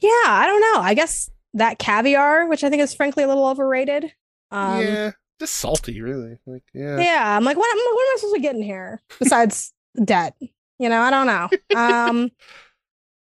Yeah, 0.00 0.10
I 0.10 0.46
don't 0.46 0.60
know. 0.60 0.80
I 0.80 0.94
guess 0.94 1.30
that 1.54 1.78
caviar, 1.78 2.46
which 2.46 2.64
I 2.64 2.70
think 2.70 2.82
is 2.82 2.94
frankly 2.94 3.24
a 3.24 3.28
little 3.28 3.46
overrated. 3.46 4.12
Um, 4.50 4.80
yeah. 4.80 4.86
yeah. 4.86 5.10
Just 5.40 5.54
salty, 5.56 6.00
really. 6.00 6.38
Like, 6.46 6.62
yeah. 6.72 7.36
I'm 7.36 7.44
like, 7.44 7.56
what, 7.56 7.64
what 7.74 7.74
am 7.74 8.14
I 8.14 8.16
supposed 8.18 8.34
to 8.36 8.40
get 8.40 8.54
in 8.54 8.62
here 8.62 9.00
besides 9.18 9.72
debt? 10.04 10.36
You 10.82 10.88
know, 10.88 11.00
I 11.00 11.10
don't 11.10 11.26
know. 11.28 11.48
Um, 11.78 12.30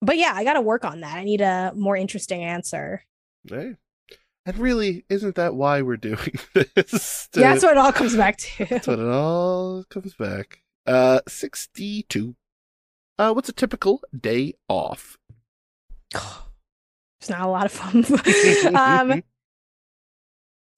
but 0.03 0.19
yeah, 0.19 0.33
I 0.35 0.43
got 0.43 0.55
to 0.55 0.61
work 0.61 0.85
on 0.85 1.01
that. 1.03 1.17
I 1.17 1.23
need 1.23 1.41
a 1.41 1.73
more 1.77 1.97
interesting 1.97 2.43
answer. 2.43 3.05
Hey. 3.49 3.77
And 4.45 4.59
really, 4.59 5.05
isn't 5.09 5.37
that 5.37 5.55
why 5.55 5.81
we're 5.83 5.97
doing 5.97 6.41
this? 6.55 7.29
To- 7.33 7.41
yeah, 7.41 7.53
that's 7.53 7.63
what 7.63 7.73
it 7.73 7.79
all 7.79 7.93
comes 7.93 8.17
back 8.17 8.37
to. 8.39 8.65
that's 8.71 8.89
what 8.89 8.99
it 8.99 9.09
all 9.09 9.85
comes 9.85 10.15
back. 10.15 10.65
Uh, 10.87 11.21
62. 11.29 12.35
Uh, 13.17 13.33
what's 13.33 13.49
a 13.49 13.53
typical 13.53 14.03
day 14.19 14.55
off? 14.69 15.17
It's 17.21 17.31
not 17.31 17.41
a 17.41 17.49
lot 17.49 17.65
of 17.65 17.73
fun. 17.73 18.05
um, 18.77 19.23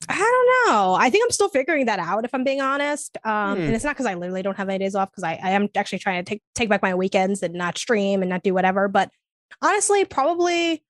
I 0.09 0.17
don't 0.17 0.73
know. 0.73 0.95
I 0.95 1.11
think 1.11 1.25
I'm 1.25 1.31
still 1.31 1.49
figuring 1.49 1.87
that 1.87 1.99
out, 1.99 2.25
if 2.25 2.35
I'm 2.35 2.45
being 2.45 2.61
honest. 2.61 3.17
Um, 3.25 3.57
Hmm. 3.57 3.63
And 3.65 3.75
it's 3.75 3.85
not 3.85 3.97
because 3.97 4.07
I 4.07 4.15
literally 4.15 4.43
don't 4.43 4.57
have 4.57 4.69
any 4.69 4.79
days 4.79 4.95
off, 4.95 5.11
because 5.11 5.25
I, 5.25 5.39
I 5.43 5.51
am 5.51 5.69
actually 5.75 5.99
trying 5.99 6.25
to 6.25 6.29
take 6.29 6.43
take 6.55 6.69
back 6.69 6.83
my 6.83 6.95
weekends 6.95 7.43
and 7.43 7.55
not 7.55 7.79
stream 7.79 8.23
and 8.23 8.29
not 8.29 8.43
do 8.43 8.55
whatever. 8.55 8.89
But 8.89 9.11
honestly, 9.63 10.05
probably 10.05 10.85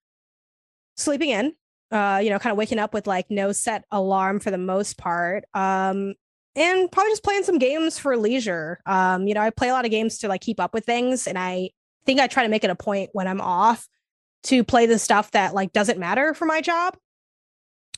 sleeping 0.97 1.29
in. 1.29 1.53
Uh, 1.91 2.21
you 2.23 2.29
know, 2.29 2.37
kind 2.37 2.51
of 2.51 2.57
waking 2.57 2.77
up 2.77 2.93
with 2.93 3.07
like 3.07 3.25
no 3.31 3.51
set 3.51 3.83
alarm 3.91 4.39
for 4.39 4.51
the 4.51 4.59
most 4.59 4.95
part. 4.95 5.45
Um, 5.55 6.13
and 6.55 6.91
probably 6.91 7.11
just 7.11 7.23
playing 7.23 7.43
some 7.43 7.57
games 7.57 7.97
for 7.97 8.15
leisure. 8.15 8.79
Um, 8.85 9.27
you 9.27 9.33
know, 9.33 9.41
I 9.41 9.49
play 9.49 9.69
a 9.69 9.73
lot 9.73 9.85
of 9.85 9.91
games 9.91 10.19
to 10.19 10.27
like 10.27 10.41
keep 10.41 10.59
up 10.59 10.71
with 10.71 10.85
things, 10.85 11.25
and 11.25 11.37
I 11.37 11.71
think 12.05 12.19
I 12.19 12.27
try 12.27 12.43
to 12.43 12.49
make 12.49 12.63
it 12.63 12.69
a 12.69 12.75
point 12.75 13.09
when 13.13 13.27
I'm 13.27 13.41
off 13.41 13.87
to 14.43 14.63
play 14.63 14.85
the 14.85 14.99
stuff 14.99 15.31
that 15.31 15.55
like 15.55 15.73
doesn't 15.73 15.97
matter 15.97 16.35
for 16.35 16.45
my 16.45 16.61
job 16.61 16.95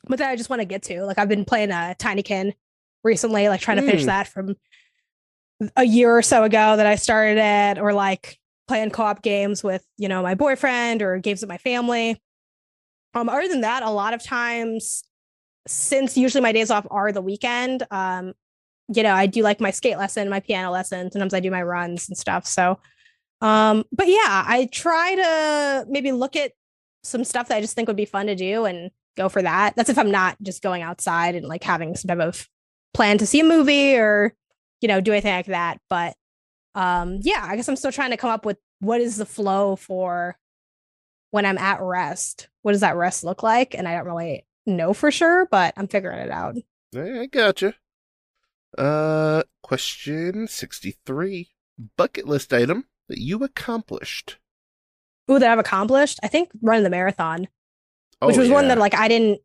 but 0.07 0.19
that 0.19 0.29
I 0.29 0.35
just 0.35 0.49
want 0.49 0.61
to 0.61 0.65
get 0.65 0.83
to. 0.83 1.03
Like 1.03 1.17
I've 1.17 1.29
been 1.29 1.45
playing 1.45 1.71
a 1.71 1.95
Tinykin 1.97 2.53
recently, 3.03 3.49
like 3.49 3.61
trying 3.61 3.77
to 3.77 3.83
finish 3.83 4.03
Mm. 4.03 4.07
that 4.07 4.27
from 4.27 4.55
a 5.75 5.83
year 5.83 6.15
or 6.15 6.21
so 6.21 6.43
ago 6.43 6.75
that 6.77 6.85
I 6.85 6.95
started 6.95 7.37
it, 7.37 7.79
or 7.79 7.93
like 7.93 8.37
playing 8.67 8.89
co-op 8.91 9.21
games 9.21 9.63
with, 9.63 9.85
you 9.97 10.07
know, 10.07 10.23
my 10.23 10.33
boyfriend 10.35 11.01
or 11.01 11.17
games 11.19 11.41
with 11.41 11.49
my 11.49 11.57
family. 11.57 12.21
Um, 13.13 13.29
other 13.29 13.47
than 13.47 13.61
that, 13.61 13.83
a 13.83 13.89
lot 13.89 14.13
of 14.13 14.23
times 14.23 15.03
since 15.67 16.17
usually 16.17 16.41
my 16.41 16.51
days 16.51 16.71
off 16.71 16.87
are 16.89 17.11
the 17.11 17.21
weekend, 17.21 17.83
um, 17.91 18.33
you 18.93 19.03
know, 19.03 19.13
I 19.13 19.27
do 19.27 19.43
like 19.43 19.61
my 19.61 19.71
skate 19.71 19.97
lesson, 19.97 20.29
my 20.29 20.39
piano 20.39 20.71
lesson. 20.71 21.11
Sometimes 21.11 21.33
I 21.33 21.39
do 21.39 21.51
my 21.51 21.61
runs 21.61 22.09
and 22.09 22.17
stuff. 22.17 22.45
So 22.47 22.79
um, 23.41 23.85
but 23.91 24.07
yeah, 24.07 24.43
I 24.47 24.69
try 24.71 25.15
to 25.15 25.85
maybe 25.89 26.11
look 26.11 26.35
at 26.35 26.51
some 27.03 27.23
stuff 27.23 27.47
that 27.47 27.57
I 27.57 27.61
just 27.61 27.75
think 27.75 27.87
would 27.87 27.97
be 27.97 28.05
fun 28.05 28.27
to 28.27 28.35
do 28.35 28.65
and 28.65 28.91
go 29.17 29.29
for 29.29 29.41
that. 29.41 29.75
That's 29.75 29.89
if 29.89 29.97
I'm 29.97 30.11
not 30.11 30.37
just 30.41 30.63
going 30.63 30.81
outside 30.81 31.35
and 31.35 31.45
like 31.45 31.63
having 31.63 31.95
some 31.95 32.09
type 32.09 32.25
of 32.25 32.47
plan 32.93 33.17
to 33.19 33.27
see 33.27 33.39
a 33.39 33.45
movie 33.45 33.95
or, 33.95 34.33
you 34.81 34.87
know, 34.87 35.01
do 35.01 35.11
anything 35.11 35.33
like 35.33 35.45
that. 35.47 35.79
But 35.89 36.15
um, 36.75 37.19
yeah, 37.21 37.45
I 37.47 37.55
guess 37.55 37.67
I'm 37.67 37.75
still 37.75 37.91
trying 37.91 38.11
to 38.11 38.17
come 38.17 38.29
up 38.29 38.45
with 38.45 38.57
what 38.79 39.01
is 39.01 39.17
the 39.17 39.25
flow 39.25 39.75
for 39.75 40.37
when 41.31 41.45
I'm 41.45 41.57
at 41.57 41.81
rest. 41.81 42.49
What 42.61 42.73
does 42.73 42.81
that 42.81 42.95
rest 42.95 43.23
look 43.23 43.43
like? 43.43 43.75
And 43.75 43.87
I 43.87 43.95
don't 43.95 44.05
really 44.05 44.45
know 44.65 44.93
for 44.93 45.11
sure, 45.11 45.47
but 45.49 45.73
I'm 45.77 45.87
figuring 45.87 46.19
it 46.19 46.31
out. 46.31 46.55
I 46.95 47.27
gotcha. 47.27 47.75
Uh, 48.77 49.43
question 49.63 50.47
63. 50.47 51.49
Bucket 51.97 52.27
list 52.27 52.53
item 52.53 52.85
that 53.09 53.19
you 53.19 53.43
accomplished. 53.43 54.37
Ooh, 55.29 55.39
that 55.39 55.49
I've 55.49 55.59
accomplished. 55.59 56.19
I 56.23 56.27
think 56.27 56.49
running 56.61 56.83
the 56.83 56.89
marathon. 56.89 57.47
Which 58.21 58.37
Oh, 58.37 58.39
was 58.39 58.49
one 58.49 58.67
that 58.69 58.77
like 58.77 58.95
I 58.95 59.07
didn't 59.07 59.39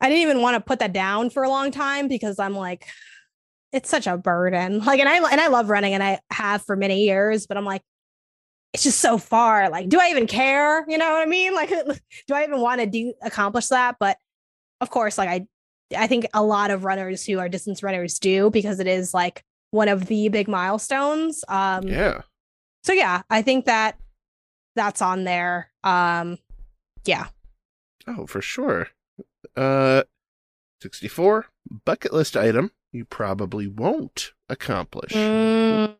I 0.00 0.08
didn't 0.08 0.22
even 0.22 0.40
want 0.40 0.54
to 0.54 0.60
put 0.60 0.78
that 0.78 0.92
down 0.92 1.30
for 1.30 1.42
a 1.42 1.48
long 1.48 1.70
time 1.70 2.08
because 2.08 2.38
I'm 2.38 2.54
like 2.54 2.86
it's 3.72 3.90
such 3.90 4.06
a 4.06 4.16
burden. 4.16 4.78
Like 4.84 5.00
and 5.00 5.08
I 5.08 5.16
and 5.30 5.40
I 5.40 5.48
love 5.48 5.68
running 5.70 5.94
and 5.94 6.02
I 6.02 6.20
have 6.30 6.62
for 6.64 6.76
many 6.76 7.04
years, 7.04 7.46
but 7.46 7.56
I'm 7.56 7.64
like 7.64 7.82
it's 8.74 8.82
just 8.84 9.00
so 9.00 9.18
far. 9.18 9.68
Like 9.70 9.88
do 9.88 9.98
I 10.00 10.08
even 10.10 10.26
care? 10.26 10.84
You 10.88 10.98
know 10.98 11.10
what 11.10 11.22
I 11.22 11.26
mean? 11.26 11.54
Like 11.58 11.70
do 11.70 12.34
I 12.34 12.44
even 12.44 12.60
want 12.60 12.80
to 12.80 12.86
do 12.86 13.12
accomplish 13.22 13.68
that? 13.68 13.96
But 13.98 14.16
of 14.80 14.90
course 14.90 15.18
like 15.18 15.28
I 15.28 15.46
I 15.96 16.06
think 16.06 16.26
a 16.34 16.42
lot 16.42 16.70
of 16.70 16.84
runners 16.84 17.24
who 17.24 17.38
are 17.38 17.48
distance 17.48 17.82
runners 17.82 18.18
do 18.18 18.50
because 18.50 18.78
it 18.78 18.86
is 18.86 19.12
like 19.14 19.42
one 19.70 19.88
of 19.88 20.06
the 20.06 20.28
big 20.28 20.48
milestones. 20.48 21.44
Um 21.48 21.88
Yeah. 21.88 22.22
so 22.84 22.92
yeah, 22.92 23.22
I 23.28 23.42
think 23.42 23.64
that 23.64 23.96
that's 24.76 25.02
on 25.02 25.24
there. 25.24 25.70
Um 25.82 26.38
yeah. 27.04 27.26
Oh, 28.08 28.26
for 28.26 28.40
sure. 28.40 28.88
Uh, 29.56 30.04
64. 30.80 31.46
Bucket 31.84 32.12
list 32.12 32.36
item 32.36 32.70
you 32.92 33.04
probably 33.04 33.66
won't 33.66 34.32
accomplish. 34.48 35.12
Mm. 35.12 35.96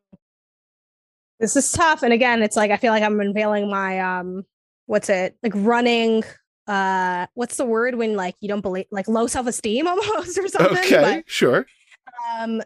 This 1.41 1.57
is 1.57 1.71
tough. 1.71 2.03
And 2.03 2.13
again, 2.13 2.43
it's 2.43 2.57
like 2.57 2.71
I 2.71 2.77
feel 2.77 2.93
like 2.93 3.03
I'm 3.03 3.21
unveiling 3.21 3.71
my 3.71 4.01
um 4.01 4.45
what's 4.87 5.09
it? 5.09 5.37
Like 5.43 5.53
running 5.55 6.25
uh 6.67 7.27
what's 7.35 7.57
the 7.57 7.65
word 7.65 7.95
when 7.95 8.17
like 8.17 8.35
you 8.41 8.49
don't 8.49 8.61
believe 8.61 8.87
like 8.91 9.09
low 9.09 9.27
self-esteem 9.27 9.87
almost 9.87 10.39
or 10.39 10.49
something. 10.49 10.79
okay, 10.79 11.23
sure. 11.27 11.67
Um 12.39 12.63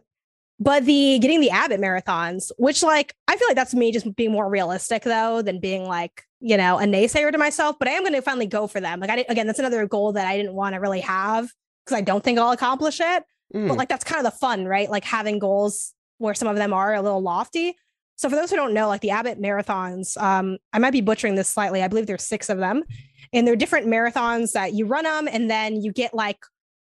but 0.58 0.84
the 0.84 1.18
getting 1.18 1.40
the 1.40 1.50
Abbott 1.50 1.80
marathons, 1.80 2.50
which 2.56 2.82
like 2.82 3.14
I 3.28 3.36
feel 3.36 3.48
like 3.48 3.56
that's 3.56 3.74
me 3.74 3.92
just 3.92 4.14
being 4.16 4.32
more 4.32 4.48
realistic 4.48 5.02
though 5.02 5.42
than 5.42 5.60
being 5.60 5.84
like, 5.84 6.24
you 6.42 6.56
know, 6.56 6.78
a 6.78 6.82
naysayer 6.82 7.30
to 7.32 7.38
myself. 7.38 7.76
But 7.78 7.88
I 7.88 7.92
am 7.92 8.02
gonna 8.04 8.20
finally 8.20 8.46
go 8.46 8.66
for 8.66 8.80
them. 8.80 9.00
Like 9.00 9.10
I 9.10 9.16
didn't, 9.16 9.30
again, 9.30 9.46
that's 9.46 9.58
another 9.60 9.86
goal 9.86 10.12
that 10.12 10.26
I 10.26 10.36
didn't 10.36 10.54
want 10.54 10.74
to 10.74 10.80
really 10.80 11.00
have 11.00 11.48
because 11.84 11.96
I 11.96 12.02
don't 12.02 12.22
think 12.22 12.38
I'll 12.38 12.50
accomplish 12.52 13.00
it 13.00 13.24
Mm, 13.54 13.68
but 13.68 13.76
like 13.76 13.90
that's 13.90 14.02
kind 14.04 14.24
of 14.24 14.32
the 14.32 14.38
fun, 14.38 14.64
right? 14.64 14.88
Like 14.88 15.04
having 15.04 15.38
goals 15.38 15.92
where 16.16 16.32
some 16.32 16.48
of 16.48 16.56
them 16.56 16.72
are 16.72 16.94
a 16.94 17.02
little 17.02 17.20
lofty. 17.20 17.76
So 18.16 18.30
for 18.30 18.34
those 18.36 18.48
who 18.48 18.56
don't 18.56 18.72
know, 18.72 18.88
like 18.88 19.02
the 19.02 19.10
Abbott 19.10 19.38
marathons, 19.42 20.16
um, 20.16 20.56
I 20.72 20.78
might 20.78 20.92
be 20.92 21.02
butchering 21.02 21.34
this 21.34 21.48
slightly. 21.50 21.82
I 21.82 21.88
believe 21.88 22.06
there's 22.06 22.22
six 22.22 22.48
of 22.48 22.56
them, 22.56 22.82
and 23.30 23.46
they're 23.46 23.56
different 23.56 23.88
marathons 23.88 24.52
that 24.52 24.72
you 24.72 24.86
run 24.86 25.04
them, 25.04 25.28
and 25.30 25.50
then 25.50 25.82
you 25.82 25.92
get 25.92 26.14
like 26.14 26.38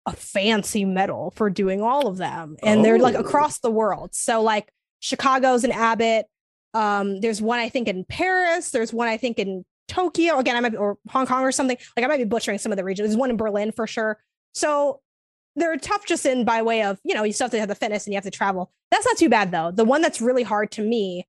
a 0.06 0.14
fancy 0.14 0.86
medal 0.86 1.34
for 1.36 1.50
doing 1.50 1.82
all 1.82 2.08
of 2.08 2.16
them, 2.16 2.56
and 2.64 2.86
they're 2.86 3.00
like 3.00 3.16
Oh. 3.16 3.20
across 3.20 3.60
the 3.60 3.72
world. 3.72 4.16
So 4.16 4.42
like 4.42 4.72
Chicago's 5.02 5.66
an 5.66 5.72
Abbott. 5.74 6.28
Um, 6.76 7.22
there's 7.22 7.42
one 7.42 7.60
I 7.60 7.70
think 7.70 7.88
in 7.88 8.04
Paris. 8.04 8.70
There's 8.70 8.94
one 8.94 9.08
I 9.08 9.18
think 9.18 9.40
in 9.40 9.66
Tokyo. 9.88 10.38
Again, 10.38 10.56
I 10.56 10.60
might 10.60 10.74
be, 10.74 10.78
or 10.78 10.98
Hong 11.10 11.26
Kong 11.26 11.44
or 11.44 11.52
something. 11.52 11.78
Like 11.96 12.04
I 12.04 12.08
might 12.08 12.18
be 12.18 12.26
butchering 12.26 12.60
some 12.60 12.72
of 12.72 12.78
the 12.78 12.84
regions. 12.84 13.08
There's 13.08 13.18
one 13.18 13.30
in 13.30 13.38
Berlin 13.38 13.72
for 13.72 13.88
sure. 13.88 14.20
So 14.54 15.00
they're 15.56 15.78
tough 15.78 16.06
just 16.06 16.26
in 16.26 16.44
by 16.44 16.62
way 16.62 16.84
of, 16.84 17.00
you 17.04 17.16
know, 17.16 17.24
you 17.24 17.32
still 17.32 17.46
have 17.46 17.52
to 17.52 17.60
have 17.60 17.70
the 17.70 17.76
fitness 17.76 18.06
and 18.06 18.14
you 18.14 18.18
have 18.18 18.26
to 18.26 18.32
travel. 18.32 18.72
That's 18.92 19.06
not 19.06 19.18
too 19.18 19.30
bad 19.30 19.52
though. 19.52 19.72
The 19.72 19.86
one 19.86 20.02
that's 20.02 20.20
really 20.20 20.44
hard 20.44 20.70
to 20.72 20.82
me 20.82 21.26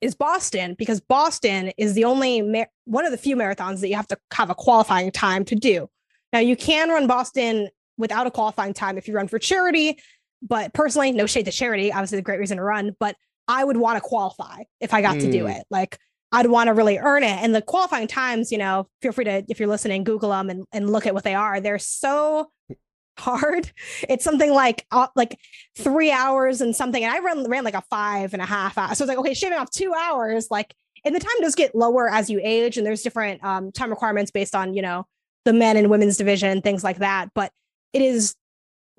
is 0.00 0.14
Boston 0.14 0.74
because 0.78 1.00
Boston 1.00 1.72
is 1.76 1.94
the 1.94 2.04
only 2.04 2.66
one 2.84 3.04
of 3.04 3.10
the 3.10 3.18
few 3.18 3.34
marathons 3.34 3.80
that 3.80 3.88
you 3.88 3.96
have 3.96 4.06
to 4.08 4.18
have 4.32 4.50
a 4.50 4.54
qualifying 4.54 5.10
time 5.10 5.44
to 5.46 5.56
do. 5.56 5.88
Now 6.32 6.38
you 6.38 6.54
can 6.54 6.90
run 6.90 7.06
Boston 7.06 7.68
without 7.98 8.26
a 8.26 8.30
qualifying 8.30 8.74
time 8.74 8.98
if 8.98 9.08
you 9.08 9.14
run 9.14 9.26
for 9.26 9.38
charity, 9.38 9.98
but 10.42 10.72
personally, 10.74 11.12
no 11.12 11.26
shade 11.26 11.46
to 11.46 11.52
charity, 11.52 11.92
obviously 11.92 12.18
a 12.18 12.22
great 12.22 12.38
reason 12.38 12.58
to 12.58 12.62
run, 12.62 12.94
but 13.00 13.16
I 13.48 13.64
would 13.64 13.76
want 13.76 13.96
to 13.96 14.00
qualify 14.00 14.62
if 14.80 14.92
I 14.94 15.02
got 15.02 15.14
to 15.20 15.30
do 15.30 15.44
Mm. 15.44 15.58
it. 15.60 15.66
Like 15.70 15.98
I'd 16.32 16.46
want 16.48 16.68
to 16.68 16.74
really 16.74 16.98
earn 16.98 17.22
it. 17.22 17.38
And 17.42 17.54
the 17.54 17.62
qualifying 17.62 18.08
times, 18.08 18.50
you 18.50 18.58
know, 18.58 18.88
feel 19.00 19.12
free 19.12 19.24
to, 19.26 19.44
if 19.48 19.60
you're 19.60 19.68
listening, 19.68 20.02
Google 20.04 20.30
them 20.30 20.50
and, 20.50 20.64
and 20.72 20.90
look 20.90 21.06
at 21.06 21.14
what 21.14 21.22
they 21.24 21.34
are. 21.34 21.60
They're 21.60 21.78
so 21.78 22.50
hard. 23.18 23.70
It's 24.08 24.24
something 24.24 24.52
like 24.52 24.84
uh, 24.90 25.06
like 25.14 25.38
three 25.76 26.10
hours 26.10 26.60
and 26.60 26.74
something. 26.74 27.02
And 27.04 27.12
I 27.14 27.20
ran 27.20 27.48
ran 27.48 27.64
like 27.64 27.74
a 27.74 27.84
five 27.88 28.32
and 28.32 28.42
a 28.42 28.46
half 28.46 28.76
hours. 28.76 28.98
So 28.98 29.04
it's 29.04 29.08
like, 29.08 29.18
okay, 29.18 29.34
shaving 29.34 29.56
off 29.58 29.70
two 29.70 29.94
hours, 29.94 30.48
like, 30.50 30.74
and 31.04 31.14
the 31.14 31.20
time 31.20 31.40
does 31.40 31.54
get 31.54 31.74
lower 31.74 32.10
as 32.10 32.28
you 32.28 32.40
age, 32.42 32.76
and 32.76 32.84
there's 32.86 33.02
different 33.02 33.42
um, 33.44 33.70
time 33.70 33.90
requirements 33.90 34.32
based 34.32 34.56
on 34.56 34.74
you 34.74 34.82
know 34.82 35.06
the 35.44 35.52
men 35.52 35.76
and 35.76 35.88
women's 35.88 36.16
division 36.16 36.50
and 36.50 36.62
things 36.64 36.82
like 36.82 36.98
that. 36.98 37.28
But 37.32 37.52
it 37.92 38.02
is 38.02 38.34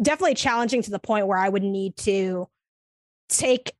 definitely 0.02 0.36
challenging 0.36 0.82
to 0.84 0.92
the 0.92 1.00
point 1.00 1.28
where 1.28 1.38
I 1.38 1.50
would 1.50 1.64
need 1.64 1.98
to 1.98 2.48
take 3.30 3.74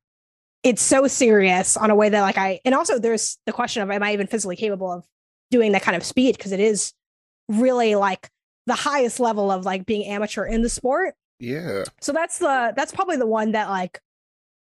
it 0.62 0.78
so 0.78 1.06
serious 1.06 1.76
on 1.76 1.90
a 1.90 1.94
way 1.94 2.08
that 2.08 2.20
like 2.22 2.38
I 2.38 2.60
and 2.64 2.74
also 2.74 2.98
there's 2.98 3.38
the 3.46 3.52
question 3.52 3.82
of 3.82 3.90
am 3.90 4.02
I 4.02 4.12
even 4.12 4.26
physically 4.26 4.56
capable 4.56 4.90
of 4.92 5.04
doing 5.50 5.72
that 5.72 5.82
kind 5.82 5.96
of 5.96 6.04
speed 6.04 6.36
because 6.36 6.52
it 6.52 6.60
is 6.60 6.92
really 7.48 7.94
like 7.94 8.28
the 8.66 8.74
highest 8.74 9.18
level 9.20 9.50
of 9.50 9.64
like 9.64 9.86
being 9.86 10.04
amateur 10.06 10.44
in 10.44 10.62
the 10.62 10.68
sport. 10.68 11.14
Yeah. 11.40 11.84
So 12.00 12.12
that's 12.12 12.38
the 12.38 12.72
that's 12.76 12.92
probably 12.92 13.16
the 13.16 13.26
one 13.26 13.52
that 13.52 13.68
like 13.70 14.00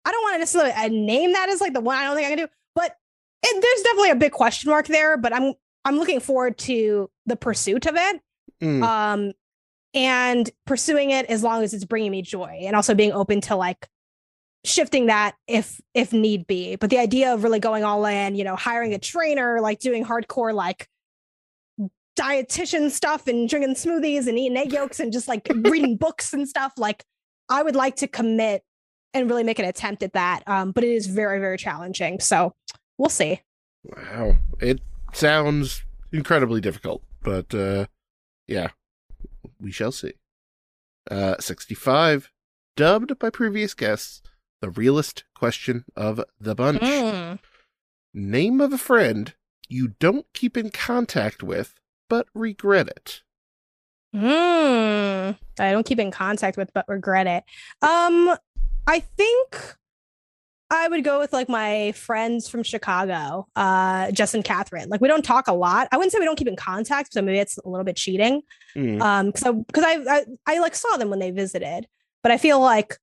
I 0.05 0.13
don't 0.13 0.23
want 0.23 0.35
to 0.35 0.39
necessarily 0.39 0.73
uh, 0.73 0.89
name 0.89 1.33
that 1.33 1.49
as 1.49 1.61
like 1.61 1.73
the 1.73 1.81
one 1.81 1.97
I 1.97 2.05
don't 2.05 2.15
think 2.17 2.27
I 2.27 2.31
can 2.31 2.39
do, 2.47 2.53
but 2.75 2.95
it, 3.43 3.63
there's 3.63 3.83
definitely 3.83 4.11
a 4.11 4.17
big 4.17 4.33
question 4.33 4.71
mark 4.71 4.87
there. 4.87 5.17
But 5.17 5.35
I'm 5.35 5.55
I'm 5.85 5.97
looking 5.99 6.21
forward 6.21 6.59
to 6.59 7.11
the 7.27 7.37
pursuit 7.37 7.87
of 7.87 7.95
it, 7.97 8.21
Mm. 8.63 8.83
um, 8.83 9.33
and 9.95 10.51
pursuing 10.67 11.11
it 11.11 11.27
as 11.27 11.43
long 11.43 11.63
as 11.63 11.73
it's 11.73 11.85
bringing 11.85 12.11
me 12.11 12.23
joy, 12.23 12.61
and 12.63 12.77
also 12.77 12.95
being 12.95 13.13
open 13.13 13.41
to 13.43 13.57
like 13.57 13.89
shifting 14.69 15.07
that 15.07 15.35
if 15.47 15.81
if 15.95 16.13
need 16.13 16.47
be. 16.47 16.77
But 16.77 16.91
the 16.91 16.99
idea 16.99 17.35
of 17.35 17.43
really 17.43 17.61
going 17.61 17.85
all 17.85 18.05
in, 18.07 18.35
you 18.35 18.45
know, 18.45 18.57
hiring 18.57 18.95
a 18.95 18.99
trainer, 18.99 19.61
like 19.61 19.81
doing 19.81 20.05
hardcore 20.05 20.55
like 20.55 20.89
dietitian 22.19 22.91
stuff 22.91 23.29
and 23.29 23.49
drinking 23.49 23.75
smoothies 23.75 24.27
and 24.27 24.39
eating 24.39 24.57
egg 24.57 24.73
yolks 24.73 24.99
and 24.99 25.13
just 25.13 25.29
like 25.29 25.47
reading 25.55 25.97
books 25.97 26.33
and 26.33 26.49
stuff 26.49 26.73
like 26.77 27.05
i 27.49 27.63
would 27.63 27.77
like 27.77 27.95
to 27.95 28.09
commit 28.09 28.65
and 29.15 29.31
really 29.31 29.45
make 29.45 29.61
an 29.61 29.65
attempt 29.65 30.03
at 30.03 30.15
that 30.15 30.43
um, 30.49 30.73
but 30.73 30.83
it 30.83 30.91
is 30.91 31.07
very 31.07 31.39
very 31.39 31.57
challenging 31.57 32.19
so 32.19 32.53
we'll 32.99 33.09
see 33.09 33.41
Wow. 33.85 34.37
It 34.61 34.81
sounds 35.13 35.85
incredibly 36.13 36.61
difficult, 36.61 37.03
but 37.23 37.55
uh 37.55 37.87
yeah. 38.47 38.71
We 39.61 39.71
shall 39.73 39.93
see. 39.93 40.15
Uh 41.11 41.37
65 41.39 42.31
dubbed 42.77 43.19
by 43.19 43.31
previous 43.31 43.75
guests 43.75 44.23
the 44.61 44.71
realest 44.71 45.25
question 45.35 45.85
of 45.97 46.21
the 46.41 46.55
bunch. 46.55 46.81
Mm. 46.83 47.39
Name 48.15 48.61
of 48.61 48.73
a 48.73 48.79
friend 48.79 49.35
you 49.69 49.89
don't 50.01 50.27
keep 50.33 50.57
in 50.57 50.71
contact 50.71 51.43
with 51.43 51.75
but 52.09 52.27
regret 52.35 52.89
it. 52.89 53.23
Mm. 54.17 55.37
i 55.61 55.71
don't 55.71 55.85
keep 55.85 55.99
in 56.01 56.11
contact 56.11 56.57
with 56.57 56.73
but 56.73 56.87
regret 56.89 57.27
it 57.27 57.45
um 57.87 58.35
i 58.87 59.01
think 59.01 59.77
i 60.71 60.89
would 60.89 61.05
go 61.05 61.19
with 61.19 61.35
like 61.35 61.51
my 61.51 61.93
friends 61.93 62.49
from 62.49 62.63
chicago 62.63 63.47
uh 63.55 64.11
jess 64.13 64.33
and 64.33 64.45
catherine 64.45 64.89
like 64.89 65.03
we 65.03 65.09
don't 65.09 65.27
talk 65.27 65.47
a 65.47 65.53
lot 65.53 65.89
i 65.93 65.99
wouldn't 65.99 66.11
say 66.11 66.19
we 66.19 66.25
don't 66.25 66.39
keep 66.39 66.49
in 66.49 66.57
contact 66.57 67.13
so 67.13 67.21
maybe 67.21 67.39
it's 67.39 67.59
a 67.59 67.69
little 67.69 67.85
bit 67.85 67.97
cheating 67.97 68.41
Mm. 68.75 69.03
um 69.03 69.27
because 69.27 69.45
I, 69.45 69.53
cause 69.73 69.85
I, 69.85 70.17
I 70.17 70.25
i 70.55 70.59
like 70.61 70.75
saw 70.75 70.97
them 70.97 71.11
when 71.11 71.19
they 71.19 71.31
visited 71.31 71.87
but 72.23 72.33
i 72.33 72.39
feel 72.39 72.61
like 72.61 72.97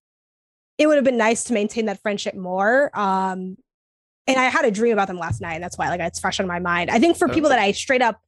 it 0.78 0.88
would 0.88 0.96
have 0.96 1.04
been 1.06 1.18
nice 1.18 1.46
to 1.46 1.54
maintain 1.54 1.86
that 1.86 2.02
friendship 2.02 2.36
more 2.36 2.92
um 2.98 3.58
and 4.28 4.38
i 4.38 4.46
had 4.46 4.66
a 4.66 4.72
dream 4.72 4.94
about 4.94 5.08
them 5.08 5.18
last 5.18 5.42
night 5.42 5.56
and 5.56 5.64
that's 5.64 5.78
why 5.78 5.90
like 5.90 6.00
it's 6.00 6.20
fresh 6.20 6.40
on 6.40 6.48
my 6.48 6.60
mind 6.60 6.90
i 6.90 7.00
think 7.00 7.18
for 7.18 7.28
people 7.28 7.50
that 7.50 7.60
i 7.60 7.72
straight 7.72 8.02
up 8.02 8.20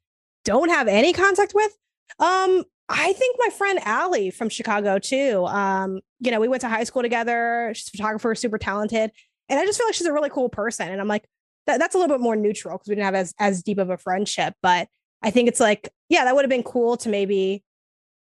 don't 0.45 0.69
have 0.69 0.87
any 0.87 1.13
contact 1.13 1.53
with 1.53 1.71
um 2.19 2.63
i 2.89 3.13
think 3.13 3.35
my 3.39 3.49
friend 3.49 3.79
Allie 3.83 4.31
from 4.31 4.49
chicago 4.49 4.99
too 4.99 5.45
um 5.47 5.99
you 6.19 6.31
know 6.31 6.39
we 6.39 6.47
went 6.47 6.61
to 6.61 6.69
high 6.69 6.83
school 6.83 7.01
together 7.01 7.71
she's 7.75 7.87
a 7.89 7.91
photographer 7.91 8.33
super 8.35 8.57
talented 8.57 9.11
and 9.49 9.59
i 9.59 9.65
just 9.65 9.77
feel 9.77 9.87
like 9.87 9.95
she's 9.95 10.07
a 10.07 10.13
really 10.13 10.29
cool 10.29 10.49
person 10.49 10.89
and 10.89 11.01
i'm 11.01 11.07
like 11.07 11.25
that, 11.65 11.79
that's 11.79 11.95
a 11.95 11.97
little 11.97 12.15
bit 12.15 12.21
more 12.23 12.37
neutral 12.37 12.77
because 12.77 12.87
we 12.87 12.95
didn't 12.95 13.05
have 13.05 13.15
as 13.15 13.33
as 13.39 13.61
deep 13.61 13.77
of 13.77 13.89
a 13.89 13.97
friendship 13.97 14.53
but 14.61 14.87
I 15.21 15.31
think 15.31 15.47
it's 15.47 15.59
like, 15.59 15.89
yeah, 16.09 16.25
that 16.25 16.35
would 16.35 16.43
have 16.43 16.49
been 16.49 16.63
cool 16.63 16.97
to 16.97 17.09
maybe 17.09 17.63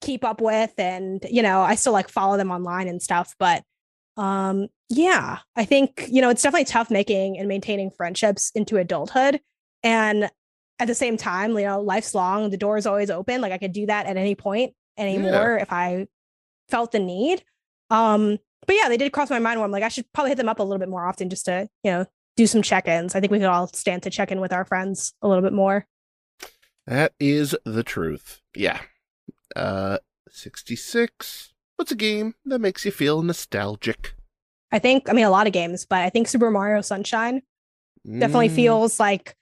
keep 0.01 0.24
up 0.24 0.41
with. 0.41 0.72
And, 0.79 1.24
you 1.31 1.43
know, 1.43 1.61
I 1.61 1.74
still 1.74 1.93
like 1.93 2.09
follow 2.09 2.37
them 2.37 2.51
online 2.51 2.89
and 2.89 3.03
stuff. 3.03 3.35
But 3.39 3.62
um, 4.17 4.69
yeah, 4.89 5.39
I 5.57 5.64
think, 5.64 6.07
you 6.09 6.21
know, 6.21 6.31
it's 6.31 6.43
definitely 6.43 6.64
tough 6.64 6.91
making 6.91 7.39
and 7.39 7.49
maintaining 7.49 7.91
friendships 7.91 8.51
into 8.55 8.77
adulthood. 8.77 9.41
And 9.83 10.31
at 10.79 10.87
the 10.87 10.95
same 10.95 11.17
time, 11.17 11.57
you 11.59 11.64
know, 11.64 11.81
life's 11.81 12.14
long, 12.14 12.51
the 12.51 12.57
door 12.57 12.77
is 12.77 12.87
always 12.87 13.11
open. 13.11 13.41
Like 13.41 13.53
I 13.53 13.59
could 13.59 13.73
do 13.73 13.87
that 13.87 14.07
at 14.07 14.17
any 14.17 14.35
point 14.35 14.75
anymore 14.97 15.59
if 15.59 15.73
I 15.73 16.07
felt 16.69 16.93
the 16.93 16.99
need. 16.99 17.43
Um, 17.91 18.39
but 18.67 18.77
yeah, 18.77 18.89
they 18.89 18.97
did 18.97 19.12
cross 19.12 19.31
my 19.31 19.39
mind 19.39 19.59
where 19.59 19.64
I'm 19.64 19.71
like, 19.71 19.83
I 19.83 19.89
should 19.89 20.11
probably 20.12 20.31
hit 20.31 20.37
them 20.37 20.49
up 20.49 20.59
a 20.59 20.62
little 20.62 20.79
bit 20.79 20.89
more 20.89 21.07
often 21.07 21.31
just 21.31 21.45
to, 21.47 21.69
you 21.83 21.91
know, 21.91 22.07
do 22.37 22.47
some 22.47 22.62
check-ins. 22.62 23.14
I 23.14 23.21
think 23.21 23.31
we 23.31 23.39
could 23.39 23.47
all 23.47 23.69
stand 23.69 24.03
to 24.03 24.11
check 24.11 24.31
in 24.31 24.41
with 24.41 24.53
our 24.53 24.64
friends 24.64 25.14
a 25.23 25.29
little 25.29 25.43
bit 25.43 25.53
more. 25.53 25.87
That 26.87 27.12
is 27.19 27.57
the 27.64 27.83
truth. 27.83 28.41
Yeah. 28.55 28.81
Uh 29.55 29.99
66. 30.29 31.55
What's 31.77 31.93
a 31.93 31.97
game 31.97 32.35
that 32.45 32.59
makes 32.59 32.85
you 32.85 32.91
feel 32.91 33.22
nostalgic? 33.22 34.14
I 34.72 34.79
think, 34.79 35.09
I 35.09 35.12
mean, 35.12 35.24
a 35.24 35.31
lot 35.31 35.47
of 35.47 35.53
games, 35.53 35.87
but 35.89 36.01
I 36.01 36.11
think 36.11 36.27
Super 36.29 36.51
Mario 36.51 36.81
Sunshine 36.81 37.43
definitely 38.18 38.49
Mm, 38.49 38.55
feels 38.55 38.99
like 38.99 39.37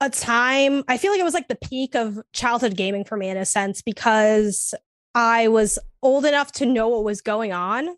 a 0.00 0.10
time. 0.10 0.84
I 0.88 0.98
feel 0.98 1.10
like 1.10 1.20
it 1.20 1.24
was 1.24 1.34
like 1.34 1.48
the 1.48 1.56
peak 1.56 1.94
of 1.94 2.20
childhood 2.32 2.76
gaming 2.76 3.04
for 3.04 3.16
me 3.16 3.28
in 3.28 3.36
a 3.36 3.44
sense 3.44 3.80
because 3.82 4.74
I 5.14 5.48
was 5.48 5.78
old 6.02 6.24
enough 6.26 6.52
to 6.52 6.66
know 6.66 6.88
what 6.88 7.04
was 7.04 7.20
going 7.22 7.52
on, 7.52 7.96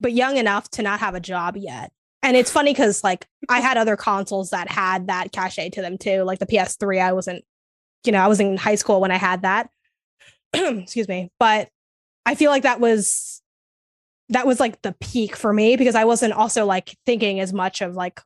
but 0.00 0.12
young 0.12 0.36
enough 0.36 0.68
to 0.70 0.82
not 0.82 1.00
have 1.00 1.14
a 1.14 1.20
job 1.20 1.56
yet. 1.56 1.92
And 2.22 2.36
it's 2.36 2.50
funny 2.50 2.72
because 2.72 3.02
like 3.02 3.26
I 3.48 3.60
had 3.60 3.76
other 3.76 3.96
consoles 3.96 4.50
that 4.50 4.70
had 4.70 5.08
that 5.08 5.32
cachet 5.32 5.70
to 5.70 5.82
them 5.82 5.98
too, 5.98 6.22
like 6.22 6.38
the 6.38 6.46
PS3. 6.46 7.00
I 7.00 7.12
wasn't, 7.12 7.44
you 8.04 8.12
know, 8.12 8.20
I 8.20 8.28
was 8.28 8.40
in 8.40 8.56
high 8.56 8.76
school 8.76 9.00
when 9.00 9.10
I 9.10 9.16
had 9.16 9.42
that. 9.42 9.70
Excuse 10.54 11.08
me. 11.08 11.30
But 11.40 11.68
I 12.24 12.34
feel 12.34 12.50
like 12.50 12.62
that 12.62 12.80
was 12.80 13.42
that 14.28 14.46
was 14.46 14.60
like 14.60 14.80
the 14.82 14.94
peak 15.00 15.36
for 15.36 15.52
me 15.52 15.76
because 15.76 15.94
I 15.94 16.04
wasn't 16.04 16.32
also 16.32 16.64
like 16.64 16.96
thinking 17.04 17.40
as 17.40 17.52
much 17.52 17.80
of 17.80 17.94
like 17.94 18.20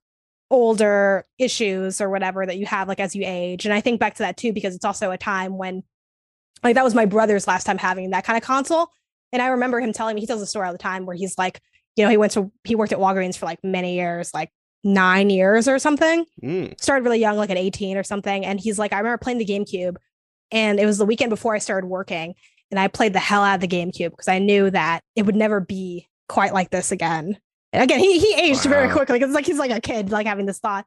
older 0.51 1.27
issues 1.39 2.01
or 2.01 2.09
whatever 2.09 2.47
that 2.47 2.59
you 2.59 2.67
have 2.67 2.87
like 2.89 3.01
as 3.01 3.17
you 3.17 3.23
age. 3.27 3.65
And 3.65 3.75
I 3.75 3.81
think 3.81 3.99
back 3.99 4.15
to 4.15 4.23
that 4.23 4.37
too 4.37 4.53
because 4.53 4.75
it's 4.77 4.85
also 4.85 5.11
a 5.11 5.19
time 5.19 5.59
when 5.59 5.83
like 6.63 6.75
that 6.77 6.85
was 6.85 6.95
my 6.95 7.07
brother's 7.07 7.47
last 7.47 7.65
time 7.65 7.79
having 7.79 8.11
that 8.11 8.25
kind 8.25 8.37
of 8.37 8.43
console. 8.43 8.89
And 9.33 9.43
I 9.43 9.49
remember 9.49 9.81
him 9.81 9.93
telling 9.93 10.15
me 10.15 10.21
he 10.21 10.27
tells 10.27 10.43
a 10.43 10.47
story 10.47 10.67
all 10.67 10.73
the 10.73 10.79
time 10.79 11.07
where 11.07 11.17
he's 11.17 11.37
like, 11.37 11.61
you 11.97 12.05
know, 12.05 12.11
he 12.11 12.17
went 12.17 12.33
to 12.33 12.53
he 12.65 12.77
worked 12.77 12.93
at 12.93 12.99
Walgreens 12.99 13.37
for 13.37 13.47
like 13.47 13.59
many 13.65 13.97
years, 13.97 14.33
like 14.33 14.51
nine 14.85 15.31
years 15.31 15.67
or 15.67 15.79
something. 15.79 16.25
mm, 16.43 16.81
Started 16.81 17.05
really 17.05 17.19
young, 17.19 17.37
like 17.37 17.51
at 17.51 17.57
18 17.57 17.97
or 17.97 18.05
something. 18.05 18.45
And 18.47 18.61
he's 18.61 18.79
like, 18.79 18.93
I 18.93 18.99
remember 18.99 19.19
playing 19.19 19.39
the 19.39 19.47
GameCube 19.47 19.97
and 20.53 20.79
it 20.79 20.87
was 20.87 20.99
the 20.99 21.07
weekend 21.07 21.31
before 21.31 21.55
I 21.55 21.59
started 21.59 21.89
working. 21.89 22.35
And 22.71 22.81
I 22.81 22.89
played 22.89 23.13
the 23.13 23.19
hell 23.21 23.43
out 23.43 23.57
of 23.57 23.61
the 23.61 23.69
GameCube 23.69 24.11
because 24.11 24.29
I 24.29 24.39
knew 24.39 24.71
that 24.71 25.03
it 25.15 25.25
would 25.25 25.37
never 25.37 25.61
be 25.61 26.09
quite 26.29 26.53
like 26.53 26.71
this 26.71 26.91
again. 26.93 27.39
And 27.73 27.83
again, 27.83 28.01
he 28.01 28.19
he 28.19 28.35
aged 28.35 28.63
very 28.65 28.89
Wow. 28.89 28.95
quickly. 28.95 29.21
It's 29.21 29.35
like 29.35 29.47
he's 29.47 29.59
like 29.59 29.71
a 29.71 29.81
kid, 29.81 30.11
like 30.11 30.27
having 30.27 30.47
this 30.47 30.59
thought. 30.59 30.87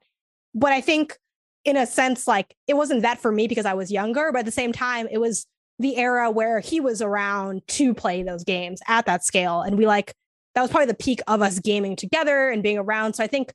But 0.54 0.74
I 0.74 0.82
think 0.82 1.18
in 1.66 1.78
a 1.78 1.86
sense, 1.86 2.28
like 2.28 2.56
it 2.68 2.76
wasn't 2.76 3.02
that 3.04 3.20
for 3.20 3.32
me 3.32 3.48
because 3.48 3.66
I 3.66 3.74
was 3.74 3.92
younger, 3.92 4.32
but 4.32 4.40
at 4.40 4.46
the 4.46 4.52
same 4.52 4.72
time, 4.74 5.08
it 5.12 5.20
was 5.20 5.46
the 5.78 5.98
era 5.98 6.30
where 6.30 6.60
he 6.60 6.80
was 6.80 7.02
around 7.02 7.62
to 7.68 7.94
play 7.94 8.24
those 8.24 8.44
games 8.44 8.82
at 8.88 9.06
that 9.06 9.24
scale. 9.24 9.62
And 9.62 9.78
we 9.78 9.86
like 9.86 10.14
that 10.56 10.62
was 10.62 10.72
probably 10.72 10.88
the 10.88 10.96
peak 10.96 11.22
of 11.28 11.42
us 11.42 11.60
gaming 11.60 11.96
together 11.96 12.50
and 12.50 12.62
being 12.64 12.78
around. 12.78 13.14
So 13.14 13.24
I 13.24 13.28
think 13.28 13.54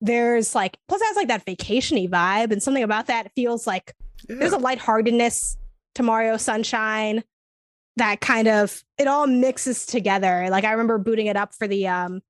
there's 0.00 0.54
like 0.54 0.76
plus 0.88 1.00
it 1.00 1.06
has 1.06 1.16
like 1.16 1.28
that 1.28 1.46
vacationy 1.46 2.08
vibe 2.10 2.50
and 2.50 2.62
something 2.62 2.82
about 2.82 3.06
that 3.06 3.30
feels 3.34 3.66
like 3.66 3.94
yeah. 4.28 4.36
there's 4.36 4.52
a 4.52 4.58
lightheartedness 4.58 5.56
to 5.94 6.02
Mario 6.02 6.36
Sunshine 6.36 7.22
that 7.96 8.20
kind 8.20 8.48
of 8.48 8.82
it 8.98 9.06
all 9.06 9.26
mixes 9.26 9.86
together. 9.86 10.48
Like 10.50 10.64
I 10.64 10.72
remember 10.72 10.98
booting 10.98 11.26
it 11.26 11.36
up 11.36 11.54
for 11.54 11.66
the 11.66 11.86
um 11.86 12.22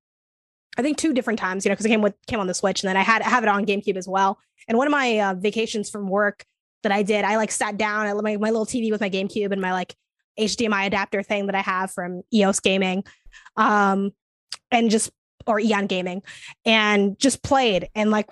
I 0.76 0.82
think 0.82 0.98
two 0.98 1.12
different 1.12 1.38
times, 1.38 1.64
you 1.64 1.68
know, 1.68 1.74
because 1.74 1.86
it 1.86 1.90
came 1.90 2.02
with 2.02 2.14
came 2.26 2.40
on 2.40 2.46
the 2.46 2.54
Switch 2.54 2.82
and 2.82 2.88
then 2.88 2.96
I 2.96 3.02
had 3.02 3.22
I 3.22 3.28
have 3.28 3.42
it 3.42 3.48
on 3.48 3.64
GameCube 3.64 3.96
as 3.96 4.08
well. 4.08 4.38
And 4.68 4.78
one 4.78 4.86
of 4.86 4.90
my 4.90 5.18
uh, 5.18 5.34
vacations 5.34 5.90
from 5.90 6.08
work 6.08 6.44
that 6.82 6.92
I 6.92 7.02
did, 7.02 7.24
I 7.24 7.36
like 7.36 7.50
sat 7.50 7.76
down 7.76 8.06
at 8.06 8.16
my, 8.16 8.36
my 8.36 8.50
little 8.50 8.66
TV 8.66 8.90
with 8.90 9.00
my 9.00 9.10
GameCube 9.10 9.52
and 9.52 9.60
my 9.60 9.72
like 9.72 9.94
HDMI 10.38 10.86
adapter 10.86 11.22
thing 11.22 11.46
that 11.46 11.54
I 11.54 11.60
have 11.60 11.90
from 11.90 12.22
EOS 12.32 12.60
Gaming, 12.60 13.04
um, 13.56 14.12
and 14.70 14.90
just 14.90 15.10
or 15.46 15.60
Eon 15.60 15.86
Gaming, 15.86 16.22
and 16.64 17.18
just 17.18 17.42
played 17.42 17.88
and 17.94 18.10
like 18.10 18.28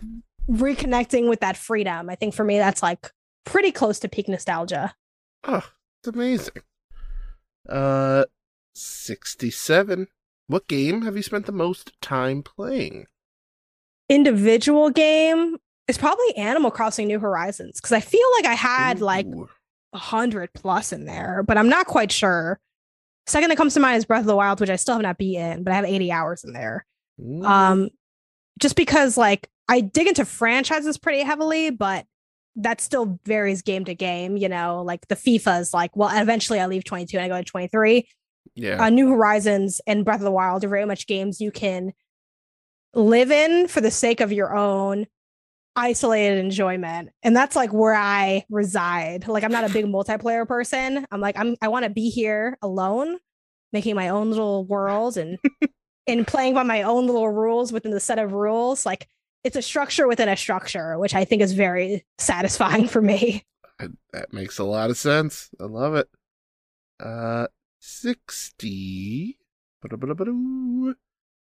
reconnecting 0.51 1.29
with 1.29 1.41
that 1.41 1.57
freedom. 1.57 2.11
I 2.11 2.15
think 2.15 2.35
for 2.35 2.45
me 2.45 2.59
that's 2.59 2.83
like 2.83 3.11
pretty 3.45 3.73
close 3.73 3.99
to 4.01 4.09
peak 4.09 4.29
nostalgia. 4.29 4.95
Oh, 5.45 5.67
it's 6.01 6.09
amazing. 6.09 6.55
Uh 7.69 8.25
67. 8.75 10.09
What 10.47 10.69
game 10.69 11.03
have 11.03 11.17
you 11.17 11.23
spent 11.23 11.47
the 11.47 11.53
most 11.53 11.93
time 12.01 12.43
playing? 12.43 13.07
individual 14.09 14.91
game 14.91 15.57
is 15.89 15.99
probably 15.99 16.37
Animal 16.37 16.71
Crossing 16.71 17.09
New 17.09 17.19
Horizons 17.19 17.81
because 17.81 17.93
I 17.93 18.01
feel 18.01 18.27
like 18.37 18.45
I 18.45 18.55
had 18.55 19.01
like 19.01 19.27
Ooh. 19.27 19.49
a 19.93 19.99
hundred 19.99 20.53
plus 20.55 20.93
in 20.93 21.07
there, 21.07 21.43
but 21.47 21.57
I'm 21.57 21.69
not 21.69 21.87
quite 21.87 22.13
sure. 22.13 22.61
Second 23.27 23.51
that 23.51 23.57
comes 23.57 23.75
to 23.75 23.81
mind 23.81 23.97
is 23.99 24.05
Breath 24.05 24.21
of 24.21 24.27
the 24.27 24.37
Wild, 24.37 24.61
which 24.61 24.71
I 24.71 24.77
still 24.77 24.95
have 24.95 25.03
not 25.03 25.19
beaten, 25.19 25.63
but 25.63 25.73
I 25.73 25.77
have 25.77 25.85
80 25.85 26.13
hours 26.13 26.45
in 26.45 26.53
there. 26.53 26.85
Ooh. 27.21 27.45
Um, 27.45 27.89
just 28.61 28.77
because 28.77 29.17
like 29.17 29.49
I 29.69 29.81
dig 29.81 30.09
into 30.09 30.25
franchises 30.25 30.99
pretty 30.99 31.23
heavily, 31.23 31.71
but 31.71 32.07
that 32.57 32.81
still 32.81 33.19
varies 33.25 33.63
game 33.63 33.85
to 33.87 33.95
game. 33.95 34.37
You 34.37 34.49
know, 34.49 34.83
like 34.83 35.09
the 35.09 35.17
FIFA's 35.17 35.73
like, 35.73 35.97
well, 35.97 36.11
eventually 36.13 36.61
I 36.61 36.67
leave 36.67 36.85
22 36.85 37.17
and 37.17 37.25
I 37.25 37.29
go 37.29 37.43
to 37.43 37.45
23. 37.45 38.07
yeah. 38.55 38.83
Uh, 38.83 38.91
New 38.91 39.09
Horizons 39.09 39.81
and 39.87 40.05
Breath 40.05 40.21
of 40.21 40.25
the 40.25 40.31
Wild 40.31 40.65
are 40.65 40.69
very 40.69 40.85
much 40.85 41.07
games 41.07 41.41
you 41.41 41.51
can 41.51 41.93
live 42.95 43.31
in 43.31 43.69
for 43.69 43.81
the 43.81 43.91
sake 43.91 44.21
of 44.21 44.33
your 44.33 44.55
own 44.55 45.07
isolated 45.75 46.39
enjoyment. 46.39 47.11
And 47.23 47.35
that's 47.35 47.57
like 47.57 47.73
where 47.73 47.95
I 47.95 48.45
reside. 48.51 49.27
Like 49.27 49.45
I'm 49.45 49.53
not 49.53 49.69
a 49.69 49.73
big 49.73 49.87
multiplayer 49.87 50.47
person. 50.47 51.07
I'm 51.11 51.21
like, 51.21 51.39
I'm 51.39 51.57
I 51.63 51.69
want 51.69 51.85
to 51.85 51.91
be 51.91 52.11
here 52.11 52.59
alone, 52.63 53.19
making 53.73 53.95
my 53.95 54.09
own 54.09 54.31
little 54.31 54.67
world 54.67 55.17
and 55.17 55.39
and 56.07 56.27
playing 56.27 56.55
by 56.55 56.63
my 56.63 56.83
own 56.83 57.07
little 57.07 57.29
rules 57.29 57.73
within 57.73 57.93
the 57.93 58.01
set 58.01 58.19
of 58.19 58.33
rules. 58.33 58.85
Like 58.85 59.09
it's 59.45 59.57
a 59.57 59.63
structure 59.63 60.07
within 60.07 60.29
a 60.29 60.37
structure, 60.37 60.99
which 60.99 61.15
I 61.15 61.25
think 61.25 61.43
is 61.43 61.53
very 61.53 62.05
satisfying 62.19 62.89
for 62.89 63.03
me. 63.03 63.45
That 64.13 64.33
makes 64.33 64.59
a 64.59 64.65
lot 64.65 64.91
of 64.91 64.97
sense. 64.97 65.51
I 65.61 65.65
love 65.65 65.95
it. 65.95 66.09
Uh, 67.01 67.49
60. 67.81 69.39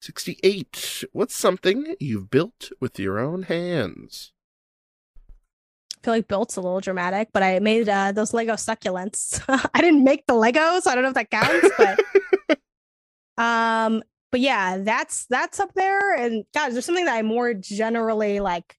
68. 0.02 1.04
What's 1.12 1.36
something 1.36 1.96
you've 2.00 2.30
built 2.30 2.72
with 2.80 2.98
your 2.98 3.20
own 3.20 3.44
hands? 3.44 4.32
I 5.28 6.06
feel 6.06 6.14
like 6.16 6.28
built's 6.28 6.56
a 6.56 6.62
little 6.62 6.80
dramatic, 6.80 7.30
but 7.32 7.44
I 7.44 7.60
made 7.60 7.88
uh, 7.88 8.12
those 8.12 8.34
Lego 8.34 8.54
succulents. 8.54 9.44
I 9.74 9.82
didn't 9.82 10.04
make 10.04 10.26
the 10.26 10.34
Legos, 10.34 10.84
so 10.84 10.92
I 10.92 10.96
don't 10.96 11.04
know 11.04 11.10
if 11.10 11.16
that 11.16 11.30
counts, 11.30 11.70
but 11.78 12.60
um, 13.44 14.02
but 14.32 14.40
yeah, 14.40 14.78
that's 14.80 15.26
that's 15.30 15.60
up 15.60 15.74
there. 15.76 16.14
And 16.16 16.44
guys, 16.54 16.74
there's 16.74 16.86
something 16.86 17.06
that 17.06 17.16
I 17.18 17.22
more 17.22 17.54
generally 17.54 18.40
like 18.40 18.76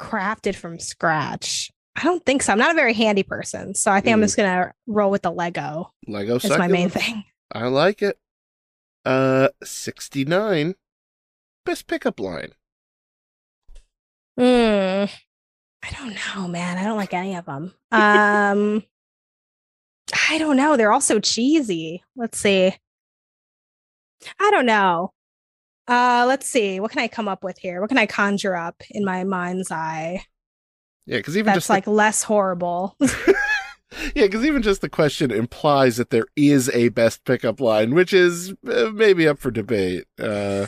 crafted 0.00 0.54
from 0.54 0.78
scratch. 0.78 1.70
I 1.96 2.04
don't 2.04 2.24
think 2.24 2.42
so. 2.42 2.52
I'm 2.52 2.58
not 2.58 2.70
a 2.70 2.74
very 2.74 2.94
handy 2.94 3.22
person, 3.22 3.74
so 3.74 3.90
I 3.90 4.00
think 4.00 4.14
I'm 4.14 4.20
Mm. 4.20 4.24
just 4.24 4.36
gonna 4.36 4.72
roll 4.86 5.10
with 5.10 5.22
the 5.22 5.30
Lego. 5.32 5.92
Lego 6.06 6.38
That's 6.38 6.56
my 6.58 6.68
main 6.68 6.88
thing. 6.88 7.24
I 7.52 7.66
like 7.66 8.00
it. 8.02 8.18
Uh, 9.04 9.48
69. 9.62 10.74
Best 11.66 11.86
pickup 11.86 12.20
line. 12.20 12.52
Hmm. 14.38 15.04
I 15.82 15.90
don't 15.98 16.14
know, 16.36 16.46
man. 16.48 16.78
I 16.78 16.84
don't 16.84 16.96
like 16.96 17.12
any 17.14 17.34
of 17.36 17.46
them. 17.46 17.74
Um, 17.90 18.84
I 20.30 20.38
don't 20.38 20.56
know. 20.56 20.76
They're 20.76 20.92
all 20.92 21.00
so 21.00 21.18
cheesy. 21.20 22.02
Let's 22.16 22.38
see. 22.38 22.74
I 24.38 24.50
don't 24.50 24.66
know. 24.66 25.12
Uh, 25.88 26.24
let's 26.28 26.46
see. 26.48 26.78
What 26.80 26.90
can 26.92 27.00
I 27.00 27.08
come 27.08 27.28
up 27.28 27.42
with 27.42 27.58
here? 27.58 27.80
What 27.80 27.88
can 27.88 27.98
I 27.98 28.06
conjure 28.06 28.54
up 28.56 28.82
in 28.90 29.04
my 29.04 29.24
mind's 29.24 29.70
eye 29.72 30.24
Yeah, 31.06 31.16
because 31.18 31.36
even 31.36 31.46
that's 31.46 31.56
just 31.56 31.66
the- 31.68 31.72
like 31.74 31.86
less 31.86 32.22
horrible? 32.22 32.96
yeah, 33.00 34.26
because 34.26 34.44
even 34.44 34.62
just 34.62 34.80
the 34.82 34.88
question 34.88 35.30
implies 35.30 35.96
that 35.96 36.10
there 36.10 36.26
is 36.36 36.68
a 36.70 36.90
best 36.90 37.24
pickup 37.24 37.60
line, 37.60 37.94
which 37.94 38.12
is 38.12 38.52
uh, 38.70 38.90
maybe 38.94 39.26
up 39.26 39.38
for 39.38 39.50
debate. 39.50 40.04
Uh, 40.18 40.66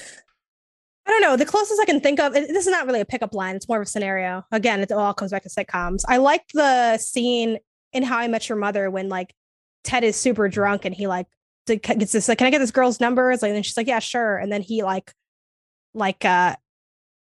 I 1.07 1.11
don't 1.11 1.21
know. 1.23 1.37
The 1.37 1.47
closest 1.47 1.81
I 1.81 1.85
can 1.85 2.01
think 2.01 2.19
of, 2.21 2.35
it- 2.35 2.49
this 2.49 2.67
is 2.67 2.71
not 2.73 2.87
really 2.87 3.01
a 3.01 3.05
pickup 3.05 3.35
line. 3.35 3.55
It's 3.55 3.69
more 3.69 3.79
of 3.81 3.87
a 3.87 3.91
scenario. 3.91 4.45
Again, 4.51 4.81
it 4.81 4.91
all 4.91 5.15
comes 5.15 5.31
back 5.31 5.43
to 5.45 5.49
sitcoms. 5.49 6.03
I 6.09 6.17
like 6.17 6.43
the 6.55 6.99
scene 6.99 7.59
in 7.93 8.03
How 8.03 8.19
I 8.19 8.27
Met 8.29 8.49
Your 8.49 8.59
Mother 8.59 8.91
when 8.91 9.09
like 9.09 9.35
Ted 9.85 10.03
is 10.05 10.17
super 10.17 10.49
drunk 10.49 10.85
and 10.85 10.95
he 10.95 11.07
like 11.07 11.27
to- 11.67 11.77
gets 11.77 12.13
this 12.13 12.29
like, 12.29 12.39
can 12.39 12.47
I 12.47 12.51
get 12.51 12.59
this 12.59 12.71
girl's 12.71 13.01
numbers? 13.01 13.43
Like, 13.43 13.53
and 13.53 13.65
she's 13.65 13.77
like, 13.77 13.87
yeah, 13.87 13.99
sure. 13.99 14.37
And 14.39 14.51
then 14.53 14.63
he 14.63 14.83
like, 14.83 15.13
like, 15.95 16.25
uh, 16.25 16.57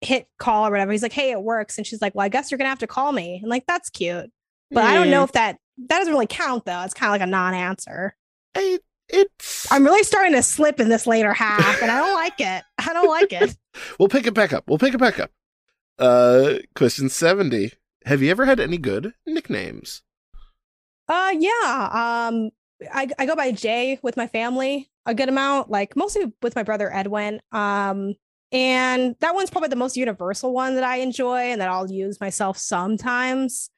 hit 0.00 0.26
call 0.38 0.66
or 0.66 0.70
whatever. 0.70 0.90
He's 0.92 1.02
like, 1.02 1.12
hey, 1.12 1.30
it 1.30 1.42
works. 1.42 1.78
And 1.78 1.86
she's 1.86 2.02
like, 2.02 2.14
well, 2.14 2.24
I 2.24 2.28
guess 2.28 2.50
you're 2.50 2.58
gonna 2.58 2.68
have 2.70 2.78
to 2.80 2.86
call 2.86 3.12
me. 3.12 3.38
And 3.40 3.48
like, 3.50 3.64
that's 3.66 3.90
cute. 3.90 4.30
But 4.70 4.84
I 4.84 4.94
don't 4.94 5.10
know 5.10 5.22
if 5.22 5.32
that 5.32 5.58
that 5.88 5.98
doesn't 5.98 6.12
really 6.12 6.26
count 6.26 6.64
though. 6.64 6.80
It's 6.82 6.94
kind 6.94 7.10
of 7.10 7.12
like 7.20 7.26
a 7.26 7.30
non-answer. 7.30 8.16
I- 8.56 8.78
it's. 9.08 9.70
I'm 9.70 9.84
really 9.84 10.04
starting 10.04 10.32
to 10.32 10.42
slip 10.42 10.80
in 10.80 10.88
this 10.88 11.06
later 11.06 11.34
half, 11.34 11.82
and 11.82 11.90
I 11.90 11.98
don't 11.98 12.14
like 12.14 12.40
it. 12.40 12.62
I 12.78 12.92
don't 12.94 13.08
like 13.08 13.32
it. 13.32 13.56
We'll 13.98 14.08
pick 14.08 14.26
it 14.26 14.32
back 14.34 14.52
up. 14.54 14.64
We'll 14.66 14.78
pick 14.78 14.94
it 14.94 14.98
back 14.98 15.18
up. 15.18 15.30
Uh, 15.98 16.54
question 16.74 17.08
70. 17.10 17.72
Have 18.06 18.22
you 18.22 18.30
ever 18.30 18.44
had 18.46 18.60
any 18.60 18.76
good 18.78 19.12
nicknames? 19.26 20.02
Uh 21.08 21.34
yeah. 21.38 22.28
Um 22.28 22.50
I 22.92 23.08
I 23.18 23.26
go 23.26 23.36
by 23.36 23.52
Jay 23.52 23.98
with 24.02 24.16
my 24.16 24.26
family 24.26 24.90
a 25.06 25.14
good 25.14 25.28
amount, 25.28 25.70
like 25.70 25.96
mostly 25.96 26.32
with 26.42 26.54
my 26.56 26.62
brother 26.62 26.92
Edwin. 26.92 27.40
Um 27.52 28.14
and 28.52 29.16
that 29.20 29.34
one's 29.34 29.50
probably 29.50 29.68
the 29.70 29.76
most 29.76 29.96
universal 29.96 30.52
one 30.52 30.74
that 30.74 30.84
I 30.84 30.96
enjoy 30.96 31.38
and 31.52 31.60
that 31.60 31.68
I'll 31.68 31.90
use 31.90 32.20
myself 32.20 32.56
sometimes. 32.58 33.70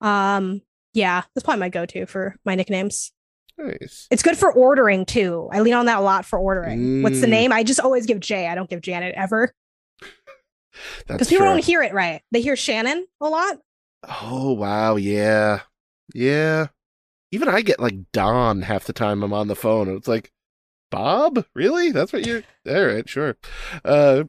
Um 0.00 0.62
yeah, 0.94 1.22
that's 1.34 1.44
probably 1.44 1.60
my 1.60 1.68
go-to 1.68 2.06
for 2.06 2.36
my 2.44 2.54
nicknames. 2.54 3.12
Nice. 3.58 4.06
It's 4.10 4.22
good 4.22 4.36
for 4.36 4.52
ordering 4.52 5.04
too. 5.04 5.48
I 5.52 5.60
lean 5.60 5.74
on 5.74 5.86
that 5.86 5.98
a 5.98 6.02
lot 6.02 6.24
for 6.24 6.38
ordering. 6.38 7.02
What's 7.02 7.20
the 7.20 7.26
Mm. 7.26 7.30
name? 7.30 7.52
I 7.52 7.64
just 7.64 7.80
always 7.80 8.06
give 8.06 8.20
Jay. 8.20 8.46
I 8.48 8.54
don't 8.54 8.70
give 8.70 8.80
Janet 8.80 9.14
ever 9.16 9.52
That's 10.00 11.04
because 11.08 11.28
people 11.28 11.44
true. 11.44 11.54
don't 11.54 11.64
hear 11.64 11.82
it 11.82 11.92
right. 11.92 12.22
They 12.30 12.40
hear 12.40 12.54
Shannon 12.56 13.06
a 13.20 13.28
lot. 13.28 13.58
Oh, 14.22 14.52
wow. 14.52 14.94
Yeah. 14.96 15.62
Yeah. 16.14 16.68
Even 17.30 17.48
I 17.48 17.62
get 17.62 17.80
like 17.80 18.10
Don 18.12 18.62
half 18.62 18.84
the 18.84 18.92
time 18.92 19.22
I'm 19.22 19.32
on 19.32 19.48
the 19.48 19.56
phone. 19.56 19.94
It's 19.94 20.08
like, 20.08 20.32
Bob? 20.90 21.44
Really? 21.54 21.90
That's 21.92 22.12
what 22.12 22.26
you're. 22.26 22.42
All 22.66 22.86
right, 22.86 23.08
sure. 23.08 23.36
Uh, 23.84 24.24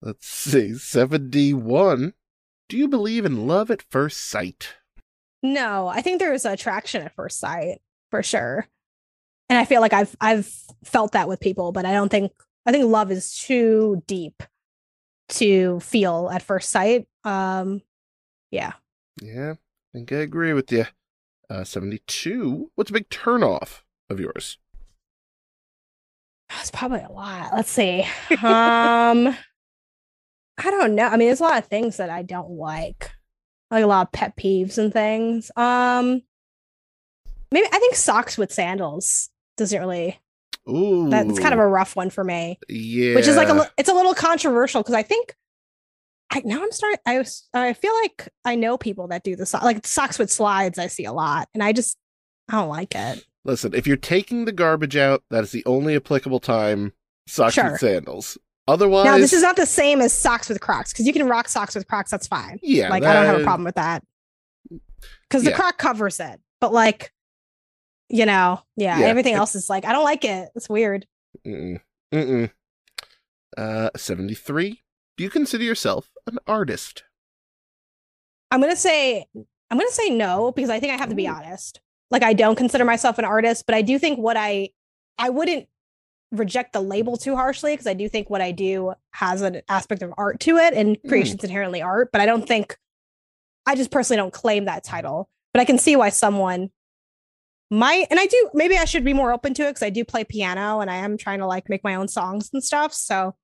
let's 0.00 0.26
see. 0.26 0.74
71. 0.74 2.14
Do 2.68 2.76
you 2.78 2.88
believe 2.88 3.26
in 3.26 3.46
love 3.46 3.70
at 3.70 3.82
first 3.82 4.20
sight? 4.20 4.76
No, 5.42 5.88
I 5.88 6.00
think 6.00 6.18
there's 6.20 6.44
attraction 6.44 7.02
at 7.02 7.14
first 7.14 7.38
sight 7.38 7.80
for 8.10 8.22
sure. 8.22 8.66
And 9.48 9.58
I 9.58 9.64
feel 9.64 9.80
like 9.80 9.92
I've 9.92 10.16
I've 10.20 10.50
felt 10.84 11.12
that 11.12 11.28
with 11.28 11.40
people, 11.40 11.72
but 11.72 11.84
I 11.84 11.92
don't 11.92 12.08
think 12.08 12.32
I 12.64 12.72
think 12.72 12.86
love 12.86 13.10
is 13.10 13.34
too 13.36 14.02
deep 14.06 14.42
to 15.30 15.80
feel 15.80 16.30
at 16.32 16.42
first 16.42 16.70
sight. 16.70 17.06
Um 17.24 17.82
yeah. 18.50 18.72
Yeah, 19.20 19.52
I 19.52 19.92
think 19.92 20.12
I 20.12 20.16
agree 20.16 20.52
with 20.52 20.70
you. 20.72 20.86
Uh, 21.52 21.64
72. 21.64 22.70
What's 22.76 22.88
a 22.88 22.94
big 22.94 23.10
turnoff 23.10 23.82
of 24.08 24.18
yours? 24.18 24.56
That's 26.48 26.70
probably 26.70 27.00
a 27.00 27.12
lot. 27.12 27.50
Let's 27.54 27.70
see. 27.70 28.06
Um 28.30 29.36
I 30.58 30.70
don't 30.70 30.94
know. 30.94 31.06
I 31.06 31.16
mean, 31.18 31.28
there's 31.28 31.40
a 31.40 31.44
lot 31.44 31.58
of 31.58 31.66
things 31.66 31.98
that 31.98 32.08
I 32.08 32.22
don't 32.22 32.52
like. 32.52 33.10
Like 33.70 33.84
a 33.84 33.86
lot 33.86 34.06
of 34.06 34.12
pet 34.12 34.34
peeves 34.34 34.78
and 34.78 34.90
things. 34.92 35.50
Um 35.54 36.22
maybe 37.50 37.68
I 37.70 37.78
think 37.78 37.96
socks 37.96 38.38
with 38.38 38.50
sandals 38.50 39.28
doesn't 39.58 39.78
really 39.78 40.18
Ooh. 40.70 41.10
that's 41.10 41.38
kind 41.38 41.52
of 41.52 41.60
a 41.60 41.66
rough 41.66 41.96
one 41.96 42.08
for 42.08 42.24
me. 42.24 42.58
Yeah. 42.70 43.14
which 43.14 43.28
is 43.28 43.36
like 43.36 43.48
a 43.50 43.70
it's 43.76 43.90
a 43.90 43.94
little 43.94 44.14
controversial 44.14 44.82
because 44.82 44.94
I 44.94 45.02
think 45.02 45.36
I 46.34 46.40
now 46.44 46.62
I'm 46.62 46.72
starting 46.72 46.98
I 47.06 47.18
was 47.18 47.48
I 47.52 47.72
feel 47.74 47.92
like 48.02 48.28
I 48.44 48.54
know 48.54 48.78
people 48.78 49.08
that 49.08 49.22
do 49.22 49.36
the 49.36 49.44
so- 49.46 49.58
like 49.62 49.86
socks 49.86 50.18
with 50.18 50.32
slides 50.32 50.78
I 50.78 50.86
see 50.86 51.04
a 51.04 51.12
lot 51.12 51.48
and 51.54 51.62
I 51.62 51.72
just 51.72 51.96
I 52.48 52.54
don't 52.54 52.68
like 52.68 52.94
it. 52.94 53.24
Listen, 53.44 53.74
if 53.74 53.86
you're 53.86 53.96
taking 53.96 54.44
the 54.44 54.52
garbage 54.52 54.96
out, 54.96 55.22
that 55.30 55.42
is 55.44 55.52
the 55.52 55.64
only 55.66 55.96
applicable 55.96 56.40
time 56.40 56.92
socks 57.26 57.54
Sure. 57.54 57.72
with 57.72 57.80
sandals. 57.80 58.38
Otherwise, 58.68 59.04
Now 59.04 59.18
this 59.18 59.32
is 59.32 59.42
not 59.42 59.56
the 59.56 59.66
same 59.66 60.00
as 60.00 60.12
socks 60.12 60.48
with 60.48 60.60
Crocs 60.60 60.92
because 60.92 61.06
you 61.06 61.12
can 61.12 61.26
rock 61.28 61.48
socks 61.48 61.74
with 61.74 61.86
Crocs 61.88 62.10
that's 62.10 62.28
fine. 62.28 62.58
yeah, 62.62 62.88
like 62.88 63.02
I 63.04 63.12
don't 63.12 63.26
have 63.26 63.40
a 63.40 63.44
problem 63.44 63.64
with 63.64 63.74
that 63.74 64.02
because 65.28 65.42
the 65.44 65.50
Yeah. 65.50 65.56
Croc 65.56 65.78
covers 65.78 66.18
it, 66.20 66.40
but 66.60 66.72
like 66.72 67.12
you 68.08 68.24
know 68.26 68.60
yeah, 68.76 68.98
Yeah, 69.00 69.06
everything 69.06 69.34
else 69.34 69.54
is 69.54 69.68
like 69.68 69.84
I 69.84 69.92
don't 69.92 70.04
like 70.04 70.24
it. 70.24 70.48
It's 70.54 70.68
weird. 70.68 71.06
Mm-mm. 71.46 71.80
Mm-mm. 72.14 72.50
Uh, 73.56 73.90
73. 73.96 74.80
Do 75.16 75.24
you 75.24 75.30
consider 75.30 75.64
yourself 75.64 76.10
an 76.26 76.38
artist? 76.46 77.04
I'm 78.50 78.60
gonna 78.60 78.76
say 78.76 79.26
I'm 79.34 79.78
gonna 79.78 79.90
say 79.90 80.10
no 80.10 80.52
because 80.52 80.70
I 80.70 80.80
think 80.80 80.92
I 80.92 80.96
have 80.96 81.08
to 81.08 81.14
be 81.14 81.26
honest. 81.26 81.80
Like 82.10 82.22
I 82.22 82.34
don't 82.34 82.56
consider 82.56 82.84
myself 82.84 83.18
an 83.18 83.24
artist, 83.24 83.64
but 83.66 83.74
I 83.74 83.82
do 83.82 83.98
think 83.98 84.18
what 84.18 84.36
I 84.36 84.70
I 85.18 85.30
wouldn't 85.30 85.68
reject 86.30 86.72
the 86.72 86.80
label 86.80 87.16
too 87.16 87.36
harshly 87.36 87.72
because 87.72 87.86
I 87.86 87.94
do 87.94 88.08
think 88.08 88.30
what 88.30 88.40
I 88.40 88.52
do 88.52 88.94
has 89.12 89.42
an 89.42 89.60
aspect 89.68 90.02
of 90.02 90.12
art 90.16 90.40
to 90.40 90.56
it 90.56 90.74
and 90.74 90.96
mm. 90.96 91.08
creation's 91.08 91.44
inherently 91.44 91.82
art, 91.82 92.10
but 92.12 92.20
I 92.20 92.26
don't 92.26 92.46
think 92.46 92.76
I 93.66 93.74
just 93.74 93.90
personally 93.90 94.16
don't 94.16 94.32
claim 94.32 94.64
that 94.64 94.84
title. 94.84 95.28
But 95.52 95.60
I 95.60 95.64
can 95.66 95.78
see 95.78 95.96
why 95.96 96.08
someone 96.08 96.70
might 97.70 98.06
and 98.10 98.18
I 98.20 98.26
do 98.26 98.50
maybe 98.52 98.76
I 98.76 98.84
should 98.84 99.04
be 99.04 99.14
more 99.14 99.32
open 99.32 99.54
to 99.54 99.62
it 99.62 99.70
because 99.70 99.82
I 99.82 99.90
do 99.90 100.04
play 100.04 100.24
piano 100.24 100.80
and 100.80 100.90
I 100.90 100.96
am 100.96 101.16
trying 101.16 101.38
to 101.38 101.46
like 101.46 101.68
make 101.68 101.84
my 101.84 101.94
own 101.94 102.08
songs 102.08 102.50
and 102.52 102.62
stuff. 102.62 102.92
So 102.92 103.34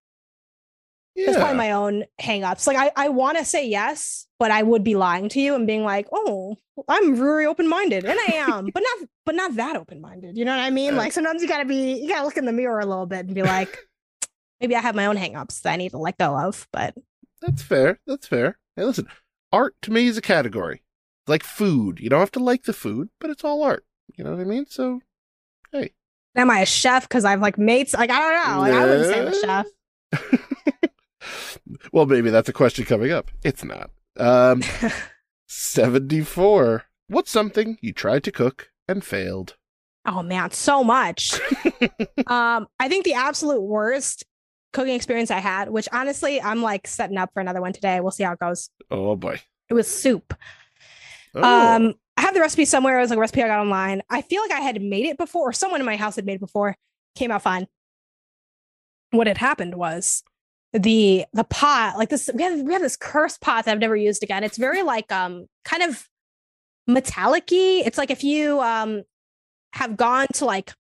That's 1.26 1.38
probably 1.38 1.56
my 1.56 1.72
own 1.72 2.04
hangups. 2.20 2.66
Like 2.66 2.76
I, 2.76 2.90
I 2.96 3.08
want 3.08 3.38
to 3.38 3.44
say 3.44 3.66
yes, 3.66 4.26
but 4.38 4.50
I 4.50 4.62
would 4.62 4.84
be 4.84 4.94
lying 4.94 5.28
to 5.30 5.40
you 5.40 5.54
and 5.54 5.66
being 5.66 5.84
like, 5.84 6.06
oh, 6.12 6.56
I'm 6.88 7.16
very 7.16 7.46
open 7.46 7.68
minded, 7.68 8.04
and 8.04 8.18
I 8.28 8.34
am, 8.34 8.66
but 8.72 8.82
not, 8.82 9.08
but 9.26 9.34
not 9.34 9.56
that 9.56 9.76
open 9.76 10.00
minded. 10.00 10.36
You 10.36 10.44
know 10.44 10.56
what 10.56 10.62
I 10.62 10.70
mean? 10.70 10.92
Yeah. 10.92 10.98
Like 10.98 11.12
sometimes 11.12 11.42
you 11.42 11.48
gotta 11.48 11.64
be, 11.64 11.94
you 11.94 12.08
gotta 12.08 12.24
look 12.24 12.36
in 12.36 12.44
the 12.44 12.52
mirror 12.52 12.80
a 12.80 12.86
little 12.86 13.06
bit 13.06 13.26
and 13.26 13.34
be 13.34 13.42
like, 13.42 13.78
maybe 14.60 14.76
I 14.76 14.80
have 14.80 14.94
my 14.94 15.06
own 15.06 15.16
hangups 15.16 15.62
that 15.62 15.72
I 15.72 15.76
need 15.76 15.90
to 15.90 15.98
let 15.98 16.18
go 16.18 16.36
of. 16.36 16.68
But 16.72 16.94
That's 17.40 17.62
fair. 17.62 17.98
That's 18.06 18.26
fair. 18.26 18.58
Hey, 18.76 18.84
listen, 18.84 19.08
art 19.52 19.74
to 19.82 19.90
me 19.90 20.06
is 20.06 20.16
a 20.16 20.22
category. 20.22 20.82
Like 21.26 21.42
food. 21.42 22.00
You 22.00 22.08
don't 22.08 22.20
have 22.20 22.30
to 22.32 22.42
like 22.42 22.64
the 22.64 22.72
food, 22.72 23.10
but 23.20 23.30
it's 23.30 23.44
all 23.44 23.62
art. 23.62 23.84
You 24.16 24.24
know 24.24 24.30
what 24.30 24.40
I 24.40 24.44
mean? 24.44 24.66
So, 24.66 25.00
hey. 25.72 25.90
am 26.34 26.50
I 26.50 26.60
a 26.60 26.66
chef? 26.66 27.06
Because 27.06 27.24
I've 27.24 27.42
like 27.42 27.58
mates. 27.58 27.92
Like 27.92 28.10
I 28.10 28.20
don't 28.20 28.48
know. 28.48 28.60
Like, 28.60 28.72
I 28.72 28.84
wouldn't 28.84 29.06
say 29.06 29.20
I'm 29.20 29.28
a 29.28 29.40
chef. 29.40 29.66
well, 31.92 32.06
maybe 32.06 32.30
that's 32.30 32.48
a 32.48 32.52
question 32.52 32.84
coming 32.84 33.12
up. 33.12 33.30
It's 33.42 33.64
not. 33.64 33.90
Um, 34.18 34.62
74. 35.46 36.84
What's 37.08 37.30
something 37.30 37.78
you 37.80 37.92
tried 37.92 38.24
to 38.24 38.32
cook 38.32 38.70
and 38.88 39.04
failed? 39.04 39.56
Oh 40.06 40.22
man, 40.22 40.50
so 40.52 40.82
much. 40.84 41.38
um, 42.26 42.66
I 42.80 42.88
think 42.88 43.04
the 43.04 43.14
absolute 43.14 43.60
worst 43.60 44.24
cooking 44.72 44.94
experience 44.94 45.30
I 45.30 45.38
had, 45.38 45.70
which 45.70 45.88
honestly, 45.92 46.40
I'm 46.40 46.62
like 46.62 46.86
setting 46.86 47.18
up 47.18 47.30
for 47.32 47.40
another 47.40 47.60
one 47.60 47.72
today. 47.72 48.00
We'll 48.00 48.10
see 48.10 48.24
how 48.24 48.32
it 48.32 48.38
goes. 48.38 48.70
Oh, 48.90 49.16
boy. 49.16 49.40
It 49.68 49.74
was 49.74 49.86
soup. 49.88 50.34
Oh, 51.34 51.42
Um, 51.42 51.94
I 52.16 52.22
have 52.22 52.34
the 52.34 52.40
recipe 52.40 52.64
somewhere. 52.64 52.98
It 52.98 53.02
was 53.02 53.10
like 53.10 53.18
a 53.18 53.20
recipe 53.20 53.42
I 53.42 53.48
got 53.48 53.60
online. 53.60 54.02
I 54.10 54.22
feel 54.22 54.42
like 54.42 54.50
I 54.52 54.60
had 54.60 54.80
made 54.80 55.06
it 55.06 55.18
before, 55.18 55.50
or 55.50 55.52
someone 55.52 55.80
in 55.80 55.86
my 55.86 55.96
house 55.96 56.16
had 56.16 56.26
made 56.26 56.34
it 56.36 56.40
before. 56.40 56.76
Came 57.14 57.30
out 57.30 57.42
fine. 57.42 57.66
What 59.10 59.26
had 59.26 59.38
happened 59.38 59.74
was 59.74 60.22
the 60.72 61.24
the 61.32 61.44
pot, 61.44 61.96
like 61.96 62.10
this, 62.10 62.28
we 62.34 62.42
have 62.42 62.60
we 62.60 62.72
have 62.72 62.82
this 62.82 62.96
cursed 62.96 63.40
pot 63.40 63.64
that 63.64 63.72
I've 63.72 63.78
never 63.78 63.96
used 63.96 64.22
again. 64.22 64.44
It's 64.44 64.58
very 64.58 64.82
like 64.82 65.10
um 65.10 65.46
kind 65.64 65.82
of 65.82 66.06
metallic-y. 66.86 67.82
It's 67.84 67.98
like 67.98 68.10
if 68.10 68.22
you 68.24 68.60
um 68.60 69.02
have 69.72 69.96
gone 69.96 70.26
to 70.34 70.44
like 70.44 70.72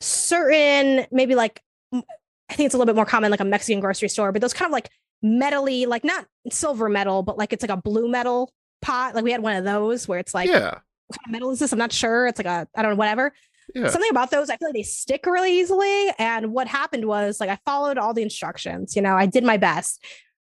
certain 0.00 1.06
maybe 1.10 1.34
like 1.34 1.62
I 1.92 2.54
think 2.54 2.66
it's 2.66 2.74
a 2.74 2.78
little 2.78 2.92
bit 2.92 2.96
more 2.96 3.06
common 3.06 3.30
like 3.30 3.40
a 3.40 3.44
Mexican 3.44 3.80
grocery 3.80 4.08
store, 4.08 4.32
but 4.32 4.40
those 4.40 4.54
kind 4.54 4.68
of 4.68 4.72
like 4.72 4.90
metally, 5.24 5.86
like 5.86 6.04
not 6.04 6.26
silver 6.50 6.88
metal, 6.88 7.22
but 7.22 7.38
like 7.38 7.52
it's 7.52 7.62
like 7.62 7.70
a 7.70 7.80
blue 7.80 8.08
metal 8.08 8.52
pot. 8.82 9.14
Like 9.14 9.24
we 9.24 9.32
had 9.32 9.42
one 9.42 9.56
of 9.56 9.64
those 9.64 10.06
where 10.06 10.18
it's 10.18 10.34
like 10.34 10.48
yeah. 10.48 10.78
what 11.06 11.18
kind 11.18 11.26
of 11.26 11.32
metal 11.32 11.50
is 11.50 11.58
this? 11.58 11.72
I'm 11.72 11.78
not 11.78 11.92
sure. 11.92 12.26
It's 12.26 12.38
like 12.38 12.46
a 12.46 12.68
I 12.74 12.82
don't 12.82 12.92
know, 12.92 12.96
whatever. 12.96 13.32
Yeah. 13.74 13.88
Something 13.88 14.10
about 14.10 14.30
those, 14.30 14.48
I 14.48 14.56
feel 14.56 14.68
like 14.68 14.74
they 14.74 14.82
stick 14.82 15.26
really 15.26 15.58
easily. 15.58 16.10
And 16.18 16.52
what 16.52 16.68
happened 16.68 17.04
was 17.06 17.40
like 17.40 17.50
I 17.50 17.58
followed 17.64 17.98
all 17.98 18.14
the 18.14 18.22
instructions, 18.22 18.96
you 18.96 19.02
know, 19.02 19.16
I 19.16 19.26
did 19.26 19.44
my 19.44 19.56
best, 19.56 20.02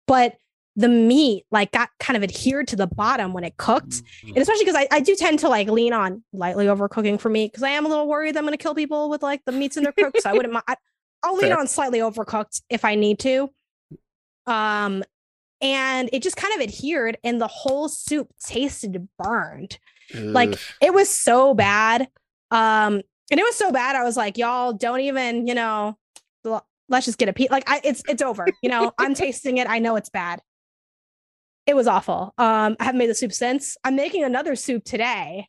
but 0.07 0.35
the 0.75 0.89
meat 0.89 1.45
like 1.51 1.71
got 1.71 1.89
kind 1.99 2.17
of 2.17 2.23
adhered 2.23 2.67
to 2.69 2.75
the 2.75 2.87
bottom 2.87 3.31
when 3.31 3.43
it 3.43 3.57
cooked. 3.57 4.01
And 4.23 4.37
especially 4.37 4.65
because 4.65 4.75
I, 4.75 4.87
I 4.91 4.99
do 5.01 5.15
tend 5.15 5.39
to 5.39 5.49
like 5.49 5.67
lean 5.67 5.93
on 5.93 6.23
lightly 6.33 6.65
overcooking 6.65 7.19
for 7.19 7.29
meat 7.29 7.51
because 7.51 7.63
I 7.63 7.69
am 7.69 7.85
a 7.85 7.89
little 7.89 8.07
worried 8.07 8.35
that 8.35 8.39
I'm 8.39 8.45
going 8.45 8.57
to 8.57 8.61
kill 8.61 8.73
people 8.73 9.09
with 9.09 9.21
like 9.21 9.41
the 9.45 9.51
meats 9.51 9.77
in 9.77 9.83
their 9.83 9.93
cook. 9.93 10.15
So 10.19 10.29
I 10.29 10.33
wouldn't 10.33 10.53
mind. 10.53 10.65
I'll 11.21 11.35
lean 11.35 11.51
Fair. 11.51 11.59
on 11.59 11.67
slightly 11.67 11.99
overcooked 11.99 12.63
if 12.69 12.83
I 12.83 12.95
need 12.95 13.19
to. 13.19 13.49
Um, 14.45 15.03
and 15.61 16.09
it 16.11 16.21
just 16.21 16.35
kind 16.35 16.53
of 16.55 16.61
adhered, 16.61 17.17
and 17.23 17.39
the 17.39 17.47
whole 17.47 17.87
soup 17.87 18.27
tasted 18.45 19.07
burned. 19.17 19.79
like, 20.13 20.59
It 20.81 20.93
was 20.93 21.09
so 21.09 21.53
bad. 21.53 22.09
Um, 22.53 23.01
and 23.31 23.39
it 23.39 23.43
was 23.43 23.55
so 23.55 23.71
bad. 23.71 23.95
I 23.95 24.03
was 24.03 24.15
like, 24.17 24.37
y'all 24.37 24.73
don't 24.73 24.99
even, 25.01 25.47
you 25.47 25.55
know, 25.55 25.97
let's 26.89 27.05
just 27.05 27.17
get 27.17 27.29
a 27.29 27.33
piece. 27.33 27.49
Like, 27.49 27.69
I, 27.69 27.81
it's 27.83 28.03
it's 28.07 28.21
over. 28.21 28.45
You 28.61 28.69
know, 28.69 28.91
I'm 28.99 29.13
tasting 29.25 29.57
it. 29.57 29.67
I 29.69 29.79
know 29.79 29.95
it's 29.95 30.09
bad. 30.09 30.41
It 31.65 31.75
was 31.75 31.87
awful. 31.87 32.33
Um, 32.37 32.75
I 32.79 32.83
haven't 32.83 32.99
made 32.99 33.09
the 33.09 33.15
soup 33.15 33.31
since. 33.33 33.77
I'm 33.83 33.95
making 33.95 34.23
another 34.23 34.55
soup 34.55 34.83
today. 34.83 35.47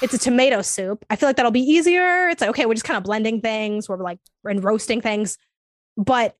It's 0.00 0.14
a 0.14 0.18
tomato 0.18 0.62
soup. 0.62 1.04
I 1.10 1.16
feel 1.16 1.28
like 1.28 1.36
that'll 1.36 1.50
be 1.50 1.60
easier. 1.60 2.28
It's 2.28 2.40
like, 2.40 2.50
okay, 2.50 2.66
we're 2.66 2.74
just 2.74 2.86
kind 2.86 2.96
of 2.96 3.04
blending 3.04 3.40
things, 3.40 3.88
we're 3.88 3.98
like 4.02 4.18
and 4.44 4.62
roasting 4.64 5.00
things. 5.00 5.36
But 5.96 6.36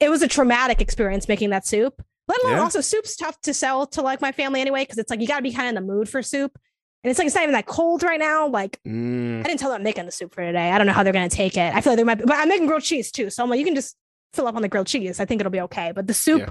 it 0.00 0.08
was 0.08 0.22
a 0.22 0.28
traumatic 0.28 0.80
experience 0.80 1.28
making 1.28 1.50
that 1.50 1.66
soup. 1.66 2.02
Let 2.28 2.42
alone 2.42 2.56
Yeah. 2.56 2.62
also 2.62 2.80
soup's 2.80 3.14
tough 3.14 3.40
to 3.42 3.54
sell 3.54 3.86
to 3.88 4.02
like 4.02 4.20
my 4.20 4.32
family 4.32 4.60
anyway, 4.60 4.82
because 4.82 4.98
it's 4.98 5.10
like 5.10 5.20
you 5.20 5.28
gotta 5.28 5.42
be 5.42 5.52
kind 5.52 5.66
of 5.66 5.76
in 5.80 5.86
the 5.86 5.92
mood 5.92 6.08
for 6.08 6.22
soup. 6.22 6.58
And 7.06 7.10
it's 7.12 7.18
like 7.20 7.26
it's 7.26 7.36
not 7.36 7.44
even 7.44 7.52
that 7.52 7.66
cold 7.66 8.02
right 8.02 8.18
now. 8.18 8.48
Like 8.48 8.80
Mm, 8.84 9.38
I 9.38 9.42
didn't 9.44 9.60
tell 9.60 9.70
them 9.70 9.76
I'm 9.76 9.84
making 9.84 10.06
the 10.06 10.10
soup 10.12 10.34
for 10.34 10.42
today. 10.44 10.72
I 10.72 10.76
don't 10.76 10.88
know 10.88 10.92
how 10.92 11.04
they're 11.04 11.12
gonna 11.12 11.28
take 11.28 11.56
it. 11.56 11.72
I 11.72 11.80
feel 11.80 11.92
like 11.92 11.98
they 11.98 12.02
might 12.04 12.16
be, 12.16 12.24
but 12.24 12.36
I'm 12.36 12.48
making 12.48 12.66
grilled 12.66 12.82
cheese 12.82 13.12
too. 13.12 13.30
So 13.30 13.44
I'm 13.44 13.48
like, 13.48 13.60
you 13.60 13.64
can 13.64 13.76
just 13.76 13.96
fill 14.32 14.48
up 14.48 14.56
on 14.56 14.62
the 14.62 14.68
grilled 14.68 14.88
cheese. 14.88 15.20
I 15.20 15.24
think 15.24 15.40
it'll 15.40 15.52
be 15.52 15.60
okay. 15.60 15.92
But 15.94 16.08
the 16.08 16.14
soup 16.14 16.40
Yeah. 16.40 16.50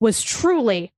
was 0.00 0.22
truly 0.22 0.92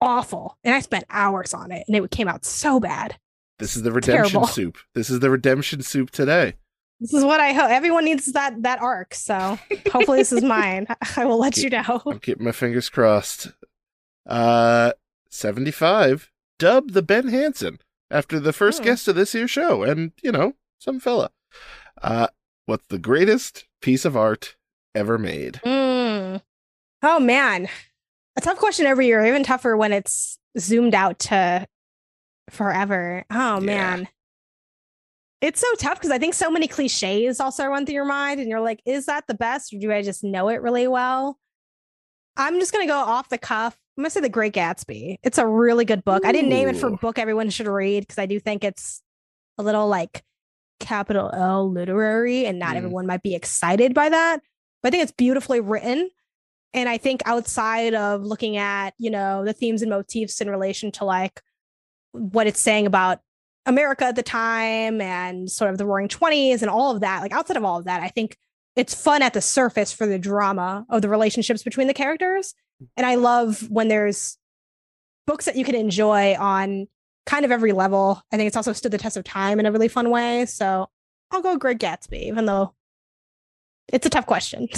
awful. 0.00 0.58
And 0.64 0.74
I 0.74 0.80
spent 0.80 1.04
hours 1.08 1.54
on 1.54 1.70
it 1.70 1.84
and 1.86 1.96
it 1.96 2.10
came 2.10 2.26
out 2.26 2.44
so 2.44 2.80
bad. 2.80 3.16
this 3.60 3.76
is 3.76 3.82
the 3.84 3.92
redemption 3.92 4.32
Terrible. 4.32 4.48
soup. 4.48 4.78
This 4.96 5.08
is 5.08 5.20
the 5.20 5.30
redemption 5.30 5.82
soup 5.82 6.10
today. 6.10 6.54
This 6.98 7.14
is 7.14 7.24
what 7.24 7.38
I 7.38 7.52
hope. 7.52 7.70
Everyone 7.70 8.04
needs 8.04 8.26
that 8.32 8.62
that 8.64 8.82
arc. 8.82 9.14
So 9.14 9.56
hopefully 9.92 10.18
this 10.18 10.32
is 10.32 10.42
mine. 10.58 10.86
I 11.16 11.24
will 11.26 11.38
let 11.38 11.56
you 11.58 11.70
know. 11.70 12.02
I'm 12.06 12.18
keeping 12.18 12.44
my 12.44 12.52
fingers 12.52 12.88
crossed. 12.88 13.52
Uh, 14.26 14.92
75. 15.30 16.30
Dub 16.58 16.90
the 16.90 17.02
Ben 17.02 17.28
Hanson 17.28 17.78
after 18.10 18.40
the 18.40 18.52
first 18.52 18.80
Oh. 18.80 18.84
guest 18.84 19.08
of 19.08 19.14
this 19.14 19.32
here 19.32 19.48
show, 19.48 19.82
and, 19.82 20.12
you 20.22 20.32
know, 20.32 20.54
some 20.78 21.00
fella. 21.00 21.30
Uh, 22.02 22.28
what's 22.66 22.86
the 22.88 22.98
greatest 22.98 23.66
piece 23.82 24.04
of 24.04 24.16
art 24.16 24.56
ever 24.94 25.18
made? 25.18 25.60
Mm. 25.64 26.42
Oh 27.02 27.20
man. 27.20 27.68
A 28.36 28.40
tough 28.40 28.58
question 28.58 28.86
every 28.86 29.06
year, 29.06 29.24
even 29.24 29.42
tougher 29.42 29.76
when 29.76 29.92
it's 29.92 30.38
zoomed 30.58 30.94
out 30.94 31.18
to 31.20 31.66
forever. 32.50 33.24
Oh 33.30 33.54
Yeah. 33.60 33.60
man. 33.60 34.08
It's 35.40 35.60
so 35.60 35.66
tough 35.78 35.98
because 35.98 36.10
I 36.10 36.18
think 36.18 36.34
so 36.34 36.50
many 36.50 36.68
cliches 36.68 37.40
also 37.40 37.66
run 37.66 37.86
through 37.86 37.94
your 37.94 38.04
mind, 38.04 38.40
and 38.40 38.48
you're 38.50 38.60
like, 38.60 38.82
is 38.84 39.06
that 39.06 39.26
the 39.26 39.34
best, 39.34 39.72
or 39.72 39.78
do 39.78 39.90
I 39.90 40.02
just 40.02 40.22
know 40.22 40.48
it 40.48 40.60
really 40.60 40.86
well? 40.86 41.38
I'm 42.36 42.60
just 42.60 42.72
gonna 42.72 42.86
go 42.86 42.96
off 42.98 43.28
the 43.30 43.38
cuff. 43.38 43.78
I'm 44.00 44.04
gonna 44.04 44.10
say 44.12 44.20
The 44.22 44.30
Great 44.30 44.54
Gatsby. 44.54 45.18
It's 45.22 45.36
a 45.36 45.46
really 45.46 45.84
good 45.84 46.02
book. 46.06 46.24
I 46.24 46.32
didn't 46.32 46.48
name 46.48 46.68
it 46.68 46.76
for 46.78 46.88
Ooh. 46.88 46.96
book 46.96 47.18
everyone 47.18 47.50
should 47.50 47.66
read 47.66 48.00
because 48.00 48.16
I 48.16 48.24
do 48.24 48.40
think 48.40 48.64
it's 48.64 49.02
a 49.58 49.62
little 49.62 49.88
like 49.88 50.24
capital 50.78 51.30
L 51.34 51.70
literary, 51.70 52.46
and 52.46 52.58
not 52.58 52.72
Mm. 52.72 52.78
everyone 52.78 53.06
might 53.06 53.22
be 53.22 53.34
excited 53.34 53.92
by 53.92 54.08
that. 54.08 54.40
But 54.82 54.88
I 54.88 54.90
think 54.92 55.02
it's 55.02 55.12
beautifully 55.12 55.60
written. 55.60 56.08
And 56.72 56.88
I 56.88 56.96
think 56.96 57.20
outside 57.26 57.92
of 57.92 58.22
looking 58.22 58.56
at, 58.56 58.94
you 58.96 59.10
know, 59.10 59.44
the 59.44 59.52
themes 59.52 59.82
and 59.82 59.90
motifs 59.90 60.40
in 60.40 60.48
relation 60.48 60.90
to 60.92 61.04
like 61.04 61.42
what 62.12 62.46
it's 62.46 62.58
saying 62.60 62.86
about 62.86 63.20
America 63.66 64.06
at 64.06 64.16
the 64.16 64.22
time 64.22 65.02
and 65.02 65.50
sort 65.50 65.70
of 65.72 65.76
the 65.76 65.84
roaring 65.84 66.08
20s 66.08 66.62
and 66.62 66.70
all 66.70 66.90
of 66.90 67.02
that, 67.02 67.20
like 67.20 67.32
outside 67.32 67.58
of 67.58 67.64
all 67.66 67.78
of 67.78 67.84
that, 67.84 68.00
I 68.00 68.08
think 68.08 68.38
it's 68.76 68.94
fun 68.94 69.20
at 69.20 69.34
the 69.34 69.42
surface 69.42 69.92
for 69.92 70.06
the 70.06 70.18
drama 70.18 70.86
of 70.88 71.02
the 71.02 71.10
relationships 71.10 71.62
between 71.62 71.86
the 71.86 71.92
characters. 71.92 72.54
And 72.96 73.06
I 73.06 73.16
love 73.16 73.68
when 73.70 73.88
there's 73.88 74.38
books 75.26 75.44
that 75.44 75.56
you 75.56 75.64
can 75.64 75.74
enjoy 75.74 76.34
on 76.34 76.88
kind 77.26 77.44
of 77.44 77.50
every 77.50 77.72
level. 77.72 78.22
I 78.32 78.36
think 78.36 78.48
it's 78.48 78.56
also 78.56 78.72
stood 78.72 78.92
the 78.92 78.98
test 78.98 79.16
of 79.16 79.24
time 79.24 79.60
in 79.60 79.66
a 79.66 79.72
really 79.72 79.88
fun 79.88 80.10
way. 80.10 80.46
So 80.46 80.88
I'll 81.30 81.42
go 81.42 81.56
Great 81.56 81.78
Gatsby, 81.78 82.22
even 82.24 82.46
though 82.46 82.74
it's 83.88 84.06
a 84.06 84.10
tough 84.10 84.26
question. 84.26 84.68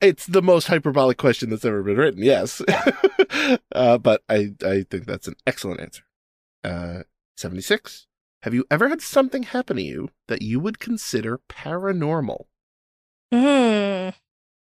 It's 0.00 0.26
the 0.26 0.42
most 0.42 0.66
hyperbolic 0.66 1.16
question 1.16 1.50
that's 1.50 1.64
ever 1.64 1.82
been 1.82 1.96
written, 1.96 2.22
yes. 2.22 2.60
uh, 3.72 3.98
but 3.98 4.22
I, 4.28 4.54
I 4.64 4.84
think 4.90 5.06
that's 5.06 5.28
an 5.28 5.36
excellent 5.46 5.80
answer. 5.80 6.02
Uh, 6.62 7.02
76. 7.36 8.06
Have 8.42 8.52
you 8.52 8.66
ever 8.70 8.88
had 8.88 9.00
something 9.00 9.44
happen 9.44 9.76
to 9.76 9.82
you 9.82 10.10
that 10.28 10.42
you 10.42 10.60
would 10.60 10.78
consider 10.78 11.40
paranormal? 11.48 12.44
Hmm. 13.32 14.10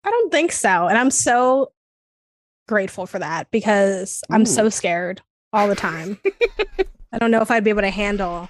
I 0.05 0.11
don't 0.11 0.31
think 0.31 0.53
so. 0.53 0.87
And 0.87 0.99
I'm 0.99 1.11
so 1.11 1.73
grateful 2.67 3.07
for 3.07 3.19
that 3.19 3.51
because 3.51 4.23
I'm 4.31 4.47
so 4.47 4.69
scared 4.69 5.23
all 5.53 5.69
the 5.69 5.75
time. 5.75 6.19
I 7.13 7.19
don't 7.19 7.31
know 7.31 7.43
if 7.43 7.51
I'd 7.51 7.65
be 7.65 7.71
able 7.71 7.83
to 7.83 7.91
handle 7.91 8.49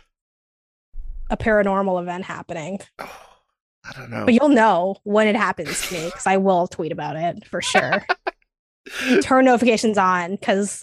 a 1.31 1.36
paranormal 1.36 2.01
event 2.01 2.24
happening. 2.24 2.81
Oh, 2.99 3.11
I 3.85 3.93
don't 3.93 4.11
know. 4.11 4.24
But 4.24 4.32
you'll 4.32 4.49
know 4.49 4.97
when 5.05 5.27
it 5.27 5.36
happens 5.36 5.86
to 5.89 5.95
me 5.95 6.07
because 6.07 6.27
I 6.27 6.39
will 6.39 6.66
tweet 6.66 6.91
about 6.91 7.16
it 7.16 7.47
for 7.47 7.61
sure. 7.61 8.07
Turn 9.23 9.45
notifications 9.45 9.99
on 9.99 10.36
because 10.36 10.82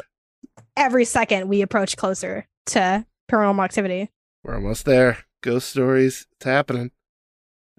every 0.77 1.05
second 1.05 1.47
we 1.47 1.63
approach 1.63 1.97
closer 1.97 2.47
to 2.67 3.05
paranormal 3.31 3.63
activity. 3.63 4.11
We're 4.43 4.55
almost 4.55 4.85
there. 4.85 5.19
Ghost 5.41 5.69
stories. 5.69 6.27
It's 6.33 6.45
happening. 6.45 6.91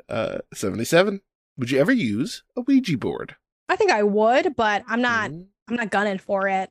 Uh, 0.08 0.38
77. 0.52 1.20
Would 1.56 1.70
you 1.70 1.78
ever 1.78 1.92
use 1.92 2.42
a 2.56 2.62
Ouija 2.62 2.98
board? 2.98 3.36
I 3.68 3.76
think 3.76 3.90
I 3.90 4.02
would, 4.02 4.54
but 4.56 4.84
I'm 4.88 5.02
not 5.02 5.30
Mm, 5.30 5.46
I'm 5.68 5.76
not 5.76 5.90
gunning 5.90 6.18
for 6.18 6.48
it. 6.48 6.70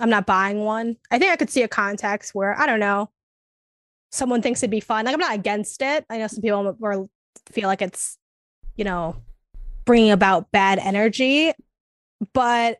I'm 0.00 0.10
not 0.10 0.26
buying 0.26 0.60
one. 0.64 0.96
I 1.10 1.18
think 1.18 1.32
I 1.32 1.36
could 1.36 1.50
see 1.50 1.62
a 1.62 1.68
context 1.68 2.34
where 2.34 2.58
I 2.58 2.66
don't 2.66 2.80
know. 2.80 3.10
Someone 4.10 4.42
thinks 4.42 4.62
it'd 4.62 4.70
be 4.70 4.80
fun. 4.80 5.04
Like 5.04 5.14
I'm 5.14 5.20
not 5.20 5.34
against 5.34 5.80
it. 5.82 6.04
I 6.10 6.18
know 6.18 6.26
some 6.26 6.42
people 6.42 6.76
are, 6.82 7.06
feel 7.50 7.68
like 7.68 7.82
it's, 7.82 8.18
you 8.76 8.84
know, 8.84 9.16
bringing 9.84 10.10
about 10.10 10.50
bad 10.52 10.78
energy. 10.78 11.52
but 12.34 12.78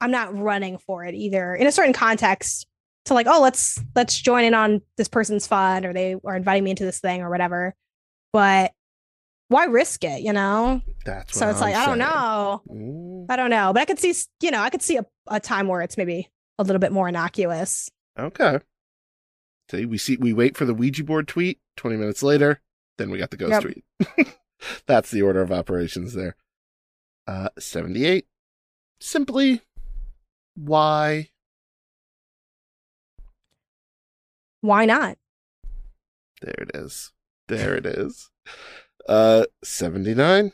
I'm 0.00 0.10
not 0.10 0.36
running 0.36 0.78
for 0.78 1.04
it 1.04 1.14
either. 1.14 1.54
In 1.54 1.66
a 1.66 1.72
certain 1.72 1.92
context, 1.92 2.66
to 3.06 3.14
like, 3.14 3.26
oh, 3.28 3.40
let's 3.40 3.80
let's 3.94 4.20
join 4.20 4.44
in 4.44 4.54
on 4.54 4.80
this 4.96 5.08
person's 5.08 5.46
fun, 5.46 5.84
or 5.84 5.92
they 5.92 6.16
are 6.24 6.36
inviting 6.36 6.64
me 6.64 6.70
into 6.70 6.84
this 6.84 7.00
thing 7.00 7.22
or 7.22 7.30
whatever. 7.30 7.74
But 8.32 8.72
why 9.52 9.64
risk 9.66 10.02
it, 10.04 10.22
you 10.22 10.32
know? 10.32 10.82
That's 11.04 11.36
So 11.38 11.48
it's 11.48 11.60
like, 11.60 11.74
I'm 11.76 11.82
I 11.82 11.86
don't 11.86 11.98
know. 11.98 13.26
I 13.28 13.36
don't 13.36 13.50
know. 13.50 13.72
But 13.72 13.80
I 13.82 13.84
could 13.84 13.98
see, 13.98 14.14
you 14.40 14.50
know, 14.50 14.60
I 14.60 14.70
could 14.70 14.82
see 14.82 14.96
a, 14.96 15.06
a 15.28 15.38
time 15.40 15.68
where 15.68 15.80
it's 15.82 15.96
maybe 15.96 16.28
a 16.58 16.64
little 16.64 16.80
bit 16.80 16.92
more 16.92 17.08
innocuous. 17.08 17.90
Okay. 18.18 18.58
See, 19.70 19.86
we 19.86 19.96
see 19.98 20.16
we 20.16 20.32
wait 20.32 20.56
for 20.56 20.64
the 20.64 20.74
Ouija 20.74 21.04
board 21.04 21.28
tweet. 21.28 21.60
Twenty 21.76 21.96
minutes 21.96 22.22
later, 22.22 22.60
then 22.98 23.10
we 23.10 23.18
got 23.18 23.30
the 23.30 23.36
ghost 23.38 23.52
Yep. 23.52 23.62
tweet. 23.62 24.36
That's 24.86 25.10
the 25.10 25.22
order 25.22 25.40
of 25.40 25.50
operations 25.50 26.12
there. 26.14 26.36
Uh, 27.26 27.48
seventy-eight. 27.58 28.26
Simply, 29.00 29.62
why? 30.54 31.30
Why 34.60 34.84
not? 34.84 35.16
There 36.42 36.54
it 36.58 36.70
is. 36.74 37.12
There 37.48 37.74
it 37.74 37.86
is. 37.86 38.30
Uh, 39.08 39.44
seventy-nine. 39.64 40.52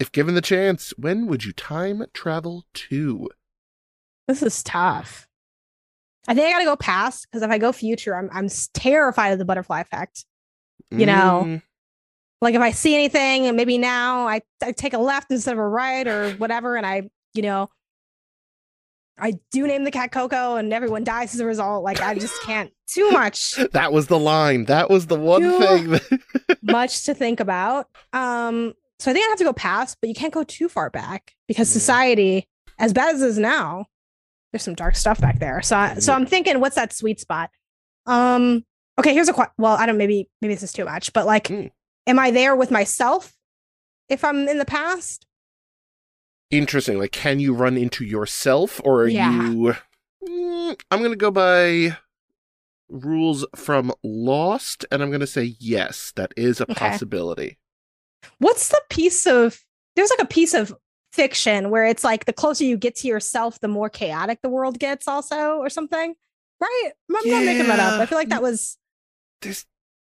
If 0.00 0.10
given 0.10 0.34
the 0.34 0.40
chance, 0.40 0.92
when 0.96 1.26
would 1.26 1.44
you 1.44 1.52
time 1.52 2.04
travel 2.12 2.64
to? 2.74 3.28
This 4.26 4.42
is 4.42 4.62
tough. 4.62 5.28
I 6.26 6.34
think 6.34 6.46
I 6.46 6.52
gotta 6.52 6.64
go 6.64 6.76
past 6.76 7.26
because 7.28 7.42
if 7.42 7.50
I 7.50 7.58
go 7.58 7.72
future, 7.72 8.16
I'm 8.16 8.28
I'm 8.32 8.48
terrified 8.74 9.30
of 9.32 9.38
the 9.38 9.44
butterfly 9.44 9.80
effect. 9.80 10.24
You 10.90 11.06
know, 11.06 11.42
Mm, 11.46 11.62
Like 12.40 12.54
if 12.54 12.60
I 12.60 12.70
see 12.70 12.94
anything, 12.94 13.54
maybe 13.56 13.78
now 13.78 14.26
I, 14.28 14.42
I 14.62 14.72
take 14.72 14.92
a 14.94 14.98
left 14.98 15.30
instead 15.30 15.52
of 15.52 15.58
a 15.58 15.66
right 15.66 16.06
or 16.06 16.32
whatever, 16.32 16.76
and 16.76 16.84
I, 16.84 17.08
you 17.34 17.42
know, 17.42 17.70
I 19.18 19.34
do 19.50 19.66
name 19.66 19.84
the 19.84 19.90
cat 19.90 20.10
Coco, 20.10 20.56
and 20.56 20.72
everyone 20.72 21.04
dies 21.04 21.34
as 21.34 21.40
a 21.40 21.46
result. 21.46 21.84
Like 21.84 22.00
I 22.00 22.14
just 22.14 22.40
can't 22.42 22.70
too 22.88 23.10
much, 23.10 23.54
that 23.72 23.92
was 23.92 24.06
the 24.08 24.18
line. 24.18 24.64
That 24.66 24.90
was 24.90 25.06
the 25.06 25.16
one 25.18 25.42
You- 25.42 25.58
thing. 25.58 25.90
That... 25.90 26.58
much 26.62 27.04
to 27.04 27.14
think 27.14 27.40
about. 27.40 27.88
Um, 28.12 28.74
so 28.98 29.10
I 29.10 29.14
think 29.14 29.26
I 29.26 29.28
have 29.30 29.38
to 29.38 29.44
go 29.44 29.52
past, 29.52 29.98
but 30.00 30.08
you 30.08 30.14
can't 30.14 30.32
go 30.32 30.44
too 30.44 30.68
far 30.68 30.90
back 30.90 31.32
because 31.48 31.68
society, 31.68 32.46
as 32.78 32.92
bad 32.92 33.14
as 33.14 33.22
it 33.22 33.26
is 33.28 33.38
now, 33.38 33.86
there's 34.52 34.62
some 34.62 34.74
dark 34.74 34.96
stuff 34.96 35.20
back 35.20 35.38
there. 35.38 35.62
So, 35.62 35.76
I, 35.76 35.94
so 35.94 36.12
I'm 36.12 36.26
thinking, 36.26 36.60
what's 36.60 36.76
that 36.76 36.92
sweet 36.92 37.18
spot? 37.20 37.50
Um, 38.06 38.64
okay, 38.98 39.12
here's 39.14 39.28
a 39.28 39.32
question. 39.32 39.54
Well, 39.58 39.74
I 39.76 39.86
don't. 39.86 39.96
Maybe 39.96 40.28
maybe 40.40 40.54
this 40.54 40.62
is 40.62 40.72
too 40.72 40.84
much, 40.84 41.12
but 41.12 41.26
like, 41.26 41.48
Mm. 41.48 41.70
am 42.06 42.18
I 42.18 42.30
there 42.30 42.54
with 42.54 42.70
myself 42.70 43.32
if 44.08 44.24
I'm 44.24 44.46
in 44.48 44.58
the 44.58 44.64
past? 44.64 45.26
Interesting. 46.52 46.98
Like, 46.98 47.10
can 47.12 47.40
you 47.40 47.54
run 47.54 47.76
into 47.76 48.04
yourself, 48.04 48.80
or 48.84 49.02
are 49.02 49.08
Yeah. 49.08 49.50
you? 49.50 49.74
Mm, 50.22 50.80
I'm 50.90 51.02
gonna 51.02 51.16
go 51.16 51.30
by 51.32 51.96
rules 52.88 53.44
from 53.56 53.92
Lost, 54.04 54.84
and 54.92 55.02
I'm 55.02 55.10
gonna 55.10 55.26
say 55.26 55.56
yes. 55.58 56.12
That 56.14 56.32
is 56.36 56.60
a 56.60 56.64
Okay. 56.64 56.74
possibility. 56.74 57.58
What's 58.38 58.68
the 58.68 58.80
piece 58.90 59.26
of? 59.26 59.64
There's 59.96 60.10
like 60.10 60.22
a 60.22 60.26
piece 60.26 60.54
of 60.54 60.74
fiction 61.12 61.70
where 61.70 61.84
it's 61.84 62.04
like 62.04 62.24
the 62.26 62.32
closer 62.32 62.64
you 62.64 62.76
get 62.76 62.96
to 62.96 63.08
yourself, 63.08 63.58
the 63.60 63.68
more 63.68 63.90
chaotic 63.90 64.40
the 64.42 64.48
world 64.48 64.78
gets, 64.78 65.08
also, 65.08 65.56
or 65.56 65.68
something. 65.70 66.14
Right? 66.60 66.90
I'm 67.10 67.28
not 67.30 67.44
making 67.44 67.66
that 67.66 67.80
up. 67.80 67.98
I 68.00 68.06
feel 68.06 68.16
like 68.18 68.28
that 68.28 68.42
was. 68.42 68.78
There's, 69.40 69.66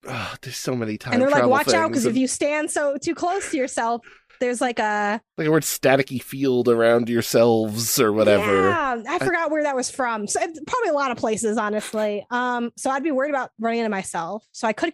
oh, 0.06 0.35
there's 0.43 0.56
so 0.59 0.77
many 0.77 0.98
times. 0.98 1.14
and 1.14 1.23
they're 1.23 1.31
like, 1.31 1.47
watch 1.47 1.73
out 1.73 1.89
because 1.89 2.05
if 2.05 2.16
you 2.16 2.27
stand 2.28 2.70
so 2.70 2.98
too 2.98 3.14
close 3.14 3.51
to 3.52 3.56
yourself, 3.56 4.02
there's 4.43 4.60
like 4.60 4.81
a 4.81 5.20
like 5.39 5.47
a 5.47 5.51
word 5.51 5.62
staticky 5.62 6.20
field 6.20 6.69
around 6.69 7.09
yourselves 7.09 8.01
or 8.01 8.12
whatever. 8.12 8.69
Yeah, 8.69 9.02
I 9.09 9.19
forgot 9.20 9.52
where 9.52 9.62
that 9.62 9.77
was 9.77 9.89
from. 9.89 10.27
So 10.27 10.40
probably 10.66 10.89
a 10.90 10.93
lot 10.93 11.12
of 11.12 11.16
places, 11.16 11.56
honestly. 11.56 12.27
Um, 12.31 12.73
so 12.77 12.90
I'd 12.90 13.05
be 13.05 13.12
worried 13.12 13.31
about 13.31 13.52
running 13.60 13.78
into 13.78 13.89
myself. 13.89 14.44
So 14.51 14.66
I 14.66 14.73
could 14.73 14.93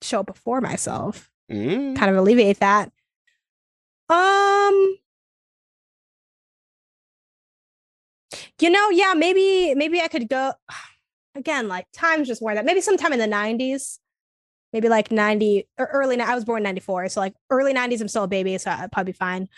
show 0.00 0.20
up 0.20 0.26
before 0.26 0.60
myself, 0.60 1.28
Mm, 1.50 1.96
kind 1.96 2.10
of 2.10 2.16
alleviate 2.16 2.60
that. 2.60 2.92
Um, 4.08 4.96
you 8.60 8.70
know, 8.70 8.90
yeah, 8.90 9.14
maybe 9.14 9.74
maybe 9.74 10.00
I 10.00 10.08
could 10.08 10.28
go 10.28 10.52
again. 11.34 11.66
Like 11.68 11.86
time's 11.92 12.28
just 12.28 12.40
more 12.40 12.54
that 12.54 12.64
maybe 12.64 12.80
sometime 12.80 13.12
in 13.12 13.18
the 13.18 13.26
'90s, 13.26 13.98
maybe 14.74 14.90
like 14.90 15.10
'90 15.10 15.66
or 15.78 15.86
early. 15.86 16.20
I 16.20 16.34
was 16.34 16.44
born 16.44 16.62
'94, 16.62 17.08
so 17.08 17.20
like 17.20 17.34
early 17.48 17.72
'90s. 17.72 18.02
I'm 18.02 18.08
still 18.08 18.24
a 18.24 18.28
baby, 18.28 18.58
so 18.58 18.70
I'd 18.70 18.92
probably 18.92 19.12
be 19.12 19.16
fine. 19.16 19.48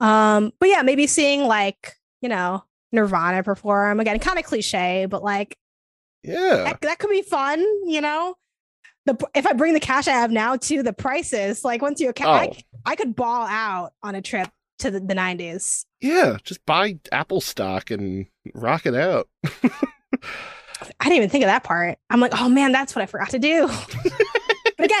Um, 0.00 0.52
but 0.58 0.70
yeah, 0.70 0.80
maybe 0.80 1.06
seeing 1.06 1.42
like 1.42 1.98
you 2.22 2.30
know 2.30 2.64
Nirvana 2.92 3.42
perform 3.42 4.00
again, 4.00 4.18
kind 4.18 4.38
of 4.38 4.46
cliche, 4.46 5.04
but 5.04 5.22
like 5.22 5.58
yeah. 6.22 6.64
that, 6.64 6.80
that 6.80 6.98
could 6.98 7.10
be 7.10 7.22
fun. 7.22 7.60
You 7.86 8.00
know, 8.00 8.36
the 9.04 9.18
if 9.34 9.46
I 9.46 9.52
bring 9.52 9.74
the 9.74 9.80
cash 9.80 10.08
I 10.08 10.12
have 10.12 10.30
now 10.30 10.56
to 10.56 10.82
the 10.82 10.94
prices, 10.94 11.64
like 11.64 11.82
once 11.82 12.00
you 12.00 12.08
account, 12.08 12.30
Oh. 12.30 12.34
I, 12.86 12.92
I 12.92 12.96
could 12.96 13.14
ball 13.14 13.46
out 13.46 13.92
on 14.02 14.14
a 14.14 14.22
trip 14.22 14.48
to 14.80 14.90
the, 14.90 15.00
the 15.00 15.14
90s. 15.14 15.84
Yeah. 16.00 16.38
Just 16.42 16.64
buy 16.66 16.98
Apple 17.12 17.40
stock 17.40 17.90
and 17.90 18.26
rock 18.54 18.86
it 18.86 18.94
out. 18.94 19.28
I 19.44 21.04
didn't 21.04 21.16
even 21.16 21.30
think 21.30 21.44
of 21.44 21.48
that 21.48 21.64
part. 21.64 21.98
I'm 22.08 22.20
like, 22.20 22.32
oh 22.40 22.48
man, 22.48 22.72
that's 22.72 22.96
what 22.96 23.02
I 23.02 23.06
forgot 23.06 23.30
to 23.30 23.38
do. 23.38 23.68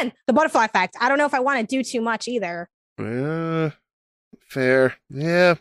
again, 0.00 0.12
the 0.26 0.32
butterfly 0.32 0.64
effect. 0.64 0.96
I 1.00 1.08
don't 1.08 1.18
know 1.18 1.26
if 1.26 1.34
I 1.34 1.40
want 1.40 1.60
to 1.60 1.76
do 1.76 1.82
too 1.82 2.00
much 2.00 2.28
either. 2.28 2.68
Uh, 2.98 3.70
fair. 4.40 4.96
Yeah. 5.08 5.56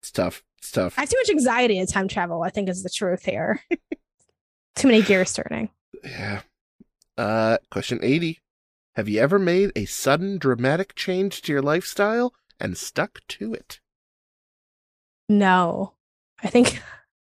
It's 0.00 0.10
tough. 0.10 0.42
It's 0.58 0.70
tough. 0.70 0.94
I 0.96 1.02
have 1.02 1.10
too 1.10 1.18
much 1.18 1.30
anxiety 1.30 1.78
in 1.78 1.86
time 1.86 2.08
travel, 2.08 2.42
I 2.42 2.50
think 2.50 2.68
is 2.68 2.82
the 2.82 2.90
truth 2.90 3.24
here. 3.24 3.60
too 4.76 4.88
many 4.88 5.02
gears 5.02 5.32
turning. 5.32 5.70
Yeah. 6.04 6.42
Uh, 7.16 7.58
question 7.70 7.98
80. 8.02 8.40
Have 8.94 9.08
you 9.08 9.20
ever 9.20 9.38
made 9.38 9.72
a 9.76 9.84
sudden 9.84 10.38
dramatic 10.38 10.94
change 10.94 11.42
to 11.42 11.52
your 11.52 11.62
lifestyle 11.62 12.34
and 12.58 12.76
stuck 12.76 13.20
to 13.28 13.52
it? 13.52 13.80
No. 15.28 15.92
I 16.42 16.48
think 16.48 16.80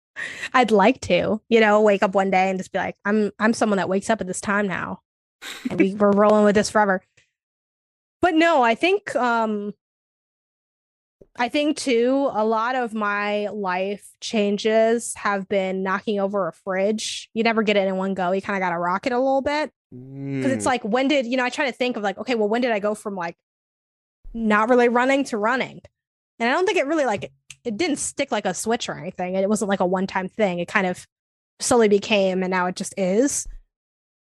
I'd 0.53 0.71
like 0.71 1.01
to, 1.01 1.41
you 1.49 1.59
know, 1.59 1.81
wake 1.81 2.01
up 2.01 2.15
one 2.15 2.31
day 2.31 2.49
and 2.49 2.59
just 2.59 2.71
be 2.71 2.79
like, 2.79 2.95
I'm 3.05 3.31
I'm 3.39 3.53
someone 3.53 3.77
that 3.77 3.89
wakes 3.89 4.09
up 4.09 4.21
at 4.21 4.27
this 4.27 4.41
time 4.41 4.67
now. 4.67 5.01
And 5.69 5.79
we, 5.79 5.93
we're 5.95 6.11
rolling 6.11 6.45
with 6.45 6.55
this 6.55 6.69
forever. 6.69 7.01
But 8.21 8.33
no, 8.35 8.61
I 8.63 8.75
think 8.75 9.15
um 9.15 9.73
I 11.37 11.47
think 11.47 11.77
too, 11.77 12.29
a 12.33 12.43
lot 12.43 12.75
of 12.75 12.93
my 12.93 13.47
life 13.47 14.05
changes 14.19 15.13
have 15.15 15.47
been 15.47 15.83
knocking 15.83 16.19
over 16.19 16.47
a 16.49 16.53
fridge. 16.53 17.29
You 17.33 17.43
never 17.43 17.63
get 17.63 17.77
it 17.77 17.87
in 17.87 17.95
one 17.95 18.13
go. 18.13 18.31
You 18.31 18.41
kind 18.41 18.57
of 18.57 18.61
got 18.61 18.71
to 18.71 18.77
rock 18.77 19.05
it 19.05 19.13
a 19.13 19.17
little 19.19 19.41
bit. 19.41 19.71
because 19.91 20.51
it's 20.51 20.63
Mm, 20.63 20.67
like 20.67 20.83
when 20.83 21.07
did 21.07 21.25
you 21.25 21.35
know 21.37 21.43
i 21.43 21.49
try 21.49 21.65
to 21.65 21.71
think 21.71 21.97
of 21.97 22.03
like 22.03 22.17
okay 22.19 22.35
well 22.35 22.47
when 22.47 22.61
did 22.61 22.69
i 22.71 22.77
go 22.79 22.93
from 22.93 23.15
like 23.15 23.35
not 24.35 24.69
really 24.69 24.87
running 24.87 25.23
to 25.23 25.35
running 25.37 25.81
and 26.37 26.47
i 26.47 26.53
don't 26.53 26.67
think 26.67 26.77
it 26.77 26.85
really 26.85 27.05
like 27.05 27.31
it 27.63 27.75
didn't 27.75 27.97
stick 27.97 28.31
like 28.31 28.45
a 28.45 28.53
switch 28.53 28.87
or 28.87 28.93
anything 28.99 29.33
it 29.33 29.49
wasn't 29.49 29.67
like 29.67 29.79
a 29.79 29.85
one-time 29.87 30.27
thing 30.29 30.59
it 30.59 30.67
kind 30.67 30.85
of 30.85 31.07
slowly 31.59 31.87
became 31.87 32.43
and 32.43 32.51
now 32.51 32.67
it 32.67 32.75
just 32.75 32.93
is 32.99 33.47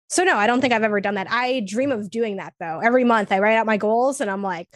so 0.10 0.24
no 0.24 0.36
i 0.36 0.48
don't 0.48 0.62
think 0.62 0.74
i've 0.74 0.84
ever 0.84 1.00
done 1.00 1.16
that 1.16 1.28
i 1.30 1.62
dream 1.62 1.92
of 1.92 2.10
doing 2.10 2.38
that 2.38 2.54
though 2.60 2.80
every 2.80 3.04
month 3.04 3.32
i 3.32 3.40
write 3.40 3.56
out 3.56 3.66
my 3.66 3.78
goals 3.78 4.22
and 4.22 4.30
i'm 4.30 4.44
like 4.44 4.68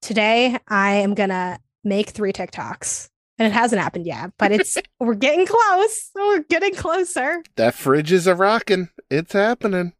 today 0.00 0.56
i 0.68 0.94
am 0.94 1.14
gonna 1.14 1.58
make 1.84 2.10
three 2.10 2.32
tiktoks 2.32 3.08
and 3.38 3.46
it 3.46 3.52
hasn't 3.52 3.82
happened 3.82 4.06
yet 4.06 4.30
but 4.38 4.52
it's 4.52 4.76
we're 5.00 5.14
getting 5.14 5.46
close 5.46 6.10
we're 6.14 6.44
getting 6.44 6.74
closer 6.74 7.42
that 7.56 7.74
fridge 7.74 8.12
is 8.12 8.26
a 8.26 8.34
rockin'. 8.34 8.90
It's 9.10 9.32
happening. 9.32 9.92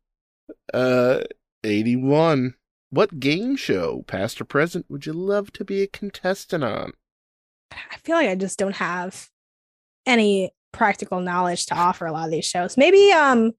Uh, 0.72 1.20
81. 1.64 2.54
What 2.90 3.20
game 3.20 3.56
show, 3.56 4.04
past 4.06 4.40
or 4.40 4.44
present, 4.44 4.86
would 4.88 5.06
you 5.06 5.12
love 5.12 5.52
to 5.54 5.64
be 5.64 5.82
a 5.82 5.86
contestant 5.86 6.64
on? 6.64 6.92
I 7.72 7.96
feel 8.04 8.16
like 8.16 8.28
I 8.28 8.34
just 8.34 8.58
don't 8.58 8.76
have 8.76 9.28
any 10.06 10.50
practical 10.72 11.20
knowledge 11.20 11.66
to 11.66 11.74
offer 11.74 12.06
a 12.06 12.12
lot 12.12 12.26
of 12.26 12.30
these 12.30 12.44
shows. 12.46 12.76
Maybe 12.76 13.12
um 13.12 13.52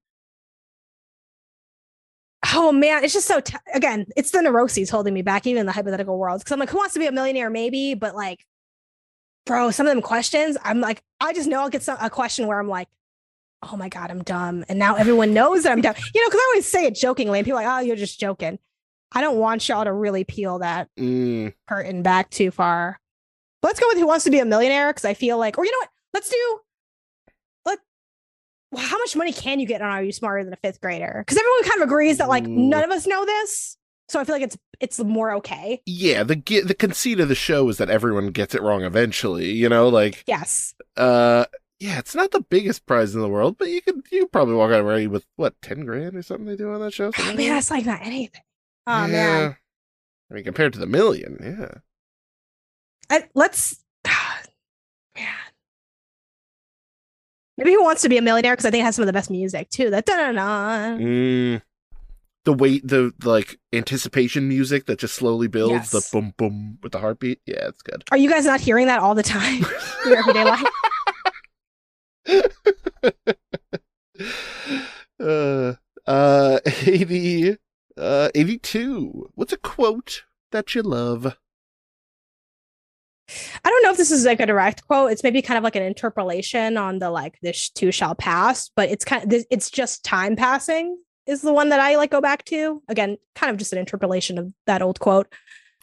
Oh 2.54 2.72
man, 2.72 3.04
it's 3.04 3.12
just 3.14 3.26
so 3.26 3.40
t- 3.40 3.56
again, 3.74 4.06
it's 4.16 4.30
the 4.30 4.40
neuroses 4.42 4.90
holding 4.90 5.12
me 5.14 5.22
back 5.22 5.46
even 5.46 5.60
in 5.60 5.66
the 5.66 5.72
hypothetical 5.72 6.18
worlds 6.18 6.44
cuz 6.44 6.52
I'm 6.52 6.58
like 6.60 6.70
who 6.70 6.78
wants 6.78 6.94
to 6.94 7.00
be 7.00 7.06
a 7.06 7.12
millionaire 7.12 7.50
maybe, 7.50 7.94
but 7.94 8.14
like 8.14 8.46
bro, 9.46 9.70
some 9.70 9.86
of 9.86 9.92
them 9.92 10.02
questions, 10.02 10.56
I'm 10.62 10.80
like 10.80 11.02
I 11.20 11.32
just 11.32 11.48
know 11.48 11.60
I'll 11.60 11.68
get 11.70 11.82
some, 11.82 11.98
a 12.00 12.10
question 12.10 12.46
where 12.46 12.58
I'm 12.58 12.68
like 12.68 12.88
Oh 13.62 13.76
my 13.78 13.88
god, 13.88 14.10
I'm 14.10 14.22
dumb. 14.22 14.62
And 14.68 14.78
now 14.78 14.94
everyone 14.96 15.32
knows 15.32 15.62
that 15.62 15.72
I'm 15.72 15.80
dumb. 15.80 15.94
You 16.14 16.22
know, 16.22 16.28
cuz 16.30 16.38
I 16.40 16.50
always 16.52 16.66
say 16.66 16.84
it 16.84 16.94
jokingly 16.94 17.38
and 17.38 17.46
people 17.46 17.58
are 17.58 17.64
like, 17.64 17.78
"Oh, 17.82 17.86
you're 17.86 17.96
just 17.96 18.20
joking." 18.20 18.58
I 19.12 19.20
don't 19.22 19.38
want 19.38 19.66
y'all 19.68 19.84
to 19.84 19.92
really 19.92 20.24
peel 20.24 20.58
that 20.58 20.88
Mm, 20.98 21.54
curtain 21.68 22.02
back 22.02 22.28
too 22.30 22.50
far. 22.50 23.00
But 23.62 23.68
let's 23.68 23.80
go 23.80 23.86
with 23.88 23.96
who 23.98 24.06
wants 24.06 24.24
to 24.24 24.30
be 24.30 24.38
a 24.40 24.44
millionaire 24.44 24.90
because 24.90 25.06
I 25.06 25.14
feel 25.14 25.38
like, 25.38 25.56
or 25.56 25.64
you 25.64 25.70
know 25.70 25.78
what? 25.78 25.90
Let's 26.12 26.28
do. 26.28 26.60
Well, 28.74 28.84
how 28.84 28.98
much 28.98 29.14
money 29.14 29.32
can 29.32 29.60
you 29.60 29.66
get 29.66 29.80
on 29.82 29.88
Are 29.88 30.02
You 30.02 30.10
Smarter 30.10 30.42
Than 30.42 30.52
a 30.52 30.56
Fifth 30.56 30.80
Grader? 30.80 31.22
Because 31.24 31.38
everyone 31.38 31.62
kind 31.62 31.82
of 31.82 31.88
agrees 31.88 32.18
that 32.18 32.28
like 32.28 32.44
Ooh. 32.44 32.48
none 32.48 32.82
of 32.82 32.90
us 32.90 33.06
know 33.06 33.24
this. 33.24 33.76
So 34.08 34.18
I 34.18 34.24
feel 34.24 34.34
like 34.34 34.42
it's 34.42 34.58
it's 34.80 34.98
more 34.98 35.32
okay. 35.34 35.80
Yeah, 35.86 36.24
the 36.24 36.34
the 36.34 36.74
conceit 36.74 37.20
of 37.20 37.28
the 37.28 37.36
show 37.36 37.68
is 37.68 37.78
that 37.78 37.88
everyone 37.88 38.28
gets 38.28 38.54
it 38.54 38.62
wrong 38.62 38.82
eventually. 38.82 39.52
You 39.52 39.68
know, 39.68 39.88
like 39.88 40.24
Yes. 40.26 40.74
uh, 40.96 41.44
yeah, 41.78 41.98
it's 42.00 42.14
not 42.16 42.32
the 42.32 42.40
biggest 42.40 42.84
prize 42.84 43.14
in 43.14 43.20
the 43.20 43.28
world, 43.28 43.56
but 43.58 43.68
you 43.68 43.80
could 43.80 44.02
you 44.10 44.26
probably 44.26 44.54
walk 44.54 44.72
out 44.72 44.80
of 44.80 44.86
already 44.86 45.06
with 45.06 45.24
what 45.36 45.54
ten 45.62 45.84
grand 45.84 46.16
or 46.16 46.22
something 46.22 46.46
they 46.46 46.56
do 46.56 46.72
on 46.72 46.80
that 46.80 46.92
show. 46.92 47.06
Oh, 47.06 47.10
Something 47.12 47.36
man, 47.36 47.50
that's 47.54 47.70
like 47.70 47.86
not 47.86 48.00
anything. 48.02 48.42
Oh 48.88 48.92
that? 49.02 49.10
man. 49.10 49.56
I 50.30 50.34
mean, 50.34 50.44
compared 50.44 50.72
to 50.72 50.78
the 50.80 50.86
million, 50.86 51.38
yeah. 51.40 51.78
I, 53.08 53.28
let's 53.34 53.82
man. 55.14 55.26
Maybe 57.56 57.72
who 57.72 57.84
wants 57.84 58.02
to 58.02 58.08
be 58.08 58.18
a 58.18 58.22
millionaire 58.22 58.52
because 58.52 58.64
I 58.64 58.70
think 58.70 58.82
it 58.82 58.84
has 58.84 58.96
some 58.96 59.04
of 59.04 59.06
the 59.06 59.12
best 59.12 59.30
music 59.30 59.70
too. 59.70 59.90
That 59.90 60.06
da 60.06 60.16
da 60.16 60.32
da. 60.32 60.96
Mm. 60.98 61.62
The 62.44 62.52
wait, 62.52 62.86
the, 62.86 63.12
like 63.22 63.58
anticipation 63.72 64.48
music 64.48 64.84
that 64.86 64.98
just 64.98 65.14
slowly 65.14 65.46
builds, 65.46 65.92
the 65.92 66.06
boom 66.12 66.34
boom 66.36 66.78
with 66.82 66.92
the 66.92 66.98
heartbeat. 66.98 67.40
Yeah, 67.46 67.68
it's 67.68 67.80
good. 67.80 68.04
Are 68.10 68.18
you 68.18 68.28
guys 68.28 68.44
not 68.44 68.60
hearing 68.60 68.86
that 68.86 69.00
all 69.00 69.14
the 69.14 69.22
time 69.22 69.64
in 70.04 70.10
your 70.10 70.18
everyday 70.18 70.44
life? 70.44 70.62
uh, 75.20 75.74
uh, 76.06 76.60
80, 76.66 77.56
uh, 77.96 78.28
82. 78.34 79.30
What's 79.34 79.52
a 79.52 79.56
quote 79.56 80.24
that 80.52 80.74
you 80.74 80.82
love? 80.82 81.36
I 83.64 83.70
don't 83.70 83.82
know 83.82 83.90
if 83.90 83.96
this 83.96 84.10
is 84.10 84.24
like 84.24 84.40
a 84.40 84.46
direct 84.46 84.86
quote. 84.86 85.12
It's 85.12 85.22
maybe 85.22 85.40
kind 85.42 85.58
of 85.58 85.64
like 85.64 85.76
an 85.76 85.82
interpolation 85.82 86.76
on 86.76 86.98
the 86.98 87.10
like 87.10 87.38
this 87.40 87.70
too 87.70 87.90
shall 87.90 88.14
pass, 88.14 88.70
but 88.76 88.90
it's 88.90 89.04
kind 89.04 89.32
of 89.32 89.44
it's 89.50 89.70
just 89.70 90.04
time 90.04 90.36
passing 90.36 90.98
is 91.26 91.40
the 91.40 91.52
one 91.52 91.70
that 91.70 91.80
I 91.80 91.96
like 91.96 92.10
go 92.10 92.20
back 92.20 92.44
to. 92.46 92.82
Again, 92.88 93.16
kind 93.34 93.50
of 93.50 93.56
just 93.56 93.72
an 93.72 93.78
interpolation 93.78 94.38
of 94.38 94.52
that 94.66 94.82
old 94.82 95.00
quote. 95.00 95.32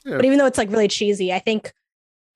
Yeah. 0.06 0.18
But 0.18 0.26
even 0.26 0.38
though 0.38 0.46
it's 0.46 0.58
like 0.58 0.70
really 0.70 0.88
cheesy, 0.88 1.34
I 1.34 1.40
think 1.40 1.74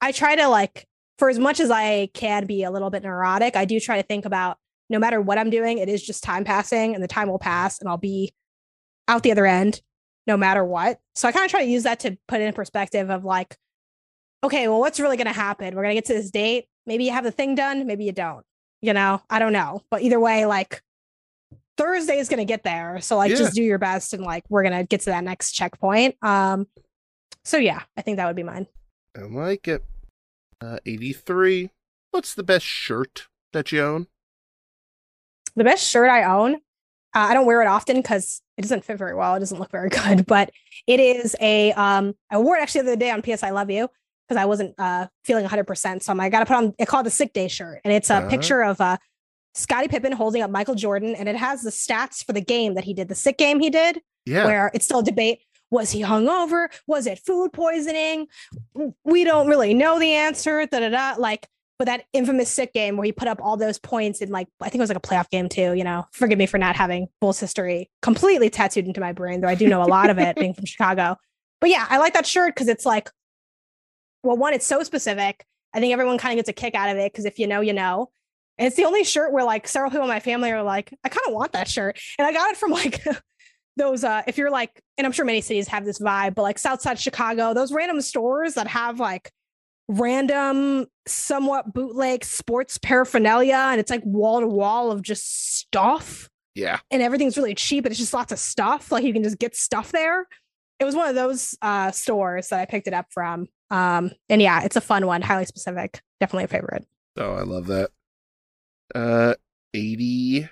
I 0.00 0.12
try 0.12 0.34
to 0.36 0.48
like 0.48 0.86
for 1.18 1.30
as 1.30 1.38
much 1.38 1.60
as 1.60 1.70
I 1.70 2.10
can 2.12 2.46
be 2.46 2.62
a 2.62 2.70
little 2.70 2.90
bit 2.90 3.02
neurotic, 3.02 3.56
I 3.56 3.64
do 3.64 3.80
try 3.80 3.96
to 3.96 4.06
think 4.06 4.24
about 4.24 4.58
no 4.90 4.98
matter 4.98 5.20
what 5.20 5.38
I'm 5.38 5.50
doing, 5.50 5.78
it 5.78 5.88
is 5.88 6.02
just 6.02 6.22
time 6.22 6.44
passing 6.44 6.94
and 6.94 7.02
the 7.02 7.08
time 7.08 7.28
will 7.28 7.38
pass 7.38 7.80
and 7.80 7.88
I'll 7.88 7.96
be 7.96 8.34
out 9.08 9.22
the 9.22 9.32
other 9.32 9.46
end 9.46 9.80
no 10.26 10.36
matter 10.36 10.64
what. 10.64 10.98
So 11.14 11.28
I 11.28 11.32
kind 11.32 11.44
of 11.44 11.50
try 11.50 11.64
to 11.64 11.70
use 11.70 11.84
that 11.84 12.00
to 12.00 12.18
put 12.28 12.40
it 12.40 12.44
in 12.44 12.52
perspective 12.52 13.10
of 13.10 13.24
like, 13.24 13.56
okay, 14.44 14.68
well, 14.68 14.80
what's 14.80 15.00
really 15.00 15.16
going 15.16 15.26
to 15.26 15.32
happen? 15.32 15.74
We're 15.74 15.82
going 15.82 15.94
to 15.94 16.00
get 16.00 16.06
to 16.06 16.14
this 16.14 16.30
date. 16.30 16.66
Maybe 16.86 17.04
you 17.04 17.12
have 17.12 17.24
the 17.24 17.30
thing 17.32 17.54
done, 17.54 17.86
maybe 17.86 18.04
you 18.04 18.12
don't. 18.12 18.44
You 18.82 18.92
know, 18.92 19.20
I 19.30 19.38
don't 19.38 19.52
know. 19.52 19.82
But 19.90 20.02
either 20.02 20.20
way, 20.20 20.46
like 20.46 20.82
Thursday 21.76 22.18
is 22.18 22.28
going 22.28 22.38
to 22.38 22.44
get 22.44 22.62
there. 22.62 23.00
So 23.00 23.16
like 23.16 23.30
Yeah. 23.30 23.36
just 23.36 23.54
do 23.54 23.62
your 23.62 23.78
best 23.78 24.12
and 24.12 24.22
like 24.22 24.44
we're 24.48 24.62
going 24.62 24.76
to 24.78 24.84
get 24.84 25.00
to 25.02 25.10
that 25.10 25.24
next 25.24 25.52
checkpoint. 25.52 26.16
Um 26.22 26.66
so 27.44 27.56
yeah, 27.58 27.82
I 27.96 28.02
think 28.02 28.16
that 28.16 28.26
would 28.26 28.36
be 28.36 28.42
mine. 28.42 28.66
I 29.16 29.20
like 29.22 29.68
it. 29.68 29.84
Uh, 30.60 30.78
83. 30.84 31.70
What's 32.10 32.34
the 32.34 32.42
best 32.42 32.64
shirt 32.66 33.28
that 33.52 33.70
you 33.72 33.82
own? 33.82 34.06
The 35.54 35.64
best 35.64 35.88
shirt 35.88 36.10
I 36.10 36.24
own, 36.24 36.56
uh, 36.56 36.58
I 37.14 37.34
don't 37.34 37.46
wear 37.46 37.62
it 37.62 37.66
often 37.66 37.96
because 37.96 38.42
it 38.58 38.62
doesn't 38.62 38.84
fit 38.84 38.98
very 38.98 39.14
well. 39.14 39.34
It 39.36 39.40
doesn't 39.40 39.58
look 39.58 39.70
very 39.70 39.88
good, 39.90 40.26
but 40.26 40.50
it 40.86 40.98
is 41.00 41.36
a. 41.40 41.72
Um, 41.72 42.14
I 42.30 42.38
wore 42.38 42.56
it 42.56 42.62
actually 42.62 42.82
the 42.82 42.92
other 42.92 42.96
day 43.00 43.10
on 43.10 43.22
PS 43.22 43.42
I 43.42 43.50
Love 43.50 43.70
You 43.70 43.88
because 44.28 44.40
I 44.40 44.44
wasn't 44.46 44.74
uh, 44.78 45.06
feeling 45.24 45.44
100. 45.44 45.64
percent 45.64 46.02
So 46.02 46.12
I'm 46.12 46.18
like, 46.18 46.26
I 46.26 46.30
got 46.30 46.40
to 46.40 46.46
put 46.46 46.56
on. 46.56 46.74
It 46.78 46.86
called 46.86 47.06
the 47.06 47.10
sick 47.10 47.32
day 47.32 47.48
shirt, 47.48 47.80
and 47.84 47.92
it's 47.92 48.10
a 48.10 48.14
Uh-huh. 48.16 48.28
picture 48.28 48.62
of 48.62 48.80
uh, 48.80 48.96
Scottie 49.54 49.88
Pippen 49.88 50.12
holding 50.12 50.42
up 50.42 50.50
Michael 50.50 50.74
Jordan, 50.74 51.14
and 51.14 51.28
it 51.28 51.36
has 51.36 51.62
the 51.62 51.70
stats 51.70 52.24
for 52.24 52.32
the 52.32 52.40
game 52.40 52.74
that 52.74 52.84
he 52.84 52.92
did, 52.94 53.08
the 53.08 53.14
sick 53.14 53.38
game 53.38 53.60
he 53.60 53.70
did, 53.70 54.00
Yeah. 54.26 54.44
where 54.44 54.70
it's 54.74 54.84
still 54.84 54.98
a 55.00 55.04
debate. 55.04 55.40
Was 55.70 55.90
he 55.90 56.02
hungover? 56.02 56.68
Was 56.86 57.06
it 57.06 57.18
food 57.26 57.52
poisoning? 57.52 58.28
We 59.04 59.24
don't 59.24 59.48
really 59.48 59.74
know 59.74 59.98
the 59.98 60.12
answer. 60.12 60.64
Da 60.66 60.78
da 60.80 60.90
da. 60.90 61.14
Like, 61.18 61.48
but 61.78 61.86
that 61.86 62.04
infamous 62.12 62.48
sick 62.50 62.72
game 62.72 62.96
where 62.96 63.04
he 63.04 63.12
put 63.12 63.28
up 63.28 63.40
all 63.42 63.56
those 63.56 63.78
points 63.78 64.20
in 64.20 64.30
like 64.30 64.46
I 64.60 64.66
think 64.68 64.76
it 64.76 64.82
was 64.82 64.90
like 64.90 64.96
a 64.96 65.00
playoff 65.00 65.28
game 65.30 65.48
too. 65.48 65.72
You 65.74 65.84
know, 65.84 66.06
forgive 66.12 66.38
me 66.38 66.46
for 66.46 66.56
not 66.58 66.76
having 66.76 67.08
Bulls 67.20 67.40
history 67.40 67.90
completely 68.00 68.48
tattooed 68.48 68.86
into 68.86 69.00
my 69.00 69.12
brain, 69.12 69.40
though 69.40 69.48
I 69.48 69.54
do 69.56 69.66
know 69.68 69.82
a 69.82 69.84
lot 69.90 70.08
of 70.08 70.18
it 70.18 70.36
being 70.36 70.54
from 70.54 70.64
Chicago. 70.66 71.16
But 71.60 71.70
yeah, 71.70 71.86
I 71.90 71.98
like 71.98 72.12
that 72.14 72.26
shirt 72.26 72.54
because 72.54 72.68
it's 72.68 72.86
like, 72.86 73.10
well, 74.26 74.36
one, 74.36 74.52
it's 74.54 74.66
so 74.66 74.82
specific. 74.82 75.44
I 75.74 75.80
think 75.80 75.92
everyone 75.92 76.18
kind 76.18 76.32
of 76.32 76.36
gets 76.44 76.48
a 76.48 76.52
kick 76.52 76.74
out 76.74 76.90
of 76.90 76.96
it 76.96 77.12
because 77.12 77.24
if 77.24 77.38
you 77.38 77.46
know, 77.46 77.60
you 77.60 77.72
know. 77.72 78.10
And 78.58 78.66
it's 78.66 78.76
the 78.76 78.84
only 78.84 79.04
shirt 79.04 79.32
where 79.32 79.44
like 79.44 79.68
several 79.68 79.90
people 79.90 80.04
in 80.04 80.08
my 80.08 80.20
family 80.20 80.50
are 80.50 80.62
like, 80.62 80.92
I 81.04 81.08
kind 81.10 81.26
of 81.26 81.34
want 81.34 81.52
that 81.52 81.68
shirt. 81.68 81.98
And 82.18 82.26
I 82.26 82.32
got 82.32 82.50
it 82.50 82.56
from 82.56 82.70
like 82.82 83.04
those 83.76 84.02
uh 84.04 84.22
if 84.26 84.38
you're 84.38 84.50
like, 84.50 84.80
and 84.96 85.06
I'm 85.06 85.12
sure 85.12 85.24
many 85.26 85.42
cities 85.42 85.68
have 85.68 85.84
this 85.84 85.98
vibe, 85.98 86.34
but 86.34 86.42
like 86.42 86.58
Southside 86.58 86.98
Chicago, 86.98 87.52
those 87.52 87.72
random 87.72 88.00
stores 88.00 88.54
that 88.54 88.66
have 88.68 88.98
like 88.98 89.30
random, 89.88 90.86
somewhat 91.06 91.72
bootleg 91.72 92.24
sports 92.24 92.78
paraphernalia, 92.78 93.54
and 93.70 93.80
it's 93.80 93.90
like 93.90 94.02
wall 94.04 94.40
to 94.40 94.46
wall 94.46 94.90
of 94.90 95.02
just 95.02 95.56
stuff 95.58 96.28
Yeah. 96.54 96.80
and 96.90 97.02
everything's 97.02 97.36
really 97.36 97.54
cheap 97.54 97.84
and 97.84 97.92
it's 97.92 98.00
just 98.00 98.14
lots 98.14 98.32
of 98.32 98.38
stuff 98.38 98.90
like 98.90 99.04
you 99.04 99.12
can 99.12 99.22
just 99.22 99.38
get 99.38 99.54
stuff 99.54 99.92
there 99.92 100.26
it 100.80 100.84
was 100.84 100.94
one 100.94 101.08
of 101.08 101.14
those 101.14 101.56
uh 101.62 101.90
stores 101.90 102.48
that 102.48 102.60
i 102.60 102.64
picked 102.66 102.86
it 102.86 102.94
up 102.94 103.06
from 103.10 103.46
um 103.70 104.10
and 104.28 104.40
yeah 104.42 104.62
it's 104.62 104.76
a 104.76 104.80
fun 104.80 105.06
one 105.06 105.22
highly 105.22 105.44
specific 105.44 106.00
definitely 106.20 106.44
a 106.44 106.48
favorite 106.48 106.84
Oh, 107.18 107.32
I 107.32 107.42
love 107.44 107.66
that. 107.68 107.88
Uh, 108.94 109.36
84. 109.72 110.50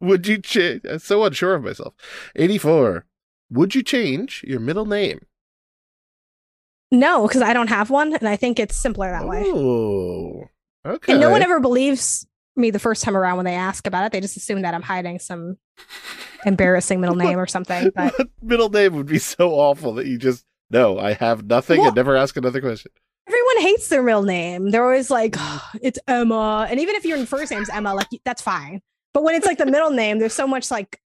Would 0.00 0.26
you 0.28 0.38
change? 0.38 0.82
I'm 0.88 1.00
so 1.00 1.24
unsure 1.24 1.54
of 1.56 1.64
myself. 1.64 1.94
84. 2.36 3.04
Would 3.50 3.74
you 3.74 3.82
change 3.82 4.44
your 4.46 4.60
middle 4.60 4.86
name? 4.86 5.20
no 6.92 7.26
because 7.26 7.42
i 7.42 7.52
don't 7.52 7.66
have 7.66 7.90
one 7.90 8.14
and 8.14 8.28
i 8.28 8.36
think 8.36 8.60
it's 8.60 8.76
simpler 8.76 9.10
that 9.10 9.26
way 9.26 9.42
Oh, 9.44 10.44
okay. 10.86 11.12
and 11.14 11.20
no 11.20 11.30
one 11.30 11.42
ever 11.42 11.58
believes 11.58 12.24
me 12.56 12.70
the 12.70 12.78
first 12.78 13.02
time 13.04 13.16
around 13.16 13.36
when 13.36 13.44
they 13.46 13.54
ask 13.54 13.86
about 13.86 14.04
it 14.06 14.12
they 14.12 14.20
just 14.20 14.36
assume 14.36 14.62
that 14.62 14.74
i'm 14.74 14.82
hiding 14.82 15.18
some 15.18 15.56
embarrassing 16.44 17.00
middle 17.00 17.16
name 17.16 17.38
or 17.38 17.46
something 17.46 17.90
but 17.96 18.14
middle 18.42 18.68
name 18.70 18.94
would 18.94 19.06
be 19.06 19.18
so 19.18 19.50
awful 19.52 19.94
that 19.94 20.06
you 20.06 20.18
just 20.18 20.44
no, 20.68 20.98
I 20.98 21.12
have 21.12 21.44
nothing 21.44 21.78
Well- 21.78 21.88
and 21.88 21.96
never 21.96 22.16
ask 22.16 22.36
another 22.36 22.60
question. 22.60 22.90
everyone 23.28 23.60
hates 23.60 23.88
their 23.88 24.02
middle 24.02 24.24
name. 24.24 24.72
They're 24.72 24.82
always 24.82 25.10
like 25.12 25.34
Mm. 25.34 25.78
it's 25.80 25.98
emma. 26.08 26.66
And 26.68 26.80
even 26.80 26.96
if 26.96 27.04
your 27.04 27.24
first 27.24 27.52
name's 27.52 27.68
emma 27.68 27.94
like 27.94 28.08
that's 28.24 28.42
fine. 28.42 28.80
But 29.14 29.22
when 29.22 29.36
it's 29.36 29.46
like 29.46 29.58
the 29.58 29.66
middle 29.66 29.90
name 29.90 30.18
there's 30.18 30.32
so 30.34 30.48
much 30.48 30.72
like 30.72 30.98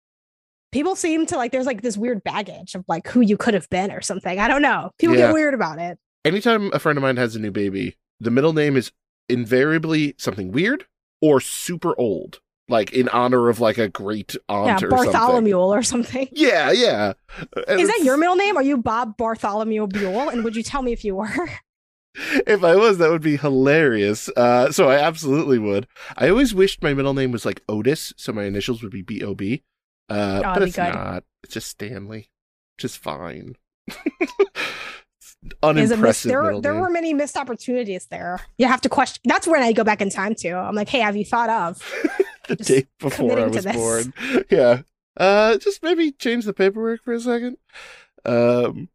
people 0.73 0.97
seem 0.97 1.27
to 1.27 1.37
like 1.37 1.53
there's 1.53 1.67
like 1.67 1.83
this 1.83 1.99
weird 1.99 2.25
baggage 2.25 2.75
of 2.75 2.87
like 2.89 3.07
who 3.09 3.21
you 3.21 3.37
could 3.37 3.53
have 3.53 3.69
been 3.69 3.91
or 3.91 4.01
something. 4.01 4.39
I 4.39 4.49
don't 4.49 4.63
know. 4.63 4.93
People 4.99 5.15
Yeah. 5.17 5.27
get 5.27 5.35
weird 5.35 5.53
about 5.53 5.79
it. 5.79 5.99
Anytime 6.25 6.71
a 6.73 6.79
friend 6.79 6.97
of 6.97 7.03
mine 7.03 7.19
has 7.19 7.37
a 7.37 7.39
new 7.39 7.51
baby, 7.51 7.99
the 8.19 8.31
middle 8.31 8.55
name 8.55 8.79
is 8.79 8.93
invariably 9.29 10.15
something 10.19 10.53
weird 10.53 10.87
or 11.21 11.41
super 11.41 11.95
old, 11.99 12.41
like 12.69 12.93
in 12.93 13.09
honor 13.11 13.49
of 13.49 13.61
like 13.61 13.79
a 13.79 13.89
great 13.89 14.37
aunt 14.49 14.67
yeah 14.67 14.75
or 14.87 14.91
something. 14.91 15.13
bartholomew 15.13 15.57
or 15.57 15.83
something 15.83 16.29
Yeah, 16.33 16.71
yeah. 16.73 17.13
And 17.69 17.81
is 17.81 17.89
that 17.89 18.01
your 18.05 18.17
middle 18.17 18.37
name 18.37 18.57
are 18.57 18.63
you 18.63 18.77
bob 18.79 19.17
bartholomew 19.17 19.87
buell 19.89 20.29
and 20.29 20.45
would 20.45 20.55
you 20.57 20.63
tell 20.63 20.83
me 20.83 20.93
if 20.93 21.05
you 21.05 21.15
were 21.17 21.29
If 22.47 22.65
I 22.65 22.75
was, 22.75 22.99
that 22.99 23.09
would 23.11 23.23
be 23.23 23.37
hilarious. 23.37 24.29
Uh, 24.37 24.73
so 24.73 24.89
I 24.91 24.97
absolutely 24.99 25.61
would. 25.61 25.87
I 26.17 26.29
always 26.29 26.53
wished 26.53 26.83
my 26.83 26.93
middle 26.93 27.15
name 27.15 27.31
was 27.31 27.47
like 27.47 27.63
Otis, 27.69 28.13
so 28.17 28.33
my 28.33 28.45
initials 28.45 28.83
would 28.83 28.91
be 28.91 29.01
B 29.03 29.23
O 29.23 29.33
B. 29.35 29.63
Uh, 30.09 30.43
Oh, 30.45 30.55
but 30.55 30.63
it's 30.65 30.75
good. 30.75 30.93
not. 30.93 31.23
It's 31.45 31.55
just 31.55 31.69
Stanley, 31.69 32.29
which 32.77 32.85
is 32.85 32.97
fine. 32.97 33.55
It's 35.43 35.55
is 35.55 35.61
miss 35.63 35.93
Unimpressive 35.93 36.29
there, 36.31 36.43
middle 36.43 36.61
there 36.61 36.75
were 36.75 36.91
many 36.91 37.15
missed 37.15 37.37
opportunities 37.37 38.07
there 38.07 38.41
you 38.59 38.67
have 38.67 38.81
to 38.83 38.89
question 38.89 39.23
that's 39.25 39.47
when 39.47 39.63
i 39.63 39.73
go 39.73 39.85
back 39.85 40.03
in 40.03 40.11
time 40.11 40.35
to 40.37 40.51
i'm 40.51 40.75
like 40.75 40.89
hey 40.89 41.01
have 41.01 41.17
you 41.17 41.25
thought 41.25 41.49
of 41.49 41.83
the 42.49 42.57
day 42.57 42.87
before 42.99 43.39
I 43.39 43.47
was 43.47 43.65
born. 43.65 44.13
Yeah. 44.51 44.83
Uh, 45.17 45.57
just 45.59 45.83
maybe 45.83 46.11
change 46.13 46.45
the 46.45 46.53
paperwork 46.53 47.03
for 47.03 47.13
a 47.13 47.21
second. 47.21 47.57
Um, 48.25 48.89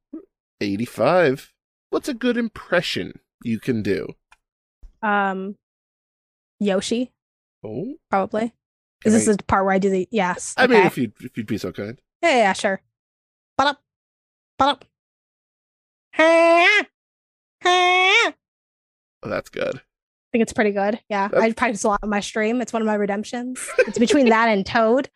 eighty-five. 0.59 1.53
What's 1.89 2.09
a 2.09 2.13
good 2.13 2.37
impression 2.37 3.19
you 3.43 3.59
can 3.59 3.81
do? 3.81 4.07
um 5.01 5.55
yoshi 6.59 7.11
Oh, 7.63 7.95
probably 8.09 8.53
is 9.03 9.13
this 9.13 9.25
the 9.37 9.43
part 9.43 9.65
where 9.65 9.73
i 9.73 9.77
do 9.77 9.89
the 9.89 10.07
yes 10.09 10.53
I 10.57 10.67
mean, 10.67 10.85
if 10.85 10.97
you 10.97 11.11
if 11.19 11.37
you'd 11.37 11.47
be 11.47 11.57
so 11.57 11.71
kind. 11.71 11.99
Yeah, 12.21 12.37
yeah, 12.37 12.53
sure. 12.53 12.81
But 13.57 13.67
up, 13.67 13.81
but 14.57 14.67
up. 14.69 14.85
Oh, 16.19 16.73
that's 19.29 19.49
good. 19.49 19.75
I 19.77 20.31
think 20.31 20.43
it's 20.43 20.53
pretty 20.53 20.71
good. 20.71 20.99
Yeah, 21.09 21.27
That's- 21.29 21.43
I 21.49 21.53
practice 21.53 21.83
a 21.83 21.87
lot 21.89 21.99
on 22.03 22.09
my 22.09 22.19
stream. 22.19 22.61
It's 22.61 22.73
one 22.73 22.81
of 22.81 22.85
my 22.85 22.95
redemptions. 22.95 23.59
It's 23.79 23.97
between 23.97 24.29
that 24.29 24.49
and 24.49 24.65
Toad, 24.65 25.09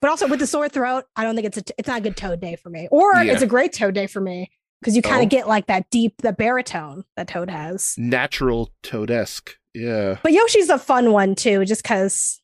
but 0.00 0.10
also 0.10 0.26
with 0.26 0.40
the 0.40 0.46
sore 0.46 0.68
throat, 0.68 1.04
I 1.16 1.22
don't 1.22 1.34
think 1.34 1.46
it's 1.46 1.58
a 1.58 1.62
it's 1.78 1.86
not 1.88 1.98
a 1.98 2.02
good 2.02 2.16
Toad 2.16 2.40
day 2.40 2.56
for 2.56 2.70
me, 2.70 2.88
or 2.90 3.14
Yeah. 3.16 3.32
it's 3.32 3.42
a 3.42 3.46
great 3.46 3.72
Toad 3.72 3.94
day 3.94 4.06
for 4.06 4.20
me 4.20 4.50
because 4.80 4.96
you 4.96 5.02
kind 5.02 5.20
of 5.22 5.26
Oh. 5.26 5.28
get 5.28 5.46
like 5.48 5.66
that 5.66 5.88
deep, 5.90 6.14
the 6.22 6.32
baritone 6.32 7.04
that 7.16 7.28
Toad 7.28 7.50
has. 7.50 7.94
Natural 7.98 8.70
toadesque. 8.82 9.52
Yeah. 9.74 10.18
But 10.22 10.32
Yoshi's 10.32 10.70
a 10.70 10.78
fun 10.78 11.12
one 11.12 11.34
too, 11.34 11.64
just 11.64 11.82
because 11.82 12.40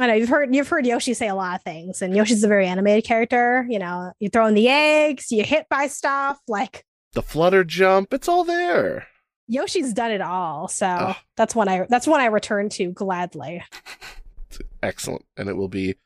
I 0.00 0.06
know 0.06 0.14
you've 0.14 0.28
heard 0.28 0.54
you've 0.54 0.68
heard 0.68 0.86
Yoshi 0.86 1.12
say 1.12 1.28
a 1.28 1.34
lot 1.34 1.56
of 1.56 1.62
things, 1.62 2.00
and 2.02 2.16
Yoshi's 2.16 2.42
a 2.44 2.48
very 2.48 2.66
animated 2.66 3.04
character. 3.04 3.66
You 3.68 3.78
know, 3.78 4.12
you 4.20 4.28
throw 4.30 4.46
in 4.46 4.54
the 4.54 4.68
eggs, 4.68 5.30
you 5.30 5.44
hit 5.44 5.66
by 5.68 5.86
stuff, 5.88 6.40
like 6.48 6.84
The 7.14 7.22
flutter 7.22 7.64
jump, 7.64 8.12
it's 8.12 8.28
all 8.28 8.44
there. 8.44 9.06
Yoshi's 9.46 9.92
done 9.94 10.10
it 10.10 10.20
all. 10.20 10.68
So 10.68 10.86
Ugh. 10.86 11.16
that's 11.36 11.54
one 11.54 11.68
I 11.68 11.86
that's 11.88 12.06
one 12.06 12.20
I 12.20 12.26
return 12.26 12.68
to 12.70 12.92
gladly. 12.92 13.62
It's 14.50 14.60
excellent. 14.82 15.24
And 15.36 15.48
it 15.48 15.56
will 15.56 15.68
be 15.68 15.96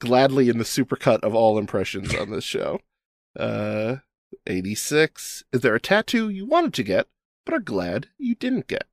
gladly 0.00 0.48
in 0.48 0.58
the 0.58 0.64
supercut 0.64 1.20
of 1.20 1.34
all 1.34 1.58
impressions 1.58 2.14
on 2.14 2.30
this 2.30 2.44
show. 2.44 2.80
Uh 3.38 3.96
86. 4.46 5.44
Is 5.52 5.60
there 5.60 5.74
a 5.76 5.80
tattoo 5.80 6.28
you 6.28 6.44
wanted 6.44 6.74
to 6.74 6.82
get, 6.82 7.06
but 7.46 7.54
are 7.54 7.60
glad 7.60 8.08
you 8.18 8.34
didn't 8.34 8.66
get? 8.66 8.84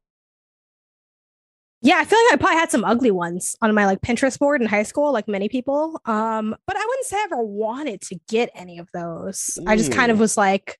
Yeah, 1.82 1.96
I 1.98 2.06
feel 2.06 2.20
like 2.26 2.34
I 2.34 2.38
probably 2.38 2.58
had 2.58 2.72
some 2.72 2.84
ugly 2.86 3.12
ones 3.12 3.56
on 3.62 3.74
my 3.74 3.86
like 3.86 4.02
Pinterest 4.02 4.38
board 4.40 4.62
in 4.62 4.68
high 4.68 4.84
school, 4.84 5.12
like 5.12 5.28
many 5.28 5.50
people. 5.50 6.00
Um, 6.06 6.56
but 6.66 6.76
I 6.76 6.86
wouldn't 6.86 7.06
say 7.06 7.18
I 7.18 7.24
ever 7.26 7.44
wanted 7.44 8.02
to 8.02 8.20
get 8.28 8.50
any 8.56 8.78
of 8.80 8.90
those. 8.94 9.58
I 9.68 9.76
just 9.78 9.92
kind 9.92 10.12
of 10.12 10.18
Mm. 10.18 10.22
was 10.22 10.38
like 10.38 10.80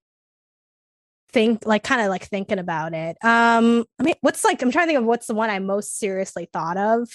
think 1.36 1.66
like 1.66 1.84
kind 1.84 2.02
of 2.02 2.08
like 2.08 2.24
thinking 2.24 2.60
about 2.60 2.94
it. 2.94 3.18
Um, 3.22 3.84
I 4.00 4.04
mean, 4.04 4.16
what's 4.22 4.46
like 4.46 4.62
I'm 4.62 4.72
trying 4.72 4.86
to 4.86 4.88
think 4.88 5.00
of 5.00 5.06
what's 5.06 5.28
the 5.28 5.36
one 5.36 5.50
I 5.50 5.60
most 5.60 6.00
seriously 6.00 6.48
thought 6.52 6.78
of 6.78 7.10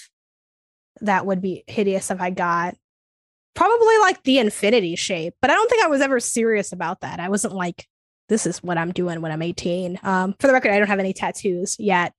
that 1.01 1.25
would 1.25 1.41
be 1.41 1.63
hideous 1.65 2.11
if 2.11 2.21
I 2.21 2.29
got 2.29 2.75
probably 3.55 3.97
like 3.97 4.21
the 4.21 4.37
infinity 4.37 4.95
shape, 4.95 5.33
but 5.41 5.49
I 5.49 5.55
don't 5.55 5.69
think 5.71 5.83
I 5.83 5.87
was 5.87 6.01
ever 6.01 6.19
serious 6.19 6.71
about 6.71 7.01
that. 7.01 7.19
I 7.19 7.29
wasn't 7.29 7.55
like, 7.55 7.87
this 8.29 8.45
is 8.45 8.61
what 8.61 8.77
I'm 8.77 8.91
doing 8.91 9.21
when 9.21 9.31
I'm 9.31 9.41
18. 9.41 9.99
Um, 10.03 10.35
for 10.39 10.45
the 10.45 10.53
record, 10.53 10.71
I 10.71 10.77
don't 10.77 10.87
have 10.87 10.99
any 10.99 11.13
tattoos 11.13 11.75
yet. 11.79 12.13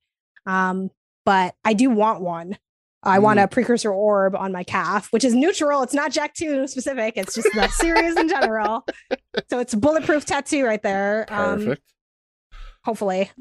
Um, 0.45 0.91
but 1.25 1.55
I 1.63 1.73
do 1.73 1.89
want 1.89 2.19
one. 2.19 2.57
I 3.01 3.19
want 3.19 3.39
a 3.39 3.47
precursor 3.47 3.91
orb 3.91 4.35
on 4.35 4.51
my 4.51 4.63
calf, 4.63 5.07
which 5.11 5.23
is 5.25 5.33
neutral. 5.33 5.83
It's 5.83 5.93
not 5.93 6.11
Jak 6.11 6.33
2 6.33 6.67
specific. 6.67 7.15
It's 7.17 7.35
just 7.35 7.49
the 7.53 7.67
series 7.69 8.15
in 8.17 8.29
general. 8.41 8.85
So 9.49 9.59
it's 9.59 9.73
a 9.73 9.77
bulletproof 9.77 10.25
tattoo 10.25 10.65
right 10.65 10.81
there. 10.81 11.25
Um, 11.29 11.59
Perfect. 11.59 11.92
Hopefully. 12.85 13.31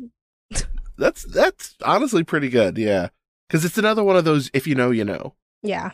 That's 0.98 1.24
that's 1.24 1.76
honestly 1.84 2.24
pretty 2.24 2.48
good, 2.48 2.78
yeah. 2.78 3.08
Because 3.48 3.64
it's 3.64 3.78
another 3.78 4.04
one 4.04 4.16
of 4.16 4.24
those 4.24 4.50
if 4.54 4.66
you 4.66 4.74
know, 4.74 4.90
you 4.90 5.04
know. 5.04 5.34
Yeah. 5.62 5.92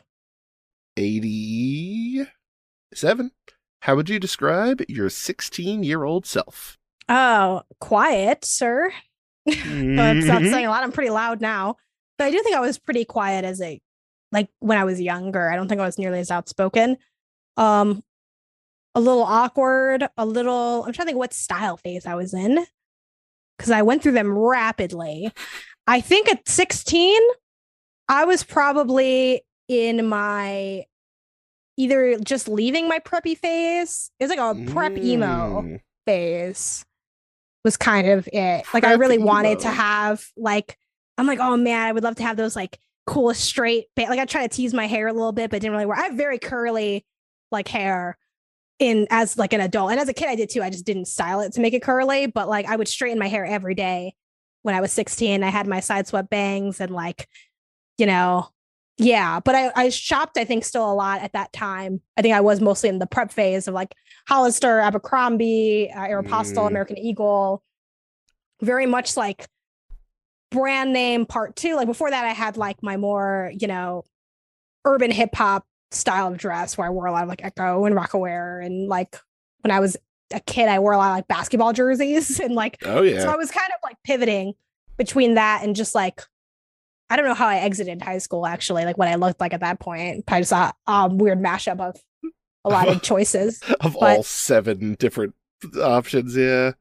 87. 0.96 3.30
How 3.80 3.94
would 3.94 4.08
you 4.08 4.18
describe 4.18 4.82
your 4.88 5.08
16 5.08 5.84
year 5.84 6.04
old 6.04 6.26
self? 6.26 6.76
Oh, 7.08 7.62
quiet, 7.80 8.44
sir. 8.44 8.92
That's 9.46 10.26
not 10.26 10.42
saying 10.42 10.66
a 10.66 10.70
lot. 10.70 10.82
I'm 10.82 10.92
pretty 10.92 11.10
loud 11.10 11.40
now, 11.40 11.76
but 12.18 12.26
I 12.26 12.30
do 12.30 12.42
think 12.42 12.56
I 12.56 12.60
was 12.60 12.78
pretty 12.78 13.04
quiet 13.04 13.44
as 13.44 13.62
a 13.62 13.80
like 14.30 14.48
when 14.58 14.78
I 14.78 14.84
was 14.84 15.00
younger. 15.00 15.50
I 15.50 15.56
don't 15.56 15.68
think 15.68 15.80
I 15.80 15.86
was 15.86 15.98
nearly 15.98 16.18
as 16.18 16.30
outspoken. 16.30 16.98
Um, 17.56 18.02
a 18.94 19.00
little 19.00 19.22
awkward, 19.22 20.06
a 20.16 20.26
little. 20.26 20.84
I'm 20.84 20.92
trying 20.92 21.06
to 21.06 21.10
think 21.10 21.18
what 21.18 21.32
style 21.32 21.76
phase 21.76 22.04
I 22.04 22.14
was 22.14 22.34
in 22.34 22.66
because 23.58 23.70
I 23.70 23.82
went 23.82 24.02
through 24.02 24.12
them 24.12 24.36
rapidly. 24.36 25.32
I 25.86 26.00
think 26.00 26.28
at 26.30 26.48
16, 26.48 27.20
I 28.08 28.24
was 28.24 28.42
probably 28.44 29.42
in 29.68 30.06
my 30.08 30.84
either 31.76 32.18
just 32.18 32.48
leaving 32.48 32.88
my 32.88 32.98
preppy 33.00 33.36
phase. 33.36 34.10
It 34.18 34.24
was 34.24 34.30
like 34.30 34.38
a 34.38 34.70
prep 34.72 34.96
emo 34.96 35.62
Mm. 35.62 35.80
phase 36.06 36.84
was 37.64 37.76
kind 37.76 38.08
of 38.08 38.28
it. 38.32 38.64
Like 38.72 38.84
I 38.84 38.88
Prep 38.90 39.00
really 39.00 39.18
wanted 39.18 39.60
to 39.60 39.68
have 39.68 40.24
like 40.36 40.76
I'm 41.18 41.26
like, 41.26 41.40
oh 41.40 41.56
man, 41.56 41.86
I 41.86 41.92
would 41.92 42.04
love 42.04 42.16
to 42.16 42.22
have 42.22 42.36
those 42.36 42.54
like 42.56 42.78
cool 43.06 43.32
straight 43.34 43.86
ba- 43.96 44.06
like 44.08 44.18
I 44.20 44.24
try 44.24 44.46
to 44.46 44.54
tease 44.54 44.72
my 44.74 44.86
hair 44.86 45.08
a 45.08 45.12
little 45.12 45.32
bit, 45.32 45.50
but 45.50 45.60
didn't 45.60 45.72
really 45.72 45.86
work. 45.86 45.98
I 45.98 46.02
have 46.04 46.14
very 46.14 46.38
curly 46.38 47.04
like 47.50 47.68
hair 47.68 48.16
in 48.78 49.06
as 49.10 49.36
like 49.36 49.52
an 49.52 49.60
adult. 49.60 49.90
And 49.90 50.00
as 50.00 50.08
a 50.08 50.14
kid 50.14 50.28
I 50.28 50.36
did 50.36 50.50
too. 50.50 50.62
I 50.62 50.70
just 50.70 50.84
didn't 50.86 51.06
style 51.06 51.40
it 51.40 51.52
to 51.54 51.60
make 51.60 51.74
it 51.74 51.82
curly, 51.82 52.26
but 52.26 52.48
like 52.48 52.66
I 52.66 52.76
would 52.76 52.88
straighten 52.88 53.18
my 53.18 53.28
hair 53.28 53.44
every 53.44 53.74
day 53.74 54.14
when 54.62 54.74
I 54.74 54.80
was 54.80 54.92
16. 54.92 55.42
I 55.42 55.48
had 55.48 55.66
my 55.66 55.80
side 55.80 56.06
swept 56.06 56.30
bangs 56.30 56.80
and 56.80 56.92
like, 56.92 57.28
you 57.96 58.06
know, 58.06 58.48
yeah, 58.96 59.38
but 59.40 59.54
I, 59.54 59.70
I 59.76 59.88
shopped, 59.90 60.36
I 60.38 60.44
think, 60.44 60.64
still 60.64 60.90
a 60.90 60.94
lot 60.94 61.22
at 61.22 61.32
that 61.34 61.52
time. 61.52 62.00
I 62.16 62.22
think 62.22 62.34
I 62.34 62.40
was 62.40 62.60
mostly 62.60 62.88
in 62.88 62.98
the 62.98 63.06
prep 63.06 63.30
phase 63.30 63.68
of 63.68 63.74
like 63.74 63.94
Hollister, 64.28 64.80
Abercrombie, 64.80 65.90
uh, 65.92 66.00
Aeropostale, 66.00 66.64
Mm. 66.64 66.68
American 66.68 66.98
Eagle, 66.98 67.62
very 68.60 68.86
much 68.86 69.16
like 69.16 69.46
brand 70.50 70.92
name 70.92 71.26
part 71.26 71.54
two. 71.54 71.76
Like 71.76 71.86
before 71.86 72.10
that, 72.10 72.24
I 72.24 72.32
had 72.32 72.56
like 72.56 72.82
my 72.82 72.96
more, 72.96 73.52
you 73.56 73.68
know, 73.68 74.04
urban 74.84 75.12
hip 75.12 75.34
hop 75.34 75.64
style 75.90 76.28
of 76.28 76.36
dress 76.36 76.76
where 76.76 76.86
I 76.86 76.90
wore 76.90 77.06
a 77.06 77.12
lot 77.12 77.22
of 77.22 77.28
like 77.28 77.44
Ecko 77.44 77.84
and 77.84 77.94
Rocawear. 77.94 78.64
And 78.64 78.88
like 78.88 79.16
when 79.60 79.70
I 79.70 79.80
was 79.80 79.96
a 80.32 80.40
kid, 80.40 80.68
I 80.68 80.78
wore 80.78 80.92
a 80.92 80.98
lot 80.98 81.10
of 81.10 81.16
like 81.16 81.28
basketball 81.28 81.72
jerseys 81.72 82.38
and 82.40 82.54
like 82.54 82.78
Oh, 82.84 83.02
yeah. 83.02 83.20
so 83.20 83.30
I 83.30 83.36
was 83.36 83.50
kind 83.50 83.68
of 83.72 83.78
like 83.82 83.96
pivoting 84.04 84.54
between 84.96 85.34
that 85.34 85.62
and 85.64 85.74
just 85.76 85.94
like 85.94 86.22
I 87.10 87.16
don't 87.16 87.24
know 87.24 87.34
how 87.34 87.46
I 87.48 87.56
exited 87.60 88.02
high 88.02 88.18
school 88.18 88.46
actually, 88.46 88.84
like 88.84 88.98
what 88.98 89.08
I 89.08 89.14
looked 89.14 89.40
like 89.40 89.54
at 89.54 89.60
that 89.60 89.80
point. 89.80 90.24
I 90.28 90.40
just 90.40 90.50
saw 90.50 90.72
a 90.86 90.90
um, 90.92 91.16
weird 91.16 91.38
mashup 91.40 91.80
of 91.80 91.96
a 92.66 92.68
lot 92.68 92.86
of 92.88 93.00
choices. 93.02 93.62
of 93.80 93.94
but- 93.98 94.16
all 94.18 94.22
seven 94.22 94.94
different 94.98 95.34
options, 95.82 96.36
yeah. 96.36 96.72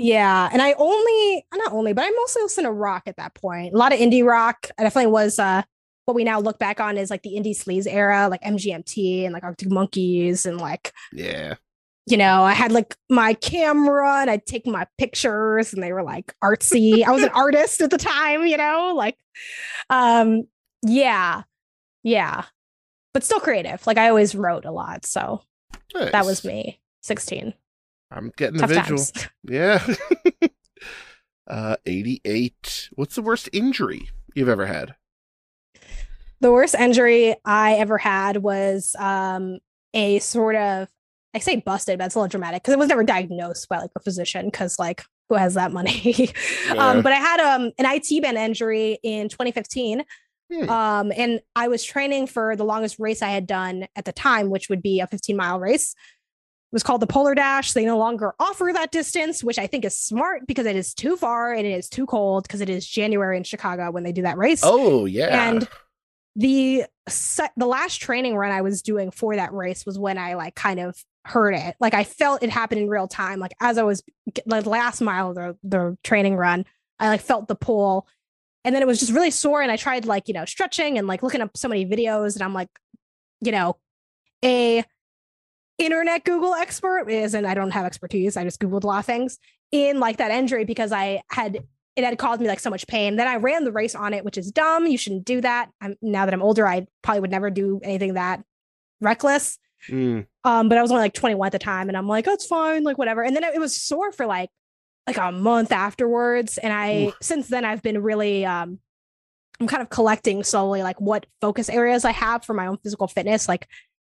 Yeah, 0.00 0.48
and 0.52 0.62
I 0.62 0.74
only 0.78 1.44
not 1.54 1.72
only, 1.72 1.92
but 1.92 2.04
I 2.04 2.10
mostly 2.10 2.42
listened 2.42 2.66
to 2.66 2.70
rock 2.72 3.04
at 3.06 3.16
that 3.16 3.34
point. 3.34 3.74
A 3.74 3.76
lot 3.76 3.92
of 3.92 3.98
indie 3.98 4.24
rock. 4.24 4.68
I 4.78 4.82
definitely 4.84 5.10
was 5.12 5.38
uh 5.40 5.62
what 6.08 6.14
we 6.14 6.24
now 6.24 6.40
look 6.40 6.58
back 6.58 6.80
on 6.80 6.96
is 6.96 7.10
like 7.10 7.22
the 7.22 7.34
indie 7.34 7.54
sleaze 7.54 7.86
era, 7.86 8.28
like 8.30 8.40
MGMT 8.42 9.24
and 9.24 9.34
like 9.34 9.44
Arctic 9.44 9.68
Monkeys 9.70 10.46
and 10.46 10.58
like 10.58 10.94
Yeah. 11.12 11.56
you 12.06 12.16
know, 12.16 12.44
I 12.44 12.54
had 12.54 12.72
like 12.72 12.96
my 13.10 13.34
camera 13.34 14.22
and 14.22 14.30
I'd 14.30 14.46
take 14.46 14.66
my 14.66 14.86
pictures 14.96 15.74
and 15.74 15.82
they 15.82 15.92
were 15.92 16.02
like 16.02 16.34
artsy. 16.42 17.04
I 17.04 17.10
was 17.10 17.22
an 17.22 17.28
artist 17.34 17.82
at 17.82 17.90
the 17.90 17.98
time, 17.98 18.46
you 18.46 18.56
know, 18.56 18.94
like 18.96 19.18
um 19.90 20.44
yeah. 20.82 21.42
Yeah. 22.02 22.44
But 23.12 23.22
still 23.22 23.40
creative. 23.40 23.86
Like 23.86 23.98
I 23.98 24.08
always 24.08 24.34
wrote 24.34 24.64
a 24.64 24.70
lot, 24.72 25.04
so 25.04 25.42
that 25.92 26.24
was 26.24 26.42
me. 26.42 26.80
16. 27.02 27.52
I'm 28.10 28.32
getting 28.38 28.60
Tough 28.60 28.70
a 28.70 28.74
visual. 28.74 29.04
times. 29.04 29.28
Yeah. 29.44 29.86
uh 31.46 31.76
88. 31.84 32.88
What's 32.94 33.14
the 33.14 33.22
worst 33.22 33.50
injury 33.52 34.08
you've 34.34 34.48
ever 34.48 34.64
had? 34.66 34.94
The 36.40 36.52
worst 36.52 36.74
injury 36.74 37.34
I 37.44 37.74
ever 37.74 37.98
had 37.98 38.38
was 38.38 38.94
um 38.98 39.58
a 39.94 40.18
sort 40.20 40.56
of 40.56 40.88
I 41.34 41.40
say 41.40 41.56
busted, 41.56 41.98
but 41.98 42.06
it's 42.06 42.14
a 42.14 42.18
little 42.18 42.28
dramatic 42.28 42.62
because 42.62 42.74
it 42.74 42.78
was 42.78 42.88
never 42.88 43.04
diagnosed 43.04 43.68
by 43.68 43.78
like 43.78 43.90
a 43.96 44.00
physician 44.00 44.46
because 44.46 44.78
like 44.78 45.04
who 45.28 45.34
has 45.34 45.54
that 45.54 45.72
money? 45.72 46.30
Yeah. 46.66 46.90
um, 46.90 47.02
but 47.02 47.12
I 47.12 47.16
had 47.16 47.40
um 47.40 47.72
an 47.78 47.86
IT 47.86 48.22
band 48.22 48.36
injury 48.38 48.98
in 49.02 49.28
2015. 49.28 50.04
Hmm. 50.50 50.70
Um, 50.70 51.12
and 51.14 51.40
I 51.54 51.68
was 51.68 51.84
training 51.84 52.26
for 52.26 52.56
the 52.56 52.64
longest 52.64 52.98
race 52.98 53.20
I 53.20 53.28
had 53.28 53.46
done 53.46 53.86
at 53.96 54.04
the 54.06 54.12
time, 54.12 54.48
which 54.48 54.68
would 54.70 54.80
be 54.80 55.00
a 55.00 55.06
15 55.06 55.36
mile 55.36 55.60
race. 55.60 55.94
It 56.70 56.74
was 56.74 56.82
called 56.82 57.00
the 57.00 57.06
Polar 57.06 57.34
Dash. 57.34 57.72
They 57.72 57.84
no 57.84 57.98
longer 57.98 58.34
offer 58.38 58.70
that 58.74 58.90
distance, 58.90 59.42
which 59.42 59.58
I 59.58 59.66
think 59.66 59.84
is 59.84 59.98
smart 59.98 60.46
because 60.46 60.66
it 60.66 60.76
is 60.76 60.94
too 60.94 61.16
far 61.16 61.52
and 61.52 61.66
it 61.66 61.72
is 61.72 61.88
too 61.88 62.06
cold 62.06 62.44
because 62.44 62.60
it 62.60 62.68
is 62.68 62.86
January 62.86 63.36
in 63.38 63.44
Chicago 63.44 63.90
when 63.90 64.04
they 64.04 64.12
do 64.12 64.22
that 64.22 64.36
race. 64.36 64.60
Oh, 64.62 65.06
yeah. 65.06 65.48
And 65.48 65.66
the 66.38 66.84
the 67.56 67.66
last 67.66 67.96
training 67.96 68.36
run 68.36 68.52
I 68.52 68.62
was 68.62 68.80
doing 68.80 69.10
for 69.10 69.34
that 69.34 69.52
race 69.52 69.84
was 69.84 69.98
when 69.98 70.18
I 70.18 70.34
like 70.34 70.54
kind 70.54 70.78
of 70.78 70.96
heard 71.24 71.52
it. 71.52 71.74
Like 71.80 71.94
I 71.94 72.04
felt 72.04 72.44
it 72.44 72.50
happen 72.50 72.78
in 72.78 72.88
real 72.88 73.08
time. 73.08 73.40
Like 73.40 73.52
as 73.60 73.76
I 73.76 73.82
was 73.82 74.04
like 74.46 74.62
the 74.62 74.70
last 74.70 75.00
mile 75.00 75.30
of 75.30 75.34
the, 75.34 75.56
the 75.64 75.98
training 76.04 76.36
run, 76.36 76.64
I 77.00 77.08
like 77.08 77.22
felt 77.22 77.48
the 77.48 77.56
pull. 77.56 78.06
And 78.64 78.72
then 78.72 78.82
it 78.82 78.86
was 78.86 79.00
just 79.00 79.12
really 79.12 79.32
sore. 79.32 79.62
And 79.62 79.72
I 79.72 79.76
tried 79.76 80.04
like, 80.04 80.28
you 80.28 80.34
know, 80.34 80.44
stretching 80.44 80.96
and 80.96 81.08
like 81.08 81.24
looking 81.24 81.40
up 81.40 81.56
so 81.56 81.66
many 81.66 81.84
videos. 81.84 82.34
And 82.34 82.42
I'm 82.44 82.54
like, 82.54 82.70
you 83.40 83.50
know, 83.50 83.76
a 84.44 84.84
internet 85.76 86.24
Google 86.24 86.54
expert 86.54 87.08
is, 87.08 87.34
and 87.34 87.48
I 87.48 87.54
don't 87.54 87.72
have 87.72 87.84
expertise. 87.84 88.36
I 88.36 88.44
just 88.44 88.60
Googled 88.60 88.84
a 88.84 88.86
lot 88.86 89.00
of 89.00 89.06
things 89.06 89.38
in 89.72 89.98
like 89.98 90.18
that 90.18 90.30
injury 90.30 90.64
because 90.64 90.92
I 90.92 91.22
had 91.30 91.64
it 91.98 92.04
had 92.04 92.16
caused 92.16 92.40
me 92.40 92.46
like 92.46 92.60
so 92.60 92.70
much 92.70 92.86
pain. 92.86 93.16
Then 93.16 93.26
I 93.26 93.36
ran 93.36 93.64
the 93.64 93.72
race 93.72 93.96
on 93.96 94.14
it, 94.14 94.24
which 94.24 94.38
is 94.38 94.52
dumb. 94.52 94.86
You 94.86 94.96
shouldn't 94.96 95.24
do 95.24 95.40
that. 95.40 95.68
I'm 95.80 95.96
now 96.00 96.26
that 96.26 96.32
I'm 96.32 96.42
older, 96.42 96.64
I 96.66 96.86
probably 97.02 97.22
would 97.22 97.32
never 97.32 97.50
do 97.50 97.80
anything 97.82 98.14
that 98.14 98.44
reckless. 99.00 99.58
Mm. 99.88 100.26
Um, 100.44 100.68
but 100.68 100.78
I 100.78 100.82
was 100.82 100.92
only 100.92 101.02
like 101.02 101.14
21 101.14 101.46
at 101.46 101.52
the 101.52 101.58
time, 101.58 101.88
and 101.88 101.96
I'm 101.96 102.06
like, 102.06 102.28
oh, 102.28 102.32
it's 102.32 102.46
fine, 102.46 102.84
like 102.84 102.98
whatever. 102.98 103.24
And 103.24 103.34
then 103.34 103.42
it, 103.42 103.56
it 103.56 103.58
was 103.58 103.74
sore 103.74 104.12
for 104.12 104.26
like 104.26 104.48
like 105.08 105.16
a 105.16 105.32
month 105.32 105.72
afterwards. 105.72 106.56
And 106.58 106.72
I 106.72 107.06
Oof. 107.06 107.16
since 107.20 107.48
then 107.48 107.64
I've 107.64 107.82
been 107.82 108.00
really 108.00 108.46
um 108.46 108.78
I'm 109.60 109.66
kind 109.66 109.82
of 109.82 109.90
collecting 109.90 110.44
slowly 110.44 110.84
like 110.84 111.00
what 111.00 111.26
focus 111.40 111.68
areas 111.68 112.04
I 112.04 112.12
have 112.12 112.44
for 112.44 112.54
my 112.54 112.68
own 112.68 112.76
physical 112.76 113.08
fitness, 113.08 113.48
like 113.48 113.66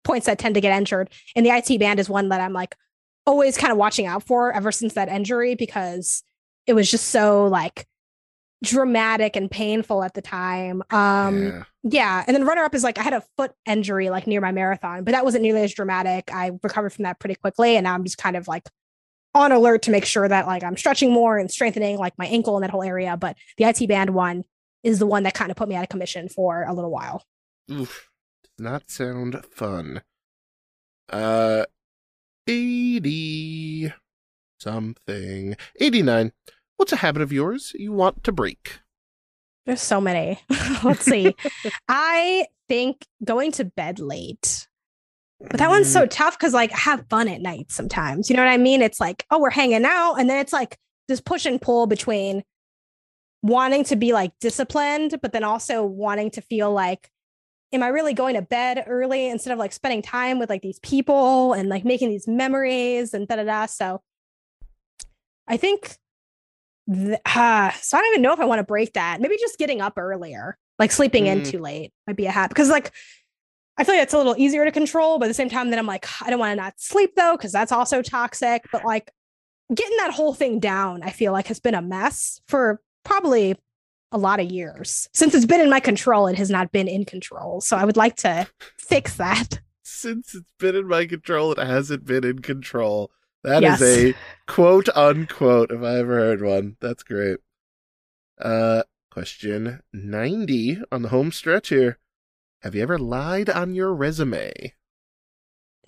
points 0.04 0.26
that 0.26 0.38
tend 0.38 0.54
to 0.56 0.60
get 0.60 0.76
injured. 0.76 1.08
And 1.34 1.46
the 1.46 1.50
IT 1.50 1.80
band 1.80 1.98
is 1.98 2.10
one 2.10 2.28
that 2.28 2.42
I'm 2.42 2.52
like 2.52 2.76
always 3.26 3.56
kind 3.56 3.72
of 3.72 3.78
watching 3.78 4.06
out 4.06 4.26
for 4.26 4.52
ever 4.52 4.70
since 4.70 4.94
that 4.94 5.08
injury 5.08 5.54
because 5.54 6.22
it 6.70 6.74
was 6.74 6.88
just 6.88 7.08
so 7.08 7.46
like 7.46 7.84
dramatic 8.62 9.34
and 9.34 9.50
painful 9.50 10.04
at 10.04 10.14
the 10.14 10.22
time. 10.22 10.84
Um, 10.90 11.42
yeah. 11.42 11.62
yeah. 11.82 12.24
And 12.26 12.36
then 12.36 12.46
runner 12.46 12.62
up 12.62 12.76
is 12.76 12.84
like 12.84 12.96
I 12.96 13.02
had 13.02 13.12
a 13.12 13.24
foot 13.36 13.52
injury 13.66 14.08
like 14.08 14.28
near 14.28 14.40
my 14.40 14.52
marathon, 14.52 15.02
but 15.02 15.10
that 15.10 15.24
wasn't 15.24 15.42
nearly 15.42 15.62
as 15.62 15.74
dramatic. 15.74 16.32
I 16.32 16.52
recovered 16.62 16.92
from 16.92 17.02
that 17.02 17.18
pretty 17.18 17.34
quickly. 17.34 17.74
And 17.74 17.84
now 17.84 17.94
I'm 17.94 18.04
just 18.04 18.18
kind 18.18 18.36
of 18.36 18.46
like 18.46 18.68
on 19.34 19.50
alert 19.50 19.82
to 19.82 19.90
make 19.90 20.04
sure 20.04 20.28
that 20.28 20.46
like 20.46 20.62
I'm 20.62 20.76
stretching 20.76 21.12
more 21.12 21.38
and 21.38 21.50
strengthening 21.50 21.98
like 21.98 22.16
my 22.18 22.26
ankle 22.26 22.56
and 22.56 22.62
that 22.62 22.70
whole 22.70 22.84
area. 22.84 23.16
But 23.16 23.36
the 23.56 23.64
IT 23.64 23.88
band 23.88 24.10
one 24.10 24.44
is 24.84 25.00
the 25.00 25.06
one 25.06 25.24
that 25.24 25.34
kind 25.34 25.50
of 25.50 25.56
put 25.56 25.68
me 25.68 25.74
out 25.74 25.82
of 25.82 25.88
commission 25.88 26.28
for 26.28 26.62
a 26.62 26.72
little 26.72 26.92
while. 26.92 27.24
Oof. 27.68 28.10
Does 28.44 28.64
not 28.64 28.90
sound 28.90 29.44
fun. 29.52 30.02
Uh, 31.08 31.64
80 32.46 33.92
something. 34.60 35.56
89. 35.80 36.32
What's 36.80 36.94
a 36.94 36.96
habit 36.96 37.20
of 37.20 37.30
yours 37.30 37.74
you 37.78 37.92
want 37.92 38.24
to 38.24 38.32
break? 38.32 38.78
There's 39.66 39.82
so 39.82 40.00
many. 40.00 40.40
Let's 40.82 41.04
see. 41.04 41.36
I 41.90 42.46
think 42.68 43.04
going 43.22 43.52
to 43.52 43.66
bed 43.66 43.98
late. 43.98 44.66
But 45.40 45.58
that 45.58 45.68
one's 45.68 45.92
so 45.92 46.06
mm. 46.06 46.10
tough 46.10 46.38
because 46.38 46.54
like 46.54 46.72
I 46.72 46.78
have 46.78 47.04
fun 47.10 47.28
at 47.28 47.42
night 47.42 47.70
sometimes. 47.70 48.30
You 48.30 48.36
know 48.36 48.42
what 48.42 48.50
I 48.50 48.56
mean? 48.56 48.80
It's 48.80 48.98
like, 48.98 49.26
oh, 49.30 49.38
we're 49.38 49.50
hanging 49.50 49.84
out. 49.84 50.14
And 50.14 50.30
then 50.30 50.38
it's 50.38 50.54
like 50.54 50.78
this 51.06 51.20
push 51.20 51.44
and 51.44 51.60
pull 51.60 51.86
between 51.86 52.44
wanting 53.42 53.84
to 53.84 53.96
be 53.96 54.14
like 54.14 54.32
disciplined, 54.40 55.18
but 55.20 55.32
then 55.32 55.44
also 55.44 55.84
wanting 55.84 56.30
to 56.30 56.40
feel 56.40 56.72
like, 56.72 57.10
am 57.72 57.82
I 57.82 57.88
really 57.88 58.14
going 58.14 58.36
to 58.36 58.42
bed 58.42 58.84
early 58.86 59.28
instead 59.28 59.52
of 59.52 59.58
like 59.58 59.74
spending 59.74 60.00
time 60.00 60.38
with 60.38 60.48
like 60.48 60.62
these 60.62 60.78
people 60.78 61.52
and 61.52 61.68
like 61.68 61.84
making 61.84 62.08
these 62.08 62.26
memories 62.26 63.12
and 63.12 63.28
da 63.28 63.36
da 63.36 63.44
da. 63.44 63.66
So 63.66 64.00
I 65.46 65.58
think, 65.58 65.98
th- 66.92 67.18
uh, 67.24 67.70
so 67.80 67.96
I 67.96 68.00
don't 68.00 68.12
even 68.12 68.22
know 68.22 68.32
if 68.32 68.40
I 68.40 68.44
want 68.44 68.58
to 68.60 68.64
break 68.64 68.92
that. 68.94 69.20
Maybe 69.20 69.36
just 69.38 69.58
getting 69.58 69.80
up 69.80 69.94
earlier, 69.98 70.56
like 70.78 70.92
sleeping 70.92 71.26
in 71.26 71.40
Mm. 71.42 71.50
too 71.50 71.58
late 71.58 71.92
might 72.06 72.16
be 72.16 72.26
a 72.26 72.30
habit 72.30 72.50
because 72.50 72.68
like 72.68 72.92
I 73.76 73.84
feel 73.84 73.94
like 73.94 74.02
it's 74.02 74.12
a 74.14 74.18
little 74.18 74.34
easier 74.36 74.64
to 74.64 74.72
control, 74.72 75.18
but 75.18 75.24
at 75.26 75.28
the 75.28 75.34
same 75.34 75.48
time, 75.48 75.70
then 75.70 75.78
I'm 75.78 75.86
like, 75.86 76.06
I 76.20 76.28
don't 76.28 76.38
want 76.38 76.52
to 76.52 76.56
not 76.62 76.74
sleep 76.78 77.12
though, 77.16 77.36
because 77.36 77.52
that's 77.52 77.72
also 77.72 78.02
toxic. 78.02 78.62
But 78.70 78.84
like 78.84 79.10
getting 79.74 79.96
that 79.98 80.12
whole 80.12 80.34
thing 80.34 80.58
down, 80.60 81.02
I 81.02 81.10
feel 81.10 81.32
like 81.32 81.46
has 81.46 81.60
been 81.60 81.74
a 81.74 81.80
mess 81.80 82.40
for 82.46 82.80
probably 83.04 83.56
a 84.12 84.18
lot 84.18 84.38
of 84.40 84.50
years. 84.50 85.08
Since 85.14 85.34
it's 85.34 85.46
been 85.46 85.60
in 85.62 85.70
my 85.70 85.80
control, 85.80 86.26
it 86.26 86.36
has 86.36 86.50
not 86.50 86.72
been 86.72 86.88
in 86.88 87.04
control. 87.06 87.60
So 87.62 87.76
I 87.76 87.84
would 87.84 87.96
like 87.96 88.16
to 88.16 88.46
fix 88.78 89.16
that. 89.16 89.60
Since 89.82 90.34
it's 90.34 90.52
been 90.58 90.76
in 90.76 90.86
my 90.88 91.06
control, 91.06 91.52
it 91.52 91.58
hasn't 91.58 92.04
been 92.04 92.24
in 92.24 92.40
control. 92.40 93.10
That 93.42 93.62
is 93.64 93.80
Yes. 93.80 93.82
a 93.82 94.14
quote 94.46 94.88
unquote, 94.90 95.70
if 95.70 95.82
I 95.82 95.98
ever 95.98 96.14
heard 96.18 96.42
one. 96.42 96.76
That's 96.80 97.02
great. 97.02 97.38
Uh, 98.40 98.82
question 99.10 99.80
90 99.92 100.78
on 100.92 101.02
the 101.02 101.08
home 101.08 101.32
stretch 101.32 101.68
here. 101.70 101.98
Have 102.62 102.74
you 102.74 102.82
ever 102.82 102.98
lied 102.98 103.48
on 103.48 103.74
your 103.74 103.94
resume? 103.94 104.74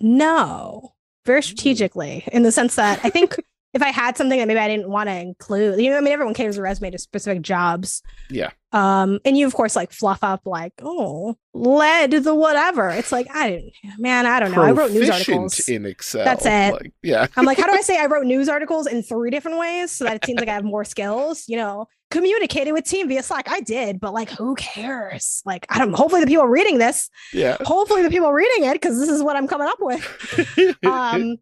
No, 0.01 0.93
very 1.25 1.43
strategically 1.43 2.23
in 2.31 2.43
the 2.43 2.51
sense 2.51 2.75
that 2.75 2.99
I 3.03 3.09
think 3.09 3.35
if 3.73 3.81
I 3.81 3.89
had 3.89 4.15
something 4.17 4.37
that 4.39 4.47
maybe 4.47 4.59
I 4.59 4.67
didn't 4.67 4.89
want 4.89 5.09
to 5.09 5.15
include, 5.15 5.79
you 5.81 5.89
know, 5.89 5.97
I 5.97 6.01
mean, 6.01 6.13
everyone 6.13 6.33
caters 6.35 6.57
a 6.57 6.61
resume 6.61 6.91
to 6.91 6.97
specific 6.99 7.41
jobs. 7.41 8.03
Yeah. 8.29 8.51
Um, 8.71 9.19
and 9.25 9.37
you 9.37 9.45
of 9.45 9.53
course 9.53 9.75
like 9.75 9.91
fluff 9.91 10.23
up 10.23 10.41
like, 10.45 10.73
oh, 10.81 11.35
led 11.53 12.11
the 12.11 12.33
whatever. 12.33 12.89
It's 12.89 13.11
like 13.11 13.27
I 13.33 13.49
didn't, 13.49 13.73
man, 13.99 14.25
I 14.25 14.39
don't 14.39 14.51
know. 14.51 14.61
I 14.61 14.71
wrote 14.71 14.91
news 14.91 15.09
articles. 15.09 15.59
in 15.67 15.85
Excel. 15.85 16.23
That's 16.25 16.45
it. 16.45 16.73
Like, 16.73 16.93
yeah. 17.03 17.27
I'm 17.35 17.45
like, 17.45 17.57
how 17.57 17.67
do 17.67 17.73
I 17.73 17.81
say 17.83 17.99
I 17.99 18.05
wrote 18.07 18.25
news 18.25 18.49
articles 18.49 18.87
in 18.87 19.01
three 19.03 19.29
different 19.31 19.57
ways 19.59 19.91
so 19.91 20.03
that 20.05 20.15
it 20.15 20.25
seems 20.25 20.39
like 20.39 20.49
I 20.49 20.53
have 20.53 20.63
more 20.63 20.83
skills? 20.85 21.45
You 21.47 21.57
know, 21.57 21.87
communicated 22.09 22.71
with 22.73 22.85
team 22.85 23.07
via 23.07 23.21
Slack. 23.23 23.49
I 23.49 23.59
did, 23.61 23.99
but 23.99 24.13
like, 24.13 24.29
who 24.29 24.55
cares? 24.55 25.41
Like, 25.45 25.65
I 25.69 25.79
don't. 25.79 25.93
Hopefully, 25.93 26.21
the 26.21 26.27
people 26.27 26.47
reading 26.47 26.77
this, 26.77 27.09
Yeah. 27.33 27.57
hopefully, 27.61 28.03
the 28.03 28.09
people 28.09 28.31
reading 28.31 28.65
it, 28.69 28.73
because 28.73 28.99
this 28.99 29.09
is 29.09 29.21
what 29.23 29.35
I'm 29.35 29.47
coming 29.47 29.67
up 29.67 29.77
with. 29.79 30.77
Um, 30.83 31.37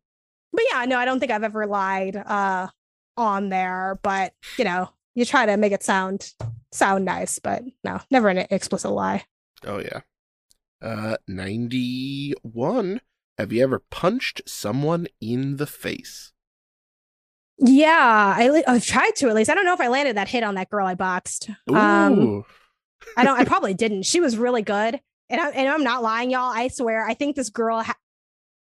but 0.53 0.63
yeah, 0.71 0.85
no, 0.85 0.97
I 0.97 1.05
don't 1.05 1.19
think 1.19 1.31
I've 1.31 1.43
ever 1.43 1.65
lied 1.65 2.15
uh 2.15 2.67
on 3.17 3.49
there. 3.49 3.99
But 4.01 4.33
you 4.57 4.63
know, 4.65 4.89
you 5.15 5.25
try 5.25 5.45
to 5.45 5.57
make 5.57 5.71
it 5.73 5.83
sound 5.83 6.33
sound 6.71 7.05
nice, 7.05 7.39
but 7.39 7.63
no, 7.83 7.99
never 8.09 8.29
an 8.29 8.45
explicit 8.49 8.91
lie. 8.91 9.25
oh, 9.65 9.79
yeah. 9.79 10.01
Uh, 10.81 11.17
91. 11.27 13.01
Have 13.37 13.51
you 13.53 13.63
ever 13.63 13.79
punched 13.91 14.41
someone 14.47 15.07
in 15.19 15.57
the 15.57 15.67
face? 15.67 16.31
Yeah, 17.57 18.33
I 18.37 18.63
I've 18.67 18.85
tried 18.85 19.15
to 19.17 19.29
at 19.29 19.35
least. 19.35 19.49
I 19.49 19.53
don't 19.55 19.65
know 19.65 19.73
if 19.73 19.81
I 19.81 19.87
landed 19.87 20.17
that 20.17 20.27
hit 20.27 20.43
on 20.43 20.55
that 20.55 20.69
girl 20.69 20.87
I 20.87 20.95
boxed. 20.95 21.49
Um, 21.71 22.43
I 23.15 23.23
don't. 23.23 23.39
I 23.39 23.45
probably 23.51 23.73
didn't. 23.75 24.03
She 24.03 24.19
was 24.19 24.37
really 24.37 24.63
good, 24.63 24.99
and 25.29 25.39
I, 25.41 25.49
and 25.51 25.69
I'm 25.69 25.83
not 25.83 26.01
lying, 26.01 26.31
y'all. 26.31 26.51
I 26.51 26.69
swear. 26.69 27.05
I 27.05 27.13
think 27.13 27.35
this 27.35 27.49
girl, 27.51 27.83
ha- 27.83 27.95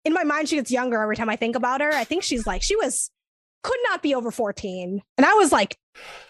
in 0.07 0.13
my 0.13 0.23
mind, 0.23 0.49
she 0.49 0.55
gets 0.55 0.71
younger 0.71 1.03
every 1.03 1.17
time 1.17 1.29
I 1.29 1.35
think 1.35 1.57
about 1.57 1.81
her. 1.81 1.91
I 1.93 2.05
think 2.05 2.23
she's 2.23 2.47
like 2.47 2.63
she 2.63 2.77
was 2.77 3.11
could 3.65 3.79
not 3.91 4.01
be 4.03 4.15
over 4.15 4.31
14, 4.31 5.03
and 5.19 5.27
I 5.27 5.35
was 5.35 5.51
like 5.51 5.77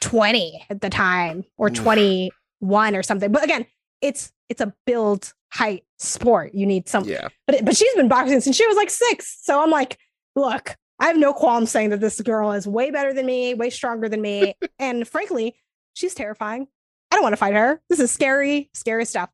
20 0.00 0.64
at 0.70 0.80
the 0.80 0.88
time 0.88 1.44
or 1.58 1.68
21 1.68 2.96
or 2.96 3.02
something. 3.02 3.30
But 3.30 3.44
again, 3.44 3.66
it's 4.00 4.32
it's 4.48 4.62
a 4.62 4.72
build 4.86 5.34
height 5.52 5.84
sport. 5.98 6.54
You 6.54 6.64
need 6.64 6.88
some. 6.88 7.04
yeah. 7.04 7.28
But 7.46 7.66
but 7.66 7.76
she's 7.76 7.94
been 7.94 8.08
boxing 8.08 8.40
since 8.40 8.56
she 8.56 8.66
was 8.66 8.76
like 8.76 8.88
six. 8.88 9.38
So 9.42 9.62
I'm 9.62 9.70
like, 9.70 9.98
look, 10.34 10.74
I 10.98 11.08
have 11.08 11.18
no 11.18 11.34
qualms 11.34 11.70
saying 11.70 11.90
that 11.90 12.00
this 12.00 12.18
girl 12.22 12.52
is 12.52 12.66
way 12.66 12.90
better 12.90 13.12
than 13.12 13.26
me, 13.26 13.52
way 13.52 13.68
stronger 13.68 14.08
than 14.08 14.22
me, 14.22 14.54
and 14.78 15.06
frankly, 15.06 15.54
she's 15.92 16.14
terrifying. 16.14 16.66
I 17.10 17.16
don't 17.16 17.22
want 17.22 17.34
to 17.34 17.38
fight 17.38 17.54
her. 17.54 17.82
This 17.90 18.00
is 18.00 18.10
scary, 18.10 18.70
scary 18.72 19.04
stuff. 19.04 19.28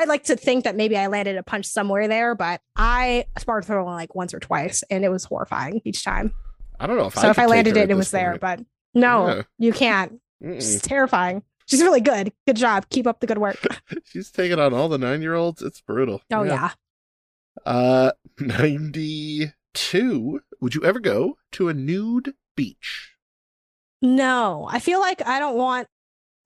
I 0.00 0.04
like 0.04 0.24
to 0.24 0.36
think 0.36 0.64
that 0.64 0.76
maybe 0.76 0.96
I 0.96 1.06
landed 1.06 1.36
a 1.36 1.42
punch 1.42 1.66
somewhere 1.66 2.08
there, 2.08 2.34
but 2.34 2.60
I 2.76 3.26
sparred 3.38 3.64
throw 3.64 3.84
like 3.84 4.14
once 4.14 4.34
or 4.34 4.40
twice, 4.40 4.82
and 4.90 5.04
it 5.04 5.10
was 5.10 5.24
horrifying 5.24 5.80
each 5.84 6.04
time. 6.04 6.32
I 6.80 6.86
don't 6.86 6.96
know 6.96 7.06
if 7.06 7.14
so 7.14 7.28
I 7.28 7.30
if 7.30 7.38
I 7.38 7.46
landed 7.46 7.76
it, 7.76 7.90
it 7.90 7.94
was 7.94 8.10
there. 8.10 8.30
point. 8.32 8.40
But 8.40 8.60
no, 8.94 9.26
Yeah. 9.28 9.42
you 9.58 9.72
can't. 9.72 10.20
Mm-mm. 10.42 10.56
She's 10.56 10.82
terrifying. 10.82 11.42
She's 11.66 11.82
really 11.82 12.00
good. 12.00 12.32
Good 12.46 12.56
job. 12.56 12.86
Keep 12.90 13.06
up 13.06 13.20
the 13.20 13.26
good 13.26 13.38
work. 13.38 13.56
She's 14.04 14.30
taking 14.30 14.58
on 14.58 14.74
all 14.74 14.88
the 14.88 14.98
nine 14.98 15.22
year 15.22 15.34
olds. 15.34 15.62
It's 15.62 15.80
brutal. 15.80 16.20
Oh 16.32 16.42
yeah. 16.42 16.72
Uh, 17.64 18.12
92. 18.40 20.40
Would 20.60 20.74
you 20.74 20.84
ever 20.84 21.00
go 21.00 21.38
to 21.52 21.68
a 21.68 21.74
nude 21.74 22.34
beach? 22.56 23.12
No, 24.02 24.68
I 24.70 24.80
feel 24.80 25.00
like 25.00 25.26
I 25.26 25.38
don't 25.38 25.56
want 25.56 25.88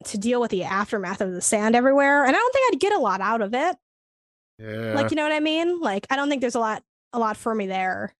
to 0.05 0.19
deal 0.19 0.41
with 0.41 0.51
the 0.51 0.65
aftermath 0.65 1.21
of 1.21 1.33
the 1.33 1.41
sand 1.41 1.75
everywhere, 1.75 2.25
and 2.25 2.35
I 2.35 2.39
don't 2.39 2.53
think 2.53 2.73
I'd 2.75 2.81
get 2.81 2.93
a 2.93 2.99
lot 3.01 3.21
out 3.21 3.41
of 3.43 3.55
it. 3.55 3.77
Yeah. 4.59 4.95
Like, 4.95 5.11
you 5.11 5.17
know 5.17 5.23
what 5.25 5.33
I 5.33 5.41
mean? 5.41 5.81
Like, 5.81 6.07
I 6.11 6.17
don't 6.17 6.29
think 6.29 6.41
there's 6.41 6.55
a 6.55 6.61
lot, 6.61 6.83
a 7.13 7.19
lot 7.19 7.37
for 7.37 7.55
me 7.55 7.67
there 7.67 8.15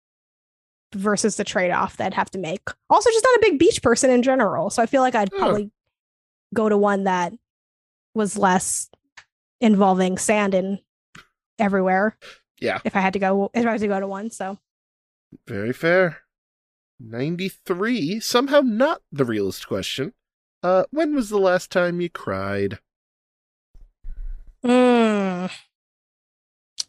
versus 0.95 1.37
the 1.37 1.45
trade 1.45 1.71
off 1.71 1.97
that 1.99 2.07
I'd 2.07 2.15
have 2.15 2.31
to 2.31 2.39
make. 2.39 2.69
Also, 2.91 3.11
just 3.11 3.25
not 3.25 3.37
a 3.37 3.41
big 3.51 3.59
beach 3.59 3.83
person 3.83 4.11
in 4.11 4.23
general, 4.23 4.71
so 4.71 4.83
I 4.83 4.87
feel 4.87 5.03
like 5.03 5.15
I'd 5.15 5.33
Oh. 5.35 5.39
probably 5.39 5.71
go 6.55 6.69
to 6.69 6.77
one 6.79 7.05
that 7.05 7.33
was 8.15 8.37
less 8.39 8.89
involving 9.61 10.17
sand 10.19 10.55
in 10.55 10.79
everywhere. 11.59 12.17
Yeah. 12.61 12.79
If 12.85 12.97
I 12.97 13.01
had 13.01 13.13
to 13.13 13.19
go, 13.19 13.51
if 13.55 13.67
I 13.67 13.73
had 13.73 13.81
to 13.81 13.87
go 13.89 14.01
to 14.01 14.07
one, 14.07 14.31
so 14.31 14.59
Very 15.47 15.73
fair. 15.73 16.19
93. 17.01 18.19
Somehow 18.21 18.61
not 18.63 19.03
the 19.13 19.25
realest 19.25 19.69
question. 19.69 20.15
Uh, 20.63 20.85
when 20.91 21.15
was 21.15 21.29
the 21.29 21.39
last 21.39 21.71
time 21.71 22.01
you 22.01 22.11
cried? 22.11 22.79
Mm. 24.65 25.51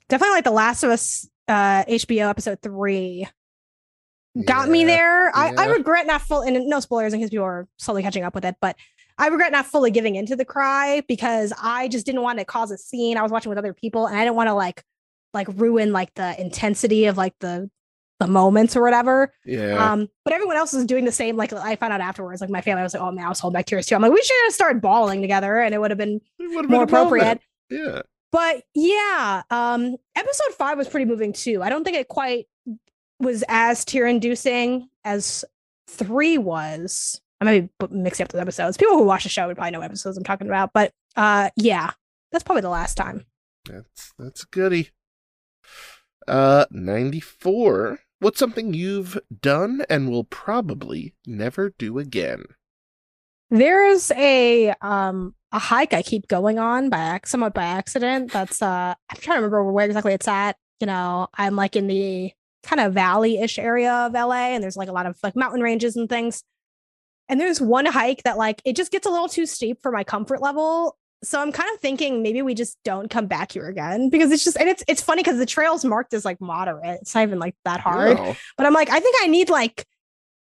Definitely 0.07 0.35
like 0.35 0.43
The 0.43 0.51
Last 0.51 0.83
of 0.83 0.89
Us 0.89 1.29
uh 1.47 1.83
HBO 1.85 2.29
episode 2.29 2.61
three 2.61 3.27
got 4.45 4.69
me 4.69 4.81
Yeah, 4.81 4.87
there. 4.87 5.35
I, 5.35 5.51
I 5.57 5.65
regret 5.67 6.05
not 6.07 6.21
full 6.21 6.41
and 6.41 6.67
no 6.67 6.79
spoilers 6.79 7.13
in 7.13 7.19
case 7.19 7.29
people 7.29 7.45
are 7.45 7.67
slowly 7.77 8.03
catching 8.03 8.23
up 8.23 8.35
with 8.35 8.45
it, 8.45 8.55
but 8.61 8.75
I 9.17 9.27
regret 9.27 9.51
not 9.51 9.65
fully 9.65 9.91
giving 9.91 10.15
into 10.15 10.35
the 10.35 10.45
cry 10.45 11.01
because 11.07 11.51
I 11.61 11.87
just 11.87 12.05
didn't 12.05 12.21
want 12.21 12.39
to 12.39 12.45
cause 12.45 12.71
a 12.71 12.77
scene. 12.77 13.17
I 13.17 13.21
was 13.23 13.31
watching 13.31 13.49
with 13.49 13.57
other 13.57 13.73
people 13.73 14.07
and 14.07 14.15
I 14.15 14.23
didn't 14.23 14.35
want 14.35 14.47
to 14.47 14.53
like 14.53 14.83
like 15.33 15.47
ruin 15.55 15.91
like 15.91 16.13
the 16.15 16.39
intensity 16.39 17.05
of 17.05 17.17
like 17.17 17.33
the 17.39 17.69
the 18.19 18.27
moments 18.27 18.75
or 18.75 18.81
whatever. 18.81 19.33
Yeah. 19.45 19.91
Um, 19.91 20.09
but 20.23 20.33
everyone 20.33 20.57
else 20.57 20.73
was 20.73 20.85
doing 20.85 21.05
the 21.05 21.11
same. 21.11 21.37
Like 21.37 21.53
I 21.53 21.75
found 21.75 21.93
out 21.93 22.01
afterwards, 22.01 22.41
like 22.41 22.49
my 22.49 22.61
family 22.61 22.83
was 22.83 22.93
like, 22.93 23.03
"Oh 23.03 23.11
man, 23.11 23.25
I 23.25 23.29
was 23.29 23.39
holding 23.39 23.57
back 23.57 23.65
tears 23.65 23.85
too." 23.85 23.95
I'm 23.95 24.01
like, 24.01 24.11
"We 24.11 24.21
should 24.21 24.37
have 24.45 24.53
started 24.53 24.81
bawling 24.81 25.21
together, 25.21 25.59
and 25.59 25.73
it 25.73 25.79
would 25.79 25.91
have 25.91 25.97
been 25.97 26.21
more 26.39 26.63
been 26.63 26.81
appropriate." 26.81 27.39
Yeah. 27.69 28.01
But 28.31 28.63
yeah, 28.75 29.41
um, 29.49 29.95
episode 30.15 30.53
five 30.57 30.77
was 30.77 30.87
pretty 30.87 31.05
moving 31.05 31.33
too. 31.33 31.63
I 31.63 31.69
don't 31.69 31.83
think 31.83 31.97
it 31.97 32.07
quite 32.07 32.45
was 33.19 33.43
as 33.47 33.83
tear 33.85 34.05
inducing 34.05 34.89
as 35.03 35.43
three 35.87 36.37
was. 36.37 37.21
I 37.41 37.45
might 37.45 37.61
be 37.79 37.87
mixing 37.89 38.25
up 38.25 38.31
those 38.31 38.41
episodes. 38.41 38.77
People 38.77 38.97
who 38.97 39.05
watch 39.05 39.23
the 39.23 39.29
show 39.29 39.47
would 39.47 39.55
probably 39.55 39.71
know 39.71 39.79
what 39.79 39.85
episodes 39.85 40.17
I'm 40.17 40.23
talking 40.23 40.47
about. 40.47 40.71
But 40.73 40.91
uh, 41.15 41.49
yeah, 41.55 41.91
that's 42.31 42.43
probably 42.43 42.61
the 42.61 42.69
last 42.69 42.95
time. 42.95 43.25
That's 43.65 44.13
that's 44.19 44.43
goody. 44.45 44.89
Uh, 46.27 46.65
94. 46.69 47.99
What's 48.19 48.39
something 48.39 48.73
you've 48.73 49.17
done 49.41 49.83
and 49.89 50.11
will 50.11 50.25
probably 50.25 51.13
never 51.25 51.73
do 51.77 51.99
again? 51.99 52.43
There's 53.49 54.11
a 54.11 54.73
um 54.81 55.35
a 55.51 55.59
hike 55.59 55.93
I 55.93 56.01
keep 56.03 56.27
going 56.27 56.59
on 56.59 56.89
by 56.89 57.21
somewhat 57.25 57.53
by 57.53 57.63
accident. 57.63 58.31
That's 58.31 58.61
uh 58.61 58.93
I'm 59.09 59.17
trying 59.21 59.37
to 59.37 59.41
remember 59.41 59.71
where 59.71 59.85
exactly 59.85 60.13
it's 60.13 60.27
at. 60.27 60.57
You 60.81 60.87
know, 60.87 61.27
I'm 61.33 61.55
like 61.55 61.75
in 61.75 61.87
the 61.87 62.33
kind 62.63 62.81
of 62.81 62.93
valley-ish 62.93 63.57
area 63.57 63.91
of 63.91 64.13
LA 64.13 64.49
and 64.49 64.61
there's 64.61 64.77
like 64.77 64.89
a 64.89 64.93
lot 64.93 65.05
of 65.05 65.17
like 65.23 65.35
mountain 65.35 65.61
ranges 65.61 65.95
and 65.95 66.09
things. 66.09 66.43
And 67.29 67.39
there's 67.39 67.61
one 67.61 67.85
hike 67.85 68.23
that 68.23 68.37
like 68.37 68.61
it 68.65 68.75
just 68.75 68.91
gets 68.91 69.07
a 69.07 69.09
little 69.09 69.29
too 69.29 69.45
steep 69.45 69.81
for 69.81 69.91
my 69.91 70.03
comfort 70.03 70.41
level. 70.41 70.97
So 71.21 71.41
I'm 71.41 71.51
kind 71.51 71.69
of 71.73 71.81
thinking 71.81 72.23
maybe 72.23 72.41
we 72.41 72.53
just 72.53 72.77
don't 72.85 73.09
come 73.09 73.27
back 73.27 73.51
here 73.51 73.67
again 73.67 74.09
because 74.09 74.31
it's 74.31 74.43
just 74.43 74.57
and 74.57 74.69
it's 74.69 74.83
it's 74.87 75.01
funny 75.01 75.21
because 75.21 75.37
the 75.37 75.45
trail's 75.45 75.83
marked 75.83 76.13
as 76.13 76.23
like 76.23 76.39
moderate. 76.39 76.99
It's 77.01 77.13
not 77.13 77.23
even 77.23 77.39
like 77.39 77.55
that 77.65 77.79
hard. 77.81 78.17
Wow. 78.17 78.35
But 78.57 78.65
I'm 78.65 78.73
like, 78.73 78.89
I 78.89 78.99
think 78.99 79.15
I 79.21 79.27
need 79.27 79.49
like 79.49 79.85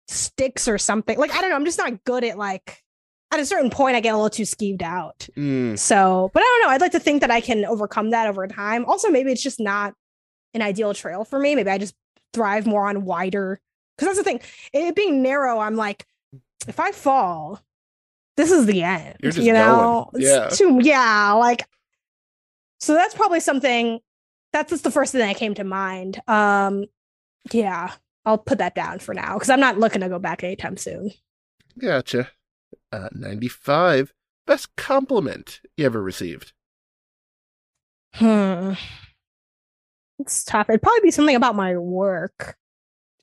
sticks 0.08 0.68
or 0.68 0.78
something. 0.78 1.18
Like, 1.18 1.32
I 1.34 1.42
don't 1.42 1.50
know. 1.50 1.56
I'm 1.56 1.66
just 1.66 1.78
not 1.78 2.04
good 2.06 2.24
at 2.24 2.38
like 2.38 2.80
at 3.32 3.40
a 3.40 3.46
certain 3.46 3.70
point 3.72 3.96
I 3.96 4.00
get 4.00 4.14
a 4.14 4.16
little 4.18 4.30
too 4.30 4.44
skeeved 4.44 4.84
out. 4.84 5.28
Mm, 5.36 5.78
So, 5.78 6.30
but 6.34 6.42
I 6.42 6.46
don't 6.46 6.62
know. 6.68 6.74
I'd 6.76 6.82
like 6.82 6.92
to 6.92 7.00
think 7.00 7.22
that 7.22 7.32
I 7.32 7.42
can 7.42 7.66
overcome 7.66 8.12
that 8.12 8.28
over 8.28 8.46
time. 8.48 8.86
Also, 8.86 9.10
maybe 9.10 9.32
it's 9.32 9.42
just 9.42 9.60
not 9.60 9.94
an 10.54 10.62
ideal 10.62 10.94
trail 10.94 11.26
for 11.26 11.40
me. 11.40 11.56
Maybe 11.56 11.70
I 11.72 11.80
just 11.80 11.96
thrive 12.34 12.68
more 12.68 12.88
on 12.88 13.06
wider 13.06 13.60
because 13.98 14.10
that's 14.16 14.20
the 14.20 14.24
thing. 14.24 14.40
It 14.72 14.96
being 14.96 15.24
narrow, 15.24 15.60
I'm 15.60 15.76
like, 15.76 16.06
if 16.68 16.80
I 16.80 16.92
fall, 16.92 17.60
this 18.36 18.52
is 18.52 18.66
the 18.66 18.84
end. 18.84 19.16
You're 19.22 19.32
just 19.32 19.46
you 19.46 19.54
know? 19.54 20.10
going. 20.12 20.26
Yeah. 20.26 20.50
Too, 20.50 20.80
yeah. 20.82 21.34
Like, 21.34 21.68
so 22.80 22.94
that's 22.94 23.14
probably 23.14 23.40
something. 23.40 24.00
That's 24.52 24.70
just 24.70 24.84
the 24.84 24.92
first 24.92 25.12
thing 25.12 25.22
that 25.22 25.36
came 25.36 25.54
to 25.56 25.64
mind. 25.64 26.22
Um, 26.28 26.86
yeah, 27.52 27.92
I'll 28.26 28.38
put 28.38 28.60
that 28.60 28.76
down 28.76 29.00
for 29.00 29.14
now 29.14 29.34
because 29.34 29.50
I'm 29.50 29.60
not 29.60 29.78
looking 29.78 30.02
to 30.02 30.10
go 30.10 30.20
back 30.20 30.44
anytime 30.44 30.78
soon. 30.78 31.12
gotcha. 31.78 32.30
Uh, 32.92 33.10
95. 33.12 34.14
Best 34.46 34.76
compliment 34.76 35.62
you 35.78 35.86
ever 35.86 36.02
received? 36.02 36.54
Hmm. 38.14 38.74
It's 40.20 40.44
tough. 40.44 40.70
It'd 40.70 40.82
probably 40.82 41.02
be 41.02 41.12
something 41.12 41.36
about 41.36 41.56
my 41.56 41.76
work 41.78 42.58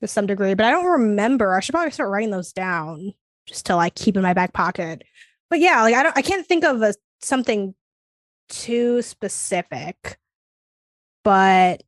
to 0.01 0.07
some 0.07 0.27
degree, 0.27 0.53
but 0.53 0.65
I 0.65 0.71
don't 0.71 0.85
remember. 0.85 1.55
I 1.55 1.61
should 1.61 1.73
probably 1.73 1.91
start 1.91 2.09
writing 2.09 2.31
those 2.31 2.51
down 2.51 3.13
just 3.51 3.65
to 3.67 3.75
like 3.75 3.93
keep 3.95 4.15
in 4.15 4.23
my 4.23 4.33
back 4.33 4.53
pocket. 4.53 5.03
But 5.49 5.59
yeah, 5.59 5.81
like 5.81 5.93
I 5.93 6.03
don't 6.03 6.17
I 6.17 6.21
can't 6.21 6.47
think 6.47 6.63
of 6.63 6.81
a 6.81 6.93
something 7.21 7.75
too 8.49 9.01
specific. 9.01 10.17
But 11.23 11.83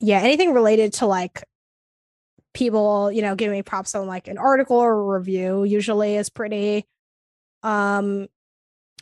yeah, 0.00 0.20
anything 0.20 0.52
related 0.52 0.94
to 0.94 1.06
like 1.06 1.44
people, 2.54 3.12
you 3.12 3.22
know, 3.22 3.36
giving 3.36 3.56
me 3.56 3.62
props 3.62 3.94
on 3.94 4.06
like 4.06 4.26
an 4.26 4.38
article 4.38 4.76
or 4.76 4.92
a 4.92 5.18
review 5.18 5.64
usually 5.64 6.16
is 6.16 6.30
pretty 6.30 6.86
um 7.62 8.28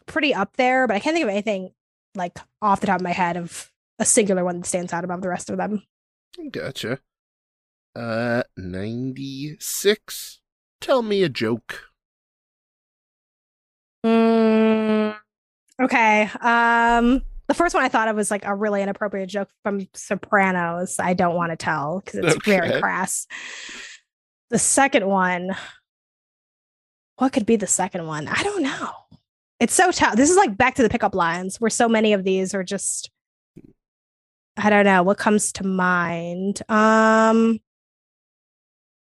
pretty 0.07 0.35
up 0.35 0.57
there, 0.57 0.87
but 0.87 0.97
I 0.97 1.01
can't 1.01 1.15
think 1.15 1.25
of 1.25 1.31
anything 1.31 1.71
like 2.15 2.39
off 2.61 2.81
the 2.81 2.87
top 2.87 2.97
of 2.97 3.03
my 3.03 3.13
head 3.13 3.37
of 3.37 3.71
a 3.99 4.05
singular 4.05 4.45
one 4.45 4.61
that 4.61 4.67
stands 4.67 4.93
out 4.93 5.05
above 5.05 5.23
the 5.23 5.29
rest 5.29 5.51
of 5.51 5.57
them. 5.57 5.83
Gotcha. 6.51 6.99
Uh, 7.95 8.43
96. 8.57 10.41
Tell 10.87 11.03
me 11.03 11.25
a 11.25 11.29
joke. 11.29 11.83
Mm, 14.05 15.17
okay. 15.83 16.31
Um, 16.41 17.23
the 17.49 17.55
first 17.55 17.75
one 17.75 17.83
I 17.83 17.89
thought 17.89 18.07
of 18.07 18.15
was 18.15 18.31
like 18.31 18.45
a 18.45 18.55
really 18.55 18.85
inappropriate 18.85 19.29
joke 19.29 19.49
from 19.65 19.89
Sopranos. 19.95 21.01
I 21.01 21.15
don't 21.15 21.35
want 21.35 21.51
to 21.51 21.57
tell 21.57 22.03
because 22.05 22.21
it's 22.21 22.47
very 22.47 22.81
crass. 22.81 23.27
The 24.51 24.61
second 24.61 25.09
one, 25.09 25.57
what 27.17 27.33
could 27.33 27.47
be 27.47 27.57
the 27.57 27.67
second 27.67 28.07
one? 28.07 28.29
I 28.29 28.45
don't 28.45 28.63
know. 28.63 28.91
It's 29.59 29.75
so 29.75 29.91
tough. 29.91 30.15
This 30.15 30.31
is 30.31 30.37
like 30.37 30.57
back 30.57 30.77
to 30.77 30.85
the 30.85 30.89
pickup 30.89 31.17
lines 31.17 31.61
where 31.61 31.69
so 31.69 31.89
many 31.89 32.13
of 32.13 32.23
these 32.23 32.55
are 32.55 32.63
just 32.63 33.11
I 34.57 34.71
don't 34.71 34.85
know 34.85 35.03
what 35.03 35.19
comes 35.19 35.51
to 35.55 35.67
mind. 35.67 36.63
Um 36.69 37.59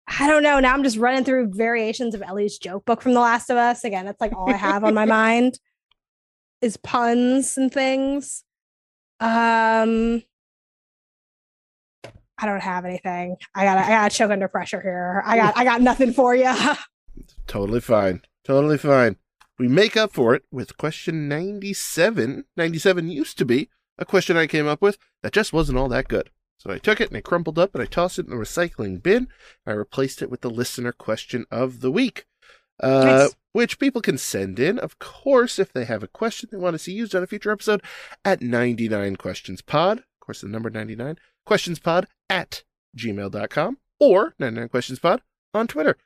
I 0.07 0.27
don't 0.27 0.43
know. 0.43 0.59
Now 0.59 0.73
I'm 0.73 0.83
just 0.83 0.97
running 0.97 1.23
through 1.23 1.51
variations 1.53 2.15
of 2.15 2.21
Ellie's 2.21 2.57
joke 2.57 2.85
book 2.85 3.01
from 3.01 3.13
The 3.13 3.19
Last 3.19 3.49
of 3.49 3.57
Us. 3.57 3.83
Again, 3.83 4.05
that's 4.05 4.21
like 4.21 4.33
all 4.33 4.49
I 4.49 4.57
have 4.57 4.83
on 4.83 4.93
my 4.93 5.05
mind 5.21 5.59
is 6.61 6.77
puns 6.77 7.57
and 7.57 7.71
things. 7.71 8.43
Um 9.19 10.23
I 12.39 12.45
don't 12.45 12.61
have 12.61 12.85
anything. 12.85 13.35
I 13.55 13.63
got 13.65 13.77
I 13.77 13.89
got 13.89 14.11
to 14.11 14.17
choke 14.17 14.31
under 14.31 14.47
pressure 14.47 14.81
here. 14.81 15.23
I 15.25 15.37
got 15.37 15.57
I 15.57 15.63
got 15.63 15.81
nothing 15.81 16.13
for 16.13 16.35
you. 16.35 16.53
Totally 17.47 17.81
fine. 17.81 18.21
Totally 18.43 18.77
fine. 18.77 19.17
We 19.57 19.67
make 19.67 19.97
up 19.97 20.13
for 20.13 20.35
it 20.35 20.43
with 20.51 20.77
question 20.77 21.27
97. 21.27 22.45
97 22.55 23.09
used 23.09 23.37
to 23.39 23.45
be 23.45 23.69
a 23.97 24.05
question 24.05 24.37
I 24.37 24.45
came 24.45 24.67
up 24.67 24.81
with 24.81 24.99
that 25.23 25.33
just 25.33 25.51
wasn't 25.51 25.79
all 25.79 25.89
that 25.89 26.07
good. 26.07 26.29
So 26.57 26.71
I 26.71 26.79
took 26.79 26.99
it 26.99 27.09
and 27.09 27.17
I 27.17 27.21
crumpled 27.21 27.59
up 27.59 27.73
and 27.75 27.81
I 27.83 27.85
tossed 27.85 28.17
it 28.19 28.25
in 28.25 28.31
the 28.31 28.35
recycling 28.37 29.01
bin. 29.01 29.27
I 29.65 29.71
replaced 29.71 30.21
it 30.21 30.29
with 30.31 30.41
the 30.41 30.49
listener 30.49 30.91
question 30.91 31.45
of 31.51 31.81
the 31.81 31.91
week. 31.91 32.25
Uh, 32.81 33.03
Nice. 33.27 33.35
which 33.53 33.79
people 33.79 34.01
can 34.01 34.17
send 34.19 34.59
in, 34.59 34.77
of 34.77 34.99
course, 34.99 35.57
if 35.59 35.73
they 35.73 35.85
have 35.85 36.03
a 36.03 36.07
question 36.07 36.47
they 36.51 36.57
want 36.57 36.75
to 36.75 36.79
see 36.79 36.91
used 36.93 37.15
on 37.15 37.23
a 37.23 37.27
future 37.27 37.51
episode 37.51 37.81
at 38.23 38.41
99 38.41 39.15
questions 39.15 39.61
pod. 39.61 39.99
Of 39.99 40.19
course, 40.19 40.41
the 40.41 40.47
number 40.47 40.69
99 40.69 41.17
questions 41.45 41.79
pod 41.79 42.07
at 42.29 42.63
gmail.com 42.95 43.77
or 43.99 44.35
99 44.37 44.69
questions 44.69 44.99
pod 44.99 45.21
on 45.53 45.67
Twitter. 45.67 45.97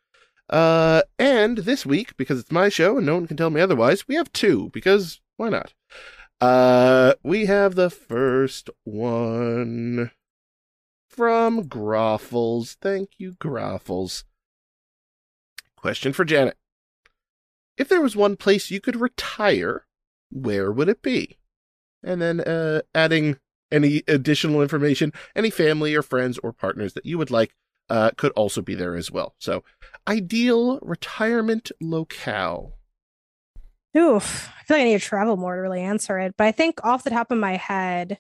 Uh, 0.50 1.02
and 1.20 1.60
this 1.60 1.86
week, 1.86 2.16
because 2.18 2.40
it's 2.40 2.52
my 2.52 2.68
show 2.70 2.98
and 2.98 3.06
no 3.06 3.16
one 3.16 3.28
can 3.28 3.38
tell 3.38 3.50
me 3.50 3.60
otherwise, 3.62 4.08
we 4.08 4.16
have 4.16 4.32
two, 4.34 4.70
because 4.74 5.20
why 5.38 5.50
not? 5.50 5.74
Uh, 6.40 7.14
we 7.24 7.46
have 7.46 7.76
the 7.76 7.90
first 7.90 8.70
one 8.84 10.12
from 11.12 11.66
Groffles. 11.66 12.78
Thank 12.82 13.10
you, 13.18 13.34
Groffles. 13.34 14.24
Question 15.76 16.14
for 16.14 16.26
Janet. 16.26 16.58
If 17.78 17.90
there 17.90 18.02
was 18.02 18.16
one 18.16 18.38
place 18.38 18.72
you 18.72 18.80
could 18.80 18.96
retire, 18.96 19.86
where 20.30 20.72
would 20.72 20.90
it 20.90 21.02
be? 21.02 21.38
And 22.04 22.22
then, 22.22 22.40
uh, 22.40 22.82
adding 22.96 23.38
any 23.72 24.04
additional 24.08 24.62
information, 24.62 25.12
any 25.36 25.50
family 25.50 25.96
or 25.96 26.02
friends 26.02 26.38
or 26.40 26.54
partners 26.54 26.94
that 26.94 27.06
you 27.06 27.18
would 27.18 27.32
like, 27.32 27.56
uh, 27.90 28.12
could 28.18 28.32
also 28.34 28.62
be 28.62 28.76
there 28.76 28.96
as 28.96 29.12
well. 29.12 29.36
So, 29.40 29.64
ideal 30.08 30.80
retirement 30.82 31.72
locale. 31.82 32.78
Oof. 33.98 34.50
I 34.58 34.64
feel 34.64 34.78
like 34.78 34.82
I 34.82 34.86
need 34.86 35.02
to 35.02 35.06
travel 35.06 35.36
more 35.36 35.56
to 35.56 35.62
really 35.62 35.82
answer 35.82 36.18
it. 36.20 36.36
But 36.38 36.48
I 36.48 36.52
think 36.52 36.80
off 36.84 37.04
the 37.04 37.10
top 37.10 37.32
of 37.32 37.38
my 37.38 37.58
head, 37.58 38.20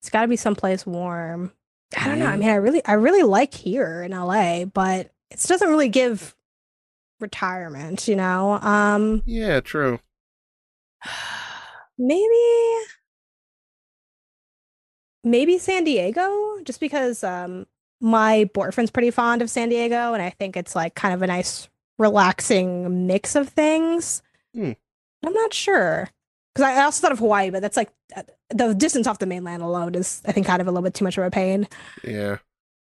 it's 0.00 0.10
gotta 0.10 0.28
be 0.28 0.36
someplace 0.36 0.86
warm. 0.86 1.52
I 1.96 2.08
don't 2.08 2.18
know. 2.18 2.26
I 2.26 2.36
mean, 2.36 2.48
I 2.48 2.54
really 2.54 2.84
I 2.84 2.94
really 2.94 3.22
like 3.22 3.54
here 3.54 4.02
in 4.02 4.12
LA, 4.12 4.64
but 4.64 5.12
it 5.30 5.40
doesn't 5.46 5.68
really 5.68 5.88
give 5.88 6.34
retirement, 7.20 8.08
you 8.08 8.16
know? 8.16 8.52
Um 8.60 9.22
Yeah, 9.26 9.60
true. 9.60 9.98
maybe 11.98 12.84
maybe 15.22 15.58
San 15.58 15.84
Diego, 15.84 16.58
just 16.64 16.80
because 16.80 17.22
um 17.24 17.66
my 18.00 18.50
boyfriend's 18.52 18.90
pretty 18.90 19.10
fond 19.10 19.42
of 19.42 19.50
San 19.50 19.68
Diego, 19.68 20.12
and 20.12 20.22
I 20.22 20.30
think 20.30 20.56
it's 20.56 20.74
like 20.74 20.94
kind 20.94 21.14
of 21.14 21.22
a 21.22 21.26
nice 21.26 21.68
relaxing 21.98 23.06
mix 23.06 23.34
of 23.36 23.48
things. 23.48 24.22
Hmm. 24.54 24.72
I'm 25.24 25.32
not 25.32 25.54
sure 25.54 26.10
because 26.54 26.70
I 26.70 26.82
also 26.82 27.02
thought 27.02 27.12
of 27.12 27.18
Hawaii, 27.18 27.50
but 27.50 27.62
that's 27.62 27.76
like 27.76 27.90
uh, 28.16 28.22
the 28.50 28.74
distance 28.74 29.06
off 29.06 29.18
the 29.18 29.26
mainland 29.26 29.62
alone 29.62 29.94
is 29.94 30.22
I 30.26 30.32
think 30.32 30.46
kind 30.46 30.60
of 30.60 30.68
a 30.68 30.70
little 30.70 30.84
bit 30.84 30.94
too 30.94 31.04
much 31.04 31.18
of 31.18 31.24
a 31.24 31.30
pain. 31.30 31.66
Yeah. 32.04 32.38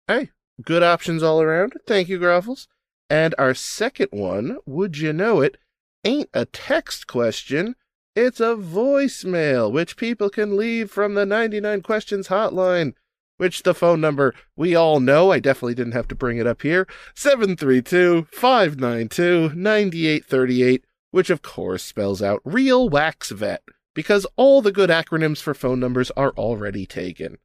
Hey, 0.07 0.31
good 0.61 0.83
options 0.83 1.23
all 1.23 1.41
around. 1.41 1.75
Thank 1.87 2.09
you, 2.09 2.19
Groffles. 2.19 2.67
And 3.09 3.35
our 3.39 3.55
second 3.55 4.09
one, 4.11 4.59
would 4.67 4.99
you 4.99 5.13
know 5.13 5.41
it, 5.41 5.59
ain't 6.05 6.31
a 6.35 6.45
text 6.45 7.07
question. 7.07 7.77
It's 8.15 8.41
a 8.41 8.57
voicemail, 8.57 9.73
which 9.73 9.97
people 9.97 10.29
can 10.29 10.57
leave 10.57 10.91
from 10.91 11.15
the 11.15 11.25
99 11.25 11.81
Questions 11.83 12.29
hotline, 12.29 12.93
which 13.39 13.63
the 13.63 13.75
phone 13.75 14.01
number 14.01 14.35
we 14.57 14.75
all 14.75 15.01
know. 15.01 15.33
I 15.33 15.39
definitely 15.39 15.75
didn't 15.75 15.93
have 15.93 16.09
to 16.09 16.15
bring 16.15 16.37
it 16.37 16.47
up 16.47 16.63
here 16.63 16.87
732 17.15 18.29
592 18.33 19.55
9838, 19.55 20.85
which 21.13 21.31
of 21.31 21.43
course 21.43 21.85
spells 21.85 22.21
out 22.21 22.43
Real 22.45 22.89
Wax 22.89 23.31
Vet, 23.31 23.63
because 23.95 24.27
all 24.37 24.61
the 24.61 24.73
good 24.73 24.91
acronyms 24.91 25.41
for 25.41 25.55
phone 25.55 25.79
numbers 25.79 26.11
are 26.17 26.33
already 26.33 26.85
taken. 26.85 27.39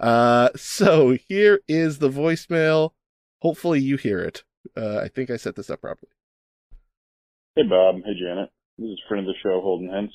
Uh, 0.00 0.48
so 0.56 1.18
here 1.28 1.60
is 1.68 1.98
the 1.98 2.08
voicemail. 2.08 2.92
Hopefully 3.42 3.80
you 3.80 3.98
hear 3.98 4.20
it. 4.20 4.44
Uh, 4.76 4.98
I 4.98 5.08
think 5.08 5.28
I 5.28 5.36
set 5.36 5.56
this 5.56 5.68
up 5.68 5.82
properly. 5.82 6.10
Hey 7.54 7.64
Bob, 7.68 7.96
hey 8.06 8.14
Janet. 8.18 8.50
This 8.78 8.90
is 8.90 9.00
friend 9.08 9.28
of 9.28 9.34
the 9.34 9.38
show, 9.42 9.60
Holden 9.60 9.90
Hens. 9.90 10.14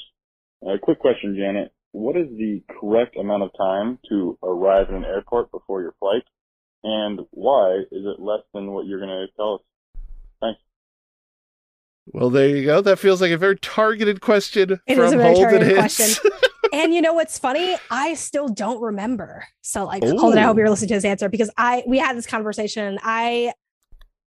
Uh, 0.65 0.77
quick 0.81 0.99
question, 0.99 1.35
Janet. 1.37 1.73
What 1.91 2.15
is 2.15 2.27
the 2.29 2.63
correct 2.79 3.17
amount 3.17 3.43
of 3.43 3.51
time 3.57 3.99
to 4.09 4.37
arrive 4.41 4.87
at 4.87 4.95
an 4.95 5.03
airport 5.05 5.51
before 5.51 5.81
your 5.81 5.93
flight? 5.99 6.23
And 6.83 7.19
why 7.31 7.81
is 7.91 8.05
it 8.05 8.19
less 8.19 8.41
than 8.53 8.71
what 8.71 8.85
you're 8.85 8.99
going 8.99 9.09
to 9.09 9.27
tell 9.35 9.55
us? 9.55 9.61
Thanks. 10.41 10.59
Well, 12.07 12.29
there 12.29 12.49
you 12.49 12.65
go. 12.65 12.81
That 12.81 12.99
feels 12.99 13.21
like 13.21 13.31
a 13.31 13.37
very 13.37 13.57
targeted 13.57 14.21
question 14.21 14.79
It 14.87 14.95
from 14.95 15.05
is 15.05 15.13
a 15.13 15.17
very 15.17 15.33
Holden 15.33 15.51
targeted 15.51 15.77
question. 15.77 16.31
and 16.73 16.93
you 16.93 17.01
know 17.01 17.13
what's 17.13 17.39
funny? 17.39 17.75
I 17.89 18.13
still 18.15 18.49
don't 18.49 18.81
remember. 18.81 19.45
So 19.61 19.85
like 19.85 20.03
Holden, 20.03 20.37
I 20.39 20.41
hope 20.43 20.57
you're 20.57 20.69
listening 20.69 20.89
to 20.89 20.93
his 20.95 21.05
answer 21.05 21.29
because 21.29 21.49
I 21.57 21.83
we 21.87 21.97
had 21.99 22.17
this 22.17 22.27
conversation. 22.27 22.99
I 23.03 23.53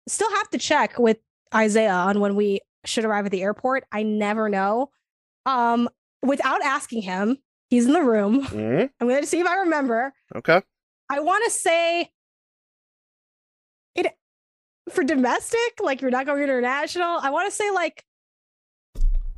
still 0.07 0.29
have 0.31 0.49
to 0.51 0.57
check 0.57 0.99
with 0.99 1.17
Isaiah 1.53 1.91
on 1.93 2.19
when 2.19 2.35
we 2.35 2.59
should 2.85 3.05
arrive 3.05 3.25
at 3.25 3.31
the 3.31 3.41
airport. 3.41 3.85
I 3.91 4.03
never 4.03 4.47
know. 4.47 4.91
Um, 5.47 5.89
without 6.21 6.61
asking 6.61 7.01
him, 7.01 7.37
he's 7.69 7.85
in 7.87 7.93
the 7.93 8.03
room. 8.03 8.45
Mhm. 8.45 8.89
I'm 8.99 9.07
gonna 9.07 9.25
see 9.25 9.39
if 9.39 9.47
I 9.47 9.55
remember. 9.57 10.13
Okay. 10.35 10.61
I 11.09 11.19
want 11.19 11.43
to 11.45 11.51
say 11.51 12.11
for 14.89 15.03
domestic, 15.03 15.79
like 15.81 16.01
you're 16.01 16.11
not 16.11 16.25
going 16.25 16.43
international. 16.43 17.19
I 17.21 17.29
want 17.29 17.49
to 17.49 17.55
say 17.55 17.71
like 17.71 18.03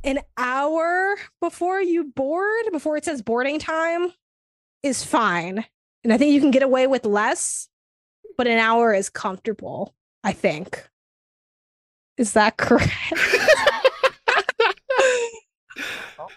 an 0.04 0.20
hour 0.36 1.16
before 1.40 1.80
you 1.80 2.04
board, 2.04 2.66
before 2.72 2.96
it 2.96 3.04
says 3.04 3.22
boarding 3.22 3.58
time, 3.58 4.12
is 4.82 5.04
fine. 5.04 5.64
And 6.04 6.12
I 6.12 6.18
think 6.18 6.32
you 6.32 6.40
can 6.40 6.50
get 6.50 6.62
away 6.62 6.86
with 6.86 7.04
less, 7.04 7.68
but 8.36 8.46
an 8.46 8.58
hour 8.58 8.94
is 8.94 9.10
comfortable, 9.10 9.94
I 10.22 10.32
think. 10.32 10.88
Is 12.16 12.32
that 12.34 12.56
correct? 12.56 12.90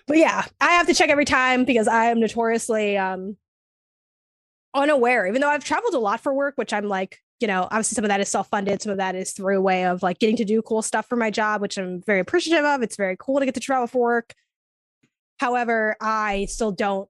but 0.08 0.18
yeah, 0.18 0.46
I 0.60 0.72
have 0.72 0.88
to 0.88 0.94
check 0.94 1.10
every 1.10 1.26
time 1.26 1.66
because 1.66 1.88
I 1.88 2.06
am 2.06 2.20
notoriously 2.20 2.98
um 2.98 3.38
unaware, 4.74 5.28
even 5.28 5.42
though 5.42 5.50
I've 5.50 5.64
traveled 5.64 5.94
a 5.94 6.00
lot 6.00 6.22
for 6.22 6.34
work, 6.34 6.54
which 6.56 6.74
I'm 6.74 6.88
like, 6.88 7.22
you 7.42 7.48
know, 7.48 7.64
obviously 7.64 7.96
some 7.96 8.06
of 8.06 8.10
that 8.10 8.22
is 8.22 8.30
self-funded, 8.30 8.82
some 8.82 8.92
of 8.92 9.00
that 9.00 9.16
is 9.16 9.32
through 9.32 9.58
a 9.58 9.62
way 9.62 9.86
of 9.86 10.04
like 10.04 10.20
getting 10.20 10.36
to 10.38 10.46
do 10.46 10.62
cool 10.62 10.82
stuff 10.82 11.08
for 11.08 11.16
my 11.16 11.32
job, 11.32 11.62
which 11.62 11.78
I'm 11.78 12.02
very 12.04 12.20
appreciative 12.20 12.64
of. 12.64 12.82
It's 12.84 12.96
very 12.96 13.18
cool 13.20 13.40
to 13.40 13.46
get 13.46 13.56
to 13.56 13.60
travel 13.60 13.88
for 13.88 14.02
work. 14.02 14.34
However, 15.40 15.96
I 16.00 16.46
still 16.46 16.72
don't 16.72 17.10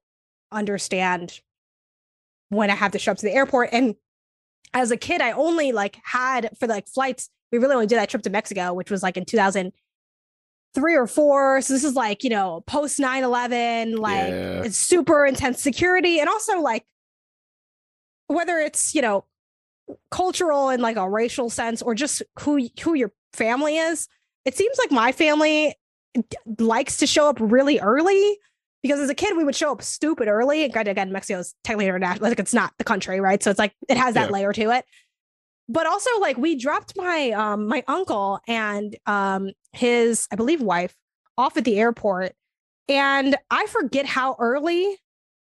understand 0.52 1.42
when 2.50 2.70
I 2.70 2.76
have 2.76 2.92
to 2.94 3.00
show 3.00 3.12
up 3.12 3.18
to 3.18 3.26
the 3.26 3.34
airport. 3.34 3.70
And 3.74 3.96
as 4.74 4.90
a 4.92 4.98
kid, 4.98 5.22
I 5.22 5.32
only 5.32 5.74
like 5.74 5.98
had 6.04 6.50
for 6.58 6.68
like 6.68 6.88
flights, 6.88 7.30
we 7.52 7.58
really 7.58 7.74
only 7.74 7.88
did 7.88 7.98
that 7.98 8.10
trip 8.10 8.24
to 8.24 8.30
Mexico, 8.30 8.74
which 8.74 8.90
was 8.90 9.04
like 9.04 9.18
in 9.18 9.26
2003 9.26 10.96
or 10.96 11.08
four. 11.08 11.62
So 11.62 11.74
this 11.74 11.84
is 11.84 11.96
like, 11.96 12.24
you 12.24 12.30
know, 12.30 12.64
post 12.68 13.00
9 13.00 13.24
11, 13.24 13.98
like 13.98 14.30
Yeah. 14.30 14.64
it's 14.64 14.78
super 14.78 15.26
intense 15.26 15.62
security. 15.62 16.20
And 16.22 16.30
also 16.30 16.62
like 16.62 16.86
whether 18.28 18.58
it's, 18.60 18.96
you 18.96 19.02
know, 19.02 19.26
cultural 20.10 20.70
in 20.70 20.82
like 20.82 20.98
a 20.98 21.10
racial 21.10 21.50
sense 21.50 21.82
or 21.82 21.96
just 21.96 22.22
who 22.40 22.68
who 22.84 22.94
your 22.94 23.12
family 23.34 23.78
is, 23.78 24.08
it 24.46 24.56
seems 24.56 24.78
like 24.78 24.92
my 24.92 25.12
family 25.12 25.76
likes 26.60 26.98
to 26.98 27.08
show 27.08 27.30
up 27.30 27.38
really 27.40 27.80
early 27.80 28.38
because 28.84 29.00
as 29.00 29.10
a 29.10 29.16
kid 29.16 29.38
we 29.38 29.44
would 29.44 29.56
show 29.56 29.72
up 29.72 29.82
stupid 29.82 30.28
early. 30.28 30.64
And 30.66 30.88
again, 30.88 31.12
Mexico 31.12 31.40
is 31.40 31.54
technically 31.64 31.88
international, 31.88 32.30
like 32.30 32.40
it's 32.40 32.54
not 32.54 32.74
the 32.78 32.84
country, 32.84 33.20
right? 33.22 33.42
So 33.42 33.50
it's 33.50 33.60
like 33.60 33.74
it 33.90 33.98
has 33.98 34.16
that 34.16 34.28
Yeah. 34.28 34.32
layer 34.32 34.54
to 34.54 34.72
it. 34.72 34.86
But 35.70 35.88
also, 35.88 36.10
like 36.20 36.38
we 36.38 36.56
dropped 36.56 36.98
my 36.98 37.32
um 37.32 37.68
my 37.68 37.84
uncle 37.88 38.40
and 38.48 38.96
um 39.06 39.52
his 39.74 40.28
I 40.32 40.36
believe 40.36 40.62
wife 40.62 40.96
off 41.38 41.56
at 41.58 41.64
the 41.66 41.80
airport, 41.80 42.34
and 42.90 43.38
I 43.50 43.68
forget 43.68 44.06
how 44.06 44.36
early 44.40 44.98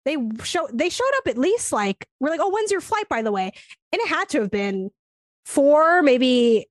they 0.06 0.18
show 0.44 0.68
they 0.72 0.90
showed 0.90 1.12
up 1.18 1.28
at 1.28 1.38
least 1.38 1.72
like 1.72 2.08
we're 2.20 2.30
like 2.30 2.40
oh 2.42 2.50
when's 2.50 2.72
your 2.72 2.82
flight 2.82 3.10
by 3.10 3.22
the 3.22 3.32
way? 3.32 3.52
And 3.92 4.02
it 4.02 4.08
had 4.08 4.30
to 4.30 4.42
have 4.42 4.52
been 4.52 4.92
four 5.46 6.02
maybe 6.02 6.68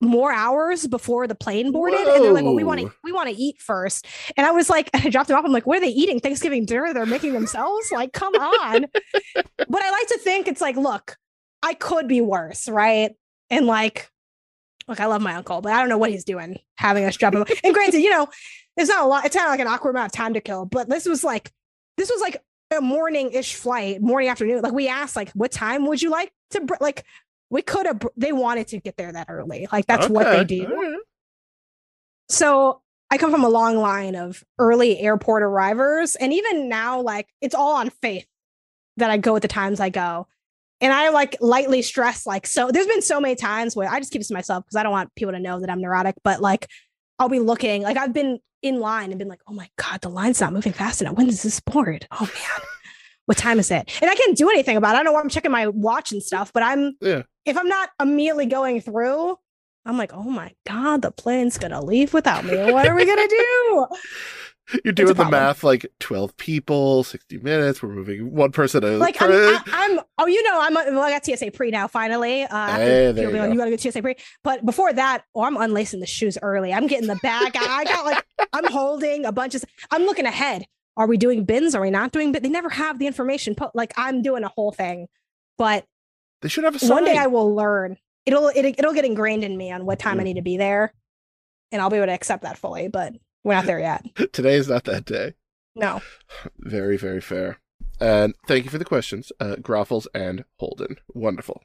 more 0.00 0.32
hours 0.32 0.86
before 0.86 1.26
the 1.26 1.34
plane 1.34 1.72
boarded 1.72 2.00
and 2.00 2.22
they're 2.22 2.32
like 2.32 2.44
well 2.44 2.54
we 2.54 2.64
want 2.64 2.80
to 2.80 2.92
we 3.02 3.12
want 3.12 3.28
to 3.28 3.34
eat 3.34 3.60
first. 3.60 4.06
And 4.36 4.46
i 4.46 4.50
was 4.50 4.68
like 4.68 4.90
i 4.94 5.08
dropped 5.08 5.28
them 5.28 5.38
off. 5.38 5.44
I'm 5.44 5.52
like 5.52 5.66
what 5.66 5.78
are 5.78 5.80
they 5.80 5.88
eating? 5.88 6.20
Thanksgiving 6.20 6.66
dinner? 6.66 6.92
They're 6.92 7.06
making 7.06 7.32
themselves? 7.32 7.90
Like 7.92 8.12
come 8.12 8.34
on. 8.34 8.86
But 9.34 9.82
i 9.82 9.90
like 9.90 10.08
to 10.08 10.18
think 10.18 10.48
it's 10.48 10.60
like 10.60 10.76
look 10.76 11.16
i 11.62 11.74
could 11.74 12.08
be 12.08 12.20
worse 12.20 12.68
right? 12.68 13.12
And 13.50 13.66
like 13.66 14.10
look 14.88 15.00
i 15.00 15.06
love 15.06 15.22
my 15.22 15.34
uncle 15.34 15.60
but 15.60 15.72
i 15.72 15.80
don't 15.80 15.88
know 15.88 15.98
what 15.98 16.10
he's 16.10 16.24
doing 16.24 16.58
having 16.76 17.04
us 17.04 17.16
drop 17.16 17.34
him 17.34 17.44
and 17.64 17.74
granted 17.74 18.00
you 18.00 18.10
know 18.10 18.28
it's 18.76 18.88
not 18.88 19.04
a 19.04 19.06
lot 19.06 19.24
it's 19.24 19.34
not 19.34 19.48
like 19.48 19.60
an 19.60 19.66
awkward 19.66 19.90
amount 19.90 20.06
of 20.06 20.12
time 20.12 20.34
to 20.34 20.40
kill 20.40 20.66
but 20.66 20.88
this 20.88 21.06
was 21.06 21.24
like 21.24 21.50
this 21.96 22.10
was 22.10 22.20
like 22.20 22.42
a 22.76 22.80
morning-ish 22.80 23.54
flight 23.54 24.00
morning 24.02 24.28
afternoon 24.28 24.60
like 24.62 24.72
we 24.72 24.88
asked 24.88 25.16
like 25.16 25.30
what 25.32 25.50
time 25.52 25.86
would 25.86 26.00
you 26.02 26.10
like 26.10 26.32
to 26.50 26.60
br-? 26.60 26.74
like 26.80 27.04
we 27.50 27.62
could 27.62 27.86
have 27.86 27.98
br- 27.98 28.08
they 28.16 28.32
wanted 28.32 28.66
to 28.68 28.78
get 28.80 28.96
there 28.96 29.12
that 29.12 29.26
early 29.30 29.66
like 29.72 29.86
that's 29.86 30.08
what 30.08 30.24
they 30.24 30.40
Okay. 30.40 30.66
do 30.66 30.74
right. 30.74 30.98
so 32.28 32.80
I 33.10 33.18
come 33.18 33.30
from 33.30 33.44
a 33.44 33.48
long 33.48 33.76
line 33.76 34.16
of 34.16 34.42
early 34.58 34.98
airport 34.98 35.42
arrivers. 35.44 36.16
And 36.16 36.32
even 36.32 36.68
now, 36.68 37.00
like 37.00 37.28
it's 37.40 37.54
all 37.54 37.76
on 37.76 37.90
faith 37.90 38.26
that 38.96 39.08
I 39.10 39.18
go 39.18 39.36
at 39.36 39.42
the 39.42 39.46
times 39.48 39.78
I 39.78 39.90
go. 39.90 40.26
And 40.80 40.92
I 40.92 41.10
like 41.10 41.36
lightly 41.40 41.80
stress, 41.82 42.26
like, 42.26 42.46
so 42.46 42.70
there's 42.72 42.88
been 42.88 43.02
so 43.02 43.20
many 43.20 43.36
times 43.36 43.76
where 43.76 43.88
I 43.88 44.00
just 44.00 44.10
keep 44.10 44.20
this 44.20 44.28
to 44.28 44.34
myself 44.34 44.64
because 44.64 44.74
I 44.76 44.82
don't 44.82 44.90
want 44.90 45.14
people 45.14 45.32
to 45.32 45.38
know 45.38 45.60
that 45.60 45.70
I'm 45.70 45.80
neurotic, 45.80 46.16
but 46.24 46.40
like 46.40 46.66
I'll 47.18 47.28
be 47.28 47.38
looking, 47.40 47.82
like 47.82 47.96
I've 47.96 48.12
been 48.12 48.40
in 48.62 48.80
line 48.80 49.10
and 49.10 49.18
been 49.18 49.28
like, 49.28 49.42
oh 49.46 49.52
my 49.52 49.68
God, 49.76 50.00
the 50.00 50.08
line's 50.08 50.40
not 50.40 50.52
moving 50.52 50.72
fast 50.72 51.00
enough. 51.00 51.14
When 51.16 51.28
is 51.28 51.42
this 51.42 51.60
board? 51.60 52.06
Oh 52.10 52.24
man, 52.24 52.66
what 53.26 53.36
time 53.38 53.58
is 53.58 53.70
it? 53.70 53.90
And 54.02 54.10
I 54.10 54.14
can't 54.14 54.36
do 54.36 54.48
anything 54.50 54.76
about 54.76 54.90
it. 54.90 54.92
I 54.92 54.96
don't 54.96 55.04
know 55.06 55.12
why 55.12 55.20
I'm 55.20 55.28
checking 55.28 55.50
my 55.52 55.68
watch 55.68 56.12
and 56.12 56.22
stuff, 56.22 56.52
but 56.52 56.62
I'm, 56.62 56.96
Yeah. 57.00 57.22
if 57.44 57.56
I'm 57.56 57.68
not 57.68 57.90
immediately 58.00 58.46
going 58.46 58.80
through, 58.80 59.36
I'm 59.86 59.98
like, 59.98 60.14
oh 60.14 60.22
my 60.24 60.52
God, 60.66 61.02
the 61.02 61.10
plane's 61.10 61.58
gonna 61.58 61.84
leave 61.84 62.14
without 62.14 62.44
me. 62.44 62.56
What 62.72 62.86
are 62.86 62.94
we 62.94 63.04
gonna 63.04 63.28
do? 63.28 63.86
You're 64.84 64.94
doing 64.94 65.12
the 65.14 65.28
math 65.28 65.62
like 65.62 65.84
12 66.00 66.36
people, 66.38 67.04
60 67.04 67.38
minutes. 67.38 67.82
We're 67.82 67.90
moving 67.90 68.34
one 68.34 68.50
person 68.50 68.82
at 68.82 68.90
a 68.90 68.96
Like 68.96 69.20
I'm. 69.20 69.30
I, 69.30 69.86
am 69.90 70.00
oh, 70.18 70.26
you 70.26 70.42
know, 70.42 70.58
I'm 70.60 70.72
well, 70.74 71.00
I 71.02 71.10
got 71.10 71.24
TSA 71.26 71.50
pre 71.50 71.70
now 71.70 71.86
finally. 71.86 72.44
Uh, 72.44 72.76
Hey, 72.76 73.12
there 73.12 73.30
you 73.30 73.36
go. 73.36 73.44
you 73.44 73.56
gotta 73.58 73.70
go 73.70 73.76
TSA 73.76 74.00
pre. 74.00 74.16
But 74.42 74.64
before 74.64 74.92
that, 74.92 75.24
oh, 75.34 75.42
I'm 75.42 75.56
unlacing 75.58 76.00
the 76.00 76.06
shoes 76.06 76.38
early. 76.40 76.72
I'm 76.72 76.86
getting 76.86 77.08
the 77.08 77.18
bag. 77.22 77.52
I 77.56 77.84
got 77.84 78.04
like, 78.06 78.24
I'm 78.54 78.70
holding 78.72 79.26
a 79.26 79.32
bunch 79.32 79.54
of. 79.54 79.64
I'm 79.90 80.04
looking 80.04 80.24
ahead. 80.26 80.64
Are 80.96 81.06
we 81.06 81.16
doing 81.18 81.44
bins? 81.44 81.74
Are 81.74 81.82
we 81.82 81.90
not 81.90 82.12
doing? 82.12 82.32
But 82.32 82.42
they 82.42 82.48
never 82.48 82.70
have 82.70 82.98
the 82.98 83.06
information. 83.06 83.54
Put 83.54 83.74
like 83.74 83.92
I'm 83.98 84.22
doing 84.22 84.44
a 84.44 84.48
whole 84.48 84.72
thing. 84.72 85.08
But 85.58 85.84
They 86.40 86.48
should 86.48 86.64
have 86.64 86.74
a 86.76 86.78
sign. 86.78 86.90
one 86.90 87.04
day 87.04 87.18
I 87.18 87.26
will 87.26 87.54
learn. 87.54 87.98
It'll 88.24 88.48
it, 88.48 88.64
it'll 88.64 88.94
get 88.94 89.04
ingrained 89.04 89.44
in 89.44 89.56
me 89.58 89.70
on 89.70 89.84
what 89.84 89.98
time 89.98 90.18
I 90.18 90.22
Mm. 90.22 90.26
need 90.26 90.34
to 90.36 90.42
be 90.42 90.56
there, 90.56 90.94
and 91.70 91.82
I'll 91.82 91.90
be 91.90 91.96
able 91.98 92.06
to 92.06 92.12
accept 92.14 92.44
that 92.44 92.56
fully. 92.56 92.88
But 92.88 93.12
we're 93.44 93.54
not 93.54 93.66
there 93.66 93.78
yet. 93.78 94.04
Today 94.32 94.54
is 94.54 94.68
not 94.68 94.84
that 94.84 95.04
day. 95.04 95.34
No. 95.76 96.00
Very, 96.58 96.96
very 96.96 97.20
fair. 97.20 97.58
And 98.00 98.34
thank 98.48 98.64
you 98.64 98.70
for 98.70 98.78
the 98.78 98.84
questions, 98.84 99.30
uh, 99.38 99.56
Groffles 99.60 100.06
and 100.14 100.44
Holden. 100.58 100.96
Wonderful. 101.12 101.62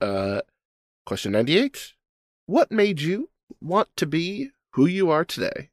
Uh, 0.00 0.42
question 1.06 1.32
98. 1.32 1.94
What 2.46 2.70
made 2.70 3.00
you 3.00 3.30
want 3.60 3.88
to 3.96 4.06
be 4.06 4.50
who 4.72 4.86
you 4.86 5.10
are 5.10 5.24
today? 5.24 5.70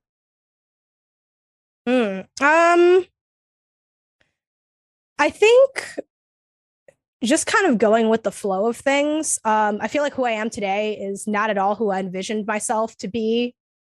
Hmm. 1.88 2.22
Um, 2.42 3.06
I 5.20 5.30
think 5.30 6.00
just 7.24 7.48
kind 7.48 7.68
of 7.68 7.78
going 7.78 8.10
with 8.10 8.24
the 8.24 8.32
flow 8.32 8.68
of 8.68 8.78
things. 8.78 9.40
Um, 9.46 9.80
I 9.82 9.88
feel 9.88 10.04
like 10.04 10.14
who 10.14 10.26
I 10.26 10.32
am 10.32 10.50
today 10.50 10.98
is 10.98 11.28
not 11.28 11.50
at 11.50 11.58
all 11.58 11.76
who 11.76 11.90
I 11.90 12.00
envisioned 12.00 12.46
myself 12.46 12.96
to 12.98 13.08
be 13.08 13.56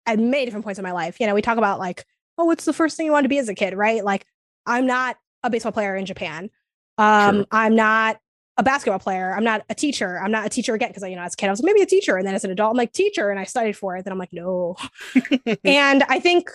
at 0.06 0.18
many 0.18 0.44
different 0.44 0.64
points 0.64 0.78
in 0.78 0.82
my 0.82 0.92
life. 0.92 1.20
You 1.20 1.26
know, 1.26 1.34
we 1.34 1.42
talk 1.42 1.58
about 1.58 1.78
like, 1.78 2.04
oh, 2.38 2.44
what's 2.44 2.64
the 2.64 2.72
first 2.72 2.96
thing 2.96 3.06
you 3.06 3.12
want 3.12 3.24
to 3.24 3.28
be 3.28 3.38
as 3.38 3.48
a 3.48 3.54
kid, 3.54 3.74
right? 3.74 4.04
Like, 4.04 4.26
I'm 4.66 4.86
not 4.86 5.16
a 5.42 5.50
baseball 5.50 5.72
player 5.72 5.96
in 5.96 6.06
Japan. 6.06 6.50
Um, 6.98 7.36
Sure. 7.36 7.46
I'm 7.50 7.74
not 7.74 8.18
a 8.56 8.62
basketball 8.62 8.98
player. 8.98 9.34
I'm 9.34 9.44
not 9.44 9.62
a 9.68 9.74
teacher. 9.74 10.18
I'm 10.18 10.30
not 10.30 10.46
a 10.46 10.48
teacher 10.48 10.74
again 10.74 10.88
because 10.88 11.02
you 11.08 11.16
know 11.16 11.22
as 11.22 11.34
a 11.34 11.36
kid 11.36 11.48
I 11.48 11.50
was 11.50 11.62
maybe 11.62 11.82
a 11.82 11.86
teacher, 11.86 12.16
and 12.16 12.26
then 12.26 12.34
as 12.34 12.44
an 12.44 12.50
adult 12.50 12.70
I'm 12.70 12.76
like 12.76 12.92
teacher, 12.92 13.30
and 13.30 13.38
I 13.38 13.44
studied 13.44 13.76
for 13.76 13.96
it. 13.96 14.04
Then 14.04 14.12
I'm 14.12 14.18
like 14.18 14.32
no, 14.32 14.76
and 15.64 16.02
I 16.08 16.20
think 16.20 16.50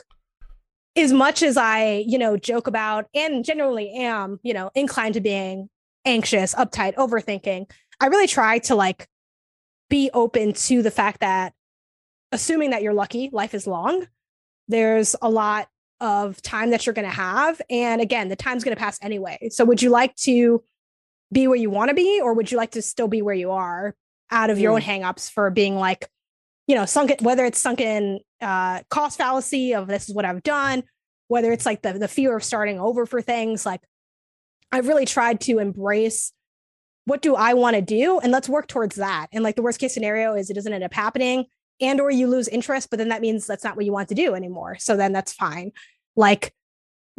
as 0.95 1.13
much 1.13 1.41
as 1.41 1.57
I, 1.57 2.03
you 2.07 2.17
know, 2.17 2.37
joke 2.37 2.67
about 2.67 3.05
and 3.13 3.45
generally 3.45 3.91
am, 3.93 4.39
you 4.43 4.53
know, 4.53 4.71
inclined 4.75 5.13
to 5.13 5.21
being 5.21 5.69
anxious, 6.05 6.53
uptight, 6.55 6.95
overthinking, 6.95 7.69
I 7.99 8.07
really 8.07 8.27
try 8.27 8.59
to 8.59 8.75
like 8.75 9.07
be 9.89 10.09
open 10.13 10.53
to 10.53 10.81
the 10.81 10.91
fact 10.91 11.21
that 11.21 11.53
assuming 12.31 12.71
that 12.71 12.81
you're 12.81 12.93
lucky, 12.93 13.29
life 13.31 13.53
is 13.53 13.67
long. 13.67 14.07
There's 14.67 15.15
a 15.21 15.29
lot 15.29 15.67
of 15.99 16.41
time 16.41 16.71
that 16.71 16.85
you're 16.85 16.93
going 16.93 17.07
to 17.07 17.15
have. 17.15 17.61
And 17.69 18.01
again, 18.01 18.29
the 18.29 18.35
time's 18.35 18.63
going 18.63 18.75
to 18.75 18.79
pass 18.79 18.97
anyway. 19.01 19.49
So 19.51 19.65
would 19.65 19.81
you 19.81 19.89
like 19.89 20.15
to 20.17 20.63
be 21.31 21.47
where 21.47 21.57
you 21.57 21.69
want 21.69 21.89
to 21.89 21.95
be, 21.95 22.19
or 22.21 22.33
would 22.33 22.51
you 22.51 22.57
like 22.57 22.71
to 22.71 22.81
still 22.81 23.07
be 23.07 23.21
where 23.21 23.35
you 23.35 23.51
are 23.51 23.95
out 24.31 24.49
of 24.49 24.59
your 24.59 24.73
own 24.73 24.81
hangups 24.81 25.29
for 25.29 25.49
being 25.49 25.75
like, 25.75 26.09
you 26.67 26.75
know, 26.75 26.85
sunken, 26.85 27.17
whether 27.21 27.45
it's 27.45 27.59
sunken 27.59 28.19
uh, 28.41 28.81
cost 28.89 29.17
fallacy 29.17 29.73
of 29.73 29.87
this 29.87 30.09
is 30.09 30.15
what 30.15 30.25
I've 30.25 30.43
done, 30.43 30.83
whether 31.27 31.51
it's 31.51 31.65
like 31.65 31.81
the, 31.81 31.93
the 31.93 32.07
fear 32.07 32.35
of 32.35 32.43
starting 32.43 32.79
over 32.79 33.05
for 33.05 33.21
things, 33.21 33.65
like 33.65 33.81
I've 34.71 34.87
really 34.87 35.05
tried 35.05 35.41
to 35.41 35.59
embrace 35.59 36.31
what 37.05 37.21
do 37.21 37.35
I 37.35 37.53
want 37.55 37.75
to 37.75 37.81
do 37.81 38.19
and 38.19 38.31
let's 38.31 38.47
work 38.47 38.67
towards 38.67 38.95
that. 38.95 39.27
And 39.31 39.43
like 39.43 39.55
the 39.55 39.61
worst 39.61 39.79
case 39.79 39.93
scenario 39.93 40.35
is 40.35 40.49
it 40.49 40.53
doesn't 40.53 40.71
end 40.71 40.83
up 40.83 40.93
happening. 40.93 41.45
And 41.81 41.99
or 41.99 42.11
you 42.11 42.27
lose 42.27 42.47
interest 42.47 42.89
but 42.89 42.99
then 42.99 43.09
that 43.09 43.21
means 43.21 43.47
that's 43.47 43.63
not 43.63 43.75
what 43.75 43.85
you 43.85 43.91
want 43.91 44.09
to 44.09 44.15
do 44.15 44.33
anymore. 44.35 44.77
So 44.79 44.95
then 44.95 45.13
that's 45.13 45.33
fine. 45.33 45.71
Like 46.15 46.53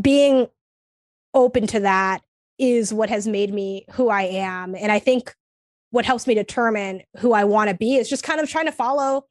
being 0.00 0.48
open 1.34 1.66
to 1.68 1.80
that 1.80 2.22
is 2.58 2.92
what 2.92 3.08
has 3.08 3.26
made 3.26 3.52
me 3.52 3.86
who 3.92 4.08
i 4.08 4.22
am. 4.22 4.74
And 4.74 4.92
i 4.92 4.98
think 4.98 5.34
what 5.90 6.06
helps 6.06 6.26
me 6.26 6.34
determine 6.34 7.02
who 7.18 7.32
i 7.32 7.44
want 7.44 7.68
to 7.70 7.76
be 7.76 7.96
is 7.96 8.08
just 8.08 8.24
kind 8.24 8.40
of 8.40 8.48
trying 8.48 8.66
to 8.66 8.72
follow 8.72 9.26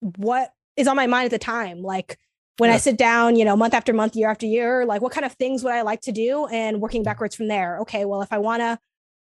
what 0.00 0.52
is 0.76 0.88
on 0.88 0.96
my 0.96 1.06
mind 1.06 1.26
at 1.26 1.30
the 1.30 1.38
time. 1.38 1.82
Like 1.82 2.18
when 2.56 2.70
yeah. 2.70 2.76
I 2.76 2.78
sit 2.78 2.96
down, 2.96 3.36
you 3.36 3.44
know, 3.44 3.56
month 3.56 3.74
after 3.74 3.92
month, 3.92 4.16
year 4.16 4.30
after 4.30 4.46
year, 4.46 4.84
like 4.84 5.02
what 5.02 5.12
kind 5.12 5.24
of 5.24 5.32
things 5.32 5.62
would 5.62 5.72
I 5.72 5.82
like 5.82 6.00
to 6.02 6.12
do? 6.12 6.46
And 6.46 6.80
working 6.80 7.02
mm-hmm. 7.02 7.06
backwards 7.06 7.36
from 7.36 7.48
there. 7.48 7.78
Okay, 7.80 8.04
well, 8.04 8.22
if 8.22 8.32
I 8.32 8.38
want 8.38 8.60
to, 8.60 8.78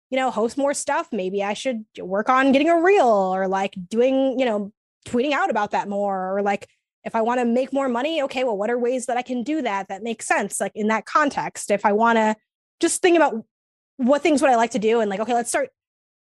you 0.09 0.17
know, 0.17 0.29
host 0.29 0.57
more 0.57 0.73
stuff, 0.73 1.09
maybe 1.11 1.43
I 1.43 1.53
should 1.53 1.85
work 1.99 2.29
on 2.29 2.51
getting 2.51 2.69
a 2.69 2.81
reel 2.81 3.07
or 3.07 3.47
like 3.47 3.75
doing, 3.89 4.39
you 4.39 4.45
know, 4.45 4.71
tweeting 5.05 5.31
out 5.31 5.49
about 5.49 5.71
that 5.71 5.87
more 5.87 6.35
or 6.35 6.41
like 6.41 6.67
if 7.03 7.15
I 7.15 7.21
want 7.21 7.39
to 7.39 7.45
make 7.45 7.71
more 7.71 7.87
money, 7.87 8.21
okay, 8.23 8.43
well, 8.43 8.57
what 8.57 8.69
are 8.69 8.77
ways 8.77 9.05
that 9.05 9.15
I 9.15 9.21
can 9.21 9.43
do 9.43 9.61
that 9.61 9.87
that 9.87 10.03
makes 10.03 10.27
sense 10.27 10.59
like 10.59 10.73
in 10.75 10.87
that 10.87 11.05
context? 11.05 11.71
If 11.71 11.85
I 11.85 11.93
want 11.93 12.17
to 12.17 12.35
just 12.79 13.01
think 13.01 13.15
about 13.15 13.45
what 13.95 14.21
things 14.21 14.41
would 14.41 14.51
I 14.51 14.55
like 14.55 14.71
to 14.71 14.79
do 14.79 14.99
and 14.99 15.09
like 15.09 15.19
okay, 15.19 15.33
let's 15.33 15.49
start 15.49 15.69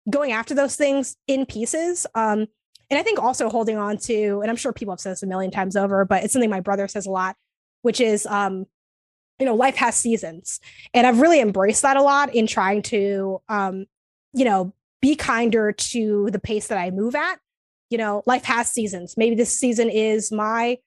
going 0.09 0.31
after 0.31 0.53
those 0.53 0.75
things 0.75 1.15
in 1.27 1.45
pieces. 1.45 2.05
Um 2.15 2.47
and 2.89 2.99
I 2.99 3.03
think 3.03 3.17
also 3.17 3.49
holding 3.49 3.77
on 3.77 3.97
to, 3.99 4.41
and 4.41 4.51
I'm 4.51 4.55
sure 4.55 4.71
people 4.71 4.91
have 4.91 4.99
said 4.99 5.13
this 5.13 5.23
a 5.23 5.27
million 5.27 5.49
times 5.49 5.75
over, 5.75 6.05
but 6.05 6.23
it's 6.23 6.33
something 6.33 6.49
my 6.49 6.59
brother 6.59 6.87
says 6.87 7.07
a 7.07 7.11
lot, 7.11 7.35
which 7.81 7.99
is, 7.99 8.27
um, 8.27 8.67
you 9.39 9.47
know, 9.47 9.55
life 9.55 9.77
has 9.77 9.95
seasons. 9.95 10.59
And 10.93 11.07
I've 11.07 11.19
really 11.19 11.39
embraced 11.39 11.81
that 11.81 11.97
a 11.97 12.03
lot 12.03 12.35
in 12.35 12.45
trying 12.45 12.83
to, 12.83 13.41
um, 13.49 13.85
you 14.33 14.45
know, 14.45 14.73
be 15.01 15.15
kinder 15.15 15.71
to 15.71 16.29
the 16.31 16.39
pace 16.39 16.67
that 16.67 16.77
I 16.77 16.91
move 16.91 17.15
at. 17.15 17.39
You 17.93 17.99
know, 17.99 18.23
life 18.25 18.43
has 18.45 18.71
seasons. 18.71 19.13
Maybe 19.17 19.35
this 19.35 19.55
season 19.55 19.87
is 19.87 20.31
my 20.31 20.79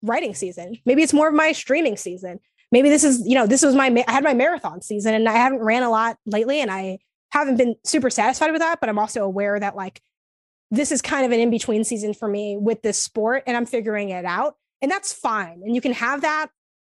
writing 0.00 0.34
season. 0.34 0.78
Maybe 0.86 1.02
it's 1.02 1.12
more 1.12 1.28
of 1.28 1.34
my 1.34 1.52
streaming 1.52 1.98
season. 1.98 2.40
Maybe 2.72 2.88
this 2.88 3.04
is, 3.04 3.22
you 3.26 3.34
know, 3.34 3.46
this 3.46 3.62
was 3.62 3.74
my, 3.74 4.04
I 4.08 4.12
had 4.12 4.24
my 4.24 4.32
marathon 4.32 4.80
season 4.80 5.12
and 5.12 5.28
I 5.28 5.34
haven't 5.34 5.60
ran 5.60 5.82
a 5.82 5.90
lot 5.90 6.16
lately 6.24 6.62
and 6.62 6.70
I 6.70 7.00
haven't 7.32 7.58
been 7.58 7.74
super 7.84 8.08
satisfied 8.08 8.50
with 8.50 8.62
that, 8.62 8.80
but 8.80 8.88
I'm 8.88 8.98
also 8.98 9.24
aware 9.24 9.60
that 9.60 9.76
like 9.76 10.00
this 10.70 10.90
is 10.90 11.02
kind 11.02 11.26
of 11.26 11.32
an 11.32 11.38
in 11.38 11.50
between 11.50 11.84
season 11.84 12.14
for 12.14 12.28
me 12.28 12.56
with 12.56 12.80
this 12.80 12.98
sport 12.98 13.42
and 13.46 13.58
I'm 13.58 13.66
figuring 13.66 14.08
it 14.08 14.24
out. 14.24 14.56
And 14.80 14.90
that's 14.90 15.12
fine. 15.12 15.60
And 15.66 15.74
you 15.74 15.82
can 15.82 15.92
have 15.92 16.22
that 16.22 16.48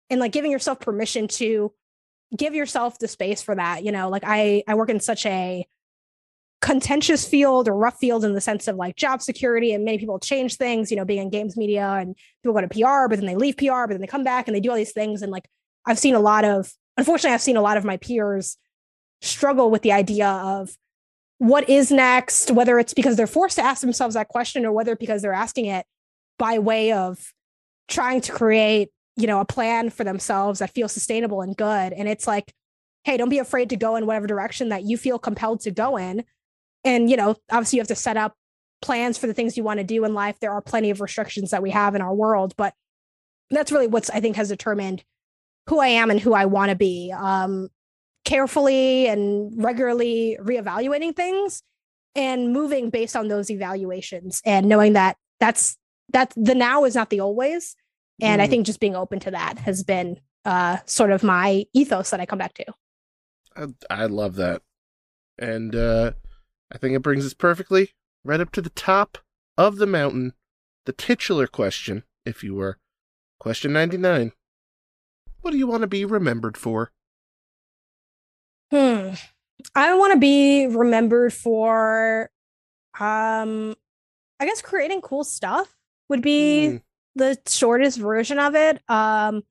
and 0.10 0.20
like 0.20 0.34
giving 0.34 0.52
yourself 0.52 0.82
permission 0.82 1.30
to 1.30 1.72
give 2.36 2.56
yourself 2.56 3.00
the 3.00 3.08
space 3.08 3.42
for 3.42 3.56
that. 3.56 3.86
You 3.86 3.94
know, 3.94 4.10
like 4.10 4.24
I 4.26 4.64
I 4.68 4.76
work 4.76 4.90
in 4.90 5.00
such 5.00 5.26
a 5.26 5.66
contentious 6.62 7.28
field 7.28 7.68
or 7.68 7.76
rough 7.76 7.98
field 7.98 8.24
in 8.24 8.34
the 8.34 8.42
sense 8.42 8.68
of 8.68 8.76
like 8.76 8.96
job 8.96 9.22
security 9.22 9.74
and 9.74 9.84
many 9.84 9.98
people 9.98 10.20
change 10.20 10.58
things, 10.58 10.92
you 10.92 10.98
know, 10.98 11.06
being 11.06 11.24
in 11.24 11.30
games 11.30 11.58
media 11.58 11.88
and 12.00 12.16
people 12.44 12.54
go 12.54 12.62
to 12.62 12.68
PR, 12.68 13.08
but 13.10 13.18
then 13.18 13.26
they 13.26 13.36
leave 13.36 13.58
PR, 13.58 13.88
but 13.88 13.90
then 13.90 14.02
they 14.02 14.08
come 14.08 14.24
back 14.24 14.48
and 14.48 14.56
they 14.56 14.60
do 14.60 14.70
all 14.70 14.76
these 14.76 14.94
things. 14.94 15.22
And 15.22 15.32
like 15.32 15.50
I've 15.86 16.00
seen 16.00 16.14
a 16.14 16.20
lot 16.20 16.46
of 16.46 16.72
unfortunately 16.98 17.34
I've 17.34 17.42
seen 17.42 17.58
a 17.58 17.62
lot 17.62 17.78
of 17.78 17.84
my 17.84 17.98
peers 17.98 18.58
struggle 19.22 19.72
with 19.72 19.82
the 19.82 19.92
idea 19.92 20.28
of 20.28 20.76
what 21.40 21.68
is 21.68 21.92
next, 21.92 22.52
whether 22.52 22.78
it's 22.78 22.94
because 22.94 23.18
they're 23.18 23.26
forced 23.26 23.56
to 23.56 23.64
ask 23.64 23.82
themselves 23.82 24.14
that 24.14 24.28
question 24.28 24.64
or 24.64 24.72
whether 24.72 24.96
because 24.96 25.24
they're 25.24 25.34
asking 25.34 25.66
it 25.66 25.86
by 26.38 26.60
way 26.60 26.92
of 26.92 27.34
trying 27.88 28.22
to 28.22 28.32
create, 28.32 28.90
you 29.16 29.26
know, 29.26 29.40
a 29.40 29.46
plan 29.46 29.90
for 29.90 30.04
themselves 30.04 30.60
that 30.60 30.70
feels 30.70 30.92
sustainable 30.92 31.42
and 31.42 31.58
good. 31.58 31.94
And 31.94 32.08
it's 32.08 32.28
like, 32.28 32.54
hey, 33.04 33.18
don't 33.18 33.30
be 33.30 33.40
afraid 33.40 33.70
to 33.70 33.76
go 33.76 33.96
in 33.96 34.06
whatever 34.06 34.28
direction 34.28 34.70
that 34.70 34.84
you 34.84 34.98
feel 34.98 35.18
compelled 35.18 35.62
to 35.62 35.72
go 35.72 35.98
in. 35.98 36.24
And, 36.84 37.10
you 37.10 37.18
know, 37.18 37.36
obviously 37.52 37.78
you 37.78 37.82
have 37.82 37.88
to 37.90 37.96
set 37.96 38.18
up 38.18 38.36
plans 38.82 39.18
for 39.18 39.28
the 39.28 39.34
things 39.34 39.58
you 39.58 39.64
want 39.64 39.80
to 39.80 39.84
do 39.84 40.04
in 40.06 40.14
life. 40.14 40.40
There 40.40 40.52
are 40.52 40.62
plenty 40.62 40.90
of 40.90 41.02
restrictions 41.02 41.52
that 41.52 41.62
we 41.62 41.70
have 41.72 41.96
in 41.96 42.02
our 42.02 42.14
world, 42.14 42.56
but 42.58 42.74
that's 43.50 43.72
really 43.72 43.88
what's 43.88 44.10
I 44.10 44.20
think 44.20 44.36
has 44.38 44.50
determined 44.50 45.04
who 45.68 45.80
I 45.80 45.88
am 45.88 46.10
and 46.10 46.20
who 46.20 46.34
I 46.34 46.46
want 46.46 46.70
to 46.70 46.76
be. 46.76 47.14
Um, 47.16 47.70
carefully 48.24 49.08
and 49.08 49.52
regularly 49.64 50.38
reevaluating 50.42 51.16
things 51.16 51.64
and 52.16 52.54
moving 52.54 52.90
based 52.90 53.16
on 53.16 53.28
those 53.28 53.50
evaluations 53.50 54.42
and 54.46 54.68
knowing 54.68 54.94
that 54.94 55.18
that's 55.40 55.78
that 56.14 56.34
the 56.36 56.54
now 56.54 56.84
is 56.84 56.94
not 56.94 57.10
the 57.10 57.20
always 57.20 57.76
and 58.22 58.40
mm. 58.40 58.44
i 58.44 58.48
think 58.48 58.66
just 58.66 58.80
being 58.80 58.96
open 58.96 59.20
to 59.20 59.32
that 59.32 59.58
has 59.58 59.84
been 59.84 60.20
uh 60.46 60.78
sort 60.86 61.12
of 61.12 61.24
my 61.24 61.66
ethos 61.74 62.12
that 62.12 62.20
i 62.20 62.26
come 62.26 62.38
back 62.38 62.54
to 62.54 62.66
i, 63.56 63.66
I 63.90 64.06
love 64.06 64.36
that 64.36 64.62
and 65.40 65.76
uh 65.76 66.12
i 66.72 66.78
think 66.78 66.96
it 66.96 67.02
brings 67.02 67.26
us 67.26 67.34
perfectly 67.34 67.92
right 68.24 68.40
up 68.42 68.52
to 68.52 68.62
the 68.62 68.70
top 68.72 69.18
of 69.58 69.78
the 69.78 69.88
mountain 69.88 70.34
the 70.86 70.94
titular 70.94 71.48
question 71.48 72.04
if 72.26 72.44
you 72.44 72.56
were 72.56 72.78
question 73.40 73.74
99 73.74 74.32
what 75.42 75.52
do 75.52 75.58
you 75.58 75.68
want 75.68 75.82
to 75.82 75.88
be 75.88 76.06
remembered 76.06 76.58
for 76.58 76.92
Hmm. 78.72 79.12
I 79.76 79.96
want 79.96 80.14
to 80.14 80.20
be 80.20 80.68
remembered 80.68 81.34
for, 81.34 82.32
um, 83.00 83.76
I 84.40 84.46
guess 84.46 84.62
creating 84.62 85.02
cool 85.02 85.24
stuff 85.24 85.76
would 86.10 86.22
be 86.22 86.70
mm. 86.72 86.82
the 87.16 87.38
shortest 87.48 88.00
version 88.00 88.40
of 88.40 88.56
it. 88.56 88.82
Um, 88.90 89.44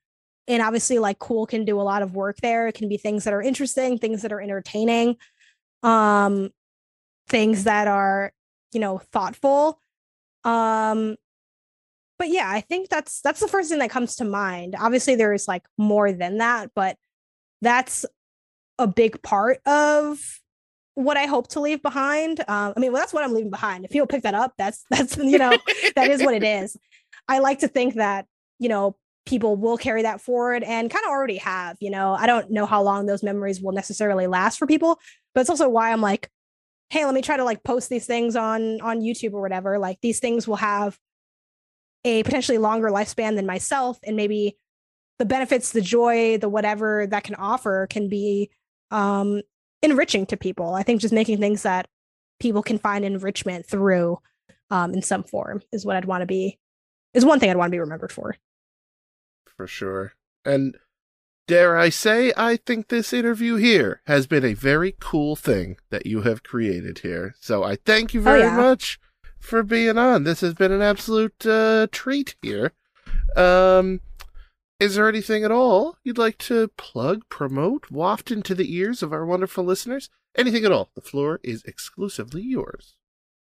and 0.48 0.62
obviously, 0.62 0.98
like 0.98 1.18
cool 1.18 1.46
can 1.46 1.64
do 1.64 1.80
a 1.80 1.82
lot 1.82 2.02
of 2.02 2.14
work 2.14 2.38
there. 2.38 2.66
It 2.66 2.74
can 2.74 2.88
be 2.88 2.96
things 2.96 3.24
that 3.24 3.34
are 3.34 3.42
interesting, 3.42 3.98
things 3.98 4.22
that 4.22 4.32
are 4.32 4.40
entertaining, 4.40 5.16
um, 5.82 6.50
things 7.30 7.64
that 7.64 7.88
are, 7.88 8.32
you 8.72 8.80
know, 8.80 8.98
thoughtful. 8.98 9.80
Um, 10.44 11.16
but 12.18 12.28
yeah, 12.28 12.50
I 12.50 12.60
think 12.60 12.90
that's 12.90 13.22
that's 13.22 13.40
the 13.40 13.48
first 13.48 13.70
thing 13.70 13.78
that 13.78 13.88
comes 13.88 14.16
to 14.16 14.24
mind. 14.26 14.76
Obviously, 14.78 15.14
there's 15.14 15.48
like 15.48 15.64
more 15.78 16.12
than 16.12 16.38
that, 16.38 16.70
but 16.74 16.98
that's 17.62 18.04
a 18.78 18.86
big 18.86 19.22
part 19.22 19.60
of 19.66 20.20
what 20.94 21.16
I 21.16 21.24
hope 21.26 21.48
to 21.48 21.60
leave 21.60 21.80
behind. 21.80 22.40
Um, 22.40 22.74
I 22.76 22.80
mean, 22.80 22.92
well, 22.92 23.00
that's 23.00 23.14
what 23.14 23.24
I'm 23.24 23.32
leaving 23.32 23.50
behind. 23.50 23.86
If 23.86 23.94
you'll 23.94 24.06
pick 24.06 24.22
that 24.24 24.34
up, 24.34 24.52
that's 24.58 24.84
that's 24.90 25.16
you 25.16 25.38
know 25.38 25.56
that 25.96 26.10
is 26.10 26.22
what 26.22 26.34
it 26.34 26.44
is. 26.44 26.76
I 27.28 27.38
like 27.38 27.60
to 27.60 27.68
think 27.68 27.94
that 27.94 28.26
you 28.58 28.68
know 28.68 28.96
people 29.24 29.56
will 29.56 29.78
carry 29.78 30.02
that 30.02 30.20
forward 30.20 30.62
and 30.62 30.90
kind 30.90 31.04
of 31.04 31.10
already 31.10 31.38
have. 31.38 31.78
You 31.80 31.90
know, 31.90 32.12
I 32.12 32.26
don't 32.26 32.50
know 32.50 32.66
how 32.66 32.82
long 32.82 33.06
those 33.06 33.22
memories 33.22 33.62
will 33.62 33.72
necessarily 33.72 34.26
last 34.26 34.58
for 34.58 34.66
people, 34.66 34.98
but 35.34 35.40
it's 35.40 35.50
also 35.50 35.68
why 35.70 35.90
I'm 35.90 36.02
like, 36.02 36.28
hey, 36.90 37.04
let 37.04 37.14
me 37.14 37.22
try 37.22 37.36
to 37.36 37.44
like 37.44 37.62
post 37.62 37.88
these 37.88 38.06
things 38.06 38.36
on 38.36 38.80
on 38.80 39.00
YouTube 39.00 39.32
or 39.32 39.40
whatever. 39.40 39.78
Like 39.78 39.98
these 40.02 40.20
things 40.20 40.46
will 40.46 40.56
have 40.56 40.98
a 42.04 42.22
potentially 42.22 42.58
longer 42.58 42.88
lifespan 42.88 43.36
than 43.36 43.46
myself, 43.46 43.98
and 44.04 44.16
maybe 44.16 44.56
the 45.18 45.24
benefits, 45.24 45.72
the 45.72 45.80
joy, 45.80 46.38
the 46.38 46.48
whatever 46.48 47.06
that 47.06 47.24
can 47.24 47.34
offer 47.36 47.86
can 47.88 48.08
be 48.08 48.50
um, 48.90 49.42
enriching 49.82 50.26
to 50.26 50.36
people. 50.36 50.74
I 50.74 50.82
think 50.82 51.00
just 51.00 51.14
making 51.14 51.38
things 51.38 51.62
that 51.62 51.86
people 52.40 52.62
can 52.62 52.78
find 52.78 53.04
enrichment 53.04 53.66
through 53.66 54.18
um, 54.70 54.94
in 54.94 55.02
some 55.02 55.22
form 55.22 55.62
is 55.72 55.84
what 55.84 55.96
I'd 55.96 56.06
want 56.06 56.22
to 56.22 56.26
be, 56.26 56.58
is 57.12 57.24
one 57.24 57.38
thing 57.38 57.50
I'd 57.50 57.56
want 57.56 57.68
to 57.68 57.74
be 57.74 57.80
remembered 57.80 58.12
for. 58.12 58.34
For 59.56 59.66
sure. 59.66 60.12
And 60.44 60.76
dare 61.50 61.76
I 61.76 61.88
say, 61.88 62.32
I 62.36 62.58
think 62.58 62.86
this 62.86 63.12
interview 63.12 63.56
here 63.56 64.02
has 64.06 64.28
been 64.28 64.44
a 64.44 64.54
very 64.54 64.94
cool 65.00 65.34
thing 65.34 65.78
that 65.90 66.06
you 66.06 66.22
have 66.22 66.44
created 66.44 67.00
here. 67.00 67.34
So 67.40 67.64
I 67.64 67.74
thank 67.74 68.14
you 68.14 68.20
oh, 68.20 68.22
very 68.22 68.42
oh, 68.42 68.46
yeah. 68.46 68.56
much 68.56 69.00
for 69.40 69.64
being 69.64 69.98
on. 69.98 70.22
This 70.22 70.42
has 70.42 70.54
been 70.54 70.70
an 70.70 70.80
absolute 70.80 71.44
uh, 71.44 71.88
treat 71.90 72.36
here. 72.40 72.70
Um, 73.36 74.00
is 74.78 74.94
there 74.94 75.08
anything 75.08 75.42
at 75.42 75.50
all 75.50 75.96
you'd 76.04 76.18
like 76.18 76.38
to 76.38 76.68
plug, 76.76 77.22
promote, 77.28 77.90
waft 77.90 78.30
into 78.30 78.54
the 78.54 78.72
ears 78.72 79.02
of 79.02 79.12
our 79.12 79.26
wonderful 79.26 79.64
listeners? 79.64 80.08
Anything 80.36 80.64
at 80.64 80.70
all? 80.70 80.90
The 80.94 81.00
floor 81.00 81.40
is 81.42 81.64
exclusively 81.64 82.42
yours. 82.42 82.94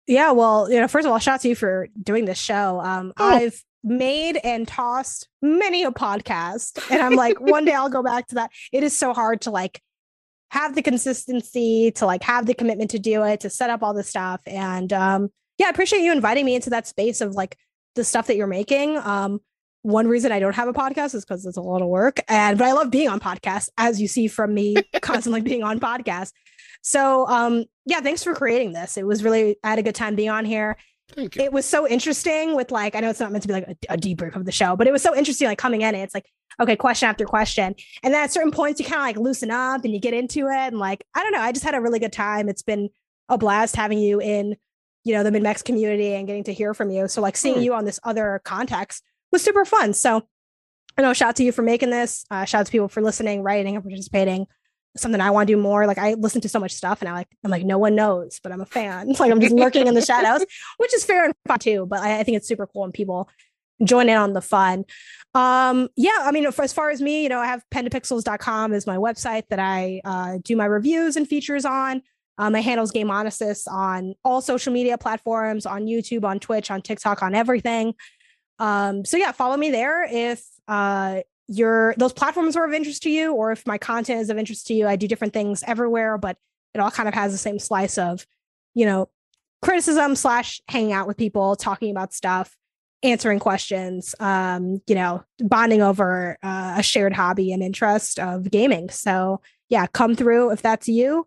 Yeah, 0.09 0.33
well, 0.33 0.71
you 0.71 0.81
know, 0.81 0.89
first 0.89 1.07
of 1.07 1.13
all, 1.13 1.19
shout 1.19 1.35
out 1.35 1.41
to 1.43 1.49
you 1.49 1.55
for 1.55 1.87
doing 2.03 2.25
this 2.25 2.39
show. 2.39 2.81
Um, 2.81 3.13
oh. 3.19 3.29
I've 3.29 3.63
made 3.85 4.39
and 4.43 4.67
tossed 4.67 5.29
many 5.43 5.85
a 5.85 5.91
podcast, 5.91 6.81
and 6.91 7.03
I'm 7.03 7.15
like, 7.15 7.41
one 7.41 7.65
day 7.67 7.75
I'll 7.75 7.91
go 7.91 8.03
back 8.03 8.27
to 8.29 8.37
that. 8.37 8.51
It 8.73 8.83
is 8.83 8.99
so 8.99 9.13
hard 9.13 9.43
to 9.43 9.51
like 9.51 9.83
have 10.51 10.75
the 10.75 10.83
consistency, 10.83 11.93
to 11.97 12.07
like 12.07 12.23
have 12.23 12.47
the 12.47 12.55
commitment 12.55 12.91
to 12.93 12.99
do 12.99 13.23
it, 13.23 13.41
to 13.41 13.51
set 13.51 13.69
up 13.69 13.83
all 13.83 13.93
this 13.93 14.09
stuff, 14.09 14.41
and 14.47 14.91
um, 14.95 15.29
yeah, 15.59 15.67
I 15.67 15.71
appreciate 15.71 16.01
you 16.01 16.11
inviting 16.11 16.47
me 16.47 16.55
into 16.55 16.71
that 16.71 16.87
space 16.87 17.21
of 17.21 17.35
like 17.35 17.59
the 17.95 18.05
stuff 18.05 18.29
that 18.29 18.37
you're 18.37 18.47
making. 18.47 18.97
Um, 18.97 19.41
one 19.83 20.09
reason 20.09 20.33
I 20.33 20.41
don't 20.41 20.55
have 20.55 20.69
a 20.69 20.73
podcast 20.73 21.15
is 21.15 21.25
because 21.25 21.45
it's 21.45 21.57
a 21.57 21.63
lot 21.63 21.83
of 21.83 21.89
work. 21.89 22.21
And 22.29 22.59
but 22.59 22.67
I 22.67 22.73
love 22.73 22.91
being 22.91 23.09
on 23.09 23.21
podcasts, 23.21 23.69
as 23.77 24.01
you 24.01 24.09
see 24.09 24.29
from 24.29 24.55
me 24.55 24.77
constantly 25.03 25.41
being 25.41 25.63
on 25.63 25.81
podcasts. 25.81 26.33
So 26.83 27.27
um 27.27 27.65
yeah, 27.87 28.01
thanks 28.01 28.23
for 28.23 28.35
creating 28.35 28.73
this. 28.73 28.97
It 28.97 29.07
was 29.07 29.23
really 29.23 29.57
I 29.65 29.71
had 29.71 29.79
a 29.79 29.83
good 29.83 29.95
time 29.95 30.15
being 30.15 30.31
on 30.31 30.45
here. 30.45 30.77
Thank 31.15 31.37
you. 31.37 31.43
It 31.43 31.53
was 31.53 31.65
so 31.65 31.89
interesting 31.89 32.55
with 32.55 32.71
like 32.71 32.95
I 32.95 33.01
know 33.01 33.11
it's 33.11 33.21
not 33.21 33.33
meant 33.33 33.43
to 33.43 33.49
be 33.49 33.55
like 33.55 33.69
a, 33.69 33.95
a 33.95 33.97
debrief 33.97 34.37
of 34.37 34.45
the 34.45 34.53
show, 34.53 34.77
but 34.77 34.87
it 34.87 34.93
was 34.93 35.03
so 35.03 35.15
interesting 35.17 35.49
like 35.49 35.59
coming 35.59 35.81
in 35.83 35.95
and 35.95 36.03
it's 36.05 36.15
like 36.15 36.27
okay, 36.61 36.77
question 36.77 37.09
after 37.09 37.25
question. 37.25 37.75
And 38.03 38.13
then 38.13 38.25
at 38.25 38.33
certain 38.33 38.51
points 38.51 38.81
you 38.81 38.87
kind 38.87 38.97
of 39.01 39.03
like 39.03 39.17
loosen 39.17 39.51
up 39.51 39.85
and 39.85 39.93
you 39.95 40.01
get 40.01 40.13
into 40.15 40.49
it 40.49 40.51
and 40.57 40.79
like 40.79 41.05
I 41.15 41.23
don't 41.23 41.33
know, 41.33 41.41
I 41.41 41.53
just 41.53 41.65
had 41.65 41.75
a 41.75 41.81
really 41.81 41.99
good 41.99 42.13
time. 42.13 42.49
It's 42.49 42.63
been 42.63 42.91
a 43.29 43.39
blast 43.39 43.77
having 43.77 43.99
you 43.99 44.21
in 44.21 44.57
you 45.05 45.15
know, 45.15 45.23
the 45.23 45.31
Mid-Mex 45.31 45.63
community 45.63 46.13
and 46.13 46.27
getting 46.27 46.45
to 46.45 46.53
hear 46.53 46.75
from 46.75 46.91
you. 46.91 47.09
So 47.09 47.23
like 47.23 47.37
seeing 47.37 47.55
Hmm. 47.57 47.63
you 47.63 47.73
on 47.75 47.87
this 47.87 47.99
other 48.05 48.43
context 48.45 49.03
was 49.33 49.43
super 49.43 49.65
fun. 49.65 49.95
So 49.95 50.27
I 50.99 51.03
know 51.03 51.15
shout 51.15 51.31
out 51.31 51.37
to 51.37 51.45
you 51.45 51.53
for 51.53 51.63
making 51.63 51.89
this. 51.89 52.27
Uh, 52.31 52.45
shout 52.45 52.61
out 52.63 52.67
to 52.67 52.73
people 52.73 52.89
for 52.89 53.01
listening, 53.01 53.43
writing, 53.43 53.77
and 53.77 53.83
participating. 53.85 54.47
Something 54.99 55.21
I 55.21 55.31
want 55.31 55.49
to 55.49 55.55
do 55.55 55.61
more. 55.61 55.87
Like 55.87 55.99
I 55.99 56.15
listen 56.15 56.41
to 56.43 56.49
so 56.49 56.59
much 56.61 56.73
stuff, 56.73 57.01
and 57.01 57.09
I 57.09 57.13
like 57.13 57.29
I'm 57.45 57.51
like 57.51 57.65
no 57.65 57.79
one 57.79 57.95
knows, 57.95 58.41
but 58.43 58.53
I'm 58.53 58.61
a 58.61 58.67
fan. 58.67 59.15
Like 59.19 59.31
I'm 59.31 59.41
just 59.41 59.55
lurking 59.55 59.87
in 59.87 59.95
the 59.95 60.05
shadows, 60.05 60.45
which 60.77 60.95
is 60.95 61.05
fair 61.05 61.25
and 61.25 61.35
fun 61.47 61.59
too. 61.59 61.87
But 61.87 62.01
I, 62.01 62.21
I 62.21 62.23
think 62.23 62.37
it's 62.37 62.47
super 62.49 62.67
cool 62.67 62.83
when 62.83 62.93
people 62.93 63.29
join 63.85 64.09
in 64.09 64.17
on 64.17 64.33
the 64.33 64.41
fun. 64.41 64.85
Um, 65.35 65.89
yeah, 65.97 66.19
I 66.21 66.31
mean, 66.33 66.51
for, 66.51 66.63
as 66.63 66.73
far 66.73 66.91
as 66.91 67.01
me, 67.01 67.23
you 67.23 67.29
know, 67.29 67.39
I 67.39 67.47
have 67.47 67.63
pentopixels.com 67.73 68.73
is 68.73 68.87
my 68.87 68.97
website 68.97 69.45
that 69.51 69.59
I 69.59 70.01
uh, 70.05 70.39
do 70.43 70.57
my 70.57 70.65
reviews 70.65 71.17
and 71.17 71.29
features 71.29 71.65
on. 71.65 72.03
Uh, 72.39 72.51
my 72.51 72.61
handles 72.61 72.93
Game 72.93 73.09
Honestus 73.09 73.67
on 73.67 74.15
all 74.25 74.41
social 74.41 74.73
media 74.73 74.97
platforms, 74.97 75.67
on 75.67 75.87
YouTube, 75.87 76.25
on 76.25 76.39
Twitch, 76.39 76.71
on 76.71 76.83
TikTok, 76.83 77.23
on 77.23 77.35
everything. 77.35 77.95
Um, 78.61 79.05
so 79.05 79.17
yeah, 79.17 79.33
follow 79.33 79.57
me 79.57 79.71
there 79.71 80.05
if 80.05 80.45
uh, 80.69 81.21
your 81.49 81.95
those 81.97 82.13
platforms 82.13 82.57
are 82.57 82.65
of 82.65 82.73
interest 82.73 83.03
to 83.05 83.11
you, 83.11 83.33
or 83.33 83.53
if 83.53 83.67
my 83.67 83.79
content 83.79 84.21
is 84.21 84.31
of 84.31 84.39
interest 84.39 84.67
to 84.69 84.75
you. 84.75 84.87
I 84.87 84.97
do 84.97 85.09
different 85.09 85.33
things 85.33 85.65
everywhere, 85.67 86.19
but 86.19 86.37
it 86.75 86.81
all 86.81 86.91
kind 86.91 87.09
of 87.09 87.15
has 87.15 87.33
the 87.33 87.39
same 87.39 87.59
slice 87.59 87.99
of, 87.99 88.27
you 88.75 88.85
know, 88.85 89.09
criticism 89.63 90.15
slash 90.15 90.61
hanging 90.69 90.93
out 90.93 91.07
with 91.07 91.17
people, 91.17 91.57
talking 91.57 91.91
about 91.91 92.13
stuff, 92.13 92.55
answering 93.03 93.39
questions, 93.39 94.15
um, 94.21 94.83
you 94.87 94.95
know, 94.95 95.25
bonding 95.41 95.83
over 95.83 96.37
uh, 96.43 96.75
a 96.79 96.83
shared 96.83 97.15
hobby 97.15 97.53
and 97.53 97.63
interest 97.63 98.19
of 98.19 98.51
gaming. 98.51 98.91
So 98.91 99.41
yeah, 99.69 99.87
come 99.87 100.15
through 100.15 100.53
if 100.53 100.63
that's 100.63 100.89
you. 100.89 101.27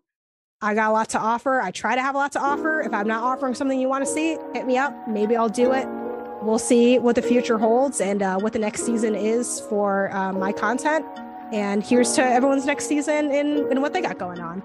I 0.60 0.74
got 0.74 0.90
a 0.90 0.92
lot 0.92 1.08
to 1.10 1.18
offer. 1.18 1.60
I 1.60 1.72
try 1.72 1.96
to 1.96 2.00
have 2.00 2.14
a 2.14 2.18
lot 2.18 2.32
to 2.32 2.40
offer. 2.40 2.80
If 2.82 2.94
I'm 2.94 3.08
not 3.08 3.24
offering 3.24 3.54
something 3.54 3.80
you 3.80 3.88
want 3.88 4.06
to 4.06 4.10
see, 4.10 4.38
hit 4.54 4.64
me 4.64 4.78
up. 4.78 5.08
Maybe 5.08 5.34
I'll 5.34 5.48
do 5.48 5.72
it. 5.72 6.01
We'll 6.42 6.58
see 6.58 6.98
what 6.98 7.14
the 7.14 7.22
future 7.22 7.56
holds 7.56 8.00
and 8.00 8.22
uh, 8.22 8.38
what 8.38 8.52
the 8.52 8.58
next 8.58 8.84
season 8.84 9.14
is 9.14 9.60
for 9.68 10.12
uh, 10.12 10.32
my 10.32 10.52
content. 10.52 11.06
And 11.52 11.84
here's 11.84 12.12
to 12.14 12.22
everyone's 12.22 12.66
next 12.66 12.86
season 12.86 13.30
in 13.30 13.80
what 13.80 13.92
they 13.92 14.00
got 14.00 14.18
going 14.18 14.40
on. 14.40 14.60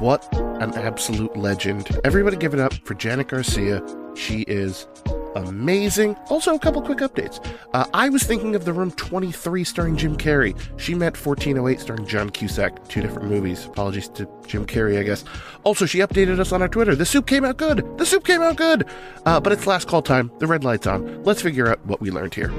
What 0.00 0.28
an 0.32 0.74
absolute 0.74 1.36
legend. 1.36 2.00
Everybody 2.02 2.36
give 2.36 2.54
it 2.54 2.60
up 2.60 2.74
for 2.84 2.94
Janet 2.94 3.28
Garcia. 3.28 3.82
She 4.16 4.40
is 4.42 4.88
amazing. 5.34 6.16
Also, 6.28 6.54
a 6.54 6.58
couple 6.58 6.82
quick 6.82 6.98
updates. 6.98 7.44
Uh, 7.72 7.86
I 7.94 8.08
was 8.08 8.22
thinking 8.22 8.54
of 8.54 8.64
The 8.64 8.72
Room 8.72 8.90
23 8.92 9.64
starring 9.64 9.96
Jim 9.96 10.16
Carrey. 10.16 10.58
She 10.76 10.94
meant 10.94 11.16
1408 11.16 11.80
starring 11.80 12.06
John 12.06 12.30
Cusack. 12.30 12.88
Two 12.88 13.00
different 13.02 13.28
movies. 13.28 13.66
Apologies 13.66 14.08
to 14.10 14.28
Jim 14.46 14.66
Carrey, 14.66 14.98
I 14.98 15.02
guess. 15.02 15.24
Also, 15.64 15.86
she 15.86 15.98
updated 15.98 16.38
us 16.38 16.52
on 16.52 16.62
our 16.62 16.68
Twitter. 16.68 16.94
The 16.94 17.06
soup 17.06 17.26
came 17.26 17.44
out 17.44 17.56
good. 17.56 17.98
The 17.98 18.06
soup 18.06 18.24
came 18.24 18.42
out 18.42 18.56
good. 18.56 18.86
Uh, 19.26 19.40
but 19.40 19.52
it's 19.52 19.66
last 19.66 19.88
call 19.88 20.02
time. 20.02 20.30
The 20.38 20.46
red 20.46 20.64
light's 20.64 20.86
on. 20.86 21.22
Let's 21.24 21.42
figure 21.42 21.68
out 21.68 21.84
what 21.86 22.00
we 22.00 22.10
learned 22.10 22.34
here. 22.34 22.52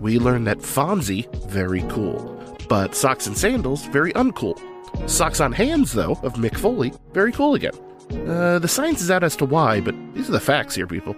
We 0.00 0.18
learned 0.18 0.46
that 0.48 0.58
Fonzie, 0.58 1.32
very 1.46 1.82
cool. 1.82 2.38
But 2.68 2.94
socks 2.94 3.26
and 3.26 3.38
sandals, 3.38 3.86
very 3.86 4.12
uncool. 4.14 4.58
Socks 5.08 5.40
on 5.40 5.52
Hands, 5.52 5.90
though, 5.92 6.18
of 6.22 6.34
Mick 6.34 6.56
Foley, 6.56 6.92
very 7.12 7.32
cool 7.32 7.54
again. 7.54 7.72
Uh, 8.28 8.58
the 8.58 8.68
science 8.68 9.00
is 9.00 9.10
out 9.10 9.24
as 9.24 9.36
to 9.36 9.44
why, 9.44 9.80
but 9.80 9.94
these 10.14 10.28
are 10.28 10.32
the 10.32 10.40
facts 10.40 10.74
here, 10.74 10.86
people. 10.86 11.16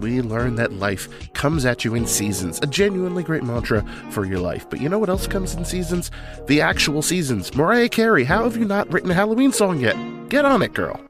We 0.00 0.20
learn 0.22 0.54
that 0.56 0.74
life 0.74 1.32
comes 1.34 1.64
at 1.64 1.84
you 1.84 1.94
in 1.94 2.06
seasons, 2.06 2.60
a 2.62 2.66
genuinely 2.66 3.24
great 3.24 3.42
mantra 3.42 3.84
for 4.10 4.24
your 4.24 4.38
life. 4.38 4.68
But 4.70 4.80
you 4.80 4.88
know 4.88 4.98
what 4.98 5.08
else 5.08 5.26
comes 5.26 5.54
in 5.54 5.64
seasons? 5.64 6.10
The 6.46 6.60
actual 6.60 7.02
seasons. 7.02 7.54
Mariah 7.54 7.88
Carey, 7.88 8.24
how 8.24 8.44
have 8.44 8.56
you 8.56 8.64
not 8.64 8.92
written 8.92 9.10
a 9.10 9.14
Halloween 9.14 9.52
song 9.52 9.80
yet? 9.80 9.96
Get 10.28 10.44
on 10.44 10.62
it, 10.62 10.72
girl. 10.72 11.00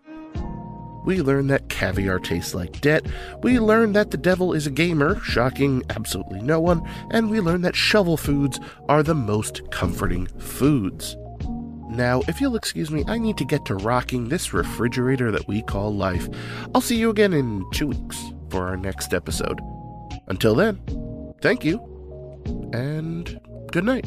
We 1.05 1.23
learn 1.23 1.47
that 1.47 1.69
caviar 1.69 2.19
tastes 2.19 2.55
like 2.55 2.81
debt. 2.81 3.07
We 3.43 3.59
learn 3.59 3.93
that 3.93 4.11
the 4.11 4.19
devil 4.19 4.53
is 4.53 4.67
a 4.67 4.71
gamer, 4.71 5.19
shocking 5.21 5.83
absolutely 5.91 6.43
no 6.43 6.61
one. 6.61 6.87
And 7.11 7.31
we 7.31 7.41
learn 7.41 7.63
that 7.63 7.77
shovel 7.77 8.17
foods 8.17 8.61
are 8.89 9.03
the 9.03 9.15
most 9.15 9.71
comforting 9.71 10.27
foods. 10.39 11.17
Now, 11.89 12.23
if 12.29 12.41
you'll 12.41 12.57
excuse 12.57 12.91
me, 12.91 13.05
I 13.09 13.19
need 13.19 13.39
to 13.39 13.45
get 13.45 13.65
to 13.67 13.75
rocking 13.75 14.29
this 14.29 14.53
refrigerator 14.53 15.31
that 15.31 15.49
we 15.49 15.63
call 15.63 15.95
life. 15.95 16.29
I'll 16.75 16.81
see 16.81 16.97
you 16.97 17.11
again 17.11 17.33
in 17.33 17.65
two 17.73 17.89
weeks 17.89 18.23
for 18.51 18.69
our 18.69 18.77
next 18.77 19.15
episode. 19.15 19.61
Until 20.27 20.55
then, 20.55 20.81
thank 21.41 21.65
you, 21.65 21.81
and 22.73 23.41
good 23.73 23.85
night. 23.85 24.07